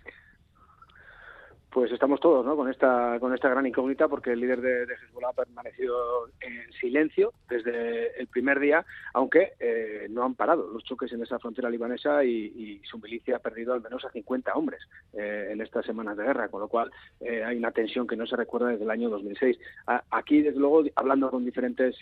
Pues 1.75 1.91
estamos 1.91 2.21
todos 2.21 2.47
¿no? 2.47 2.55
con 2.55 2.71
esta 2.71 3.19
con 3.19 3.35
esta 3.35 3.49
gran 3.49 3.67
incógnita 3.67 4.07
porque 4.07 4.31
el 4.31 4.41
líder 4.41 4.61
de, 4.61 4.85
Hezbollah 4.85 5.31
ha 5.31 5.33
permanecido 5.33 6.29
en 6.41 6.73
silencio 6.81 7.33
desde 7.49 8.21
el 8.21 8.29
primer 8.29 8.61
día, 8.61 8.87
aunque 9.13 9.55
eh, 9.59 10.07
no 10.09 10.23
han 10.23 10.37
parado 10.37 10.71
los 10.73 10.85
choques 10.85 11.13
en 11.13 11.23
esa 11.23 11.41
frontera 11.41 11.69
libanesa 11.69 12.25
y, 12.25 12.81
su 12.85 12.99
milicia 12.99 13.37
ha 13.37 13.41
perdido 13.41 13.73
al 13.73 13.83
menos 13.83 14.05
a 14.05 14.11
50 14.11 14.53
hombres 14.53 14.81
eh, 15.15 15.49
en 15.51 15.61
estas 15.61 15.85
semanas 15.85 16.17
de 16.17 16.25
guerra, 16.25 16.49
con 16.49 16.61
lo 16.61 16.69
cual 16.69 16.91
eh, 17.21 17.43
hay 17.43 17.57
una 17.57 17.73
tensión 17.73 18.07
que 18.07 18.15
no 18.15 18.27
se 18.27 18.37
recuerda 18.37 18.69
desde 18.69 18.85
el 18.85 18.91
año 18.91 19.11
2006. 19.11 19.59
aquí, 20.11 20.43
desde 20.43 20.61
luego, 20.61 20.85
hablando 20.95 21.31
con 21.31 21.45
diferentes 21.45 21.97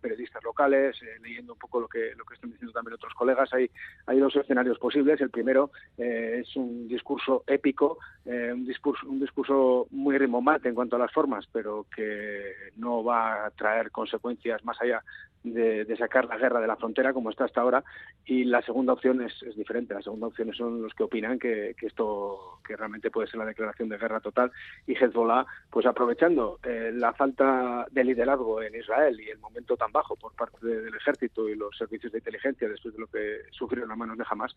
periodistas 0.00 0.42
locales, 0.42 0.96
leyendo 1.22 1.52
un 1.52 1.58
poco 1.58 1.80
lo 1.80 1.88
que 1.88 2.14
lo 2.16 2.24
que 2.24 2.34
están 2.34 2.50
diciendo 2.50 2.72
también 2.72 2.94
otros 2.94 3.12
colegas, 3.14 3.52
hay 3.52 3.70
hay 4.06 4.18
dos 4.18 4.34
escenarios 4.36 4.78
posibles. 4.78 5.20
El 5.20 5.30
primero 5.30 5.70
es 5.98 6.54
un 6.56 6.88
discurso 6.88 7.44
épico, 7.46 7.98
un 8.24 8.64
discurso 8.64 9.01
un 9.06 9.20
discurso 9.20 9.86
muy 9.90 10.18
rimbombante 10.18 10.68
en 10.68 10.74
cuanto 10.74 10.96
a 10.96 10.98
las 10.98 11.12
formas, 11.12 11.46
pero 11.52 11.86
que 11.94 12.52
no 12.76 13.02
va 13.02 13.46
a 13.46 13.50
traer 13.50 13.90
consecuencias 13.90 14.64
más 14.64 14.80
allá 14.80 15.02
de, 15.44 15.96
sacar 15.96 16.26
la 16.26 16.36
guerra 16.36 16.60
de 16.60 16.66
la 16.66 16.76
frontera 16.76 17.12
como 17.12 17.30
está 17.30 17.44
hasta 17.44 17.60
ahora. 17.60 17.84
Y 18.24 18.44
la 18.44 18.62
segunda 18.62 18.92
opción 18.92 19.20
es, 19.22 19.34
diferente. 19.56 19.94
La 19.94 20.02
segunda 20.02 20.28
opción 20.28 20.52
son 20.54 20.82
los 20.82 20.94
que 20.94 21.02
opinan 21.02 21.38
que, 21.38 21.74
esto 21.80 22.60
que 22.66 22.76
realmente 22.76 23.10
puede 23.10 23.28
ser 23.28 23.38
la 23.38 23.46
declaración 23.46 23.88
de 23.88 23.98
guerra 23.98 24.20
total 24.20 24.52
y 24.86 24.94
Hezbollah, 24.94 25.46
pues 25.70 25.86
aprovechando 25.86 26.58
eh, 26.62 26.92
la 26.94 27.12
falta 27.12 27.86
de 27.90 28.04
liderazgo 28.04 28.62
en 28.62 28.74
Israel 28.74 29.20
y 29.20 29.30
el 29.30 29.38
momento 29.38 29.76
tan 29.76 29.90
bajo 29.90 30.16
por 30.16 30.34
parte 30.34 30.64
del 30.66 30.94
ejército 30.94 31.48
y 31.48 31.56
los 31.56 31.76
servicios 31.76 32.12
de 32.12 32.18
inteligencia 32.18 32.68
después 32.68 32.94
de 32.94 33.00
lo 33.00 33.06
que 33.08 33.42
sufrieron 33.50 33.90
a 33.90 33.96
manos 33.96 34.18
de 34.18 34.24
Hamas, 34.28 34.54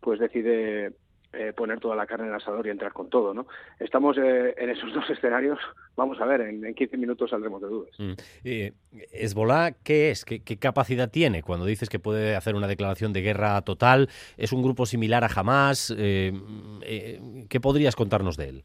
pues 0.00 0.18
decide 0.18 0.92
eh, 1.36 1.52
poner 1.52 1.80
toda 1.80 1.96
la 1.96 2.06
carne 2.06 2.26
en 2.26 2.30
el 2.30 2.36
asador 2.36 2.66
y 2.66 2.70
entrar 2.70 2.92
con 2.92 3.08
todo, 3.08 3.34
¿no? 3.34 3.46
Estamos 3.78 4.16
eh, 4.18 4.54
en 4.56 4.70
esos 4.70 4.92
dos 4.94 5.08
escenarios. 5.10 5.58
Vamos 5.96 6.20
a 6.20 6.24
ver, 6.24 6.40
en, 6.42 6.74
15 6.74 6.96
minutos 6.96 7.30
saldremos 7.30 7.60
de 7.62 7.68
dudas. 7.68 7.90
Mm. 7.98 8.12
Eh, 8.44 8.72
¿Esbolá 9.12 9.72
qué 9.84 10.10
es? 10.10 10.24
¿Qué, 10.24 10.40
capacidad 10.58 11.10
tiene 11.10 11.42
cuando 11.42 11.66
dices 11.66 11.88
que 11.88 11.98
puede 11.98 12.36
hacer 12.36 12.54
una 12.54 12.68
declaración 12.68 13.12
de 13.12 13.22
guerra 13.22 13.60
total? 13.62 14.08
¿Es 14.36 14.52
un 14.52 14.62
grupo 14.62 14.86
similar 14.86 15.24
a 15.24 15.30
Hamas? 15.34 15.94
¿Qué 15.96 17.60
podrías 17.60 17.96
contarnos 17.96 18.36
de 18.36 18.48
él? 18.48 18.64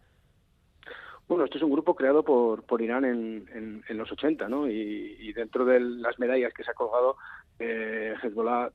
Bueno, 1.28 1.45
esto 1.45 1.57
es 1.57 1.63
un 1.63 1.72
grupo 1.72 1.95
creado 1.95 2.24
por, 2.24 2.63
por 2.63 2.82
Irán 2.82 3.05
en, 3.05 3.84
en, 3.88 3.97
los 3.97 4.11
80, 4.11 4.47
¿no? 4.49 4.67
Y, 4.67 5.32
dentro 5.34 5.63
de 5.65 5.80
las 5.80 6.17
medallas 6.20 6.53
que 6.53 6.63
se 6.63 6.72
ha 6.72 6.74
colgado, 6.74 7.17
Hezbollah 7.59 8.72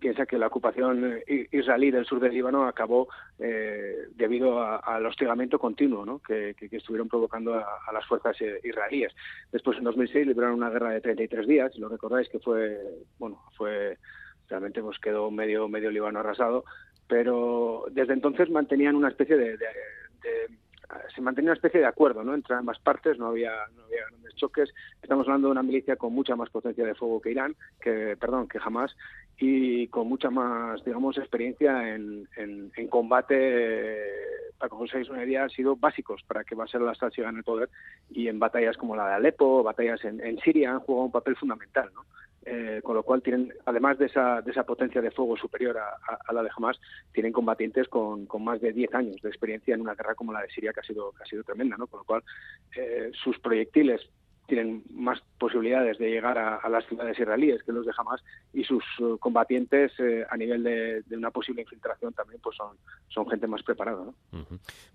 piensa 0.00 0.26
que 0.26 0.38
la 0.38 0.48
ocupación 0.48 1.20
israelí 1.52 1.90
del 1.90 2.06
sur 2.06 2.18
del 2.18 2.32
Líbano 2.32 2.66
acabó 2.66 3.08
eh, 3.38 3.94
debido 4.16 4.62
al 4.62 5.06
hostigamiento 5.06 5.58
continuo 5.58 6.04
¿no? 6.04 6.18
que, 6.18 6.56
estuvieron 6.72 7.08
provocando 7.08 7.54
a, 7.54 7.92
las 7.92 8.06
fuerzas 8.06 8.36
eh, 8.40 8.60
israelíes. 8.64 9.12
Después, 9.52 9.78
en 9.78 9.84
2006, 9.84 10.26
libraron 10.26 10.56
una 10.56 10.70
guerra 10.70 10.90
de 10.90 11.00
33 11.00 11.46
días, 11.46 11.78
lo 11.78 11.88
recordáis 11.88 12.28
que 12.28 12.38
fue, 12.38 12.80
bueno, 13.18 13.42
fue 13.56 13.98
realmente 14.48 14.82
pues 14.82 14.98
quedó 14.98 15.30
medio 15.30 15.68
medio 15.68 15.90
Líbano 15.92 16.18
arrasado, 16.18 16.64
pero 17.06 17.84
desde 17.92 18.14
entonces 18.14 18.50
mantenían 18.50 18.96
una 18.96 19.08
especie 19.08 19.36
de 19.36 19.56
se 21.14 21.20
mantenía 21.20 21.50
una 21.50 21.56
especie 21.56 21.80
de 21.80 21.86
acuerdo 21.86 22.24
¿no? 22.24 22.34
entre 22.34 22.56
ambas 22.56 22.78
partes, 22.78 23.18
no 23.18 23.26
había, 23.26 23.52
no 23.76 23.84
había 23.84 24.06
grandes 24.10 24.34
choques. 24.34 24.70
Estamos 25.02 25.26
hablando 25.26 25.48
de 25.48 25.52
una 25.52 25.62
milicia 25.62 25.96
con 25.96 26.12
mucha 26.12 26.36
más 26.36 26.50
potencia 26.50 26.84
de 26.84 26.94
fuego 26.94 27.20
que 27.20 27.30
Irán, 27.30 27.56
que 27.80 28.16
perdón, 28.18 28.48
que 28.48 28.58
jamás, 28.58 28.96
y 29.40 29.88
con 29.88 30.06
mucha 30.06 30.28
más, 30.28 30.84
digamos, 30.84 31.16
experiencia 31.16 31.94
en, 31.94 32.28
en, 32.36 32.88
combate. 32.88 33.96
para 34.58 34.68
que 34.68 34.76
os 34.76 35.08
una 35.08 35.24
idea, 35.24 35.44
han 35.44 35.50
sido 35.50 35.76
básicos 35.76 36.22
para 36.24 36.44
que 36.44 36.54
Bashar 36.54 36.82
al-Assad 36.82 37.10
siga 37.10 37.30
en 37.30 37.38
el 37.38 37.44
poder 37.44 37.70
y 38.10 38.28
en 38.28 38.38
batallas 38.38 38.76
como 38.76 38.94
la 38.94 39.08
de 39.08 39.14
Alepo, 39.14 39.62
batallas 39.62 40.04
en, 40.04 40.20
en 40.20 40.38
Siria, 40.40 40.72
han 40.72 40.80
jugado 40.80 41.06
un 41.06 41.12
papel 41.12 41.36
fundamental. 41.36 41.90
¿no? 41.94 42.04
Eh, 42.42 42.80
con 42.82 42.94
lo 42.94 43.02
cual 43.02 43.22
tienen, 43.22 43.52
además 43.66 43.98
de 43.98 44.06
esa, 44.06 44.40
de 44.40 44.50
esa 44.50 44.64
potencia 44.64 45.02
de 45.02 45.10
fuego 45.10 45.36
superior 45.36 45.76
a, 45.78 46.32
la 46.32 46.42
de 46.42 46.48
Hamas, 46.56 46.80
tienen 47.12 47.32
combatientes 47.32 47.86
con, 47.88 48.24
con, 48.24 48.42
más 48.42 48.62
de 48.62 48.72
10 48.72 48.94
años 48.94 49.16
de 49.22 49.28
experiencia 49.28 49.74
en 49.74 49.82
una 49.82 49.94
guerra 49.94 50.14
como 50.14 50.32
la 50.32 50.40
de 50.40 50.50
Siria 50.50 50.72
que 50.72 50.80
ha 50.80 50.84
sido, 50.84 51.12
que 51.12 51.22
ha 51.22 51.26
sido 51.26 51.44
tremenda, 51.44 51.76
¿no? 51.76 51.86
Con 51.86 51.98
lo 51.98 52.04
cual 52.04 52.22
eh, 52.74 53.10
sus 53.12 53.38
proyectiles 53.40 54.08
tienen 54.50 54.82
más 54.92 55.22
posibilidades 55.38 55.96
de 55.98 56.10
llegar 56.10 56.36
a, 56.36 56.68
las 56.68 56.84
ciudades 56.86 57.18
israelíes 57.18 57.62
que 57.62 57.72
los 57.72 57.86
de 57.86 57.92
Hamas 57.96 58.20
y 58.52 58.64
sus 58.64 58.84
uh, 58.98 59.16
combatientes 59.18 59.92
eh, 60.00 60.26
a 60.28 60.36
nivel 60.36 60.64
de, 60.64 61.16
una 61.16 61.30
posible 61.30 61.62
infiltración 61.62 62.12
también 62.12 62.40
pues 62.42 62.56
son, 62.56 62.76
son 63.08 63.28
gente 63.30 63.46
más 63.46 63.62
preparada. 63.62 64.04
¿no? 64.04 64.14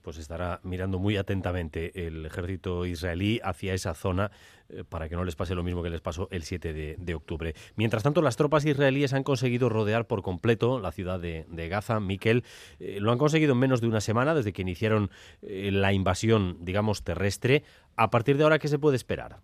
Pues 0.02 0.18
estará 0.18 0.60
mirando 0.64 1.00
muy 1.00 1.16
atentamente 1.16 2.06
el 2.06 2.26
ejército 2.26 2.86
israelí 2.86 3.40
hacia 3.44 3.74
esa 3.74 3.94
zona 3.94 4.30
eh, 4.68 4.84
para 4.88 5.08
que 5.08 5.16
no 5.16 5.24
les 5.24 5.36
pase 5.36 5.56
lo 5.56 5.64
mismo 5.64 5.82
que 5.82 5.90
les 5.90 6.02
pasó 6.02 6.28
el 6.32 6.44
7 6.44 6.98
de, 6.98 7.16
octubre. 7.16 7.54
Mientras 7.76 8.04
tanto, 8.04 8.22
las 8.22 8.36
tropas 8.36 8.66
israelíes 8.66 9.14
han 9.14 9.24
conseguido 9.24 9.70
rodear 9.70 10.06
por 10.06 10.22
completo 10.22 10.80
la 10.80 10.92
ciudad 10.92 11.20
de, 11.20 11.46
Gaza. 11.70 12.00
Miquel, 12.02 12.44
eh, 12.80 12.98
lo 13.00 13.12
han 13.12 13.18
conseguido 13.18 13.54
en 13.54 13.60
menos 13.60 13.80
de 13.80 13.88
una 13.88 14.02
semana 14.02 14.36
desde 14.36 14.52
que 14.52 14.62
iniciaron 14.62 15.10
la 15.42 15.94
invasión, 15.94 16.58
digamos, 16.62 17.04
terrestre. 17.04 17.64
A 17.96 18.10
partir 18.10 18.38
de 18.38 18.44
ahora, 18.44 18.60
¿qué 18.60 18.68
se 18.68 18.80
puede 18.80 18.98
esperar? 18.98 19.38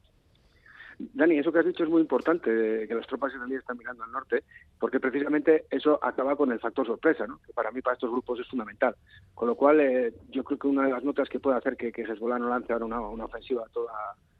Dani, 1.14 1.40
eso 1.40 1.52
que 1.52 1.60
has 1.60 1.66
dicho 1.66 1.84
es 1.84 1.90
muy 1.90 2.02
importante, 2.02 2.86
que 2.88 2.94
las 2.94 3.08
tropas 3.08 3.34
israelíes 3.34 3.62
están 3.62 3.78
mirando 3.78 4.04
al 4.04 4.12
norte, 4.12 4.44
porque 4.80 5.00
precisamente 5.00 5.66
eso 5.70 6.00
acaba 6.02 6.36
con 6.36 6.52
el 6.52 6.60
factor 6.60 6.86
sorpresa, 6.86 7.26
¿no? 7.26 7.40
que 7.46 7.54
para 7.54 7.72
mí, 7.72 7.82
para 7.82 7.96
estos 7.96 8.12
grupos 8.12 8.40
es 8.40 8.48
fundamental. 8.48 8.96
Con 9.34 9.48
lo 9.48 9.56
cual, 9.56 9.80
eh, 9.80 10.14
yo 10.30 10.44
creo 10.44 10.60
que 10.60 10.68
una 10.68 10.84
de 10.84 10.92
las 10.92 11.04
notas 11.04 11.30
que 11.30 11.40
puede 11.40 11.58
hacer 11.58 11.76
que, 11.76 11.92
que 11.92 12.04
Hezbollah 12.04 12.38
no 12.38 12.50
lance 12.50 12.72
ahora 12.72 12.86
una, 12.86 13.26
ofensiva 13.26 13.64
a, 13.66 13.70
toda, 13.70 13.94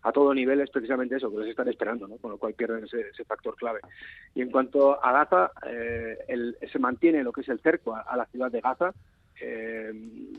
a 0.04 0.12
todo 0.12 0.34
nivel 0.34 0.62
es 0.62 0.70
precisamente 0.70 1.16
eso, 1.16 1.32
que 1.32 1.40
les 1.40 1.50
están 1.50 1.70
esperando, 1.70 2.08
¿no? 2.08 2.18
con 2.18 2.32
lo 2.32 2.38
cual 2.38 2.54
pierden 2.54 2.84
ese, 2.84 3.26
factor 3.26 3.56
clave. 3.56 3.80
Y 4.36 4.42
en 4.42 4.52
cuanto 4.52 5.04
a 5.04 5.12
Gaza, 5.12 5.52
eh, 5.66 6.18
se 6.72 6.80
mantiene 6.80 7.24
lo 7.24 7.32
que 7.32 7.42
es 7.42 7.50
el 7.50 7.60
cerco 7.60 7.96
a 7.96 8.16
la 8.16 8.26
ciudad 8.26 8.52
de 8.52 8.62
Gaza, 8.62 8.94
eh, 9.44 9.92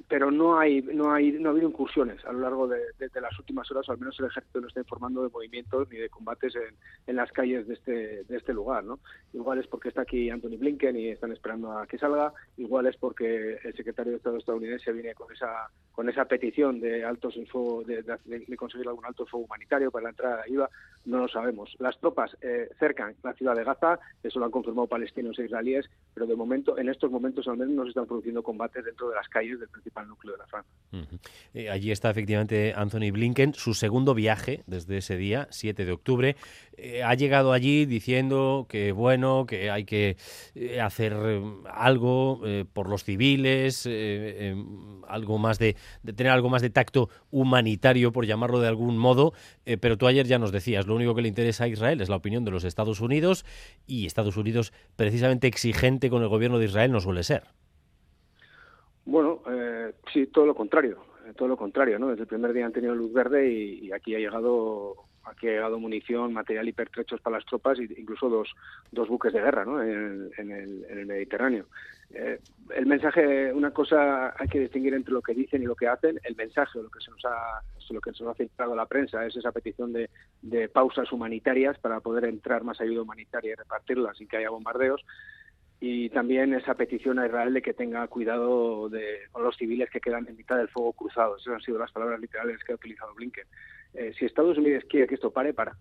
pero 0.09 0.31
no 0.31 0.59
hay 0.59 0.81
no 0.83 1.13
hay 1.13 1.33
no 1.33 1.49
ha 1.49 1.53
habido 1.53 1.69
incursiones 1.69 2.25
a 2.25 2.33
lo 2.33 2.41
largo 2.41 2.69
de, 2.69 2.81
las 2.99 3.39
últimas 3.39 3.71
horas 3.71 3.89
o 3.89 3.93
al 3.93 3.99
menos 3.99 4.19
el 4.21 4.27
ejército 4.27 4.61
no 4.61 4.69
está 4.69 4.81
informando 4.81 5.23
de 5.23 5.29
movimientos 5.29 5.89
ni 5.91 5.99
de 5.99 6.09
combates 6.09 6.55
en, 6.55 6.75
en, 7.07 7.17
las 7.17 7.33
calles 7.33 7.67
de 7.67 7.75
este 7.75 8.25
de 8.25 8.37
este 8.37 8.53
lugar 8.53 8.85
no 8.85 9.01
igual 9.33 9.59
es 9.59 9.67
porque 9.67 9.89
está 9.89 10.03
aquí 10.03 10.31
Anthony 10.31 10.57
Blinken 10.59 10.97
y 10.97 11.09
están 11.09 11.33
esperando 11.33 11.73
a 11.73 11.87
que 11.87 11.99
salga 11.99 12.33
igual 12.57 12.87
es 12.87 12.97
porque 12.97 13.59
el 13.63 13.75
secretario 13.75 14.13
de 14.13 14.19
Estado 14.19 14.39
estadounidense 14.39 14.93
viene 14.93 15.15
con 15.15 15.33
esa 15.33 15.69
con 15.93 16.09
esa 16.09 16.25
petición 16.25 16.81
de 16.81 17.05
altos 17.05 17.37
fuego 17.51 17.83
de, 17.85 18.57
conseguir 18.57 18.89
algún 18.89 19.05
alto 19.05 19.27
fuego 19.27 19.47
humanitario 19.47 19.91
para 19.91 20.05
la 20.05 20.11
entrada 20.11 20.37
de 20.37 20.43
ayuda 20.43 20.71
no 21.05 21.19
lo 21.19 21.29
sabemos. 21.29 21.75
Las 21.81 21.99
tropas 21.99 22.37
eh, 22.41 22.69
cercan 22.79 23.17
la 23.23 23.35
ciudad 23.35 23.57
de 23.57 23.65
Gaza 23.65 23.99
eso 24.23 24.39
lo 24.39 24.45
han 24.45 24.51
confirmado 24.51 24.87
palestinos 24.87 25.39
e 25.39 25.45
israelíes 25.45 25.91
pero 26.15 26.27
de 26.27 26.37
momento 26.37 26.79
en 26.79 26.89
estos 26.89 27.11
momentos 27.11 27.49
al 27.49 27.57
menos 27.57 27.75
no 27.75 27.83
se 27.83 27.91
están 27.91 28.07
produciendo 28.07 28.43
combates 28.43 28.85
dentro 28.93 29.09
de 29.09 29.17
las 29.17 29.29
calles 29.29 29.59
del 29.59 29.69
principal 29.69 30.07
núcleo 30.07 30.33
de 30.33 30.39
la 30.39 30.47
franja. 30.47 30.69
Eh, 31.55 31.71
allí 31.71 31.91
está 31.91 32.11
efectivamente 32.11 32.75
Anthony 32.77 33.11
Blinken, 33.11 33.55
su 33.55 33.73
segundo 33.73 34.15
viaje 34.15 34.63
desde 34.67 34.99
ese 34.99 35.17
día, 35.17 35.49
7 35.51 35.87
de 35.87 35.93
octubre. 35.93 36.37
Eh, 36.77 37.03
ha 37.03 37.15
llegado 37.15 37.53
allí 37.53 37.87
diciendo 37.87 38.67
que, 38.69 38.93
bueno, 38.93 39.47
que 39.47 39.71
hay 39.71 39.85
que 39.85 40.17
eh, 40.55 40.81
hacer 40.83 41.15
algo 41.65 42.43
por 42.75 42.89
los 42.91 43.05
civiles, 43.05 43.89
algo 45.09 45.39
más 45.39 45.59
de, 45.59 45.77
de, 46.03 46.13
tener 46.13 46.33
algo 46.33 46.51
más 46.51 46.61
de 46.61 46.71
tacto 46.71 47.09
humanitario, 47.31 48.13
por 48.13 48.27
llamarlo 48.27 48.61
de 48.61 48.69
algún 48.69 48.99
modo. 48.99 49.33
pero 49.81 49.97
tú 49.97 50.07
ayer 50.07 50.27
ya 50.27 50.39
nos 50.39 50.53
decías, 50.53 50.87
lo 50.87 50.95
único 50.95 51.15
que 51.15 51.23
le 51.23 51.29
interesa 51.29 51.65
a 51.65 51.69
Israel 51.69 52.03
es 52.03 52.11
la 52.11 52.17
opinión 52.17 52.45
de 52.45 52.51
los 52.51 52.65
Estados 52.65 53.01
Unidos 53.01 53.47
y 53.87 54.07
Estados 54.07 54.37
Unidos 54.37 54.73
precisamente 54.97 55.47
exigente 55.47 56.11
con 56.11 56.23
el 56.23 56.29
gobierno 56.29 56.59
de 56.59 56.67
Israel 56.67 56.93
no 56.93 57.01
suele 57.01 57.23
ser. 57.23 57.45
Bueno, 59.05 59.43
eh, 59.51 59.93
sí, 60.13 60.27
todo 60.29 60.47
lo 60.47 60.55
contrario, 60.55 61.05
eh, 61.27 61.33
todo 61.37 61.49
lo 61.49 61.57
contrario, 61.57 61.99
¿no? 61.99 62.09
Desde 62.09 62.23
el 62.23 62.29
primer 62.29 62.53
día 62.53 62.67
han 62.67 62.73
tenido 62.73 62.95
luz 62.95 63.13
verde 63.13 63.51
y, 63.51 63.93
aquí 63.93 64.15
ha 64.15 64.19
llegado 64.19 64.95
aquí 65.25 65.47
ha 65.49 65.53
llegado 65.53 65.79
munición, 65.79 66.33
material 66.33 66.69
hipertrechos 66.69 67.21
para 67.21 67.37
las 67.37 67.47
tropas 67.47 67.79
e 67.79 67.85
incluso 67.97 68.29
dos, 68.29 68.53
dos 68.91 69.09
buques 69.09 69.33
de 69.33 69.41
guerra 69.41 69.65
¿no? 69.65 69.81
en, 69.81 70.33
el, 70.37 71.07
Mediterráneo. 71.07 71.67
Eh, 72.11 72.41
el 72.75 72.87
mensaje, 72.87 73.53
una 73.53 73.71
cosa 73.71 74.35
hay 74.37 74.49
que 74.49 74.59
distinguir 74.59 74.95
entre 74.95 75.15
lo 75.15 75.23
que 75.23 75.33
dicen 75.33 75.63
y 75.63 75.67
lo 75.67 75.77
que 75.77 75.87
hacen. 75.87 76.19
El 76.25 76.35
mensaje, 76.35 76.83
lo 76.83 76.91
que 76.91 77.01
se 77.01 77.13
nos 77.13 77.25
ha, 77.25 77.63
lo 77.91 78.01
que 78.01 78.13
se 78.13 78.25
nos 78.25 78.33
ha 78.33 78.35
filtrado 78.35 78.75
la 78.75 78.87
prensa, 78.87 79.25
es 79.25 79.37
esa 79.37 79.53
petición 79.53 79.93
de, 79.93 80.11
de 80.43 80.69
pausas 80.69 81.13
humanitarias 81.13 81.79
para 81.79 82.01
poder 82.01 82.25
entrar 82.25 82.65
más 82.65 82.81
ayuda 82.81 83.03
humanitaria 83.03 83.53
y 83.53 83.55
repartirla 83.55 84.15
sin 84.15 84.27
que 84.27 84.39
haya 84.39 84.51
bombardeos 84.51 85.05
y 85.85 86.11
también 86.11 86.55
esa 86.55 86.75
petición 86.75 87.19
a 87.19 87.27
Israel 87.27 87.53
de 87.53 87.61
que 87.61 87.75
tenga 87.75 88.07
cuidado 88.07 88.89
de, 88.89 89.19
los 89.37 89.57
civiles 89.57 89.91
que 89.91 90.01
quedan 90.01 90.29
en 90.29 90.37
mitad 90.37 90.57
del 90.57 90.69
fuego 90.69 90.93
cruzado. 90.93 91.37
Esas 91.37 91.55
han 91.55 91.61
sido 91.61 91.77
las 91.77 91.91
palabras 91.91 92.21
literales 92.21 92.63
que 92.63 92.71
ha 92.71 92.77
utilizado 92.77 93.13
Blinken. 93.17 93.49
Eh, 93.95 94.13
si 94.17 94.25
Estados 94.25 94.57
Unidos 94.57 94.85
quiere 94.89 95.09
que 95.09 95.17
esto 95.17 95.33
pare, 95.33 95.53
para. 95.53 95.77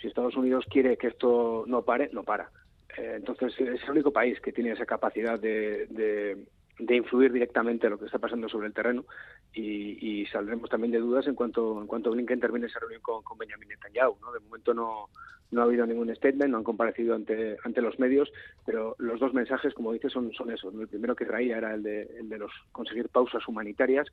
Si 0.00 0.06
Estados 0.06 0.36
Unidos 0.36 0.64
quiere 0.70 0.96
que 0.96 1.08
esto 1.08 1.64
no 1.66 1.82
pare, 1.82 2.10
no 2.12 2.22
para. 2.22 2.48
Eh, 2.96 3.14
entonces 3.16 3.52
es 3.58 3.82
el 3.82 3.90
único 3.90 4.12
país 4.12 4.40
que 4.40 4.52
tiene 4.52 4.70
esa 4.70 4.86
capacidad 4.86 5.36
de, 5.36 5.88
de, 5.88 6.44
influir 6.78 7.32
directamente 7.32 7.86
en 7.86 7.92
lo 7.92 7.98
que 7.98 8.06
está 8.06 8.18
pasando 8.18 8.48
sobre 8.48 8.66
el 8.66 8.74
terreno 8.74 9.04
y, 9.52 10.26
saldremos 10.32 10.68
también 10.68 10.90
de 10.90 10.98
dudas 10.98 11.26
en 11.28 11.34
cuanto 11.34 11.80
en 11.80 11.86
cuanto 11.86 12.10
Blinken 12.10 12.40
termine 12.40 12.66
esa 12.66 12.80
reunión 12.80 13.02
con, 13.02 13.22
con 13.22 13.38
Benjamin 13.38 13.68
Netanyahu. 13.68 14.16
¿no? 14.20 14.32
De 14.32 14.40
momento 14.40 14.74
no, 14.74 15.10
no 15.54 15.60
ha 15.60 15.64
habido 15.64 15.86
ningún 15.86 16.14
statement, 16.14 16.50
no 16.50 16.58
han 16.58 16.64
comparecido 16.64 17.14
ante, 17.14 17.56
ante 17.64 17.80
los 17.80 17.98
medios, 17.98 18.30
pero 18.66 18.96
los 18.98 19.20
dos 19.20 19.32
mensajes, 19.32 19.72
como 19.74 19.92
dices, 19.92 20.12
son, 20.12 20.32
son 20.32 20.50
esos. 20.50 20.74
El 20.74 20.88
primero 20.88 21.14
que 21.14 21.24
traía 21.24 21.58
era 21.58 21.74
el 21.74 21.82
de, 21.82 22.02
el 22.18 22.28
de 22.28 22.38
los 22.38 22.52
conseguir 22.72 23.08
pausas 23.08 23.46
humanitarias 23.46 24.08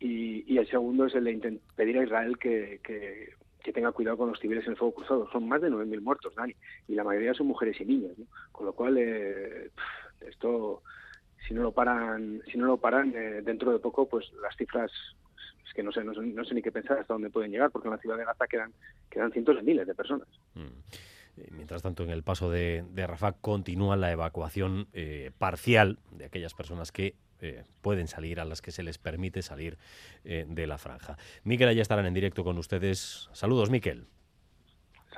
y, 0.00 0.56
el 0.56 0.68
segundo 0.68 1.06
es 1.06 1.14
el 1.14 1.24
de 1.24 1.60
pedir 1.76 1.98
a 1.98 2.04
Israel 2.04 2.38
que, 2.38 2.80
que, 2.82 3.36
tenga 3.72 3.92
cuidado 3.92 4.16
con 4.16 4.30
los 4.30 4.40
civiles 4.40 4.64
en 4.64 4.70
el 4.70 4.78
fuego 4.78 4.94
cruzado. 4.94 5.30
Son 5.30 5.46
más 5.46 5.60
de 5.60 5.68
9.000 5.68 6.00
muertos, 6.00 6.34
Dani, 6.34 6.54
y 6.88 6.94
la 6.94 7.04
mayoría 7.04 7.34
son 7.34 7.48
mujeres 7.48 7.78
y 7.78 7.84
niños, 7.84 8.12
con 8.50 8.64
lo 8.64 8.72
cual 8.72 8.96
eh, 8.96 9.70
esto 10.22 10.82
si 11.48 11.54
no 11.54 11.62
lo 11.62 11.72
paran 11.72 12.42
si 12.52 12.58
no 12.58 12.66
lo 12.66 12.76
paran 12.76 13.12
eh, 13.16 13.40
dentro 13.42 13.72
de 13.72 13.78
poco 13.80 14.06
pues 14.06 14.30
las 14.42 14.54
cifras 14.56 14.92
es 15.68 15.74
que 15.74 15.82
no 15.82 15.92
sé, 15.92 16.02
no 16.02 16.44
sé, 16.44 16.54
ni 16.54 16.62
qué 16.62 16.72
pensar 16.72 16.98
hasta 16.98 17.12
dónde 17.12 17.30
pueden 17.30 17.50
llegar, 17.50 17.70
porque 17.70 17.88
en 17.88 17.92
la 17.92 18.00
ciudad 18.00 18.16
de 18.16 18.24
Gaza 18.24 18.46
quedan, 18.46 18.72
cientos 19.32 19.56
de 19.56 19.62
miles 19.62 19.86
de 19.86 19.94
personas. 19.94 20.28
Mm. 20.54 21.52
Mientras 21.52 21.82
tanto, 21.82 22.02
en 22.02 22.10
el 22.10 22.24
paso 22.24 22.50
de, 22.50 22.84
de 22.90 23.06
Rafah 23.06 23.32
continúa 23.32 23.96
la 23.96 24.10
evacuación 24.10 24.88
eh, 24.92 25.30
parcial 25.38 25.98
de 26.10 26.24
aquellas 26.24 26.54
personas 26.54 26.90
que 26.90 27.14
eh, 27.40 27.62
pueden 27.80 28.08
salir, 28.08 28.40
a 28.40 28.44
las 28.44 28.60
que 28.60 28.72
se 28.72 28.82
les 28.82 28.98
permite 28.98 29.42
salir 29.42 29.78
eh, 30.24 30.46
de 30.48 30.66
la 30.66 30.78
franja. 30.78 31.16
Miquel, 31.44 31.72
ya 31.76 31.82
estarán 31.82 32.06
en 32.06 32.14
directo 32.14 32.42
con 32.42 32.58
ustedes. 32.58 33.28
Saludos, 33.32 33.70
Miquel. 33.70 34.08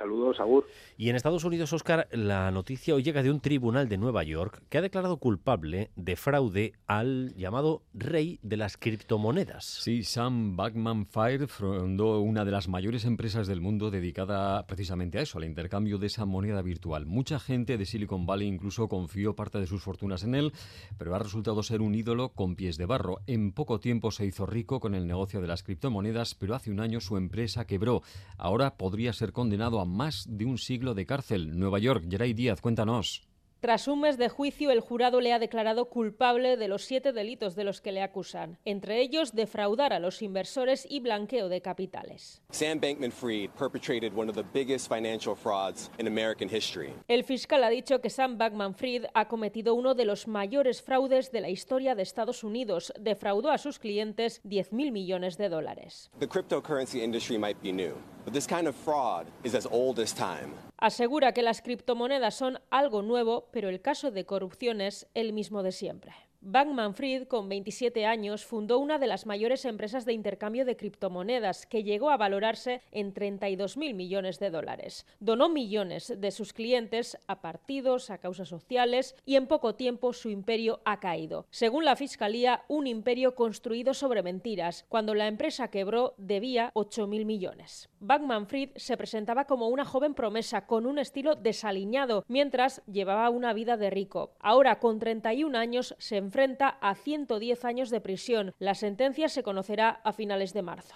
Saludos, 0.01 0.39
Agur. 0.39 0.65
Y 0.97 1.09
en 1.09 1.15
Estados 1.15 1.43
Unidos, 1.43 1.73
Oscar, 1.73 2.07
la 2.11 2.49
noticia 2.49 2.95
hoy 2.95 3.03
llega 3.03 3.21
de 3.21 3.29
un 3.29 3.39
tribunal 3.39 3.87
de 3.87 3.99
Nueva 3.99 4.23
York 4.23 4.63
que 4.67 4.79
ha 4.79 4.81
declarado 4.81 5.17
culpable 5.17 5.91
de 5.95 6.15
fraude 6.15 6.73
al 6.87 7.35
llamado 7.35 7.83
rey 7.93 8.39
de 8.41 8.57
las 8.57 8.77
criptomonedas. 8.77 9.63
Sí, 9.63 10.03
Sam 10.03 10.57
Backman-Fried 10.57 11.45
fundó 11.45 12.19
una 12.19 12.45
de 12.45 12.51
las 12.51 12.67
mayores 12.67 13.05
empresas 13.05 13.45
del 13.45 13.61
mundo 13.61 13.91
dedicada 13.91 14.65
precisamente 14.65 15.19
a 15.19 15.21
eso, 15.21 15.37
al 15.37 15.45
intercambio 15.45 15.99
de 15.99 16.07
esa 16.07 16.25
moneda 16.25 16.63
virtual. 16.63 17.05
Mucha 17.05 17.39
gente 17.39 17.77
de 17.77 17.85
Silicon 17.85 18.25
Valley 18.25 18.47
incluso 18.47 18.89
confió 18.89 19.35
parte 19.35 19.59
de 19.59 19.67
sus 19.67 19.83
fortunas 19.83 20.23
en 20.23 20.33
él, 20.33 20.51
pero 20.97 21.13
ha 21.13 21.19
resultado 21.19 21.61
ser 21.61 21.79
un 21.79 21.93
ídolo 21.93 22.29
con 22.29 22.55
pies 22.55 22.77
de 22.77 22.87
barro. 22.87 23.19
En 23.27 23.51
poco 23.51 23.79
tiempo 23.79 24.09
se 24.09 24.25
hizo 24.25 24.47
rico 24.47 24.79
con 24.79 24.95
el 24.95 25.05
negocio 25.05 25.41
de 25.41 25.47
las 25.47 25.61
criptomonedas, 25.61 26.33
pero 26.33 26.55
hace 26.55 26.71
un 26.71 26.79
año 26.79 27.01
su 27.01 27.17
empresa 27.17 27.67
quebró. 27.67 28.01
Ahora 28.39 28.77
podría 28.77 29.13
ser 29.13 29.31
condenado 29.31 29.79
a 29.79 29.90
más 29.91 30.25
de 30.27 30.45
un 30.45 30.57
siglo 30.57 30.93
de 30.93 31.05
cárcel. 31.05 31.59
Nueva 31.59 31.79
York, 31.79 32.05
Geray 32.09 32.33
Díaz, 32.33 32.61
cuéntanos. 32.61 33.27
Tras 33.61 33.87
un 33.87 34.01
mes 34.01 34.17
de 34.17 34.27
juicio, 34.27 34.71
el 34.71 34.79
jurado 34.79 35.21
le 35.21 35.33
ha 35.33 35.37
declarado 35.37 35.85
culpable 35.85 36.57
de 36.57 36.67
los 36.67 36.83
siete 36.83 37.13
delitos 37.13 37.55
de 37.55 37.63
los 37.63 37.79
que 37.79 37.91
le 37.91 38.01
acusan, 38.01 38.57
entre 38.65 38.99
ellos 39.01 39.35
defraudar 39.35 39.93
a 39.93 39.99
los 39.99 40.23
inversores 40.23 40.87
y 40.89 40.99
blanqueo 40.99 41.47
de 41.47 41.61
capitales. 41.61 42.41
Sam 42.49 42.79
Bankman-Fried 42.81 43.51
perpetrated 43.51 44.17
one 44.17 44.31
of 44.31 44.35
the 44.35 44.43
biggest 44.51 44.91
financial 44.91 45.35
frauds 45.35 45.91
in 45.99 46.07
American 46.07 46.49
history. 46.49 46.91
El 47.07 47.23
fiscal 47.23 47.63
ha 47.63 47.69
dicho 47.69 48.01
que 48.01 48.09
Sam 48.09 48.39
Bankman-Fried 48.39 49.05
ha 49.13 49.27
cometido 49.27 49.75
uno 49.75 49.93
de 49.93 50.05
los 50.05 50.27
mayores 50.27 50.81
fraudes 50.81 51.31
de 51.31 51.41
la 51.41 51.49
historia 51.49 51.93
de 51.93 52.01
Estados 52.01 52.43
Unidos. 52.43 52.91
Defraudó 52.99 53.51
a 53.51 53.59
sus 53.59 53.77
clientes 53.77 54.41
10.000 54.43 54.91
millones 54.91 55.37
de 55.37 55.49
dólares. 55.49 56.09
The 56.17 56.27
cryptocurrency 56.27 57.03
industry 57.03 57.37
might 57.37 57.61
be 57.61 57.71
new, 57.71 57.93
but 58.23 58.33
this 58.33 58.47
kind 58.47 58.67
of 58.67 58.75
fraud 58.75 59.27
is 59.43 59.55
as 59.55 59.67
old 59.71 59.99
as 59.99 60.13
time. 60.13 60.53
Asegura 60.77 61.33
que 61.33 61.43
las 61.43 61.61
criptomonedas 61.61 62.33
son 62.33 62.59
algo 62.71 63.01
nuevo, 63.01 63.49
pero 63.51 63.69
el 63.69 63.81
caso 63.81 64.09
de 64.11 64.25
corrupción 64.25 64.81
es 64.81 65.07
el 65.13 65.31
mismo 65.31 65.61
de 65.63 65.71
siempre. 65.71 66.13
Bankman 66.43 66.95
Fried, 66.95 67.27
con 67.27 67.49
27 67.49 68.07
años, 68.07 68.45
fundó 68.45 68.79
una 68.79 68.97
de 68.97 69.05
las 69.05 69.27
mayores 69.27 69.63
empresas 69.63 70.05
de 70.05 70.13
intercambio 70.13 70.65
de 70.65 70.75
criptomonedas, 70.75 71.67
que 71.67 71.83
llegó 71.83 72.09
a 72.09 72.17
valorarse 72.17 72.81
en 72.91 73.13
32.000 73.13 73.93
millones 73.93 74.39
de 74.39 74.49
dólares. 74.49 75.05
Donó 75.19 75.49
millones 75.49 76.11
de 76.17 76.31
sus 76.31 76.51
clientes 76.51 77.15
a 77.27 77.41
partidos, 77.41 78.09
a 78.09 78.17
causas 78.17 78.49
sociales, 78.49 79.15
y 79.23 79.35
en 79.35 79.45
poco 79.45 79.75
tiempo 79.75 80.13
su 80.13 80.31
imperio 80.31 80.81
ha 80.83 80.99
caído. 80.99 81.45
Según 81.51 81.85
la 81.85 81.95
Fiscalía, 81.95 82.63
un 82.67 82.87
imperio 82.87 83.35
construido 83.35 83.93
sobre 83.93 84.23
mentiras. 84.23 84.83
Cuando 84.89 85.13
la 85.13 85.27
empresa 85.27 85.69
quebró, 85.69 86.15
debía 86.17 86.71
8.000 86.73 87.23
millones. 87.23 87.90
Bankman 88.01 88.47
Fried 88.47 88.71
se 88.77 88.97
presentaba 88.97 89.45
como 89.45 89.67
una 89.67 89.85
joven 89.85 90.15
promesa, 90.15 90.65
con 90.65 90.87
un 90.87 90.97
estilo 90.97 91.35
desaliñado, 91.35 92.25
mientras 92.27 92.81
llevaba 92.87 93.29
una 93.29 93.53
vida 93.53 93.77
de 93.77 93.91
rico. 93.91 94.33
Ahora, 94.39 94.79
con 94.79 94.97
31 94.97 95.55
años, 95.55 95.95
se 95.99 96.17
enfrenta 96.17 96.67
a 96.67 96.95
110 96.95 97.63
años 97.63 97.91
de 97.91 98.01
prisión. 98.01 98.55
La 98.57 98.73
sentencia 98.73 99.29
se 99.29 99.43
conocerá 99.43 100.01
a 100.03 100.13
finales 100.13 100.51
de 100.53 100.63
marzo. 100.63 100.95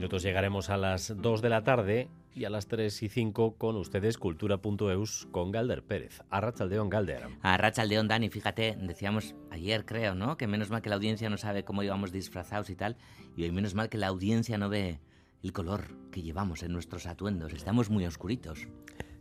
minutos 0.00 0.22
llegaremos 0.22 0.70
a 0.70 0.78
las 0.78 1.14
2 1.14 1.42
de 1.42 1.50
la 1.50 1.62
tarde 1.62 2.08
y 2.34 2.46
a 2.46 2.50
las 2.50 2.68
3 2.68 3.02
y 3.02 3.10
5 3.10 3.56
con 3.58 3.76
ustedes 3.76 4.16
cultura.eus 4.16 5.28
con 5.30 5.50
Galder 5.52 5.82
Pérez. 5.82 6.22
Arrachaldeón 6.30 6.88
Galder. 6.88 7.28
A 7.42 7.58
Rachaldeón, 7.58 8.08
Dani, 8.08 8.30
fíjate, 8.30 8.78
decíamos 8.80 9.34
ayer, 9.50 9.84
creo, 9.84 10.14
¿no? 10.14 10.38
Que 10.38 10.46
menos 10.46 10.70
mal 10.70 10.80
que 10.80 10.88
la 10.88 10.94
audiencia 10.94 11.28
no 11.28 11.36
sabe 11.36 11.64
cómo 11.64 11.82
íbamos 11.82 12.12
disfrazados 12.12 12.70
y 12.70 12.76
tal. 12.76 12.96
Y 13.36 13.42
hoy 13.42 13.52
menos 13.52 13.74
mal 13.74 13.90
que 13.90 13.98
la 13.98 14.06
audiencia 14.06 14.56
no 14.56 14.70
ve 14.70 15.00
el 15.42 15.52
color 15.52 15.88
que 16.10 16.22
llevamos 16.22 16.62
en 16.62 16.72
nuestros 16.72 17.04
atuendos. 17.04 17.52
Estamos 17.52 17.90
muy 17.90 18.06
oscuritos. 18.06 18.68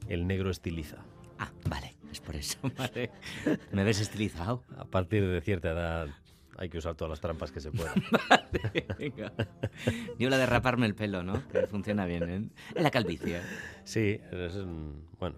El 0.07 0.27
negro 0.27 0.49
estiliza. 0.49 1.03
Ah, 1.39 1.51
vale, 1.67 1.97
es 2.09 2.21
por 2.21 2.37
eso. 2.37 2.57
Vale. 2.77 3.11
¿Me 3.73 3.83
ves 3.83 3.99
estilizado? 3.99 4.63
A 4.77 4.85
partir 4.85 5.27
de 5.27 5.41
cierta 5.41 5.71
edad 5.71 6.07
hay 6.61 6.69
que 6.69 6.77
usar 6.77 6.93
todas 6.95 7.09
las 7.09 7.21
trampas 7.21 7.51
que 7.51 7.59
se 7.61 7.71
puedan. 7.71 7.95
Vale, 8.29 8.85
venga. 8.99 9.31
Yo 10.19 10.29
la 10.29 10.37
de 10.37 10.45
raparme 10.45 10.85
el 10.85 10.93
pelo, 10.93 11.23
¿no? 11.23 11.47
Que 11.47 11.65
funciona 11.67 12.05
bien, 12.05 12.29
¿eh? 12.29 12.49
En 12.75 12.83
la 12.83 12.91
calvicie. 12.91 13.39
Sí, 13.85 14.19
es, 14.31 14.55
mm, 14.57 14.91
bueno, 15.19 15.37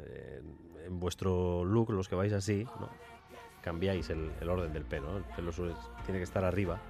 eh, 0.00 0.42
en 0.86 0.98
vuestro 1.00 1.64
look, 1.64 1.90
los 1.90 2.08
que 2.08 2.14
vais 2.16 2.32
así, 2.32 2.64
¿no? 2.80 2.90
cambiáis 3.62 4.08
el, 4.10 4.30
el 4.40 4.48
orden 4.48 4.72
del 4.72 4.84
pelo. 4.84 5.10
¿no? 5.12 5.16
El 5.18 5.24
pelo 5.24 5.52
suele- 5.52 5.74
tiene 6.04 6.18
que 6.18 6.24
estar 6.24 6.44
arriba 6.44 6.80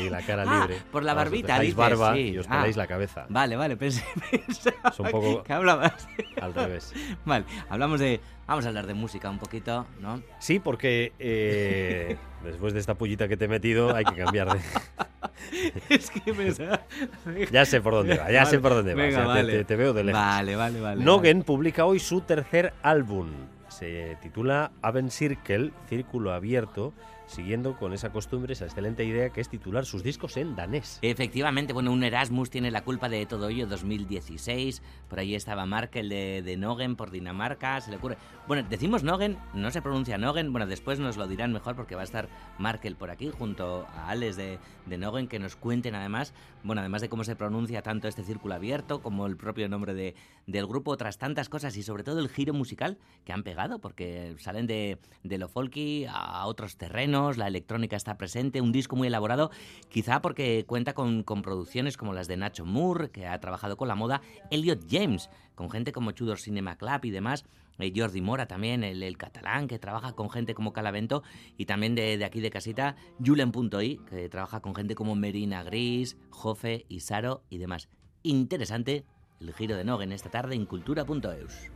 y 0.00 0.08
la, 0.08 0.22
cara 0.22 0.44
Ah, 0.46 0.60
libre. 0.66 0.80
por 0.92 1.02
la 1.02 1.12
os 1.12 1.16
barbita, 1.16 1.46
dejáis 1.54 1.60
dices, 1.74 1.76
barba 1.76 2.14
sí. 2.14 2.20
y 2.20 2.38
os 2.38 2.46
Ah. 2.46 2.50
peláis 2.50 2.76
la 2.76 2.86
cabeza. 2.86 3.26
Vale, 3.28 3.56
vale, 3.56 3.76
pensé, 3.76 4.04
pensaba 4.30 4.76
Es 4.92 5.00
un 5.00 5.10
poco 5.10 5.42
que 5.42 5.52
hablabas. 5.52 6.08
al 6.40 6.54
revés. 6.54 6.92
Vale, 7.24 7.44
hablamos 7.68 7.98
de... 8.00 8.20
Vamos 8.46 8.64
a 8.64 8.68
hablar 8.68 8.86
de 8.86 8.94
música 8.94 9.28
un 9.28 9.38
poquito, 9.38 9.86
¿no? 10.00 10.22
Sí, 10.38 10.58
porque 10.58 11.12
eh, 11.18 12.16
después 12.44 12.72
de 12.72 12.80
esta 12.80 12.94
pullita 12.94 13.28
que 13.28 13.36
te 13.36 13.44
he 13.44 13.48
metido 13.48 13.94
hay 13.94 14.04
que 14.04 14.14
cambiar 14.14 14.48
de... 14.54 14.60
es 15.90 16.10
que 16.10 16.32
me... 16.32 16.52
Ya 17.50 17.64
sé 17.64 17.80
por 17.80 17.92
dónde 17.94 18.16
va, 18.16 18.30
ya 18.30 18.44
sé 18.46 18.58
Vale, 18.58 18.62
por 18.62 18.74
dónde 18.74 18.94
va. 18.94 19.02
venga, 19.02 19.18
o 19.18 19.20
sea, 19.24 19.28
vale. 19.34 19.52
te, 19.58 19.64
te 19.64 19.76
veo 19.76 19.92
de 19.92 20.04
lejos. 20.04 20.20
Vale, 20.20 20.56
vale, 20.56 20.80
vale. 20.80 21.04
Nogen 21.04 21.42
publica 21.42 21.84
hoy 21.84 21.98
su 21.98 22.20
tercer 22.22 22.72
álbum. 22.82 23.30
Se 23.68 24.16
titula 24.22 24.70
Aven 24.82 25.10
Circle, 25.10 25.72
Círculo 25.88 26.32
Abierto, 26.32 26.94
siguiendo 27.28 27.76
con 27.76 27.92
esa 27.92 28.10
costumbre, 28.10 28.54
esa 28.54 28.64
excelente 28.64 29.04
idea 29.04 29.30
que 29.30 29.40
es 29.40 29.48
titular 29.48 29.84
sus 29.84 30.02
discos 30.02 30.36
en 30.36 30.56
danés. 30.56 30.98
Efectivamente, 31.02 31.72
bueno, 31.72 31.92
un 31.92 32.02
Erasmus 32.02 32.50
tiene 32.50 32.70
la 32.70 32.82
culpa 32.82 33.08
de 33.08 33.24
todo 33.26 33.48
ello, 33.48 33.66
2016, 33.66 34.82
por 35.08 35.20
ahí 35.20 35.34
estaba 35.34 35.66
Markel 35.66 36.08
de, 36.08 36.42
de 36.42 36.56
Nogen 36.56 36.96
por 36.96 37.10
Dinamarca, 37.10 37.80
se 37.80 37.90
le 37.90 37.98
ocurre... 37.98 38.16
Bueno, 38.46 38.66
decimos 38.68 39.04
Nogen, 39.04 39.38
no 39.52 39.70
se 39.70 39.82
pronuncia 39.82 40.18
Nogen, 40.18 40.52
bueno, 40.52 40.66
después 40.66 40.98
nos 40.98 41.16
lo 41.16 41.28
dirán 41.28 41.52
mejor 41.52 41.76
porque 41.76 41.94
va 41.94 42.00
a 42.00 42.04
estar 42.04 42.28
Markel 42.58 42.96
por 42.96 43.10
aquí 43.10 43.30
junto 43.30 43.86
a 43.94 44.08
Alex 44.08 44.36
de, 44.36 44.58
de 44.86 44.98
Nogen 44.98 45.28
que 45.28 45.38
nos 45.38 45.54
cuenten 45.56 45.94
además, 45.94 46.32
bueno, 46.62 46.80
además 46.80 47.02
de 47.02 47.08
cómo 47.08 47.24
se 47.24 47.36
pronuncia 47.36 47.82
tanto 47.82 48.08
este 48.08 48.24
círculo 48.24 48.54
abierto 48.54 49.02
como 49.02 49.26
el 49.26 49.36
propio 49.36 49.68
nombre 49.68 49.94
de, 49.94 50.14
del 50.46 50.66
grupo, 50.66 50.90
otras 50.90 51.18
tantas 51.18 51.48
cosas 51.48 51.76
y 51.76 51.82
sobre 51.82 52.04
todo 52.04 52.20
el 52.20 52.28
giro 52.28 52.54
musical 52.54 52.98
que 53.24 53.32
han 53.32 53.42
pegado 53.42 53.78
porque 53.80 54.34
salen 54.38 54.66
de, 54.66 54.98
de 55.22 55.38
lo 55.38 55.48
folky 55.48 56.06
a 56.08 56.46
otros 56.46 56.76
terrenos, 56.76 57.17
la 57.36 57.46
electrónica 57.46 57.96
está 57.96 58.16
presente, 58.16 58.60
un 58.60 58.72
disco 58.72 58.96
muy 58.96 59.08
elaborado, 59.08 59.50
quizá 59.88 60.22
porque 60.22 60.64
cuenta 60.66 60.94
con, 60.94 61.22
con 61.22 61.42
producciones 61.42 61.96
como 61.96 62.12
las 62.12 62.28
de 62.28 62.36
Nacho 62.36 62.64
Moore, 62.64 63.10
que 63.10 63.26
ha 63.26 63.38
trabajado 63.40 63.76
con 63.76 63.88
la 63.88 63.94
moda, 63.94 64.22
Elliot 64.50 64.86
James, 64.88 65.28
con 65.54 65.70
gente 65.70 65.92
como 65.92 66.14
Tudor 66.14 66.38
Cinema 66.38 66.76
Club 66.76 67.04
y 67.04 67.10
demás, 67.10 67.44
eh, 67.78 67.92
Jordi 67.94 68.20
Mora 68.20 68.46
también, 68.46 68.84
el, 68.84 69.02
el 69.02 69.16
catalán, 69.16 69.66
que 69.66 69.78
trabaja 69.78 70.12
con 70.12 70.30
gente 70.30 70.54
como 70.54 70.72
Calavento, 70.72 71.22
y 71.56 71.66
también 71.66 71.94
de, 71.94 72.18
de 72.18 72.24
aquí 72.24 72.40
de 72.40 72.50
casita, 72.50 72.96
Julen.i, 73.24 73.98
que 74.08 74.28
trabaja 74.28 74.60
con 74.60 74.74
gente 74.74 74.94
como 74.94 75.14
Merina 75.14 75.62
Gris, 75.62 76.16
Jofe, 76.30 76.86
Isaro 76.88 77.42
y 77.50 77.58
demás. 77.58 77.88
Interesante 78.22 79.04
el 79.40 79.52
giro 79.54 79.76
de 79.76 79.84
Nogen 79.84 80.12
esta 80.12 80.30
tarde 80.30 80.54
en 80.54 80.66
cultura.eus. 80.66 81.70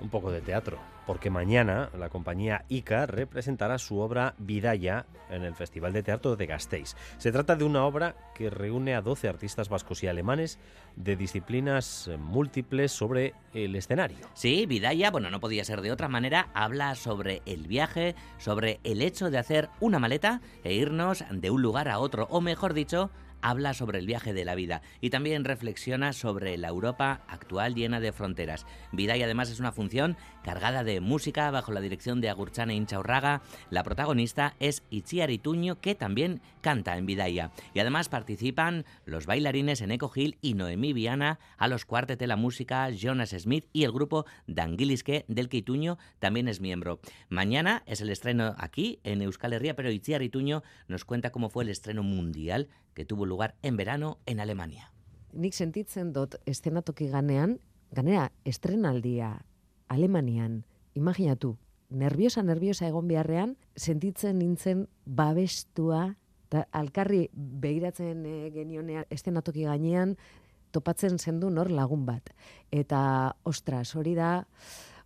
Un 0.00 0.10
poco 0.10 0.30
de 0.30 0.42
teatro, 0.42 0.78
porque 1.06 1.30
mañana 1.30 1.90
la 1.98 2.08
compañía 2.08 2.64
ICA 2.68 3.06
representará 3.06 3.78
su 3.78 3.98
obra 3.98 4.34
Vidaya 4.38 5.06
en 5.30 5.42
el 5.42 5.54
Festival 5.54 5.92
de 5.92 6.02
Teatro 6.02 6.36
de 6.36 6.46
Gasteiz. 6.46 6.94
Se 7.16 7.32
trata 7.32 7.56
de 7.56 7.64
una 7.64 7.84
obra 7.84 8.14
que 8.34 8.50
reúne 8.50 8.94
a 8.94 9.00
12 9.00 9.28
artistas 9.28 9.68
vascos 9.68 10.02
y 10.02 10.06
alemanes 10.06 10.58
de 10.96 11.16
disciplinas 11.16 12.10
múltiples 12.18 12.92
sobre 12.92 13.34
el 13.54 13.74
escenario. 13.76 14.28
Sí, 14.34 14.66
Vidaya, 14.66 15.10
bueno, 15.10 15.30
no 15.30 15.40
podía 15.40 15.64
ser 15.64 15.80
de 15.80 15.90
otra 15.90 16.08
manera, 16.08 16.48
habla 16.54 16.94
sobre 16.94 17.42
el 17.46 17.66
viaje, 17.66 18.14
sobre 18.38 18.80
el 18.84 19.02
hecho 19.02 19.30
de 19.30 19.38
hacer 19.38 19.70
una 19.80 19.98
maleta 19.98 20.42
e 20.62 20.74
irnos 20.74 21.24
de 21.30 21.50
un 21.50 21.62
lugar 21.62 21.88
a 21.88 21.98
otro, 21.98 22.26
o 22.30 22.40
mejor 22.40 22.74
dicho, 22.74 23.10
habla 23.44 23.74
sobre 23.74 23.98
el 23.98 24.06
viaje 24.06 24.32
de 24.32 24.46
la 24.46 24.54
vida 24.54 24.80
y 25.02 25.10
también 25.10 25.44
reflexiona 25.44 26.14
sobre 26.14 26.56
la 26.56 26.68
Europa 26.68 27.20
actual 27.28 27.74
llena 27.74 28.00
de 28.00 28.10
fronteras. 28.10 28.66
Vida 28.90 29.18
y 29.18 29.22
además 29.22 29.50
es 29.50 29.60
una 29.60 29.70
función 29.70 30.16
cargada 30.42 30.82
de 30.82 31.00
música 31.00 31.50
bajo 31.50 31.70
la 31.70 31.82
dirección 31.82 32.22
de 32.22 32.30
Agurchane 32.30 32.74
Inchaurraga. 32.74 33.42
La 33.68 33.82
protagonista 33.82 34.54
es 34.60 34.82
Itziar 34.88 35.30
Ituño, 35.30 35.78
que 35.78 35.94
también 35.94 36.40
canta 36.62 36.96
en 36.96 37.04
Vidaya. 37.04 37.52
Y 37.74 37.80
además 37.80 38.08
participan 38.08 38.86
los 39.04 39.26
bailarines 39.26 39.82
Eneco 39.82 40.08
Gil 40.08 40.38
y 40.40 40.54
Noemí 40.54 40.94
Viana, 40.94 41.38
a 41.58 41.68
los 41.68 41.84
cuartet 41.84 42.18
de 42.18 42.26
la 42.26 42.36
música 42.36 42.88
Jonas 42.90 43.36
Smith 43.38 43.66
y 43.74 43.84
el 43.84 43.92
grupo 43.92 44.24
Danguilisque, 44.46 45.26
del 45.28 45.50
que 45.50 45.58
Ituño 45.58 45.98
también 46.18 46.48
es 46.48 46.62
miembro. 46.62 46.98
Mañana 47.28 47.82
es 47.84 48.00
el 48.00 48.08
estreno 48.08 48.54
aquí 48.56 49.00
en 49.04 49.20
Euskal 49.20 49.52
Herria, 49.52 49.76
pero 49.76 49.90
Itziar 49.90 50.22
Ituño 50.22 50.62
nos 50.88 51.04
cuenta 51.04 51.30
cómo 51.30 51.50
fue 51.50 51.64
el 51.64 51.68
estreno 51.68 52.02
mundial 52.02 52.68
que 52.94 53.04
tuvo 53.04 53.26
lugar 53.26 53.54
en 53.62 53.76
verano 53.76 54.18
en 54.26 54.40
Alemania. 54.40 54.90
Nik 55.32 55.54
sentitzen 55.54 56.12
dut 56.14 56.36
estenatoki 56.46 57.08
ganean, 57.10 57.58
ganera 57.90 58.30
estrenaldia 58.44 59.44
Alemanian, 59.88 60.64
imaginatu, 60.94 61.56
nerviosa, 61.90 62.42
nerviosa 62.42 62.86
egon 62.88 63.08
beharrean, 63.08 63.56
sentitzen 63.76 64.38
nintzen 64.38 64.86
babestua, 65.04 66.14
eta 66.48 66.66
alkarri 66.72 67.28
behiratzen 67.34 68.24
eh, 68.26 68.50
genionean 68.54 69.06
estenatoki 69.10 69.66
gainean, 69.66 70.16
topatzen 70.74 71.18
zendu 71.18 71.50
nor 71.50 71.70
lagun 71.70 72.06
bat. 72.06 72.30
Eta, 72.70 73.36
ostras, 73.42 73.94
hori 73.94 74.14
da 74.18 74.46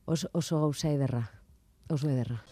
oso, 0.04 0.30
oso 0.32 0.60
gauza 0.64 0.92
ederra, 0.92 1.24
oso 1.88 2.08
ederra. 2.08 2.42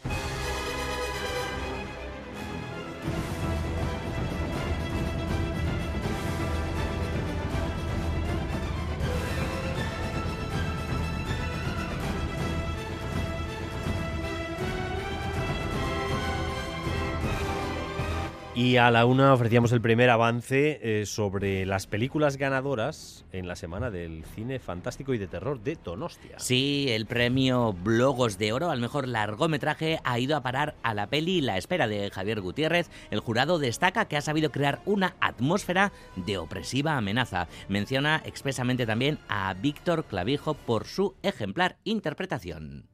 Y 18.56 18.78
a 18.78 18.90
la 18.90 19.04
una 19.04 19.34
ofrecíamos 19.34 19.70
el 19.72 19.82
primer 19.82 20.08
avance 20.08 20.80
eh, 20.80 21.04
sobre 21.04 21.66
las 21.66 21.86
películas 21.86 22.38
ganadoras 22.38 23.26
en 23.30 23.48
la 23.48 23.54
semana 23.54 23.90
del 23.90 24.24
cine 24.24 24.58
fantástico 24.60 25.12
y 25.12 25.18
de 25.18 25.26
terror 25.26 25.60
de 25.60 25.76
Donostia. 25.84 26.38
Sí, 26.38 26.86
el 26.88 27.04
premio 27.04 27.74
Blogos 27.74 28.38
de 28.38 28.54
Oro 28.54 28.70
al 28.70 28.80
mejor 28.80 29.08
largometraje 29.08 30.00
ha 30.04 30.18
ido 30.18 30.36
a 30.36 30.42
parar 30.42 30.74
a 30.82 30.94
la 30.94 31.08
peli 31.08 31.42
La 31.42 31.58
espera 31.58 31.86
de 31.86 32.10
Javier 32.10 32.40
Gutiérrez. 32.40 32.88
El 33.10 33.20
jurado 33.20 33.58
destaca 33.58 34.06
que 34.06 34.16
ha 34.16 34.22
sabido 34.22 34.50
crear 34.50 34.80
una 34.86 35.16
atmósfera 35.20 35.92
de 36.16 36.38
opresiva 36.38 36.96
amenaza. 36.96 37.48
Menciona 37.68 38.22
expresamente 38.24 38.86
también 38.86 39.18
a 39.28 39.52
Víctor 39.52 40.04
Clavijo 40.04 40.54
por 40.54 40.86
su 40.86 41.14
ejemplar 41.22 41.76
interpretación. 41.84 42.88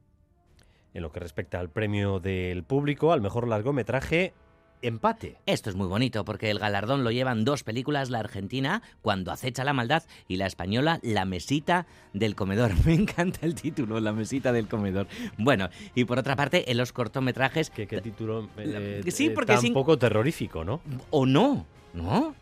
En 0.92 1.02
lo 1.02 1.12
que 1.12 1.20
respecta 1.20 1.60
al 1.60 1.70
premio 1.70 2.18
del 2.18 2.64
público, 2.64 3.12
al 3.12 3.20
mejor 3.20 3.46
largometraje, 3.46 4.34
empate. 4.83 5.39
Esto 5.47 5.70
es 5.70 5.76
muy 5.76 5.87
bonito 5.87 6.24
porque 6.24 6.51
el 6.51 6.59
galardón 6.59 7.05
lo 7.05 7.11
llevan 7.11 7.45
dos 7.45 7.62
películas, 7.62 8.11
la 8.11 8.18
argentina, 8.18 8.83
Cuando 9.01 9.33
acecha 9.33 9.64
la 9.64 9.72
maldad, 9.72 10.03
y 10.28 10.37
la 10.37 10.47
española, 10.47 10.99
La 11.03 11.24
mesita 11.24 11.87
del 12.12 12.35
comedor. 12.35 12.72
Me 12.87 12.95
encanta 12.95 13.41
el 13.43 13.55
título, 13.55 14.01
La 14.01 14.12
mesita 14.12 14.53
del 14.53 14.68
comedor. 14.68 15.07
Bueno, 15.39 15.68
y 15.95 16.05
por 16.05 16.18
otra 16.18 16.37
parte, 16.37 16.70
en 16.70 16.76
los 16.76 16.93
cortometrajes... 16.93 17.70
¿Qué, 17.70 17.87
qué 17.87 18.01
título 18.01 18.49
eh, 18.59 19.03
sí, 19.09 19.26
eh, 19.26 19.30
porque 19.30 19.53
tan 19.55 19.62
sin- 19.62 19.72
poco 19.74 19.97
terrorífico, 19.99 20.64
¿no? 20.64 20.80
¿O 21.11 21.24
no? 21.26 21.64
¿No? 21.95 22.35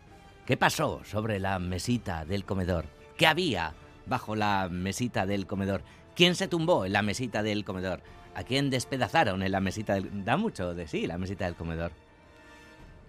¿Qué 0.45 0.57
pasó 0.57 1.01
sobre 1.05 1.39
la 1.39 1.59
mesita 1.59 2.25
del 2.25 2.43
comedor? 2.45 2.85
¿Qué 3.17 3.27
había 3.27 3.73
bajo 4.07 4.35
la 4.35 4.67
mesita 4.69 5.25
del 5.25 5.45
comedor? 5.45 5.83
¿Quién 6.15 6.35
se 6.35 6.47
tumbó 6.47 6.85
en 6.85 6.93
la 6.93 7.01
mesita 7.03 7.43
del 7.43 7.63
comedor? 7.63 8.01
¿A 8.33 8.43
quién 8.43 8.69
despedazaron 8.69 9.43
en 9.43 9.51
la 9.51 9.59
mesita 9.59 9.93
del... 9.93 10.25
Da 10.25 10.37
mucho 10.37 10.73
de 10.73 10.87
sí 10.87 11.05
la 11.05 11.17
mesita 11.17 11.45
del 11.45 11.55
comedor. 11.55 11.91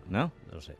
¿No? 0.06 0.32
No 0.50 0.60
sé. 0.60 0.76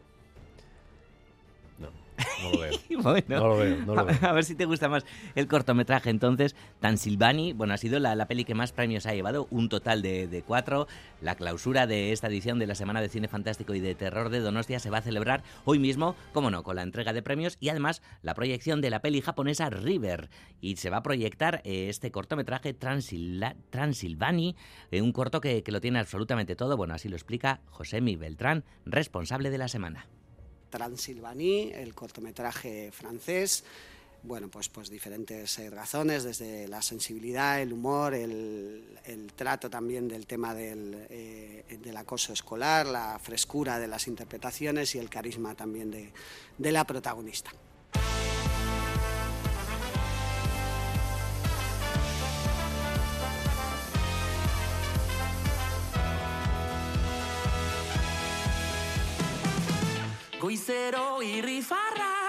No, 2.43 2.51
lo 2.53 2.59
veo. 2.59 2.73
Bueno, 3.03 3.25
No 3.41 3.49
lo 3.49 3.57
veo, 3.57 3.77
no 3.87 3.95
lo 3.95 4.01
a, 4.01 4.05
veo. 4.05 4.17
a 4.23 4.33
ver 4.33 4.45
si 4.45 4.55
te 4.55 4.65
gusta 4.65 4.89
más 4.89 5.05
el 5.35 5.49
cortometraje. 5.49 6.11
Entonces, 6.11 6.55
Transilvani, 6.81 7.53
bueno, 7.53 7.75
ha 7.75 7.79
sido 7.79 7.99
la, 7.99 8.15
la 8.15 8.27
peli 8.27 8.45
que 8.45 8.55
más 8.55 8.73
premios 8.73 9.07
ha 9.07 9.15
llevado, 9.15 9.49
un 9.51 9.69
total 9.69 10.03
de, 10.03 10.29
de 10.29 10.43
cuatro. 10.43 10.87
La 11.21 11.35
clausura 11.35 11.87
de 11.87 12.13
esta 12.13 12.27
edición 12.29 12.59
de 12.59 12.67
la 12.67 12.75
Semana 12.75 13.01
de 13.01 13.09
Cine 13.09 13.29
Fantástico 13.29 13.75
y 13.75 13.81
de 13.81 13.95
Terror 13.95 14.29
de 14.29 14.41
Donostia 14.41 14.79
se 14.79 14.91
va 14.91 14.99
a 14.99 15.03
celebrar 15.03 15.43
hoy 15.65 15.79
mismo, 15.79 16.15
como 16.33 16.51
no, 16.51 16.63
con 16.63 16.77
la 16.77 16.83
entrega 16.83 17.13
de 17.13 17.23
premios 17.23 17.57
y 17.61 17.69
además 17.71 18.03
la 18.23 18.35
proyección 18.35 18.81
de 18.81 18.91
la 18.91 19.01
peli 19.01 19.21
japonesa 19.21 19.71
River. 19.71 20.29
Y 20.61 20.77
se 20.77 20.91
va 20.91 20.99
a 20.99 21.03
proyectar 21.03 21.61
eh, 21.65 21.89
este 21.89 22.11
cortometraje 22.11 22.79
Transila- 22.79 23.57
Transilvani, 23.71 24.55
eh, 24.91 25.03
un 25.03 25.13
corto 25.13 25.41
que, 25.41 25.63
que 25.63 25.73
lo 25.73 25.81
tiene 25.81 25.99
absolutamente 25.99 26.57
todo. 26.57 26.77
Bueno, 26.77 26.95
así 26.95 27.09
lo 27.09 27.17
explica 27.17 27.61
Josemi 27.71 28.17
Beltrán, 28.17 28.65
responsable 28.85 29.51
de 29.51 29.59
la 29.59 29.69
semana. 29.69 30.07
Transilvanie, 30.73 31.81
el 31.83 31.95
cortometraje 31.95 32.91
francés. 32.91 33.63
Bueno, 34.25 34.49
pues, 34.49 34.69
pues 34.69 34.89
diferentes 34.89 35.59
eh, 35.59 35.69
razones, 35.69 36.25
desde 36.25 36.67
la 36.67 36.81
sensibilidad, 36.81 37.61
el 37.61 37.73
humor, 37.73 38.15
el, 38.15 38.99
el 39.05 39.33
trato 39.35 39.69
también 39.69 40.09
del 40.09 40.27
tema 40.27 40.55
del, 40.55 41.07
eh, 41.11 41.65
del 41.83 41.97
acoso 41.97 42.33
escolar, 42.33 42.87
la 42.87 43.19
frescura 43.19 43.79
de 43.79 43.89
las 43.89 44.07
interpretaciones 44.07 44.95
y 44.95 44.99
el 44.99 45.11
carisma 45.11 45.55
también 45.55 45.91
de, 45.91 46.13
de 46.57 46.73
la 46.73 46.85
protagonista. 46.85 47.51
Goizero 60.43 61.23
irrifarra 61.23 62.22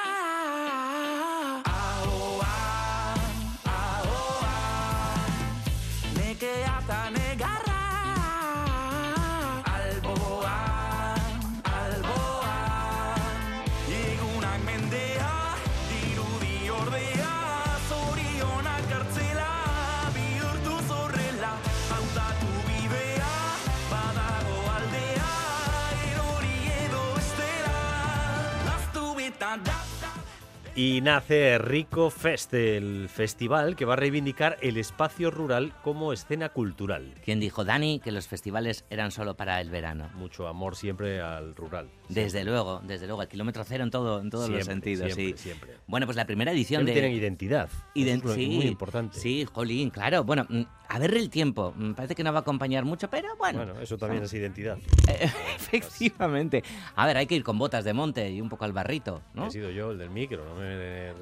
Y 30.75 31.01
nace 31.01 31.59
Rico 31.59 32.09
Fest, 32.09 32.51
el 32.55 33.07
festival 33.07 33.75
que 33.75 33.85
va 33.85 33.93
a 33.93 33.95
reivindicar 33.95 34.57
el 34.59 34.77
espacio 34.77 35.29
rural 35.29 35.71
como 35.83 36.11
escena 36.13 36.49
cultural. 36.49 37.13
¿Quién 37.23 37.39
dijo, 37.39 37.63
Dani, 37.63 37.99
que 37.99 38.11
los 38.11 38.27
festivales 38.27 38.83
eran 38.89 39.11
solo 39.11 39.35
para 39.37 39.61
el 39.61 39.69
verano? 39.69 40.09
Mucho 40.15 40.47
amor 40.47 40.75
siempre 40.75 41.21
al 41.21 41.55
rural. 41.55 41.89
Desde 42.09 42.43
luego, 42.43 42.81
desde 42.87 43.05
luego, 43.05 43.21
el 43.21 43.27
kilómetro 43.27 43.63
cero 43.63 43.83
en, 43.83 43.91
todo, 43.91 44.19
en 44.19 44.31
todos 44.31 44.49
los 44.49 44.65
Siempre, 44.65 44.73
sentidos. 44.95 45.13
siempre, 45.13 45.37
sí. 45.37 45.43
siempre. 45.43 45.77
Bueno, 45.85 46.07
pues 46.07 46.15
la 46.15 46.25
primera 46.25 46.51
edición 46.51 46.85
de... 46.85 46.93
tienen 46.93 47.11
identidad. 47.11 47.69
Ident- 47.93 48.25
es 48.27 48.33
sí, 48.33 48.47
muy 48.47 48.65
importante. 48.65 49.19
Sí, 49.19 49.45
jolín, 49.45 49.91
claro. 49.91 50.23
Bueno, 50.23 50.45
mm, 50.49 50.61
a 50.89 50.99
ver 50.99 51.13
el 51.15 51.29
tiempo. 51.29 51.73
Mm, 51.77 51.93
Parece 51.93 52.15
que 52.15 52.23
no 52.23 52.31
va 52.33 52.39
a 52.39 52.41
acompañar 52.41 52.83
mucho, 52.83 53.09
pero 53.11 53.35
bueno. 53.37 53.59
Bueno, 53.63 53.79
eso 53.79 53.95
también 53.97 54.23
es 54.23 54.33
identidad. 54.33 54.77
Efectivamente. 55.55 56.63
A 56.95 57.05
ver, 57.05 57.17
hay 57.17 57.27
que 57.27 57.35
ir 57.35 57.43
con 57.43 57.57
botas 57.59 57.85
de 57.85 57.93
monte 57.93 58.29
y 58.31 58.41
un 58.41 58.49
poco 58.49 58.65
al 58.65 58.73
barrito, 58.73 59.21
¿no? 59.35 59.47
He 59.47 59.51
sido 59.51 59.69
yo 59.69 59.91
el 59.91 59.97
del 59.99 60.09
micro, 60.09 60.43
no 60.45 60.62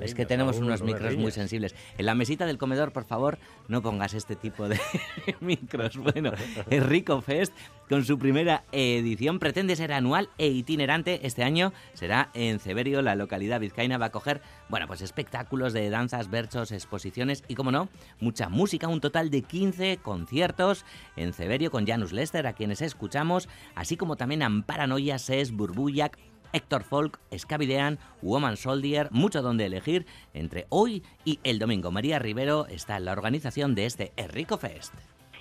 Es 0.02 0.16
que 0.16 0.26
tenemos 0.26 0.58
unos 0.58 0.82
no 0.82 0.88
micros 0.88 1.16
muy 1.18 1.32
sensibles. 1.32 1.76
En 1.98 2.06
la 2.06 2.16
mesita 2.16 2.46
del 2.46 2.58
comedor, 2.58 2.92
por 2.92 3.06
favor, 3.06 3.38
no 3.68 3.82
pongas 3.82 4.14
este 4.14 4.36
tipo 4.36 4.68
de 4.68 4.80
micros. 5.39 5.98
Bueno, 5.98 6.32
el 6.70 6.84
Rico 6.84 7.22
Fest, 7.22 7.54
con 7.89 8.06
su 8.06 8.18
primera 8.18 8.64
edición, 8.72 9.39
pretende 9.39 9.76
ser 9.76 9.94
anual 9.94 10.30
e 10.38 10.48
itinerante. 10.48 11.22
Este 11.24 11.44
año 11.44 11.74
será 11.94 12.30
en 12.34 12.60
Ceberio, 12.60 13.02
la 13.02 13.16
localidad 13.16 13.60
vizcaína. 13.60 13.98
Va 13.98 14.08
a 14.08 14.12
coger, 14.12 14.42
bueno, 14.70 14.88
pues 14.88 15.02
espectáculos 15.02 15.74
de 15.74 15.89
danzas, 15.89 16.30
versos, 16.30 16.72
exposiciones 16.72 17.44
y, 17.48 17.56
como 17.56 17.72
no, 17.72 17.89
mucha 18.20 18.50
música. 18.50 18.88
Un 18.88 19.02
total 19.02 19.30
de 19.30 19.44
15 19.44 19.98
conciertos 19.98 20.86
en 21.16 21.34
Ceberio 21.34 21.72
con 21.72 21.86
Janus 21.86 22.14
Lester, 22.14 22.48
a 22.48 22.54
quienes 22.54 22.82
escuchamos, 22.82 23.50
así 23.76 23.98
como 23.98 24.16
también 24.16 24.44
Amparanoia, 24.44 25.20
Ses, 25.20 25.52
Burbullac, 25.52 26.18
Héctor 26.54 26.84
Folk, 26.84 27.20
Scabidean, 27.38 27.99
Woman 28.22 28.58
Soldier, 28.58 29.10
mucho 29.12 29.41
donde 29.41 29.66
elegir 29.66 30.06
entre 30.34 30.66
hoy 30.70 31.04
y 31.26 31.39
el 31.43 31.60
domingo. 31.60 31.91
María 31.91 32.20
Rivero 32.20 32.68
está 32.68 32.97
en 32.97 33.06
la 33.06 33.14
organización 33.14 33.76
de 33.76 33.86
este 33.86 34.14
Rico 34.30 34.58
Fest. 34.58 34.93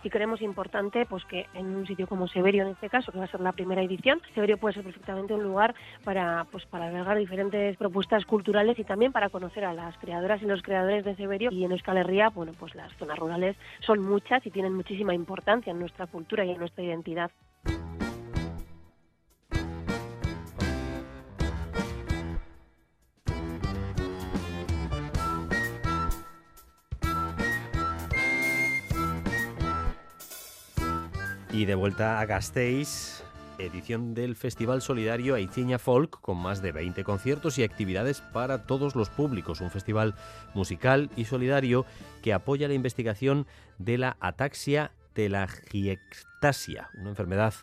y 0.03 0.11
creemos 0.11 0.41
importante 0.41 1.07
pues 1.07 1.25
que 1.27 1.47
en 1.55 1.77
un 1.77 1.87
sitio 1.87 2.07
como 2.07 2.27
Severio 2.29 2.63
en 2.63 2.71
este 2.71 2.89
caso 2.89 3.13
que 3.13 3.19
va 3.19 3.25
a 3.25 3.31
ser 3.31 3.41
la 3.41 3.53
primera 3.53 3.83
edición 3.83 4.21
Severio 4.35 4.57
puede 4.57 4.75
ser 4.75 4.85
perfectamente 4.85 5.35
un 5.35 5.43
lugar 5.43 5.75
para 6.05 6.47
pues 6.51 6.65
para 6.67 6.87
albergar 6.87 7.19
diferentes 7.19 7.77
propuestas 7.77 8.25
culturales 8.25 8.79
y 8.79 8.85
también 8.85 9.13
para 9.13 9.29
conocer 9.29 9.65
a 9.65 9.75
las 9.75 9.97
creadoras 9.99 10.41
y 10.43 10.47
los 10.47 10.63
creadores 10.63 11.05
de 11.05 11.17
Severio 11.17 11.51
y 11.53 11.65
en 11.65 11.73
Euskal 11.73 11.99
Herria 11.99 12.31
bueno 12.31 12.53
pues 12.59 12.75
las 12.75 12.93
zonas 12.97 13.19
rurales 13.19 13.57
son 13.81 14.01
muchas 14.03 14.45
y 14.47 14.51
tienen 14.51 14.75
muchísima 14.75 15.15
importancia 15.15 15.71
en 15.71 15.79
nuestra 15.79 16.07
cultura 16.07 16.45
y 16.45 16.51
en 16.51 16.59
nuestra 16.59 16.83
identidad 16.83 17.31
Y 31.53 31.65
de 31.65 31.75
vuelta 31.75 32.21
a 32.21 32.27
Gasteiz, 32.27 33.25
edición 33.59 34.15
del 34.15 34.37
Festival 34.37 34.83
Solidario 34.83 35.35
Aiziña 35.35 35.81
Folk, 35.81 36.21
con 36.21 36.37
más 36.37 36.63
de 36.63 36.71
20 36.71 37.03
conciertos 37.03 37.59
y 37.59 37.65
actividades 37.65 38.21
para 38.21 38.67
todos 38.67 38.95
los 38.95 39.11
públicos. 39.11 39.61
Un 39.61 39.71
festival 39.71 40.15
musical 40.55 41.11
y 41.17 41.25
solidario 41.25 41.87
que 42.23 42.33
apoya 42.33 42.69
la 42.69 42.75
investigación 42.75 43.49
de 43.79 43.99
la 43.99 44.17
ataxia 44.21 44.93
telangiectasia, 45.13 46.89
una 46.99 47.11
enfermedad 47.11 47.55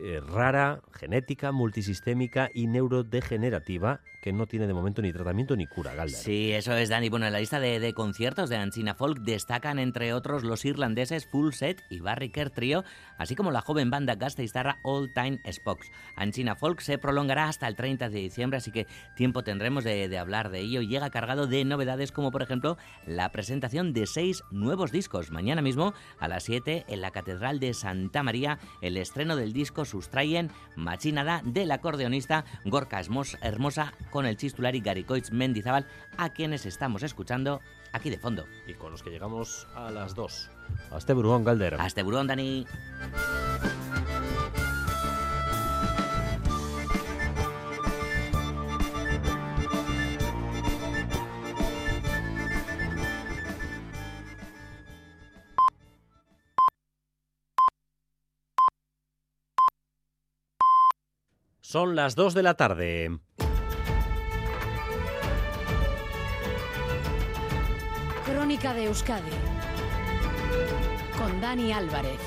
eh, 0.00 0.20
rara, 0.20 0.80
genética, 0.92 1.50
multisistémica 1.50 2.48
y 2.54 2.68
neurodegenerativa 2.68 4.00
que 4.22 4.32
no 4.32 4.46
tiene 4.46 4.68
de 4.68 4.72
momento 4.72 5.02
ni 5.02 5.12
tratamiento 5.12 5.56
ni 5.56 5.66
cura, 5.66 5.94
Galder. 5.94 6.16
Sí, 6.16 6.52
eso 6.52 6.74
es, 6.76 6.88
Dani. 6.88 7.08
Bueno, 7.08 7.26
en 7.26 7.32
la 7.32 7.40
lista 7.40 7.58
de, 7.58 7.92
conciertos 7.92 8.48
de 8.48 8.56
Anchina 8.56 8.94
Folk 8.94 9.18
destacan, 9.18 9.80
entre 9.80 10.14
otros, 10.14 10.44
los 10.44 10.64
irlandeses 10.64 11.26
Full 11.26 11.50
Set 11.52 11.82
y 11.90 11.98
Barry 11.98 12.30
Kerr 12.30 12.50
Trio, 12.50 12.84
así 13.18 13.34
como 13.34 13.50
la 13.50 13.62
joven 13.62 13.90
banda 13.90 14.14
gasteiztarra 14.14 14.78
All 14.82 15.12
Time 15.12 15.40
Spocks. 15.50 15.90
Anchina 16.14 16.54
Folk 16.54 16.80
se 16.82 16.98
prolongará 16.98 17.48
hasta 17.48 17.66
el 17.66 17.74
30 17.74 18.10
de 18.10 18.20
diciembre, 18.20 18.58
así 18.58 18.70
que 18.70 18.86
tiempo 19.16 19.42
tendremos 19.42 19.82
de, 19.82 20.16
hablar 20.16 20.50
de 20.50 20.60
ello. 20.60 20.82
Llega 20.82 21.10
cargado 21.10 21.48
de 21.48 21.64
novedades 21.64 22.12
como, 22.12 22.30
por 22.30 22.42
ejemplo, 22.42 22.78
la 23.04 23.32
presentación 23.32 23.92
de 23.92 24.06
seis 24.06 24.44
nuevos 24.52 24.92
discos. 24.92 25.32
Mañana 25.32 25.62
mismo, 25.62 25.94
a 26.20 26.28
las 26.28 26.44
7, 26.44 26.84
en 26.86 27.00
la 27.00 27.10
Catedral 27.10 27.58
de 27.58 27.74
Santa 27.74 28.22
María, 28.22 28.60
el 28.82 28.96
estreno 28.98 29.34
del 29.34 29.52
disco 29.52 29.84
Sustrayen 29.84 30.52
Machinada 30.76 31.42
del 31.44 31.72
acordeonista 31.72 32.44
Gorka 32.64 33.00
Hermos- 33.00 33.36
Hermosa 33.42 33.94
con 34.12 34.26
el 34.26 34.36
chistulari 34.36 34.80
Garicoitz 34.80 35.32
Mendizábal, 35.32 35.86
a 36.18 36.28
quienes 36.28 36.66
estamos 36.66 37.02
escuchando 37.02 37.60
aquí 37.92 38.10
de 38.10 38.18
fondo. 38.18 38.46
Y 38.68 38.74
con 38.74 38.92
los 38.92 39.02
que 39.02 39.10
llegamos 39.10 39.66
a 39.74 39.90
las 39.90 40.14
2. 40.14 40.50
Hasta 40.92 41.14
Burgón, 41.14 41.42
Galder. 41.42 41.74
Hasta 41.80 42.04
Burgón, 42.04 42.28
Dani. 42.28 42.66
Son 61.72 61.96
las 61.96 62.16
2 62.16 62.34
de 62.34 62.42
la 62.42 62.52
tarde. 62.52 63.18
De 68.52 68.84
Euskadi 68.84 69.30
con 71.16 71.40
Dani 71.40 71.72
Álvarez. 71.72 72.20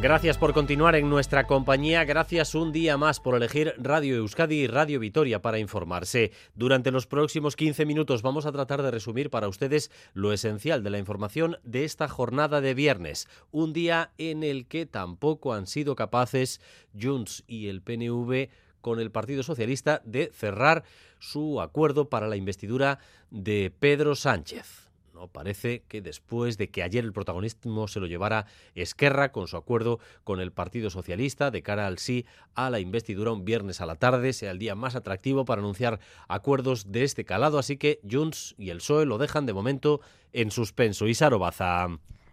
Gracias 0.00 0.38
por 0.38 0.52
continuar 0.52 0.94
en 0.94 1.10
nuestra 1.10 1.48
compañía, 1.48 2.04
gracias 2.04 2.54
un 2.54 2.70
día 2.70 2.96
más 2.96 3.18
por 3.18 3.34
elegir 3.34 3.74
Radio 3.78 4.14
Euskadi 4.16 4.54
y 4.54 4.66
Radio 4.68 5.00
Vitoria 5.00 5.42
para 5.42 5.58
informarse. 5.58 6.30
Durante 6.54 6.92
los 6.92 7.08
próximos 7.08 7.56
15 7.56 7.84
minutos 7.84 8.22
vamos 8.22 8.46
a 8.46 8.52
tratar 8.52 8.82
de 8.82 8.92
resumir 8.92 9.30
para 9.30 9.48
ustedes 9.48 9.90
lo 10.14 10.32
esencial 10.32 10.84
de 10.84 10.90
la 10.90 10.98
información 10.98 11.58
de 11.64 11.84
esta 11.84 12.08
jornada 12.08 12.60
de 12.60 12.74
viernes, 12.74 13.28
un 13.50 13.72
día 13.72 14.12
en 14.16 14.44
el 14.44 14.66
que 14.68 14.86
tampoco 14.86 15.54
han 15.54 15.66
sido 15.66 15.96
capaces 15.96 16.60
Junts 17.00 17.42
y 17.48 17.66
el 17.66 17.82
PNV 17.82 18.48
con 18.82 19.00
el 19.00 19.10
Partido 19.10 19.42
Socialista 19.42 20.02
de 20.04 20.30
cerrar 20.34 20.84
su 21.18 21.62
acuerdo 21.62 22.10
para 22.10 22.28
la 22.28 22.36
investidura 22.36 22.98
de 23.30 23.72
Pedro 23.78 24.14
Sánchez. 24.14 24.90
No 25.14 25.28
parece 25.28 25.84
que 25.88 26.02
después 26.02 26.58
de 26.58 26.70
que 26.70 26.82
ayer 26.82 27.04
el 27.04 27.12
protagonismo 27.12 27.86
se 27.86 28.00
lo 28.00 28.06
llevara 28.06 28.46
Esquerra 28.74 29.30
con 29.30 29.46
su 29.46 29.56
acuerdo 29.56 30.00
con 30.24 30.40
el 30.40 30.52
Partido 30.52 30.90
Socialista 30.90 31.50
de 31.50 31.62
cara 31.62 31.86
al 31.86 31.98
sí 31.98 32.26
a 32.54 32.70
la 32.70 32.80
investidura 32.80 33.30
un 33.30 33.44
viernes 33.44 33.80
a 33.80 33.86
la 33.86 33.94
tarde 33.94 34.32
sea 34.32 34.50
el 34.50 34.58
día 34.58 34.74
más 34.74 34.96
atractivo 34.96 35.44
para 35.44 35.60
anunciar 35.60 36.00
acuerdos 36.28 36.90
de 36.90 37.04
este 37.04 37.24
calado, 37.24 37.58
así 37.58 37.76
que 37.76 38.00
Junts 38.10 38.54
y 38.58 38.70
el 38.70 38.78
PSOE 38.78 39.06
lo 39.06 39.18
dejan 39.18 39.46
de 39.46 39.52
momento 39.52 40.00
en 40.32 40.50
suspenso. 40.50 41.06
Isaro 41.06 41.38
Baza. 41.38 41.88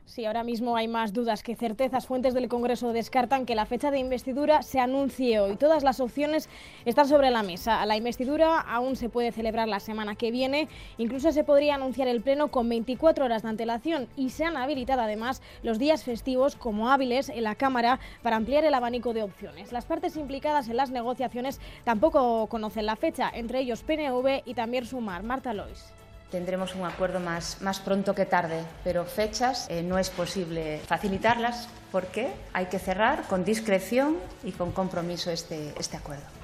Sí, 0.10 0.26
ahora 0.26 0.44
mismo 0.44 0.76
hay 0.76 0.88
más 0.88 1.14
dudas 1.14 1.44
que 1.44 1.56
certezas. 1.56 2.08
Fuentes 2.08 2.34
del 2.34 2.48
Congreso 2.48 2.94
descartan 2.94 3.46
que 3.46 3.54
la 3.54 3.68
fecha 3.68 3.92
de 3.92 4.00
investidura 4.00 4.64
se 4.64 4.80
anuncie 4.80 5.40
hoy. 5.40 5.56
Todas 5.56 5.84
las 5.84 6.00
opciones 6.00 6.50
están 6.84 7.08
sobre 7.08 7.30
la 7.30 7.44
mesa. 7.44 7.86
La 7.86 7.96
investidura 7.96 8.60
aún 8.60 8.96
se 8.96 9.10
puede 9.10 9.32
celebrar 9.32 9.68
la 9.68 9.80
semana 9.80 10.16
que 10.16 10.32
viene. 10.32 10.68
Incluso 10.98 11.32
se 11.32 11.44
podría 11.44 11.76
anunciar 11.76 12.08
el 12.08 12.24
Pleno 12.24 12.48
con 12.48 12.68
24 12.68 13.24
horas 13.24 13.44
de 13.44 13.50
antelación 13.50 14.08
y 14.18 14.32
se 14.32 14.46
han 14.46 14.58
habilitado 14.58 15.04
además 15.04 15.44
los 15.62 15.78
días 15.78 16.04
festivos 16.04 16.56
como 16.56 16.90
hábiles 16.90 17.30
en 17.30 17.44
la 17.44 17.54
Cámara 17.54 18.00
para 18.24 18.36
ampliar 18.36 18.66
el 18.66 18.74
abanico 18.74 19.14
de 19.14 19.22
opciones. 19.22 19.72
Las 19.72 19.86
partes 19.86 20.18
implicadas 20.18 20.70
en 20.70 20.78
las 20.78 20.90
negociaciones 20.90 21.62
tampoco 21.84 22.48
conocen 22.48 22.88
la 22.88 22.96
fecha, 22.96 23.30
entre 23.32 23.60
ellos 23.60 23.84
PNV 23.84 24.42
y 24.44 24.56
también 24.56 24.86
Sumar. 24.86 25.22
Marta 25.22 25.54
Lois. 25.54 25.99
Tendremos 26.32 26.76
un 26.76 26.86
acuerdo 26.86 27.20
más, 27.20 27.60
más 27.62 27.80
pronto 27.80 28.14
que 28.14 28.26
tarde, 28.26 28.64
pero 28.84 29.04
fechas 29.06 29.66
eh, 29.70 29.82
no 29.82 29.98
es 29.98 30.12
posible 30.12 30.80
facilitarlas 30.86 31.68
porque 31.92 32.32
hay 32.54 32.68
que 32.68 32.78
cerrar 32.78 33.24
con 33.24 33.44
discreción 33.44 34.18
y 34.44 34.52
con 34.52 34.72
compromiso 34.72 35.32
este, 35.32 35.74
este 35.80 35.98
acuerdo. 35.98 36.39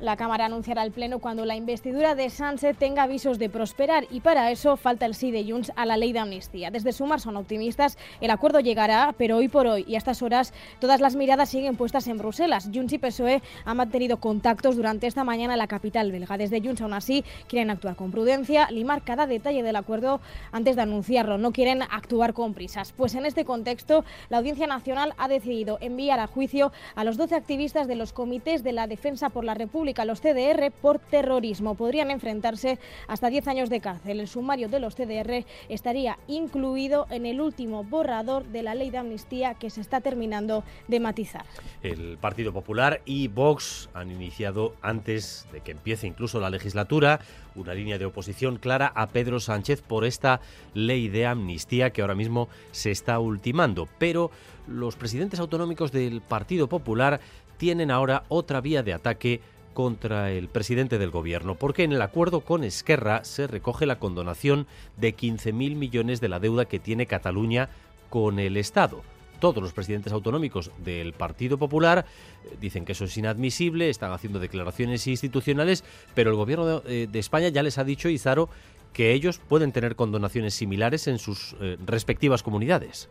La 0.00 0.16
Cámara 0.16 0.46
anunciará 0.46 0.82
al 0.82 0.92
Pleno 0.92 1.18
cuando 1.18 1.44
la 1.44 1.56
investidura 1.56 2.14
de 2.14 2.30
Sánchez 2.30 2.76
tenga 2.78 3.02
avisos 3.02 3.40
de 3.40 3.50
prosperar 3.50 4.06
y 4.12 4.20
para 4.20 4.52
eso 4.52 4.76
falta 4.76 5.06
el 5.06 5.16
sí 5.16 5.32
de 5.32 5.42
Junts 5.42 5.72
a 5.74 5.86
la 5.86 5.96
ley 5.96 6.12
de 6.12 6.20
amnistía. 6.20 6.70
Desde 6.70 6.92
Sumar 6.92 7.18
son 7.18 7.36
optimistas, 7.36 7.98
el 8.20 8.30
acuerdo 8.30 8.60
llegará, 8.60 9.12
pero 9.18 9.38
hoy 9.38 9.48
por 9.48 9.66
hoy 9.66 9.84
y 9.88 9.96
a 9.96 9.98
estas 9.98 10.22
horas 10.22 10.54
todas 10.78 11.00
las 11.00 11.16
miradas 11.16 11.48
siguen 11.48 11.74
puestas 11.74 12.06
en 12.06 12.16
Bruselas. 12.16 12.70
Junts 12.72 12.92
y 12.92 12.98
PSOE 12.98 13.42
han 13.64 13.76
mantenido 13.76 14.18
contactos 14.18 14.76
durante 14.76 15.08
esta 15.08 15.24
mañana 15.24 15.54
en 15.54 15.58
la 15.58 15.66
capital 15.66 16.12
belga. 16.12 16.38
Desde 16.38 16.60
Junts 16.60 16.80
aún 16.80 16.92
así 16.94 17.24
quieren 17.48 17.68
actuar 17.68 17.96
con 17.96 18.12
prudencia, 18.12 18.70
limar 18.70 19.02
cada 19.02 19.26
detalle 19.26 19.64
del 19.64 19.74
acuerdo 19.74 20.20
antes 20.52 20.76
de 20.76 20.82
anunciarlo. 20.82 21.38
No 21.38 21.50
quieren 21.50 21.82
actuar 21.82 22.34
con 22.34 22.54
prisas. 22.54 22.92
Pues 22.92 23.16
en 23.16 23.26
este 23.26 23.44
contexto, 23.44 24.04
la 24.28 24.38
Audiencia 24.38 24.68
Nacional 24.68 25.14
ha 25.18 25.26
decidido 25.26 25.78
enviar 25.80 26.20
a 26.20 26.28
juicio 26.28 26.70
a 26.94 27.02
los 27.02 27.16
12 27.16 27.34
activistas 27.34 27.88
de 27.88 27.96
los 27.96 28.12
comités 28.12 28.62
de 28.62 28.70
la 28.70 28.86
Defensa 28.86 29.30
por 29.30 29.42
la 29.42 29.54
República 29.54 29.87
los 30.04 30.20
CDR 30.20 30.70
por 30.70 30.98
terrorismo. 30.98 31.74
Podrían 31.74 32.10
enfrentarse 32.10 32.78
hasta 33.06 33.30
10 33.30 33.48
años 33.48 33.70
de 33.70 33.80
cárcel. 33.80 34.20
El 34.20 34.28
sumario 34.28 34.68
de 34.68 34.80
los 34.80 34.94
CDR 34.94 35.44
estaría 35.68 36.18
incluido 36.28 37.06
en 37.10 37.26
el 37.26 37.40
último 37.40 37.84
borrador 37.84 38.44
de 38.46 38.62
la 38.62 38.74
ley 38.74 38.90
de 38.90 38.98
amnistía 38.98 39.54
que 39.54 39.70
se 39.70 39.80
está 39.80 40.00
terminando 40.00 40.64
de 40.88 41.00
matizar. 41.00 41.44
El 41.82 42.18
Partido 42.18 42.52
Popular 42.52 43.00
y 43.04 43.28
Vox 43.28 43.88
han 43.94 44.10
iniciado 44.10 44.74
antes 44.82 45.46
de 45.52 45.60
que 45.60 45.72
empiece 45.72 46.06
incluso 46.06 46.40
la 46.40 46.50
legislatura 46.50 47.20
una 47.54 47.74
línea 47.74 47.98
de 47.98 48.04
oposición 48.04 48.56
clara 48.56 48.92
a 48.94 49.08
Pedro 49.08 49.40
Sánchez 49.40 49.82
por 49.82 50.04
esta 50.04 50.40
ley 50.74 51.08
de 51.08 51.26
amnistía 51.26 51.90
que 51.90 52.02
ahora 52.02 52.14
mismo 52.14 52.48
se 52.70 52.90
está 52.90 53.18
ultimando. 53.18 53.88
Pero 53.98 54.30
los 54.66 54.96
presidentes 54.96 55.40
autonómicos 55.40 55.92
del 55.92 56.20
Partido 56.20 56.68
Popular 56.68 57.20
tienen 57.56 57.90
ahora 57.90 58.24
otra 58.28 58.60
vía 58.60 58.82
de 58.82 58.94
ataque 58.94 59.40
contra 59.78 60.32
el 60.32 60.48
presidente 60.48 60.98
del 60.98 61.12
gobierno, 61.12 61.54
porque 61.54 61.84
en 61.84 61.92
el 61.92 62.02
acuerdo 62.02 62.40
con 62.40 62.64
Esquerra 62.64 63.22
se 63.22 63.46
recoge 63.46 63.86
la 63.86 64.00
condonación 64.00 64.66
de 64.96 65.14
15.000 65.16 65.52
millones 65.76 66.20
de 66.20 66.28
la 66.28 66.40
deuda 66.40 66.64
que 66.64 66.80
tiene 66.80 67.06
Cataluña 67.06 67.68
con 68.10 68.40
el 68.40 68.56
Estado. 68.56 69.04
Todos 69.38 69.62
los 69.62 69.72
presidentes 69.72 70.12
autonómicos 70.12 70.72
del 70.78 71.12
Partido 71.12 71.58
Popular 71.58 72.06
eh, 72.44 72.56
dicen 72.60 72.84
que 72.84 72.90
eso 72.90 73.04
es 73.04 73.16
inadmisible, 73.16 73.88
están 73.88 74.10
haciendo 74.10 74.40
declaraciones 74.40 75.06
institucionales, 75.06 75.84
pero 76.12 76.30
el 76.30 76.36
gobierno 76.36 76.80
de, 76.80 77.04
eh, 77.04 77.06
de 77.06 77.18
España 77.20 77.48
ya 77.48 77.62
les 77.62 77.78
ha 77.78 77.84
dicho, 77.84 78.08
Izaro, 78.08 78.48
que 78.92 79.12
ellos 79.12 79.38
pueden 79.38 79.70
tener 79.70 79.94
condonaciones 79.94 80.54
similares 80.54 81.06
en 81.06 81.20
sus 81.20 81.54
eh, 81.60 81.76
respectivas 81.86 82.42
comunidades. 82.42 83.08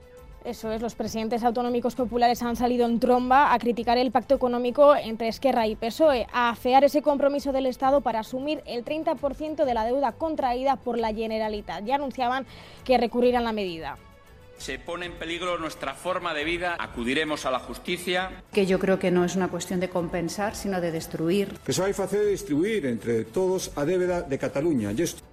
Eso 0.48 0.72
es, 0.72 0.82
los 0.82 0.96
presidentes 0.96 1.44
autonómicos 1.44 1.94
populares 1.96 2.42
han 2.42 2.56
salido 2.56 2.86
en 2.86 3.02
tromba 3.02 3.54
a 3.54 3.60
criticar 3.60 3.98
el 3.98 4.12
pacto 4.12 4.34
económico 4.34 4.96
entre 4.96 5.28
Esquerra 5.28 5.68
y 5.68 5.76
PSOE, 5.76 6.26
a 6.32 6.52
afear 6.52 6.86
ese 6.86 7.02
compromiso 7.02 7.52
del 7.52 7.66
Estado 7.66 8.00
para 8.00 8.22
asumir 8.22 8.64
el 8.66 8.86
30% 8.86 9.66
de 9.66 9.74
la 9.74 9.84
deuda 9.84 10.14
contraída 10.14 10.78
por 10.78 10.98
la 10.98 11.14
Generalitat. 11.14 11.84
Ya 11.84 11.96
anunciaban 11.96 12.46
que 12.86 12.98
recurrirán 12.98 13.44
la 13.44 13.52
medida. 13.52 13.98
Se 14.58 14.80
pone 14.80 15.08
en 15.08 15.20
peligro 15.20 15.58
nuestra 15.58 15.94
forma 15.94 16.34
de 16.34 16.46
vida, 16.46 16.78
acudiremos 16.80 17.46
a 17.46 17.52
la 17.52 17.60
justicia. 17.60 18.32
Que 18.54 18.66
yo 18.66 18.80
creo 18.80 19.00
que 19.00 19.12
no 19.12 19.26
es 19.26 19.36
una 19.36 19.50
cuestión 19.50 19.82
de 19.82 19.90
compensar, 19.90 20.56
sino 20.56 20.80
de 20.80 20.94
destruir. 20.94 21.60
Que 21.66 21.74
se 21.74 21.82
vai 21.82 21.92
facer 21.92 22.24
distribuir 22.26 22.86
entre 22.86 23.26
todos 23.26 23.76
a 23.76 23.84
débeda 23.84 24.22
de 24.22 24.40
Cataluña. 24.40 24.92
E 24.92 25.04
isto 25.04 25.28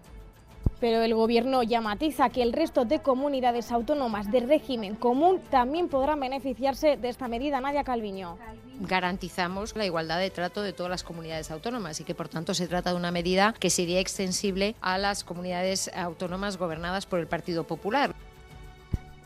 pero 0.84 1.00
el 1.00 1.14
Gobierno 1.14 1.62
ya 1.62 1.80
matiza 1.80 2.28
que 2.28 2.42
el 2.42 2.52
resto 2.52 2.84
de 2.84 2.98
comunidades 2.98 3.72
autónomas 3.72 4.30
de 4.30 4.40
régimen 4.40 4.96
común 4.96 5.40
también 5.50 5.88
podrán 5.88 6.20
beneficiarse 6.20 6.98
de 6.98 7.08
esta 7.08 7.26
medida. 7.26 7.58
Nadia 7.58 7.84
Calviño. 7.84 8.36
Garantizamos 8.80 9.74
la 9.76 9.86
igualdad 9.86 10.18
de 10.18 10.28
trato 10.28 10.60
de 10.60 10.74
todas 10.74 10.90
las 10.90 11.02
comunidades 11.02 11.50
autónomas 11.50 12.00
y 12.00 12.04
que, 12.04 12.14
por 12.14 12.28
tanto, 12.28 12.52
se 12.52 12.68
trata 12.68 12.90
de 12.90 12.96
una 12.96 13.10
medida 13.10 13.54
que 13.58 13.70
sería 13.70 13.98
extensible 13.98 14.74
a 14.82 14.98
las 14.98 15.24
comunidades 15.24 15.90
autónomas 15.94 16.58
gobernadas 16.58 17.06
por 17.06 17.18
el 17.18 17.28
Partido 17.28 17.64
Popular. 17.64 18.14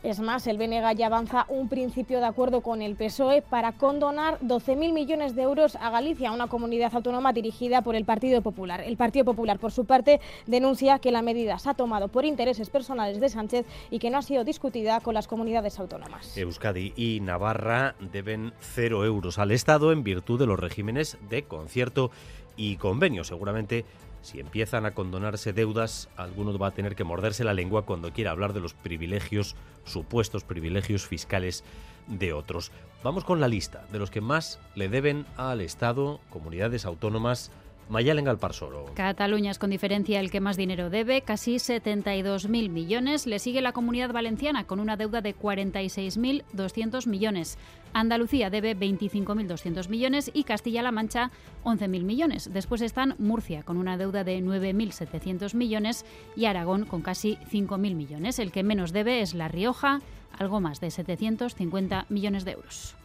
Es 0.01 0.21
más, 0.21 0.47
el 0.47 0.57
BNG 0.57 0.95
ya 0.95 1.07
avanza 1.07 1.45
un 1.49 1.67
principio 1.67 2.19
de 2.19 2.25
acuerdo 2.25 2.61
con 2.61 2.81
el 2.81 2.95
PSOE 2.95 3.41
para 3.41 3.73
condonar 3.73 4.39
12.000 4.39 4.93
millones 4.93 5.35
de 5.35 5.41
euros 5.41 5.75
a 5.75 5.89
Galicia, 5.89 6.31
una 6.31 6.47
comunidad 6.47 6.95
autónoma 6.95 7.33
dirigida 7.33 7.81
por 7.81 7.97
el 7.97 8.05
Partido 8.05 8.41
Popular. 8.41 8.79
El 8.79 8.95
Partido 8.95 9.25
Popular, 9.25 9.59
por 9.59 9.73
su 9.73 9.83
parte, 9.83 10.21
denuncia 10.47 10.99
que 10.99 11.11
la 11.11 11.21
medida 11.21 11.59
se 11.59 11.69
ha 11.69 11.73
tomado 11.73 12.07
por 12.07 12.23
intereses 12.23 12.69
personales 12.69 13.19
de 13.19 13.27
Sánchez 13.27 13.65
y 13.91 13.99
que 13.99 14.09
no 14.09 14.19
ha 14.19 14.21
sido 14.21 14.45
discutida 14.45 15.01
con 15.01 15.13
las 15.13 15.27
comunidades 15.27 15.77
autónomas. 15.81 16.37
Euskadi 16.37 16.93
y 16.95 17.19
Navarra 17.19 17.95
deben 17.99 18.53
cero 18.61 19.03
euros 19.03 19.37
al 19.37 19.51
Estado 19.51 19.91
en 19.91 20.03
virtud 20.03 20.39
de 20.39 20.45
los 20.45 20.57
regímenes 20.57 21.17
de 21.29 21.43
concierto 21.43 22.09
y 22.55 22.77
convenio. 22.77 23.25
Seguramente 23.25 23.83
si 24.21 24.39
empiezan 24.39 24.85
a 24.85 24.91
condonarse 24.91 25.53
deudas, 25.53 26.09
alguno 26.17 26.57
va 26.57 26.67
a 26.67 26.73
tener 26.73 26.95
que 26.95 27.03
morderse 27.03 27.43
la 27.43 27.53
lengua 27.53 27.85
cuando 27.85 28.11
quiera 28.11 28.31
hablar 28.31 28.53
de 28.53 28.59
los 28.59 28.73
privilegios, 28.73 29.55
supuestos 29.85 30.43
privilegios 30.43 31.07
fiscales 31.07 31.63
de 32.07 32.33
otros. 32.33 32.71
Vamos 33.03 33.23
con 33.23 33.39
la 33.39 33.47
lista 33.47 33.85
de 33.91 33.99
los 33.99 34.11
que 34.11 34.21
más 34.21 34.59
le 34.75 34.89
deben 34.89 35.25
al 35.37 35.61
Estado, 35.61 36.19
comunidades 36.29 36.85
autónomas, 36.85 37.51
Mayalen 37.89 38.25
Galparsoro. 38.25 38.85
Cataluña 38.93 39.51
es 39.51 39.59
con 39.59 39.71
diferencia 39.71 40.19
el 40.19 40.31
que 40.31 40.39
más 40.39 40.57
dinero 40.57 40.89
debe, 40.89 41.21
casi 41.21 41.55
72.000 41.55 42.69
millones. 42.69 43.25
Le 43.25 43.39
sigue 43.39 43.61
la 43.61 43.73
Comunidad 43.73 44.13
Valenciana 44.13 44.65
con 44.65 44.79
una 44.79 44.95
deuda 44.95 45.21
de 45.21 45.35
46.200 45.35 47.07
millones. 47.07 47.57
Andalucía 47.91 48.49
debe 48.49 48.77
25.200 48.77 49.89
millones 49.89 50.29
y 50.33 50.43
Castilla-La 50.43 50.91
Mancha 50.91 51.31
11.000 51.63 52.03
millones. 52.03 52.53
Después 52.53 52.81
están 52.81 53.15
Murcia 53.17 53.63
con 53.63 53.77
una 53.77 53.97
deuda 53.97 54.23
de 54.23 54.39
9.700 54.39 55.55
millones 55.55 56.05
y 56.35 56.45
Aragón 56.45 56.85
con 56.85 57.01
casi 57.01 57.37
5.000 57.51 57.95
millones. 57.95 58.39
El 58.39 58.51
que 58.51 58.63
menos 58.63 58.93
debe 58.93 59.21
es 59.21 59.33
La 59.33 59.47
Rioja, 59.47 60.01
algo 60.37 60.61
más 60.61 60.79
de 60.79 60.91
750 60.91 62.05
millones 62.09 62.45
de 62.45 62.51
euros. 62.51 62.95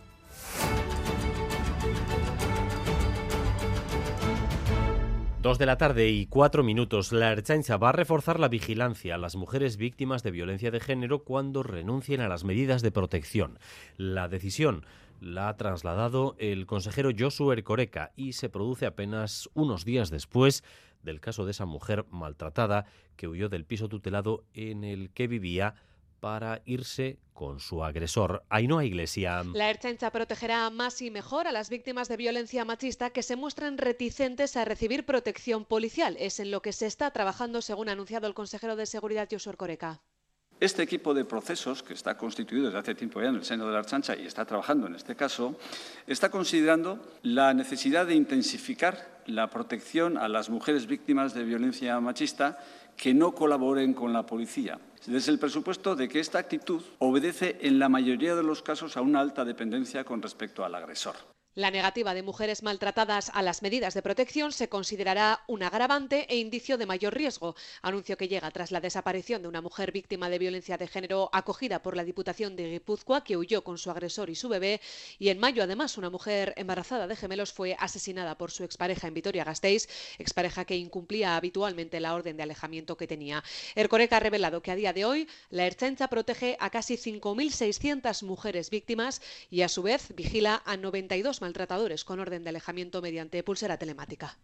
Dos 5.44 5.58
de 5.58 5.66
la 5.66 5.76
tarde 5.76 6.08
y 6.08 6.24
cuatro 6.24 6.64
minutos. 6.64 7.12
La 7.12 7.30
Erchancha 7.30 7.76
va 7.76 7.90
a 7.90 7.92
reforzar 7.92 8.40
la 8.40 8.48
vigilancia 8.48 9.14
a 9.14 9.18
las 9.18 9.36
mujeres 9.36 9.76
víctimas 9.76 10.22
de 10.22 10.30
violencia 10.30 10.70
de 10.70 10.80
género 10.80 11.22
cuando 11.22 11.62
renuncien 11.62 12.22
a 12.22 12.28
las 12.28 12.44
medidas 12.44 12.80
de 12.80 12.90
protección. 12.90 13.58
La 13.98 14.26
decisión 14.28 14.86
la 15.20 15.50
ha 15.50 15.56
trasladado 15.58 16.34
el 16.38 16.64
consejero 16.64 17.10
Josu 17.14 17.52
Ercoreca 17.52 18.12
y 18.16 18.32
se 18.32 18.48
produce 18.48 18.86
apenas 18.86 19.50
unos 19.52 19.84
días 19.84 20.08
después 20.08 20.64
del 21.02 21.20
caso 21.20 21.44
de 21.44 21.50
esa 21.50 21.66
mujer 21.66 22.06
maltratada 22.08 22.86
que 23.16 23.28
huyó 23.28 23.50
del 23.50 23.66
piso 23.66 23.90
tutelado 23.90 24.44
en 24.54 24.82
el 24.82 25.10
que 25.10 25.26
vivía 25.26 25.74
para 26.24 26.62
irse 26.64 27.18
con 27.34 27.60
su 27.60 27.84
agresor. 27.84 28.44
Ainhoa 28.48 28.82
Iglesia. 28.82 29.44
La 29.52 29.68
Erchancha 29.68 30.10
protegerá 30.10 30.70
más 30.70 31.02
y 31.02 31.10
mejor 31.10 31.46
a 31.46 31.52
las 31.52 31.68
víctimas 31.68 32.08
de 32.08 32.16
violencia 32.16 32.64
machista 32.64 33.10
que 33.10 33.22
se 33.22 33.36
muestran 33.36 33.76
reticentes 33.76 34.56
a 34.56 34.64
recibir 34.64 35.04
protección 35.04 35.66
policial. 35.66 36.16
Es 36.18 36.40
en 36.40 36.50
lo 36.50 36.62
que 36.62 36.72
se 36.72 36.86
está 36.86 37.10
trabajando, 37.10 37.60
según 37.60 37.90
ha 37.90 37.92
anunciado 37.92 38.26
el 38.26 38.32
consejero 38.32 38.74
de 38.74 38.86
Seguridad, 38.86 39.28
Josué 39.30 39.52
Coreca. 39.58 40.00
Este 40.60 40.82
equipo 40.82 41.12
de 41.12 41.26
procesos, 41.26 41.82
que 41.82 41.92
está 41.92 42.16
constituido 42.16 42.66
desde 42.66 42.78
hace 42.78 42.94
tiempo 42.94 43.20
ya 43.20 43.28
en 43.28 43.34
el 43.34 43.44
seno 43.44 43.66
de 43.66 43.72
la 43.72 43.80
Archancha 43.80 44.16
y 44.16 44.24
está 44.24 44.46
trabajando 44.46 44.86
en 44.86 44.94
este 44.94 45.14
caso, 45.14 45.58
está 46.06 46.30
considerando 46.30 47.00
la 47.20 47.52
necesidad 47.52 48.06
de 48.06 48.14
intensificar 48.14 49.20
la 49.26 49.50
protección 49.50 50.16
a 50.16 50.28
las 50.28 50.48
mujeres 50.48 50.86
víctimas 50.86 51.34
de 51.34 51.44
violencia 51.44 52.00
machista 52.00 52.58
que 52.96 53.12
no 53.12 53.34
colaboren 53.34 53.92
con 53.92 54.14
la 54.14 54.24
policía. 54.24 54.78
Desde 55.06 55.32
el 55.32 55.38
presupuesto 55.38 55.94
de 55.94 56.08
que 56.08 56.20
esta 56.20 56.38
actitud 56.38 56.82
obedece 56.98 57.58
en 57.60 57.78
la 57.78 57.88
mayoría 57.90 58.34
de 58.34 58.42
los 58.42 58.62
casos 58.62 58.96
a 58.96 59.02
una 59.02 59.20
alta 59.20 59.44
dependencia 59.44 60.04
con 60.04 60.22
respecto 60.22 60.64
al 60.64 60.74
agresor. 60.74 61.33
La 61.56 61.70
negativa 61.70 62.14
de 62.14 62.24
mujeres 62.24 62.64
maltratadas 62.64 63.30
a 63.32 63.40
las 63.40 63.62
medidas 63.62 63.94
de 63.94 64.02
protección 64.02 64.50
se 64.50 64.68
considerará 64.68 65.44
un 65.46 65.62
agravante 65.62 66.26
e 66.28 66.36
indicio 66.38 66.76
de 66.78 66.84
mayor 66.84 67.14
riesgo, 67.14 67.54
anuncio 67.80 68.16
que 68.16 68.26
llega 68.26 68.50
tras 68.50 68.72
la 68.72 68.80
desaparición 68.80 69.40
de 69.40 69.46
una 69.46 69.60
mujer 69.60 69.92
víctima 69.92 70.28
de 70.28 70.40
violencia 70.40 70.76
de 70.78 70.88
género 70.88 71.30
acogida 71.32 71.80
por 71.80 71.96
la 71.96 72.02
Diputación 72.02 72.56
de 72.56 72.68
Guipúzcoa 72.72 73.22
que 73.22 73.36
huyó 73.36 73.62
con 73.62 73.78
su 73.78 73.88
agresor 73.92 74.30
y 74.30 74.34
su 74.34 74.48
bebé 74.48 74.80
y 75.20 75.28
en 75.28 75.38
mayo 75.38 75.62
además 75.62 75.96
una 75.96 76.10
mujer 76.10 76.54
embarazada 76.56 77.06
de 77.06 77.14
gemelos 77.14 77.52
fue 77.52 77.76
asesinada 77.78 78.36
por 78.36 78.50
su 78.50 78.64
expareja 78.64 79.06
en 79.06 79.14
Vitoria-Gasteiz, 79.14 79.86
expareja 80.18 80.64
que 80.64 80.76
incumplía 80.76 81.36
habitualmente 81.36 82.00
la 82.00 82.14
orden 82.14 82.36
de 82.36 82.42
alejamiento 82.42 82.96
que 82.96 83.06
tenía. 83.06 83.44
Ercoreca 83.76 84.16
ha 84.16 84.20
revelado 84.20 84.60
que 84.60 84.72
a 84.72 84.76
día 84.76 84.92
de 84.92 85.04
hoy 85.04 85.28
la 85.50 85.66
Erchancha 85.68 86.08
protege 86.08 86.56
a 86.58 86.70
casi 86.70 86.96
5.600 86.96 88.24
mujeres 88.24 88.70
víctimas 88.70 89.22
y 89.52 89.62
a 89.62 89.68
su 89.68 89.84
vez 89.84 90.12
vigila 90.16 90.60
a 90.66 90.76
92 90.76 91.43
maltratadores 91.44 92.04
con 92.04 92.20
orden 92.20 92.42
de 92.42 92.48
alejamiento 92.48 93.02
mediante 93.02 93.42
pulsera 93.42 93.76
telemática. 93.76 94.38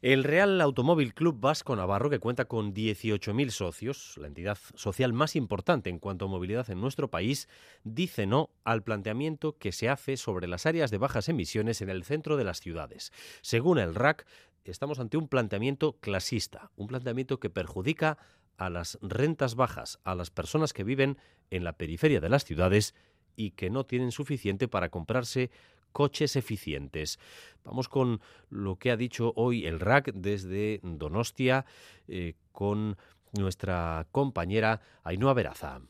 El 0.00 0.22
Real 0.22 0.60
Automóvil 0.60 1.12
Club 1.12 1.40
Vasco 1.40 1.74
Navarro, 1.74 2.08
que 2.08 2.20
cuenta 2.20 2.44
con 2.44 2.72
18.000 2.72 3.50
socios, 3.50 4.16
la 4.16 4.28
entidad 4.28 4.56
social 4.76 5.12
más 5.12 5.34
importante 5.34 5.90
en 5.90 5.98
cuanto 5.98 6.26
a 6.26 6.28
movilidad 6.28 6.70
en 6.70 6.80
nuestro 6.80 7.10
país, 7.10 7.48
dice 7.82 8.26
no 8.26 8.50
al 8.62 8.84
planteamiento 8.84 9.58
que 9.58 9.72
se 9.72 9.88
hace 9.88 10.16
sobre 10.16 10.46
las 10.46 10.66
áreas 10.66 10.92
de 10.92 10.98
bajas 10.98 11.28
emisiones 11.28 11.82
en 11.82 11.90
el 11.90 12.04
centro 12.04 12.36
de 12.36 12.44
las 12.44 12.60
ciudades. 12.60 13.12
Según 13.40 13.78
el 13.78 13.96
RAC, 13.96 14.24
estamos 14.62 15.00
ante 15.00 15.16
un 15.16 15.26
planteamiento 15.26 15.98
clasista, 15.98 16.70
un 16.76 16.86
planteamiento 16.86 17.40
que 17.40 17.50
perjudica 17.50 18.18
a 18.56 18.70
las 18.70 18.98
rentas 19.02 19.56
bajas, 19.56 19.98
a 20.04 20.14
las 20.14 20.30
personas 20.30 20.72
que 20.72 20.84
viven 20.84 21.18
en 21.50 21.64
la 21.64 21.72
periferia 21.72 22.20
de 22.20 22.28
las 22.28 22.44
ciudades 22.44 22.94
y 23.36 23.52
que 23.52 23.70
no 23.70 23.84
tienen 23.84 24.12
suficiente 24.12 24.68
para 24.68 24.88
comprarse 24.88 25.50
coches 25.92 26.36
eficientes. 26.36 27.18
Vamos 27.64 27.88
con 27.88 28.20
lo 28.50 28.76
que 28.76 28.90
ha 28.90 28.96
dicho 28.96 29.32
hoy 29.36 29.64
el 29.64 29.80
RAC 29.80 30.12
desde 30.12 30.80
Donostia 30.82 31.64
eh, 32.08 32.34
con 32.52 32.96
nuestra 33.32 34.06
compañera 34.12 34.80
Ainhoa 35.04 35.34
Veraza. 35.34 35.80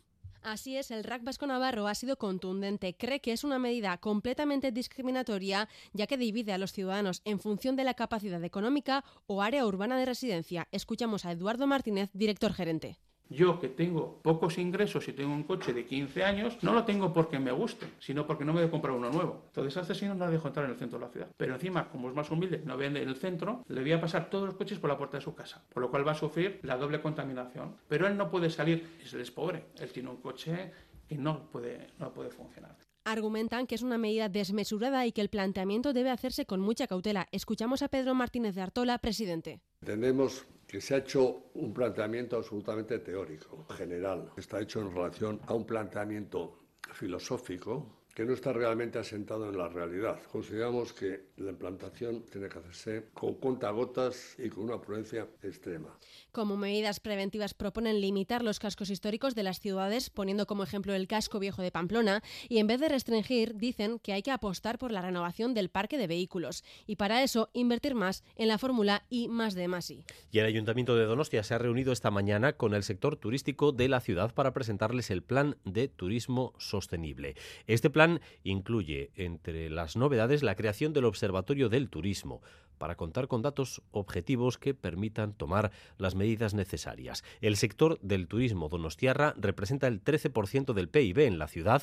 Así 0.47 0.77
es, 0.77 0.93
el 0.93 1.03
RAC 1.03 1.25
Vasco 1.25 1.45
Navarro 1.49 1.89
ha 1.89 1.95
sido 1.97 2.19
contundente. 2.19 2.95
Cree 2.97 3.21
que 3.21 3.33
es 3.33 3.43
una 3.43 3.59
medida 3.59 3.99
completamente 3.99 4.71
discriminatoria, 4.71 5.69
ya 5.93 6.07
que 6.07 6.17
divide 6.17 6.53
a 6.53 6.59
los 6.59 6.73
ciudadanos 6.73 7.21
en 7.25 7.41
función 7.41 7.75
de 7.75 7.83
la 7.83 7.95
capacidad 7.95 8.43
económica 8.45 9.05
o 9.27 9.43
área 9.43 9.67
urbana 9.67 9.99
de 9.99 10.07
residencia. 10.07 10.69
Escuchamos 10.71 11.25
a 11.25 11.33
Eduardo 11.33 11.67
Martínez, 11.67 12.11
director 12.13 12.53
gerente. 12.53 13.01
Yo 13.29 13.59
que 13.59 13.69
tengo 13.69 14.21
pocos 14.23 14.57
ingresos 14.59 15.09
y 15.09 15.13
tengo 15.13 15.33
un 15.33 15.43
coche 15.43 15.73
de 15.73 15.85
15 15.85 16.25
años, 16.25 16.59
no 16.63 16.73
lo 16.73 16.85
tengo 16.85 17.13
porque 17.13 17.41
me 17.41 17.51
guste, 17.51 17.87
sino 17.99 18.27
porque 18.27 18.45
no 18.45 18.53
me 18.53 18.61
voy 18.61 18.69
a 18.69 18.71
comprar 18.71 18.95
uno 18.95 19.11
nuevo. 19.11 19.43
Entonces 19.49 19.77
este 19.77 19.95
señor 19.95 20.17
no 20.17 20.27
le 20.27 20.33
dejo 20.33 20.47
entrar 20.47 20.65
en 20.67 20.73
el 20.73 20.79
centro 20.79 20.99
de 20.99 21.07
la 21.07 21.11
ciudad. 21.11 21.29
Pero 21.37 21.55
encima, 21.55 21.89
como 21.89 22.09
es 22.09 22.15
más 22.15 22.31
humilde, 22.31 22.63
no 22.65 22.77
vende 22.77 23.03
en 23.03 23.09
el 23.09 23.17
centro, 23.17 23.65
le 23.69 23.81
voy 23.81 23.93
a 23.93 24.01
pasar 24.01 24.31
todos 24.31 24.47
los 24.47 24.55
coches 24.55 24.79
por 24.79 24.91
la 24.91 24.97
puerta 24.97 25.17
de 25.17 25.25
su 25.25 25.35
casa. 25.35 25.63
Por 25.73 25.83
lo 25.83 25.91
cual 25.91 26.07
va 26.07 26.13
a 26.13 26.15
sufrir 26.17 26.61
la 26.63 26.77
doble 26.77 27.01
contaminación. 27.01 27.77
Pero 27.89 28.07
él 28.07 28.17
no 28.17 28.31
puede 28.31 28.49
salir, 28.49 28.87
él 29.13 29.21
es 29.21 29.31
pobre, 29.33 29.67
él 29.81 29.91
tiene 29.91 30.09
un 30.09 30.19
coche 30.19 30.71
que 31.09 31.17
no 31.17 31.51
puede, 31.51 31.89
no 31.99 32.13
puede 32.13 32.31
funcionar. 32.31 32.77
Argumentan 33.05 33.69
que 33.69 33.77
es 33.77 33.83
una 33.83 33.99
medida 33.99 34.29
desmesurada 34.29 35.07
y 35.07 35.13
que 35.13 35.21
el 35.21 35.29
planteamiento 35.29 35.93
debe 35.93 36.11
hacerse 36.11 36.45
con 36.45 36.61
mucha 36.61 36.89
cautela. 36.89 37.29
Escuchamos 37.31 37.83
a 37.83 37.89
Pedro 37.89 38.17
Martínez 38.17 38.57
de 38.57 38.63
Artola, 38.63 38.99
presidente. 38.99 39.61
Entendemos 39.87 40.45
que 40.67 40.81
se 40.81 40.97
ha 40.97 40.99
hecho 40.99 41.45
un 41.55 41.73
planteamiento 41.73 42.37
absolutamente 42.37 42.99
teórico, 42.99 43.65
general. 43.71 44.33
Está 44.37 44.61
hecho 44.61 44.81
en 44.81 44.93
relación 44.93 45.41
a 45.47 45.55
un 45.55 45.65
planteamiento 45.65 46.59
filosófico 46.93 47.96
que 48.17 48.25
no 48.25 48.33
está 48.33 48.51
realmente 48.51 48.99
asentado 48.99 49.47
en 49.51 49.59
la 49.59 49.69
realidad. 49.69 50.19
Consideramos 50.33 50.95
que 50.95 51.27
la 51.37 51.51
implantación 51.51 52.23
tiene 52.23 52.49
que 52.49 52.59
hacerse 52.59 53.09
con 53.13 53.35
contagotas 53.35 54.37
y 54.39 54.49
con 54.49 54.65
una 54.65 54.81
prudencia 54.81 55.27
extrema. 55.43 55.95
Como 56.33 56.57
medidas 56.57 56.99
preventivas 56.99 57.53
proponen 57.53 58.01
limitar 58.01 58.43
los 58.43 58.59
cascos 58.59 58.89
históricos 58.89 59.35
de 59.35 59.43
las 59.43 59.61
ciudades, 59.61 60.09
poniendo 60.09 60.47
como 60.47 60.63
ejemplo 60.63 60.95
el 60.95 61.09
casco 61.09 61.39
viejo 61.39 61.61
de 61.61 61.71
Pamplona, 61.71 62.23
y 62.49 62.57
en 62.57 62.67
vez 62.67 62.81
de 62.81 62.89
restringir, 62.89 63.55
dicen 63.55 63.99
que 63.99 64.15
hay 64.15 64.23
que 64.23 64.31
apostar 64.31 64.79
por 64.79 64.93
la 64.93 65.03
renovación 65.03 65.53
del 65.53 65.69
parque 65.69 65.99
de 65.99 66.07
vehículos, 66.07 66.65
y 66.87 66.97
para 66.97 67.23
eso 67.23 67.51
invertir 67.53 67.95
más 67.95 68.25
en 68.37 68.49
la 68.49 68.57
fórmula 68.57 69.05
I 69.11 69.29
más 69.29 69.55
de 69.55 69.69
más 69.69 69.91
I. 69.91 70.05
Y 70.31 70.39
el 70.39 70.47
Ayuntamiento 70.47 70.97
de 70.97 71.05
Donostia 71.05 71.43
se 71.43 71.53
ha 71.53 71.59
reunido 71.59 71.93
esta 71.93 72.11
mañana 72.11 72.55
con 72.55 72.73
el 72.73 72.83
sector 72.83 73.17
turístico 73.17 73.73
de 73.73 73.91
la 73.91 74.01
ciudad 74.01 74.33
para 74.33 74.55
presentarles 74.55 75.11
el 75.11 75.23
plan 75.23 75.59
de 75.67 75.89
turismo 75.89 76.55
sostenible. 76.57 77.37
Este 77.67 77.91
plan 77.91 78.06
incluye, 78.43 79.11
entre 79.15 79.71
las 79.71 79.97
novedades, 79.97 80.43
la 80.43 80.55
creación 80.55 80.93
del 80.93 81.05
Observatorio 81.05 81.69
del 81.69 81.89
Turismo, 81.89 82.43
para 82.79 82.97
contar 82.97 83.29
con 83.29 83.43
datos 83.43 83.83
objetivos 83.91 84.59
que 84.59 84.75
permitan 84.75 85.33
tomar 85.33 85.73
las 85.99 86.15
medidas 86.15 86.55
necesarias. 86.55 87.25
El 87.41 87.57
sector 87.57 87.99
del 88.01 88.29
turismo 88.29 88.69
donostiarra 88.69 89.35
representa 89.37 89.87
el 89.89 90.03
13% 90.03 90.75
del 90.75 90.89
PIB 90.89 91.21
en 91.21 91.39
la 91.39 91.49
ciudad 91.49 91.83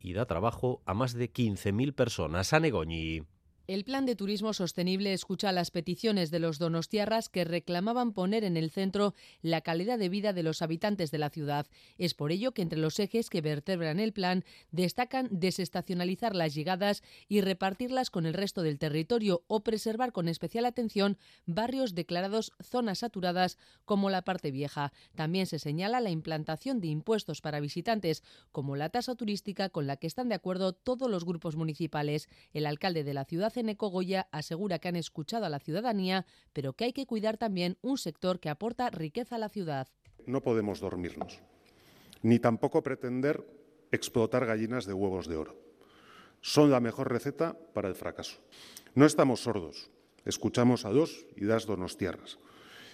y 0.00 0.12
da 0.12 0.26
trabajo 0.26 0.80
a 0.86 0.94
más 0.94 1.14
de 1.14 1.32
15.000 1.32 1.92
personas. 1.94 2.52
Anegoñi. 2.52 3.24
El 3.68 3.84
Plan 3.84 4.06
de 4.06 4.16
Turismo 4.16 4.54
Sostenible 4.54 5.12
escucha 5.12 5.52
las 5.52 5.70
peticiones 5.70 6.30
de 6.30 6.38
los 6.38 6.58
donostiarras 6.58 7.28
que 7.28 7.44
reclamaban 7.44 8.14
poner 8.14 8.42
en 8.42 8.56
el 8.56 8.70
centro 8.70 9.14
la 9.42 9.60
calidad 9.60 9.98
de 9.98 10.08
vida 10.08 10.32
de 10.32 10.42
los 10.42 10.62
habitantes 10.62 11.10
de 11.10 11.18
la 11.18 11.28
ciudad. 11.28 11.66
Es 11.98 12.14
por 12.14 12.32
ello 12.32 12.52
que 12.52 12.62
entre 12.62 12.78
los 12.78 12.98
ejes 12.98 13.28
que 13.28 13.42
vertebran 13.42 14.00
el 14.00 14.14
plan 14.14 14.42
destacan 14.70 15.28
desestacionalizar 15.30 16.34
las 16.34 16.54
llegadas 16.54 17.02
y 17.28 17.42
repartirlas 17.42 18.08
con 18.08 18.24
el 18.24 18.32
resto 18.32 18.62
del 18.62 18.78
territorio 18.78 19.44
o 19.48 19.60
preservar 19.60 20.12
con 20.12 20.28
especial 20.28 20.64
atención 20.64 21.18
barrios 21.44 21.94
declarados 21.94 22.52
zonas 22.62 23.00
saturadas 23.00 23.58
como 23.84 24.08
la 24.08 24.22
parte 24.22 24.50
vieja. 24.50 24.94
También 25.14 25.44
se 25.44 25.58
señala 25.58 26.00
la 26.00 26.08
implantación 26.08 26.80
de 26.80 26.86
impuestos 26.86 27.42
para 27.42 27.60
visitantes 27.60 28.22
como 28.50 28.76
la 28.76 28.88
tasa 28.88 29.14
turística 29.14 29.68
con 29.68 29.86
la 29.86 29.98
que 29.98 30.06
están 30.06 30.30
de 30.30 30.36
acuerdo 30.36 30.72
todos 30.72 31.10
los 31.10 31.26
grupos 31.26 31.54
municipales. 31.54 32.30
El 32.54 32.64
alcalde 32.64 33.04
de 33.04 33.12
la 33.12 33.26
ciudad 33.26 33.52
Eneco 33.58 33.88
Goya 33.88 34.28
asegura 34.32 34.78
que 34.78 34.88
han 34.88 34.96
escuchado 34.96 35.46
a 35.46 35.50
la 35.50 35.58
ciudadanía, 35.58 36.26
pero 36.52 36.72
que 36.72 36.84
hay 36.84 36.92
que 36.92 37.06
cuidar 37.06 37.36
también 37.36 37.78
un 37.82 37.98
sector 37.98 38.40
que 38.40 38.48
aporta 38.48 38.90
riqueza 38.90 39.36
a 39.36 39.38
la 39.38 39.48
ciudad. 39.48 39.88
No 40.26 40.42
podemos 40.42 40.80
dormirnos, 40.80 41.40
ni 42.22 42.38
tampoco 42.38 42.82
pretender 42.82 43.44
explotar 43.92 44.46
gallinas 44.46 44.86
de 44.86 44.92
huevos 44.92 45.28
de 45.28 45.36
oro. 45.36 45.56
Son 46.40 46.70
la 46.70 46.80
mejor 46.80 47.10
receta 47.10 47.56
para 47.74 47.88
el 47.88 47.94
fracaso. 47.94 48.38
No 48.94 49.06
estamos 49.06 49.40
sordos, 49.40 49.90
escuchamos 50.24 50.84
a 50.84 50.90
dos 50.90 51.26
y 51.36 51.44
das 51.44 51.66
donostiarras. 51.66 52.38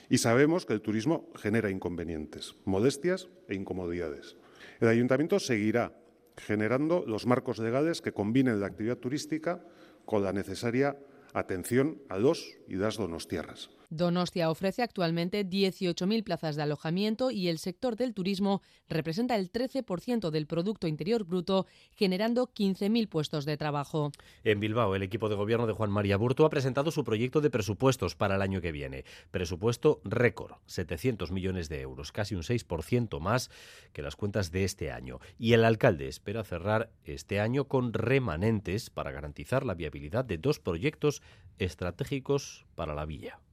Y 0.09 0.19
sabemos 0.19 0.67
que 0.67 0.75
el 0.75 0.83
turismo 0.83 1.29
genera 1.35 1.71
inconvenientes, 1.71 2.55
modestias 2.65 3.29
e 3.49 3.55
incomodidades. 3.55 4.37
El 4.81 4.89
ayuntamiento 4.89 5.39
seguirá 5.41 5.93
generando 6.37 7.05
los 7.07 7.27
marcos 7.27 7.59
legales 7.59 8.03
que 8.03 8.13
combinen 8.13 8.61
la 8.61 8.67
actividad 8.67 8.99
turística 8.99 9.65
con 10.05 10.23
la 10.23 10.33
necesaria 10.33 10.97
atención 11.33 11.99
a 12.09 12.19
los 12.19 12.57
y 12.69 12.77
das 12.77 12.97
donostiarras. 12.97 13.71
Donostia 13.97 14.51
ofrece 14.51 14.83
actualmente 14.83 15.49
18.000 15.49 16.25
plazas 16.25 16.57
de 16.57 16.63
alojamiento 16.63 17.31
y 17.31 17.47
el 17.49 17.59
sector 17.59 17.95
del 17.95 18.13
turismo 18.13 18.61
representa 18.89 19.37
el 19.37 19.53
13% 19.53 20.31
del 20.31 20.49
Producto 20.49 20.89
Interior 20.89 21.25
Bruto, 21.25 21.67
generando 21.93 22.49
15.000 22.53 23.09
puestos 23.09 23.45
de 23.45 23.57
trabajo. 23.57 24.11
En 24.43 24.59
Bilbao, 24.59 24.97
el 24.97 25.05
equipo 25.05 25.29
de 25.29 25.37
gobierno 25.37 25.69
de 25.69 25.75
Juan 25.75 25.93
María 25.93 26.17
Burto 26.17 26.45
ha 26.45 26.51
presentado 26.51 26.91
su 26.91 27.05
proyecto 27.05 27.41
de 27.41 27.51
presupuestos 27.51 28.17
para 28.17 28.35
el 28.35 28.43
año 28.43 28.61
que 28.61 28.73
viene. 28.73 29.05
Presupuesto 29.31 30.01
récord, 30.03 30.55
700 30.67 31.31
millones 31.31 31.69
de 31.69 31.81
euros, 31.81 32.11
casi 32.11 32.35
un 32.35 32.43
6% 32.43 33.21
más 33.21 33.49
que 33.93 34.03
las 34.03 34.17
cuentas 34.17 34.51
de 34.51 34.65
este 34.65 34.91
año. 34.91 35.21
Y 35.39 35.53
el 35.53 35.65
alcalde 35.65 36.09
espera 36.09 36.43
cerrar 36.43 36.91
este 37.05 37.39
año 37.39 37.69
con 37.69 37.93
remanentes 37.93 38.91
para 38.91 39.13
garantizar 39.13 39.65
la 39.65 39.75
viabilidad 39.75 40.25
de 40.25 40.39
dos 40.39 40.59
proyectos 40.59 41.23
estratégicos 41.59 42.67
para 42.75 42.95
la 42.95 43.05
villa 43.05 43.44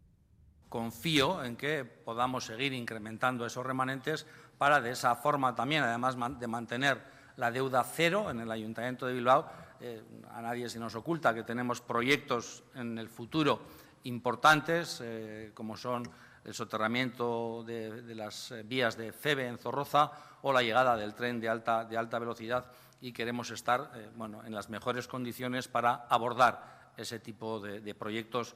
confío 0.71 1.43
en 1.43 1.57
que 1.57 1.83
podamos 1.83 2.45
seguir 2.45 2.71
incrementando 2.71 3.45
esos 3.45 3.65
remanentes 3.65 4.25
para 4.57 4.79
de 4.79 4.91
esa 4.91 5.13
forma 5.17 5.53
también, 5.53 5.83
además 5.83 6.15
de 6.39 6.47
mantener 6.47 7.03
la 7.35 7.51
deuda 7.51 7.83
cero 7.83 8.31
en 8.31 8.39
el 8.39 8.49
Ayuntamiento 8.49 9.05
de 9.05 9.13
Bilbao. 9.13 9.51
Eh, 9.81 10.01
a 10.31 10.41
nadie 10.41 10.69
se 10.69 10.79
nos 10.79 10.95
oculta 10.95 11.33
que 11.33 11.43
tenemos 11.43 11.81
proyectos 11.81 12.63
en 12.73 12.97
el 12.97 13.09
futuro 13.09 13.59
importantes, 14.05 15.01
eh, 15.03 15.51
como 15.53 15.75
son 15.75 16.09
el 16.45 16.53
soterramiento 16.53 17.65
de, 17.67 18.15
las 18.15 18.53
vías 18.63 18.95
de 18.95 19.11
Febe 19.11 19.47
en 19.47 19.57
Zorroza 19.57 20.09
o 20.41 20.53
la 20.53 20.63
llegada 20.63 20.95
del 20.95 21.13
tren 21.13 21.41
de 21.41 21.49
alta, 21.49 21.83
velocidad 22.17 22.71
y 23.01 23.11
queremos 23.11 23.51
estar 23.51 23.91
eh, 23.93 24.09
bueno, 24.15 24.41
en 24.45 24.55
las 24.55 24.69
mejores 24.69 25.05
condiciones 25.09 25.67
para 25.67 26.05
abordar 26.07 26.93
ese 26.95 27.19
tipo 27.19 27.59
de 27.59 27.93
proyectos. 27.93 28.55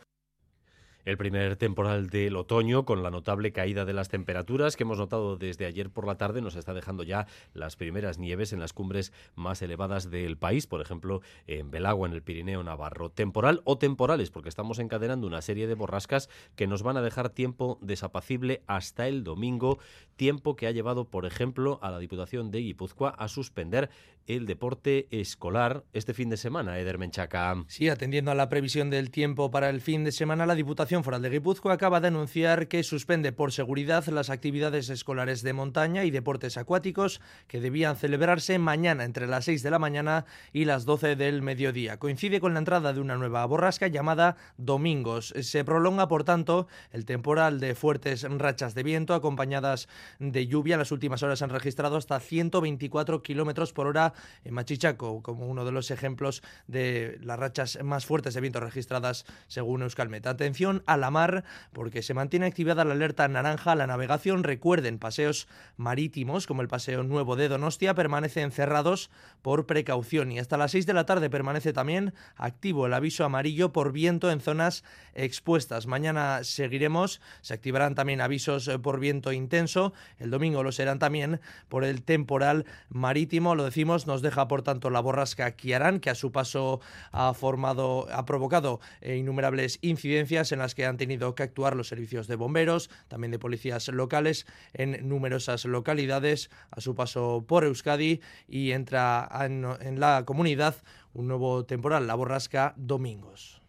El 1.05 1.17
primer 1.17 1.55
temporal 1.55 2.09
del 2.09 2.35
otoño, 2.35 2.83
con 2.83 3.03
la 3.03 3.11
notable 3.11 3.51
caída 3.51 3.85
de 3.85 3.93
las 3.93 4.09
temperaturas 4.09 4.75
que 4.75 4.81
hemos 4.81 4.97
notado 4.97 5.37
desde 5.37 5.67
ayer 5.67 5.91
por 5.91 6.07
la 6.07 6.17
tarde, 6.17 6.41
nos 6.41 6.55
está 6.55 6.73
dejando 6.73 7.03
ya 7.03 7.27
las 7.53 7.75
primeras 7.75 8.17
nieves 8.17 8.53
en 8.53 8.59
las 8.59 8.73
cumbres 8.73 9.13
más 9.35 9.61
elevadas 9.61 10.09
del 10.09 10.35
país, 10.35 10.65
por 10.65 10.81
ejemplo, 10.81 11.21
en 11.45 11.69
Belagua, 11.69 12.07
en 12.07 12.15
el 12.15 12.23
Pirineo 12.23 12.63
Navarro. 12.63 13.11
Temporal 13.11 13.61
o 13.65 13.77
temporales, 13.77 14.31
porque 14.31 14.49
estamos 14.49 14.79
encadenando 14.79 15.27
una 15.27 15.43
serie 15.43 15.67
de 15.67 15.75
borrascas 15.75 16.27
que 16.55 16.65
nos 16.65 16.81
van 16.81 16.97
a 16.97 17.03
dejar 17.03 17.29
tiempo 17.29 17.77
desapacible 17.83 18.63
hasta 18.65 19.07
el 19.07 19.23
domingo, 19.23 19.77
tiempo 20.15 20.55
que 20.55 20.65
ha 20.65 20.71
llevado, 20.71 21.05
por 21.05 21.27
ejemplo, 21.27 21.77
a 21.83 21.91
la 21.91 21.99
Diputación 21.99 22.49
de 22.49 22.61
Guipúzcoa 22.61 23.09
a 23.11 23.27
suspender 23.27 23.91
el 24.27 24.45
deporte 24.45 25.07
escolar 25.11 25.83
este 25.93 26.13
fin 26.13 26.29
de 26.29 26.37
semana, 26.37 26.79
Eder 26.79 26.97
Menchaca. 26.97 27.63
Sí, 27.67 27.89
atendiendo 27.89 28.31
a 28.31 28.35
la 28.35 28.49
previsión 28.49 28.89
del 28.89 29.11
tiempo 29.11 29.51
para 29.51 29.69
el 29.69 29.81
fin 29.81 30.03
de 30.03 30.11
semana, 30.11 30.45
la 30.45 30.55
Diputación 30.55 31.03
Foral 31.03 31.21
de 31.21 31.29
Guipúzcoa 31.29 31.73
acaba 31.73 31.99
de 31.99 32.07
anunciar 32.07 32.67
que 32.67 32.83
suspende 32.83 33.31
por 33.31 33.51
seguridad 33.51 34.05
las 34.07 34.29
actividades 34.29 34.89
escolares 34.89 35.43
de 35.43 35.53
montaña 35.53 36.05
y 36.05 36.11
deportes 36.11 36.57
acuáticos 36.57 37.21
que 37.47 37.59
debían 37.59 37.97
celebrarse 37.97 38.57
mañana 38.57 39.03
entre 39.03 39.27
las 39.27 39.45
6 39.45 39.61
de 39.61 39.71
la 39.71 39.79
mañana 39.79 40.25
y 40.51 40.65
las 40.65 40.85
12 40.85 41.15
del 41.15 41.41
mediodía. 41.41 41.99
Coincide 41.99 42.39
con 42.39 42.53
la 42.53 42.59
entrada 42.59 42.93
de 42.93 42.99
una 42.99 43.15
nueva 43.17 43.45
borrasca 43.45 43.87
llamada 43.87 44.37
Domingos. 44.57 45.33
Se 45.41 45.63
prolonga, 45.63 46.07
por 46.07 46.23
tanto, 46.23 46.67
el 46.91 47.05
temporal 47.05 47.59
de 47.59 47.75
fuertes 47.75 48.23
rachas 48.23 48.73
de 48.73 48.83
viento 48.83 49.13
acompañadas 49.13 49.87
de 50.19 50.47
lluvia. 50.47 50.75
En 50.75 50.79
las 50.79 50.91
últimas 50.91 51.21
horas 51.21 51.41
han 51.41 51.51
registrado 51.51 51.97
hasta 51.97 52.19
124 52.19 53.21
kilómetros 53.21 53.71
por 53.71 53.87
hora 53.87 54.14
Machichaco, 54.49 55.21
como 55.21 55.47
uno 55.47 55.65
de 55.65 55.71
los 55.71 55.91
ejemplos 55.91 56.43
de 56.67 57.17
las 57.21 57.39
rachas 57.39 57.79
más 57.83 58.05
fuertes 58.05 58.33
de 58.33 58.41
viento 58.41 58.59
registradas 58.59 59.25
según 59.47 59.81
Euskalmet. 59.81 60.27
Atención 60.27 60.83
a 60.85 60.97
la 60.97 61.11
mar, 61.11 61.43
porque 61.73 62.01
se 62.01 62.13
mantiene 62.13 62.45
activada 62.45 62.85
la 62.85 62.93
alerta 62.93 63.27
naranja 63.27 63.71
a 63.71 63.75
la 63.75 63.87
navegación. 63.87 64.43
Recuerden, 64.43 64.99
paseos 64.99 65.47
marítimos, 65.77 66.47
como 66.47 66.61
el 66.61 66.67
Paseo 66.67 67.03
Nuevo 67.03 67.35
de 67.35 67.47
Donostia, 67.47 67.93
permanecen 67.93 68.51
cerrados 68.51 69.09
por 69.41 69.65
precaución. 69.65 70.31
Y 70.31 70.39
hasta 70.39 70.57
las 70.57 70.71
6 70.71 70.85
de 70.85 70.93
la 70.93 71.05
tarde 71.05 71.29
permanece 71.29 71.73
también 71.73 72.13
activo 72.35 72.85
el 72.85 72.93
aviso 72.93 73.25
amarillo 73.25 73.71
por 73.71 73.91
viento 73.91 74.31
en 74.31 74.41
zonas 74.41 74.83
expuestas. 75.13 75.87
Mañana 75.87 76.43
seguiremos, 76.43 77.21
se 77.41 77.53
activarán 77.53 77.95
también 77.95 78.21
avisos 78.21 78.69
por 78.81 78.99
viento 78.99 79.31
intenso. 79.31 79.93
El 80.17 80.31
domingo 80.31 80.63
lo 80.63 80.71
serán 80.71 80.99
también 80.99 81.39
por 81.69 81.83
el 81.83 82.03
temporal 82.03 82.65
marítimo. 82.89 83.55
Lo 83.55 83.65
decimos, 83.65 84.04
nos 84.05 84.21
deja 84.21 84.47
por 84.47 84.61
tanto 84.61 84.89
la 84.89 84.99
borrasca 84.99 85.51
Kiarán, 85.51 85.99
que 85.99 86.09
a 86.09 86.15
su 86.15 86.31
paso 86.31 86.81
ha 87.11 87.33
formado, 87.33 88.07
ha 88.11 88.25
provocado 88.25 88.79
eh, 89.01 89.17
innumerables 89.17 89.79
incidencias 89.81 90.51
en 90.51 90.59
las 90.59 90.75
que 90.75 90.85
han 90.85 90.97
tenido 90.97 91.35
que 91.35 91.43
actuar 91.43 91.75
los 91.75 91.87
servicios 91.87 92.27
de 92.27 92.35
bomberos, 92.35 92.89
también 93.07 93.31
de 93.31 93.39
policías 93.39 93.87
locales 93.87 94.45
en 94.73 95.07
numerosas 95.07 95.65
localidades 95.65 96.49
a 96.71 96.81
su 96.81 96.95
paso 96.95 97.45
por 97.47 97.63
Euskadi 97.63 98.21
y 98.47 98.71
entra 98.71 99.29
en, 99.41 99.65
en 99.81 99.99
la 99.99 100.23
comunidad 100.25 100.75
un 101.13 101.27
nuevo 101.27 101.65
temporal, 101.65 102.07
la 102.07 102.15
borrasca 102.15 102.73
Domingos. 102.77 103.64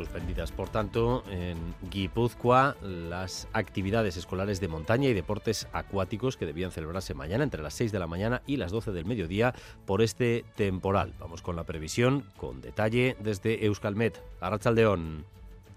Suspendidas, 0.00 0.50
por 0.50 0.70
tanto, 0.70 1.24
en 1.30 1.58
Guipúzcoa 1.90 2.74
las 2.80 3.48
actividades 3.52 4.16
escolares 4.16 4.58
de 4.58 4.66
montaña 4.66 5.10
y 5.10 5.12
deportes 5.12 5.68
acuáticos 5.74 6.38
que 6.38 6.46
debían 6.46 6.70
celebrarse 6.70 7.12
mañana 7.12 7.44
entre 7.44 7.62
las 7.62 7.74
6 7.74 7.92
de 7.92 7.98
la 7.98 8.06
mañana 8.06 8.40
y 8.46 8.56
las 8.56 8.72
12 8.72 8.92
del 8.92 9.04
mediodía 9.04 9.54
por 9.84 10.00
este 10.00 10.46
temporal. 10.56 11.12
Vamos 11.20 11.42
con 11.42 11.54
la 11.54 11.64
previsión, 11.64 12.24
con 12.38 12.62
detalle 12.62 13.14
desde 13.20 13.66
Euskalmet. 13.66 14.22
Arrachaldeón. 14.40 15.26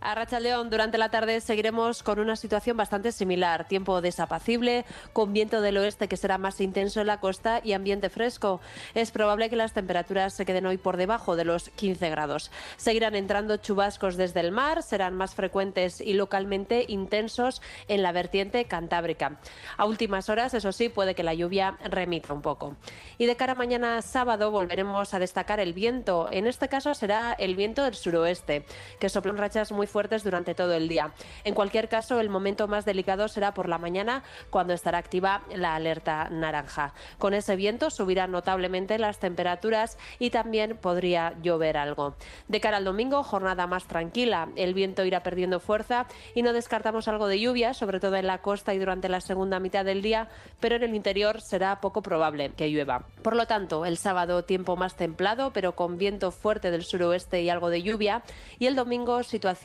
A 0.05 0.15
Racha 0.15 0.41
León, 0.41 0.69
durante 0.69 0.97
la 0.97 1.07
tarde 1.07 1.39
seguiremos 1.39 2.03
con 2.03 2.19
una 2.19 2.35
situación 2.35 2.75
bastante 2.75 3.13
similar. 3.13 3.69
Tiempo 3.69 4.01
desapacible, 4.01 4.83
con 5.13 5.31
viento 5.31 5.61
del 5.61 5.77
oeste 5.77 6.09
que 6.09 6.17
será 6.17 6.37
más 6.37 6.59
intenso 6.59 6.99
en 6.99 7.07
la 7.07 7.21
costa 7.21 7.61
y 7.63 7.71
ambiente 7.71 8.09
fresco. 8.09 8.59
Es 8.95 9.11
probable 9.11 9.49
que 9.49 9.55
las 9.55 9.71
temperaturas 9.71 10.33
se 10.33 10.45
queden 10.45 10.65
hoy 10.65 10.75
por 10.75 10.97
debajo 10.97 11.37
de 11.37 11.45
los 11.45 11.69
15 11.69 12.09
grados. 12.09 12.51
Seguirán 12.75 13.15
entrando 13.15 13.55
chubascos 13.55 14.17
desde 14.17 14.41
el 14.41 14.51
mar, 14.51 14.83
serán 14.83 15.15
más 15.15 15.35
frecuentes 15.35 16.01
y 16.01 16.15
localmente 16.15 16.83
intensos 16.89 17.61
en 17.87 18.03
la 18.03 18.11
vertiente 18.11 18.65
cantábrica. 18.65 19.39
A 19.77 19.85
últimas 19.85 20.27
horas, 20.27 20.53
eso 20.53 20.73
sí, 20.73 20.89
puede 20.89 21.15
que 21.15 21.23
la 21.23 21.33
lluvia 21.33 21.77
remita 21.85 22.33
un 22.33 22.41
poco. 22.41 22.75
Y 23.17 23.25
de 23.25 23.37
cara 23.37 23.53
a 23.53 23.55
mañana 23.55 24.01
sábado 24.01 24.51
volveremos 24.51 25.13
a 25.13 25.19
destacar 25.19 25.61
el 25.61 25.71
viento. 25.71 26.27
En 26.29 26.45
este 26.45 26.67
caso 26.67 26.93
será 26.93 27.31
el 27.31 27.55
viento 27.55 27.85
del 27.85 27.95
suroeste, 27.95 28.65
que 28.99 29.07
soplan 29.07 29.37
rachas 29.37 29.71
muy 29.71 29.87
fuertes 29.93 30.23
durante 30.23 30.55
todo 30.55 30.73
el 30.73 30.87
día. 30.87 31.11
En 31.43 31.53
cualquier 31.53 31.87
caso, 31.87 32.19
el 32.19 32.29
momento 32.29 32.67
más 32.67 32.83
delicado 32.83 33.27
será 33.27 33.53
por 33.53 33.69
la 33.69 33.77
mañana, 33.77 34.23
cuando 34.49 34.73
estará 34.73 34.97
activa 34.97 35.43
la 35.55 35.75
alerta 35.75 36.29
naranja. 36.31 36.93
Con 37.19 37.35
ese 37.35 37.55
viento 37.55 37.91
subirán 37.91 38.31
notablemente 38.31 38.97
las 38.97 39.19
temperaturas 39.19 39.99
y 40.17 40.31
también 40.31 40.77
podría 40.77 41.35
llover 41.43 41.77
algo. 41.77 42.15
De 42.47 42.59
cara 42.59 42.77
al 42.77 42.85
domingo, 42.85 43.21
jornada 43.23 43.67
más 43.67 43.85
tranquila. 43.85 44.49
El 44.55 44.73
viento 44.73 45.05
irá 45.05 45.21
perdiendo 45.21 45.59
fuerza 45.59 46.07
y 46.33 46.41
no 46.41 46.53
descartamos 46.53 47.07
algo 47.07 47.27
de 47.27 47.39
lluvia, 47.39 47.75
sobre 47.75 47.99
todo 47.99 48.15
en 48.15 48.25
la 48.25 48.39
costa 48.39 48.73
y 48.73 48.79
durante 48.79 49.09
la 49.09 49.21
segunda 49.21 49.59
mitad 49.59 49.85
del 49.85 50.01
día, 50.01 50.27
pero 50.59 50.75
en 50.75 50.83
el 50.83 50.95
interior 50.95 51.39
será 51.39 51.79
poco 51.79 52.01
probable 52.01 52.51
que 52.57 52.69
llueva. 52.69 53.05
Por 53.21 53.35
lo 53.35 53.45
tanto, 53.45 53.85
el 53.85 53.97
sábado 53.97 54.43
tiempo 54.43 54.75
más 54.75 54.95
templado, 54.95 55.51
pero 55.53 55.75
con 55.75 55.99
viento 55.99 56.31
fuerte 56.31 56.71
del 56.71 56.83
suroeste 56.83 57.43
y 57.43 57.49
algo 57.49 57.69
de 57.69 57.83
lluvia, 57.83 58.23
y 58.57 58.65
el 58.65 58.75
domingo 58.75 59.21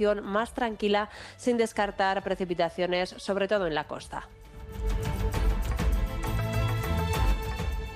situación 0.09 0.25
más 0.25 0.55
tranquila 0.55 1.09
sin 1.37 1.57
descartar 1.57 2.23
precipitaciones, 2.23 3.11
sobre 3.19 3.49
todo 3.49 3.67
en 3.67 3.75
la 3.75 3.85
costa. 3.85 4.29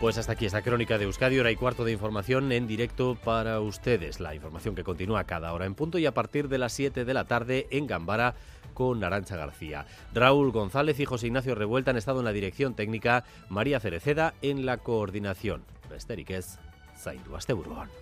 Pues 0.00 0.18
hasta 0.18 0.32
aquí 0.32 0.46
esta 0.46 0.62
crónica 0.62 0.98
de 0.98 1.04
Euskadi, 1.04 1.38
hora 1.38 1.52
y 1.52 1.56
cuarto 1.56 1.84
de 1.84 1.92
información 1.92 2.50
en 2.50 2.66
directo 2.66 3.16
para 3.22 3.60
ustedes. 3.60 4.18
La 4.18 4.34
información 4.34 4.74
que 4.74 4.82
continúa 4.82 5.24
cada 5.24 5.52
hora 5.52 5.64
en 5.64 5.76
punto 5.76 5.96
y 5.96 6.06
a 6.06 6.14
partir 6.14 6.48
de 6.48 6.58
las 6.58 6.72
7 6.72 7.04
de 7.04 7.14
la 7.14 7.24
tarde 7.24 7.68
en 7.70 7.86
Gambara 7.86 8.34
con 8.74 9.04
Arancha 9.04 9.36
García. 9.36 9.86
Raúl 10.12 10.50
González 10.50 10.98
y 10.98 11.04
José 11.04 11.28
Ignacio 11.28 11.54
Revuelta 11.54 11.92
han 11.92 11.98
estado 11.98 12.18
en 12.18 12.24
la 12.24 12.32
dirección 12.32 12.74
técnica, 12.74 13.24
María 13.48 13.78
Cereceda 13.78 14.34
en 14.42 14.66
la 14.66 14.78
coordinación. 14.78 15.62
Besteriquez, 15.88 16.58
Zaindu 16.96 17.36
Asteburuan. 17.36 18.01